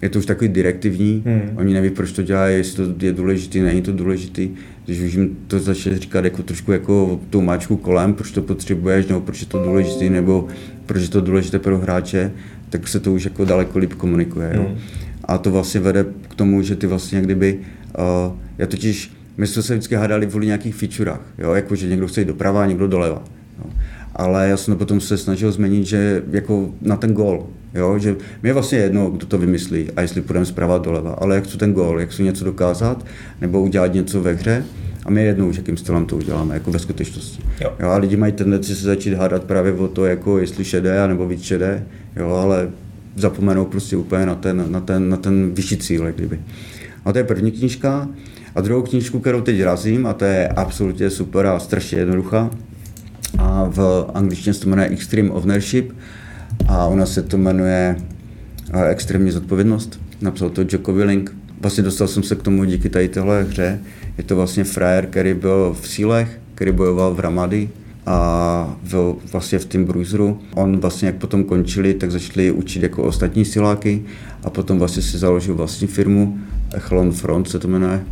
je 0.02 0.08
to 0.08 0.18
už 0.18 0.26
takový 0.26 0.48
direktivní, 0.48 1.22
hmm. 1.26 1.56
oni 1.56 1.74
neví, 1.74 1.90
proč 1.90 2.12
to 2.12 2.22
dělají, 2.22 2.56
jestli 2.56 2.94
to 2.94 3.06
je 3.06 3.12
důležitý, 3.12 3.60
není 3.60 3.82
to 3.82 3.92
důležitý. 3.92 4.50
Když 4.84 5.00
už 5.00 5.14
jim 5.14 5.36
to 5.46 5.58
začne 5.58 5.98
říkat 5.98 6.24
jako 6.24 6.42
trošku 6.42 6.72
jako 6.72 7.20
tou 7.30 7.40
máčku 7.40 7.76
kolem, 7.76 8.14
proč 8.14 8.30
to 8.30 8.42
potřebuješ, 8.42 9.06
nebo 9.06 9.20
proč 9.20 9.40
je 9.40 9.46
to 9.46 9.64
důležitý, 9.64 10.10
nebo 10.10 10.46
proč 10.86 11.02
je 11.02 11.08
to 11.08 11.20
důležité 11.20 11.58
pro 11.58 11.78
hráče, 11.78 12.32
tak 12.70 12.88
se 12.88 13.00
to 13.00 13.12
už 13.12 13.24
jako 13.24 13.44
daleko 13.44 13.78
líp 13.78 13.94
komunikuje. 13.94 14.52
Jo? 14.54 14.62
Hmm. 14.68 14.78
A 15.24 15.38
to 15.38 15.50
vlastně 15.50 15.80
vede 15.80 16.06
k 16.28 16.34
tomu, 16.34 16.62
že 16.62 16.76
ty 16.76 16.86
vlastně 16.86 17.20
kdyby, 17.20 17.58
uh, 17.98 18.36
já 18.58 18.66
totiž, 18.66 19.12
my 19.36 19.46
jsme 19.46 19.62
se 19.62 19.74
vždycky 19.74 19.94
hádali 19.94 20.26
kvůli 20.26 20.46
nějakých 20.46 20.74
featurech, 20.74 21.20
jo? 21.38 21.52
jako 21.52 21.76
že 21.76 21.88
někdo 21.88 22.06
chce 22.06 22.20
jít 22.20 22.28
doprava 22.28 22.66
někdo 22.66 22.88
doleva. 22.88 23.24
Jo? 23.58 23.70
Ale 24.16 24.48
já 24.48 24.56
jsem 24.56 24.74
to 24.74 24.78
potom 24.78 25.00
se 25.00 25.18
snažil 25.18 25.52
změnit, 25.52 25.84
že 25.84 26.22
jako 26.30 26.74
na 26.80 26.96
ten 26.96 27.12
gol, 27.12 27.46
Jo, 27.74 27.98
že 27.98 28.16
mi 28.42 28.48
je 28.48 28.52
vlastně 28.52 28.78
jedno, 28.78 29.10
kdo 29.10 29.26
to 29.26 29.38
vymyslí 29.38 29.90
a 29.96 30.00
jestli 30.00 30.20
půjdeme 30.20 30.46
zprava 30.46 30.78
doleva, 30.78 31.12
ale 31.12 31.34
jak 31.34 31.44
chci 31.44 31.58
ten 31.58 31.72
gól, 31.72 32.00
jak 32.00 32.10
chci 32.10 32.22
něco 32.22 32.44
dokázat 32.44 33.06
nebo 33.40 33.60
udělat 33.60 33.94
něco 33.94 34.20
ve 34.20 34.32
hře 34.32 34.64
a 35.04 35.10
mi 35.10 35.20
je 35.20 35.26
jedno 35.26 35.48
už, 35.48 35.56
jakým 35.56 35.76
stylem 35.76 36.06
to 36.06 36.16
uděláme, 36.16 36.54
jako 36.54 36.70
ve 36.70 36.78
skutečnosti. 36.78 37.42
Jo. 37.60 37.72
Jo, 37.80 37.88
a 37.88 37.96
lidi 37.96 38.16
mají 38.16 38.32
tendenci 38.32 38.76
se 38.76 38.86
začít 38.86 39.14
hádat 39.14 39.44
právě 39.44 39.72
o 39.72 39.88
to, 39.88 40.06
jako 40.06 40.38
jestli 40.38 40.64
šedé, 40.64 41.08
nebo 41.08 41.28
víc 41.28 41.42
šedé, 41.42 41.86
jo, 42.16 42.30
ale 42.30 42.70
zapomenou 43.16 43.64
prostě 43.64 43.96
úplně 43.96 44.26
na 44.26 44.34
ten, 44.34 44.64
na 44.72 44.80
ten, 44.80 45.08
na 45.08 45.16
ten 45.16 45.54
vyšší 45.54 45.76
cíl, 45.76 46.06
jak 46.06 46.14
kdyby. 46.14 46.40
A 47.04 47.12
to 47.12 47.18
je 47.18 47.24
první 47.24 47.50
knížka. 47.50 48.08
A 48.54 48.60
druhou 48.60 48.82
knížku, 48.82 49.20
kterou 49.20 49.40
teď 49.40 49.62
razím, 49.62 50.06
a 50.06 50.12
to 50.12 50.24
je 50.24 50.48
absolutně 50.48 51.10
super 51.10 51.46
a 51.46 51.58
strašně 51.58 51.98
jednoduchá, 51.98 52.50
a 53.38 53.64
v 53.68 54.10
angličtině 54.14 54.54
se 54.54 54.60
to 54.60 54.68
jmenuje 54.68 54.88
Extreme 54.88 55.30
Ownership 55.30 55.92
a 56.68 56.94
nás 56.94 57.12
se 57.12 57.22
to 57.22 57.38
jmenuje 57.38 57.96
eh, 58.72 58.88
Extrémní 58.88 59.30
zodpovědnost. 59.30 60.00
Napsal 60.20 60.50
to 60.50 60.60
Jocko 60.60 60.92
Willing. 60.92 61.34
Vlastně 61.60 61.82
dostal 61.82 62.08
jsem 62.08 62.22
se 62.22 62.34
k 62.34 62.42
tomu 62.42 62.64
díky 62.64 62.88
tady 62.88 63.08
téhle 63.08 63.42
hře. 63.42 63.80
Je 64.18 64.24
to 64.24 64.36
vlastně 64.36 64.64
frajer, 64.64 65.06
který 65.06 65.34
byl 65.34 65.76
v 65.80 65.88
sílech, 65.88 66.40
který 66.54 66.72
bojoval 66.72 67.14
v 67.14 67.20
Ramadi 67.20 67.70
a 68.06 68.76
v, 68.82 69.16
vlastně 69.32 69.58
v 69.58 69.64
tím 69.64 69.84
Bruiseru. 69.84 70.40
On 70.54 70.80
vlastně, 70.80 71.06
jak 71.06 71.16
potom 71.16 71.44
končili, 71.44 71.94
tak 71.94 72.10
začali 72.10 72.50
učit 72.50 72.82
jako 72.82 73.02
ostatní 73.02 73.44
siláky 73.44 74.02
a 74.44 74.50
potom 74.50 74.78
vlastně 74.78 75.02
si 75.02 75.18
založil 75.18 75.54
vlastní 75.54 75.86
firmu, 75.86 76.38
Echelon 76.74 77.12
Front 77.12 77.48
se 77.48 77.58
to 77.58 77.68
jmenuje. 77.68 78.04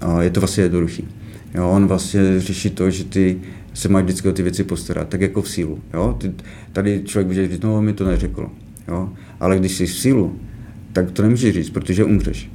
A 0.00 0.22
je 0.22 0.30
to 0.30 0.40
vlastně 0.40 0.62
jednoduchý. 0.62 1.08
Jo, 1.54 1.70
on 1.70 1.86
vlastně 1.86 2.40
řeší 2.40 2.70
to, 2.70 2.90
že 2.90 3.04
ty 3.04 3.40
se 3.74 3.88
mají 3.88 4.04
vždycky 4.04 4.28
o 4.28 4.32
ty 4.32 4.42
věci 4.42 4.64
postarat, 4.64 5.08
tak 5.08 5.20
jako 5.20 5.42
v 5.42 5.48
sílu. 5.48 5.78
Jo? 5.94 6.16
Ty, 6.20 6.32
tady 6.72 7.02
člověk 7.04 7.26
bude 7.26 7.48
říct, 7.48 7.62
no 7.62 7.82
mi 7.82 7.92
to 7.92 8.04
neřekl. 8.04 8.50
Jo? 8.88 9.12
Ale 9.40 9.58
když 9.58 9.72
jsi 9.72 9.86
v 9.86 9.98
sílu, 9.98 10.38
tak 10.92 11.10
to 11.10 11.22
nemůžeš 11.22 11.54
říct, 11.54 11.70
protože 11.70 12.04
umřeš. 12.04 12.50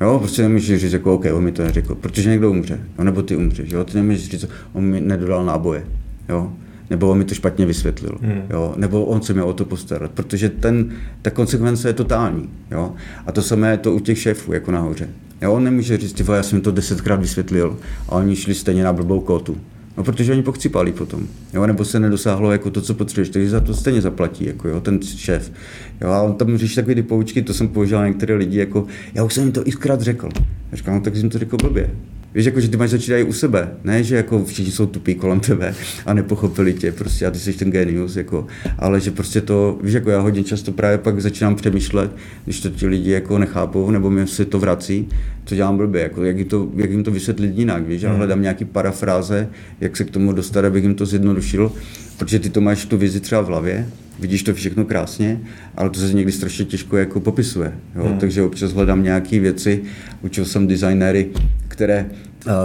Jo, 0.00 0.18
prostě 0.18 0.42
nemůžeš 0.42 0.80
říct, 0.80 0.92
jako, 0.92 1.14
OK, 1.14 1.24
on 1.32 1.44
mi 1.44 1.52
to 1.52 1.62
neřekl, 1.62 1.94
protože 1.94 2.30
někdo 2.30 2.50
umře, 2.50 2.80
jo? 2.98 3.04
nebo 3.04 3.22
ty 3.22 3.36
umřeš. 3.36 3.70
Jo? 3.70 3.84
Ty 3.84 3.96
nemůžeš 3.96 4.30
říct, 4.30 4.48
on 4.72 4.84
mi 4.84 5.00
nedodal 5.00 5.44
náboje. 5.44 5.84
Jo? 6.28 6.52
nebo 6.90 7.10
on 7.10 7.18
mi 7.18 7.24
to 7.24 7.34
špatně 7.34 7.66
vysvětlil, 7.66 8.18
hmm. 8.22 8.42
jo? 8.50 8.74
nebo 8.76 9.04
on 9.04 9.22
se 9.22 9.32
měl 9.32 9.48
o 9.48 9.52
to 9.52 9.64
postarat, 9.64 10.10
protože 10.10 10.48
ten, 10.48 10.90
ta 11.22 11.30
konsekvence 11.30 11.88
je 11.88 11.92
totální. 11.92 12.48
Jo? 12.70 12.92
A 13.26 13.32
to 13.32 13.42
samé 13.42 13.70
je 13.70 13.76
to 13.76 13.94
u 13.94 14.00
těch 14.00 14.18
šéfů, 14.18 14.52
jako 14.52 14.70
nahoře. 14.70 15.08
Jo? 15.42 15.52
On 15.52 15.64
nemůže 15.64 15.96
říct, 15.96 16.20
já 16.34 16.42
jsem 16.42 16.60
to 16.60 16.70
desetkrát 16.70 17.20
vysvětlil 17.20 17.78
a 18.08 18.12
oni 18.12 18.36
šli 18.36 18.54
stejně 18.54 18.84
na 18.84 18.92
blbou 18.92 19.20
kotu. 19.20 19.56
No, 19.96 20.04
protože 20.04 20.32
oni 20.32 20.42
pochcipali 20.42 20.92
potom, 20.92 21.26
jo, 21.54 21.66
nebo 21.66 21.84
se 21.84 22.00
nedosáhlo 22.00 22.52
jako 22.52 22.70
to, 22.70 22.80
co 22.80 22.94
potřebuješ, 22.94 23.28
takže 23.28 23.50
za 23.50 23.60
to 23.60 23.74
stejně 23.74 24.00
zaplatí, 24.00 24.46
jako 24.46 24.68
jo, 24.68 24.80
ten 24.80 25.02
šéf. 25.02 25.52
Jo, 26.00 26.08
a 26.08 26.22
on 26.22 26.34
tam 26.34 26.58
řeší 26.58 26.74
takové 26.74 26.94
ty 26.94 27.02
poučky, 27.02 27.42
to 27.42 27.54
jsem 27.54 27.68
použil 27.68 27.98
na 27.98 28.08
některé 28.08 28.34
lidi, 28.34 28.58
jako 28.58 28.86
já 29.14 29.24
už 29.24 29.34
jsem 29.34 29.42
jim 29.42 29.52
to 29.52 29.64
xkrát 29.64 30.00
řekl. 30.00 30.28
Já 30.70 30.76
říkám, 30.76 30.94
no, 30.94 31.00
tak 31.00 31.16
jsem 31.16 31.30
to 31.30 31.38
řekl 31.38 31.56
blbě. 31.56 31.90
Víš, 32.36 32.46
jako, 32.46 32.60
že 32.60 32.68
ty 32.68 32.76
máš 32.76 32.90
začít 32.90 33.12
i 33.12 33.22
u 33.22 33.32
sebe, 33.32 33.68
ne, 33.84 34.02
že 34.02 34.16
jako 34.16 34.44
všichni 34.44 34.72
jsou 34.72 34.86
tupí 34.86 35.14
kolem 35.14 35.40
tebe 35.40 35.74
a 36.06 36.14
nepochopili 36.14 36.74
tě, 36.74 36.92
prostě 36.92 37.26
a 37.26 37.30
ty 37.30 37.38
jsi 37.38 37.52
ten 37.52 37.70
genius, 37.70 38.16
jako, 38.16 38.46
ale 38.78 39.00
že 39.00 39.10
prostě 39.10 39.40
to, 39.40 39.78
víš, 39.82 39.94
jako 39.94 40.10
já 40.10 40.20
hodně 40.20 40.44
často 40.44 40.72
právě 40.72 40.98
pak 40.98 41.20
začínám 41.20 41.56
přemýšlet, 41.56 42.10
když 42.44 42.60
to 42.60 42.70
ti 42.70 42.86
lidi 42.86 43.10
jako 43.10 43.38
nechápou, 43.38 43.90
nebo 43.90 44.10
mi 44.10 44.26
se 44.26 44.44
to 44.44 44.58
vrací, 44.58 45.08
co 45.44 45.54
dělám 45.54 45.76
blbě, 45.76 46.02
jako, 46.02 46.24
jak, 46.24 46.38
jim 46.38 46.48
to, 46.48 46.68
jak 46.76 46.90
jim 46.90 47.04
to 47.04 47.10
vysvětlit 47.10 47.58
jinak, 47.58 47.86
víš, 47.86 48.02
já 48.02 48.08
hmm. 48.08 48.18
hledám 48.18 48.42
nějaký 48.42 48.64
parafráze, 48.64 49.48
jak 49.80 49.96
se 49.96 50.04
k 50.04 50.10
tomu 50.10 50.32
dostat, 50.32 50.64
abych 50.64 50.82
jim 50.82 50.94
to 50.94 51.06
zjednodušil, 51.06 51.72
protože 52.18 52.38
ty 52.38 52.50
to 52.50 52.60
máš 52.60 52.84
tu 52.84 52.96
vizi 52.96 53.20
třeba 53.20 53.40
v 53.40 53.46
hlavě, 53.46 53.88
vidíš 54.20 54.42
to 54.42 54.54
všechno 54.54 54.84
krásně, 54.84 55.40
ale 55.76 55.90
to 55.90 56.00
se 56.00 56.12
někdy 56.12 56.32
strašně 56.32 56.64
těžko 56.64 56.96
jako 56.96 57.20
popisuje. 57.20 57.72
Jo? 57.96 58.04
Hmm. 58.04 58.18
Takže 58.18 58.42
občas 58.42 58.72
hledám 58.72 59.02
nějaké 59.02 59.40
věci, 59.40 59.82
učil 60.22 60.44
jsem 60.44 60.66
designéry, 60.66 61.28
které 61.68 62.06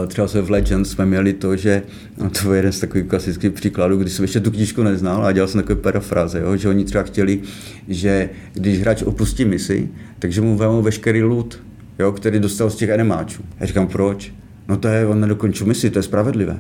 třeba 0.08 0.28
se 0.28 0.42
v 0.42 0.50
Legends 0.50 0.92
jsme 0.92 1.06
měli 1.06 1.34
to, 1.34 1.56
že 1.56 1.84
no 2.18 2.30
to 2.30 2.54
je 2.54 2.60
jeden 2.60 2.72
z 2.72 2.80
takových 2.80 3.08
klasických 3.08 3.52
příkladů, 3.52 3.98
kdy 3.98 4.10
jsem 4.10 4.24
ještě 4.24 4.40
tu 4.40 4.52
knížku 4.52 4.84
neznal 4.84 5.26
a 5.26 5.32
dělal 5.32 5.48
jsem 5.48 5.62
takové 5.62 5.82
parafráze, 5.82 6.40
jo? 6.40 6.58
že 6.58 6.70
oni 6.70 6.86
třeba 6.86 7.04
chtěli, 7.04 7.42
že 7.88 8.30
když 8.54 8.80
hráč 8.80 9.02
opustí 9.02 9.46
misi, 9.46 9.90
takže 10.20 10.42
mu 10.42 10.58
vezmou 10.58 10.82
veškerý 10.82 11.24
loot, 11.24 11.60
jo? 12.00 12.12
který 12.12 12.40
dostal 12.40 12.70
z 12.70 12.76
těch 12.76 12.90
animáčů. 12.90 13.44
Já 13.60 13.66
říkám, 13.66 13.88
proč? 13.88 14.34
No 14.68 14.78
to 14.78 14.88
je, 14.88 15.08
on 15.08 15.20
nedokončil 15.20 15.68
misi, 15.68 15.90
to 15.90 16.00
je 16.00 16.04
spravedlivé. 16.04 16.58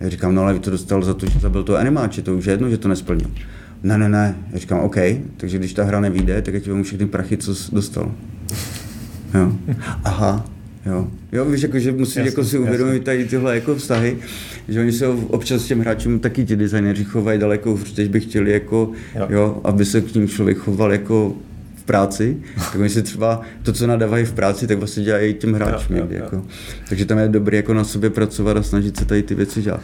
Já 0.00 0.08
říkám, 0.08 0.34
no 0.34 0.42
ale 0.42 0.52
vy 0.52 0.58
to 0.58 0.70
dostal 0.70 1.02
za 1.02 1.14
to, 1.14 1.26
že 1.26 1.38
zabil 1.38 1.62
to 1.62 1.76
animáče, 1.76 2.22
to 2.22 2.36
už 2.36 2.44
je 2.44 2.52
jedno, 2.52 2.70
že 2.70 2.78
to 2.78 2.88
nesplnil. 2.88 3.30
Ne, 3.82 3.98
ne, 3.98 4.08
ne. 4.08 4.36
Já 4.52 4.58
říkám, 4.58 4.80
OK, 4.80 4.96
takže 5.36 5.58
když 5.58 5.72
ta 5.72 5.84
hra 5.84 6.00
nevíde, 6.00 6.42
tak 6.42 6.54
já 6.54 6.60
ti 6.60 6.70
vezmu 6.70 6.84
všechny 6.84 7.06
prachy, 7.06 7.36
co 7.36 7.54
jsi 7.54 7.74
dostal. 7.74 8.12
Jo. 9.34 9.52
Aha, 10.04 10.44
Jo, 10.86 11.08
jo 11.32 11.44
víš, 11.44 11.62
jako, 11.62 11.78
že 11.78 11.92
musí 11.92 12.18
jasný, 12.18 12.30
jako 12.30 12.44
si 12.44 12.58
uvědomit 12.58 13.04
tady 13.04 13.24
tyhle 13.24 13.54
jako 13.54 13.74
vztahy, 13.74 14.18
že 14.68 14.80
oni 14.80 14.92
se 14.92 15.08
občas 15.08 15.62
s 15.62 15.66
těm 15.66 15.80
hráčům 15.80 16.18
taky 16.18 16.44
ti 16.44 16.56
designéři 16.56 17.04
chovají 17.04 17.38
daleko 17.38 17.70
hůř, 17.70 18.00
by 18.00 18.20
chtěli, 18.20 18.52
jako, 18.52 18.90
jo. 19.14 19.26
jo. 19.30 19.60
aby 19.64 19.84
se 19.84 20.00
k 20.00 20.14
ním 20.14 20.28
člověk 20.28 20.58
choval 20.58 20.92
jako 20.92 21.34
v 21.76 21.84
práci, 21.84 22.36
tak 22.54 22.74
oni 22.74 22.88
si 22.88 23.02
třeba 23.02 23.40
to, 23.62 23.72
co 23.72 23.86
nadávají 23.86 24.24
v 24.24 24.32
práci, 24.32 24.66
tak 24.66 24.78
vlastně 24.78 25.02
dělají 25.02 25.34
těm 25.34 25.52
hráčům. 25.54 25.96
Jo, 25.96 26.06
jo, 26.10 26.16
jo. 26.16 26.24
Jako. 26.24 26.44
Takže 26.88 27.04
tam 27.04 27.18
je 27.18 27.28
dobré 27.28 27.56
jako 27.56 27.74
na 27.74 27.84
sobě 27.84 28.10
pracovat 28.10 28.56
a 28.56 28.62
snažit 28.62 28.96
se 28.96 29.04
tady 29.04 29.22
ty 29.22 29.34
věci 29.34 29.62
dělat. 29.62 29.80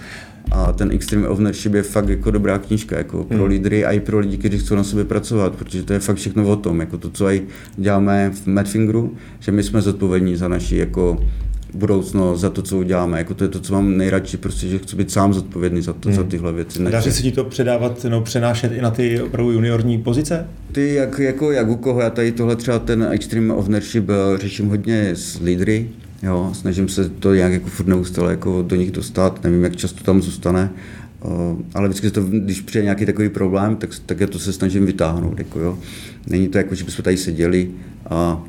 A 0.50 0.72
ten 0.72 0.90
Extreme 0.90 1.28
Ownership 1.28 1.74
je 1.74 1.82
fakt 1.82 2.08
jako 2.08 2.30
dobrá 2.30 2.58
knížka 2.58 2.98
jako 2.98 3.24
pro 3.24 3.36
hmm. 3.36 3.46
lídry 3.46 3.84
a 3.84 3.92
i 3.92 4.00
pro 4.00 4.18
lidi, 4.18 4.36
kteří 4.36 4.58
chcou 4.58 4.74
na 4.74 4.84
sobě 4.84 5.04
pracovat, 5.04 5.54
protože 5.54 5.82
to 5.82 5.92
je 5.92 5.98
fakt 5.98 6.16
všechno 6.16 6.48
o 6.48 6.56
tom, 6.56 6.80
jako 6.80 6.98
to, 6.98 7.10
co 7.10 7.26
aj 7.26 7.42
děláme 7.76 8.30
v 8.34 8.46
Madfingeru, 8.46 9.14
že 9.40 9.52
my 9.52 9.62
jsme 9.62 9.82
zodpovědní 9.82 10.36
za 10.36 10.48
naši 10.48 10.76
jako 10.76 11.18
budoucnost, 11.74 12.40
za 12.40 12.50
to, 12.50 12.62
co 12.62 12.78
uděláme. 12.78 13.18
Jako 13.18 13.34
to 13.34 13.44
je 13.44 13.48
to, 13.48 13.60
co 13.60 13.72
mám 13.72 13.96
nejradši, 13.96 14.36
prostě, 14.36 14.68
že 14.68 14.78
chci 14.78 14.96
být 14.96 15.10
sám 15.10 15.34
zodpovědný 15.34 15.82
za, 15.82 15.92
to, 15.92 16.08
hmm. 16.08 16.16
za 16.16 16.24
tyhle 16.24 16.52
věci. 16.52 16.84
Dá 16.84 17.02
se 17.02 17.22
ti 17.22 17.32
to 17.32 17.44
předávat, 17.44 18.06
no, 18.08 18.20
přenášet 18.20 18.72
i 18.72 18.80
na 18.80 18.90
ty 18.90 19.22
opravdu 19.22 19.52
juniorní 19.52 19.98
pozice? 19.98 20.46
Ty, 20.72 20.94
jak, 20.94 21.18
jako, 21.18 21.52
jak 21.52 21.68
u 21.68 21.76
koho, 21.76 22.00
já 22.00 22.10
tady 22.10 22.32
tohle 22.32 22.56
třeba 22.56 22.78
ten 22.78 23.08
Extreme 23.10 23.54
Ownership 23.54 24.10
eh, 24.10 24.38
řeším 24.38 24.68
hodně 24.68 25.10
s 25.14 25.40
lídry, 25.40 25.88
Jo, 26.22 26.50
snažím 26.52 26.88
se 26.88 27.08
to 27.08 27.34
nějak 27.34 27.52
jako 27.52 27.68
furt 27.68 27.86
neustále 27.86 28.30
jako 28.30 28.62
do 28.62 28.76
nich 28.76 28.90
dostat, 28.90 29.44
nevím, 29.44 29.64
jak 29.64 29.76
často 29.76 30.04
tam 30.04 30.22
zůstane, 30.22 30.70
ale 31.74 31.88
vždycky 31.88 32.10
to, 32.10 32.22
když 32.22 32.60
přijde 32.60 32.84
nějaký 32.84 33.06
takový 33.06 33.28
problém, 33.28 33.76
tak, 33.76 33.90
tak 34.06 34.20
já 34.20 34.26
to 34.26 34.38
se 34.38 34.52
snažím 34.52 34.86
vytáhnout. 34.86 35.38
Jako 35.38 35.60
jo. 35.60 35.78
Není 36.26 36.48
to 36.48 36.58
jako, 36.58 36.74
že 36.74 36.84
bychom 36.84 37.02
tady 37.02 37.16
seděli 37.16 37.70
a 38.10 38.42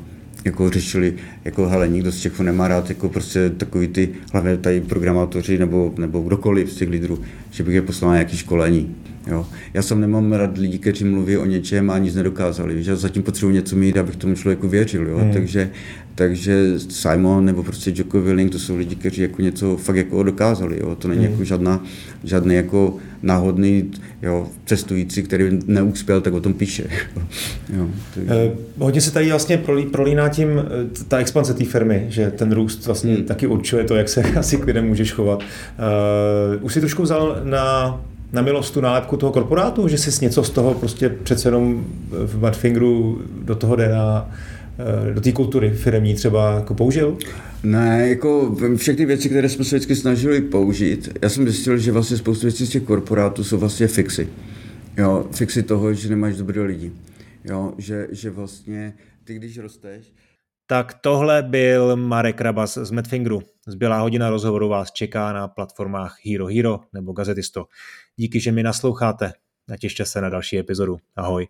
jako 0.44 0.70
řešili, 0.70 1.14
jako 1.44 1.68
hele, 1.68 1.88
nikdo 1.88 2.12
z 2.12 2.20
Čechů 2.20 2.42
nemá 2.42 2.68
rád, 2.68 2.88
jako 2.88 3.08
prostě 3.08 3.50
takový 3.50 3.88
ty, 3.88 4.08
hlavně 4.32 4.56
tady 4.56 4.80
programátoři 4.80 5.58
nebo, 5.58 5.94
nebo 5.98 6.20
kdokoliv 6.20 6.72
z 6.72 6.74
těch 6.74 6.88
lídrů, 6.88 7.18
že 7.50 7.62
bych 7.62 7.74
je 7.74 7.82
poslal 7.82 8.10
na 8.10 8.16
nějaké 8.16 8.36
školení. 8.36 8.94
Jo. 9.26 9.46
Já 9.74 9.82
jsem 9.82 10.00
nemám 10.00 10.32
rád 10.32 10.58
lidi, 10.58 10.78
kteří 10.78 11.04
mluví 11.04 11.36
o 11.36 11.46
něčem 11.46 11.90
a 11.90 11.98
nic 11.98 12.14
nedokázali. 12.14 12.82
Já 12.84 12.96
zatím 12.96 13.22
potřebuji 13.22 13.52
něco 13.52 13.76
mít, 13.76 13.96
abych 13.96 14.16
tomu 14.16 14.34
člověku 14.34 14.68
věřil. 14.68 15.06
Jo. 15.08 15.18
Hmm. 15.18 15.32
Takže, 15.32 15.70
takže 16.20 16.78
Simon 16.88 17.44
nebo 17.44 17.62
prostě 17.62 17.92
Joko 17.94 18.20
Willing, 18.20 18.52
to 18.52 18.58
jsou 18.58 18.76
lidi, 18.76 18.96
kteří 18.96 19.22
jako 19.22 19.42
něco 19.42 19.76
fakt 19.76 19.96
jako 19.96 20.22
dokázali. 20.22 20.78
Jo. 20.80 20.96
To 20.96 21.08
není 21.08 21.22
hmm. 21.22 21.30
jako 21.30 21.44
žádná, 21.44 21.84
žádný 22.24 22.54
jako 22.54 22.96
náhodný 23.22 23.90
jo, 24.22 24.46
cestující, 24.66 25.22
který 25.22 25.58
neúspěl, 25.66 26.20
tak 26.20 26.32
o 26.32 26.40
tom 26.40 26.54
píše. 26.54 26.84
jo, 27.76 27.88
takže... 28.14 28.34
eh, 28.34 28.50
hodně 28.78 29.00
se 29.00 29.12
tady 29.12 29.30
vlastně 29.30 29.58
prolí, 29.58 29.86
prolíná 29.86 30.28
tím 30.28 30.48
eh, 30.58 30.64
ta 31.08 31.18
expanse 31.18 31.54
té 31.54 31.64
firmy, 31.64 32.06
že 32.08 32.30
ten 32.30 32.52
růst 32.52 32.86
vlastně 32.86 33.14
hmm. 33.14 33.24
taky 33.24 33.46
určuje 33.46 33.84
to, 33.84 33.96
jak 33.96 34.08
se 34.08 34.22
asi 34.36 34.56
k 34.56 34.64
lidem 34.64 34.86
můžeš 34.86 35.12
chovat. 35.12 35.38
Uh, 35.38 36.64
už 36.64 36.74
si 36.74 36.80
trošku 36.80 37.02
vzal 37.02 37.40
na 37.44 38.00
na 38.32 38.42
milost 38.42 38.74
tu 38.74 38.80
nálepku 38.80 39.16
toho 39.16 39.32
korporátu, 39.32 39.88
že 39.88 39.98
jsi 39.98 40.24
něco 40.24 40.44
z 40.44 40.50
toho 40.50 40.74
prostě 40.74 41.08
přece 41.08 41.48
jenom 41.48 41.84
v 42.10 42.38
Badfingeru 42.38 43.20
do 43.42 43.54
toho 43.54 43.76
jde 43.76 43.90
eh, 43.92 44.22
do 45.14 45.20
té 45.20 45.32
kultury 45.32 45.70
firmní 45.70 46.14
třeba 46.14 46.54
jako 46.54 46.74
použil? 46.74 47.18
Ne, 47.62 48.08
jako 48.08 48.56
všechny 48.76 49.06
věci, 49.06 49.28
které 49.28 49.48
jsme 49.48 49.64
se 49.64 49.76
vždycky 49.76 49.96
snažili 49.96 50.40
použít, 50.40 51.18
já 51.22 51.28
jsem 51.28 51.44
zjistil, 51.44 51.78
že 51.78 51.92
vlastně 51.92 52.16
spoustu 52.16 52.46
věcí 52.46 52.66
z 52.66 52.70
těch 52.70 52.82
korporátů 52.82 53.44
jsou 53.44 53.58
vlastně 53.58 53.86
fixy. 53.86 54.28
Jo, 54.96 55.28
fixy 55.32 55.62
toho, 55.62 55.94
že 55.94 56.08
nemáš 56.08 56.36
dobré 56.36 56.62
lidi. 56.62 56.92
Jo, 57.44 57.74
že, 57.78 58.08
že 58.10 58.30
vlastně 58.30 58.94
ty, 59.24 59.34
když 59.34 59.58
rosteš, 59.58 60.12
tak 60.66 60.94
tohle 60.94 61.42
byl 61.42 61.96
Marek 61.96 62.40
Rabas 62.40 62.78
z 62.78 62.90
Medfingeru. 62.90 63.42
Zbylá 63.66 64.00
hodina 64.00 64.30
rozhovoru 64.30 64.68
vás 64.68 64.92
čeká 64.92 65.32
na 65.32 65.48
platformách 65.48 66.16
Hero 66.24 66.46
Hero 66.46 66.80
nebo 66.92 67.12
Gazetisto. 67.12 67.64
Díky, 68.16 68.40
že 68.40 68.52
mi 68.52 68.62
nasloucháte. 68.62 69.32
Natěšte 69.68 70.04
se 70.04 70.20
na 70.20 70.28
další 70.28 70.58
epizodu. 70.58 70.98
Ahoj. 71.16 71.46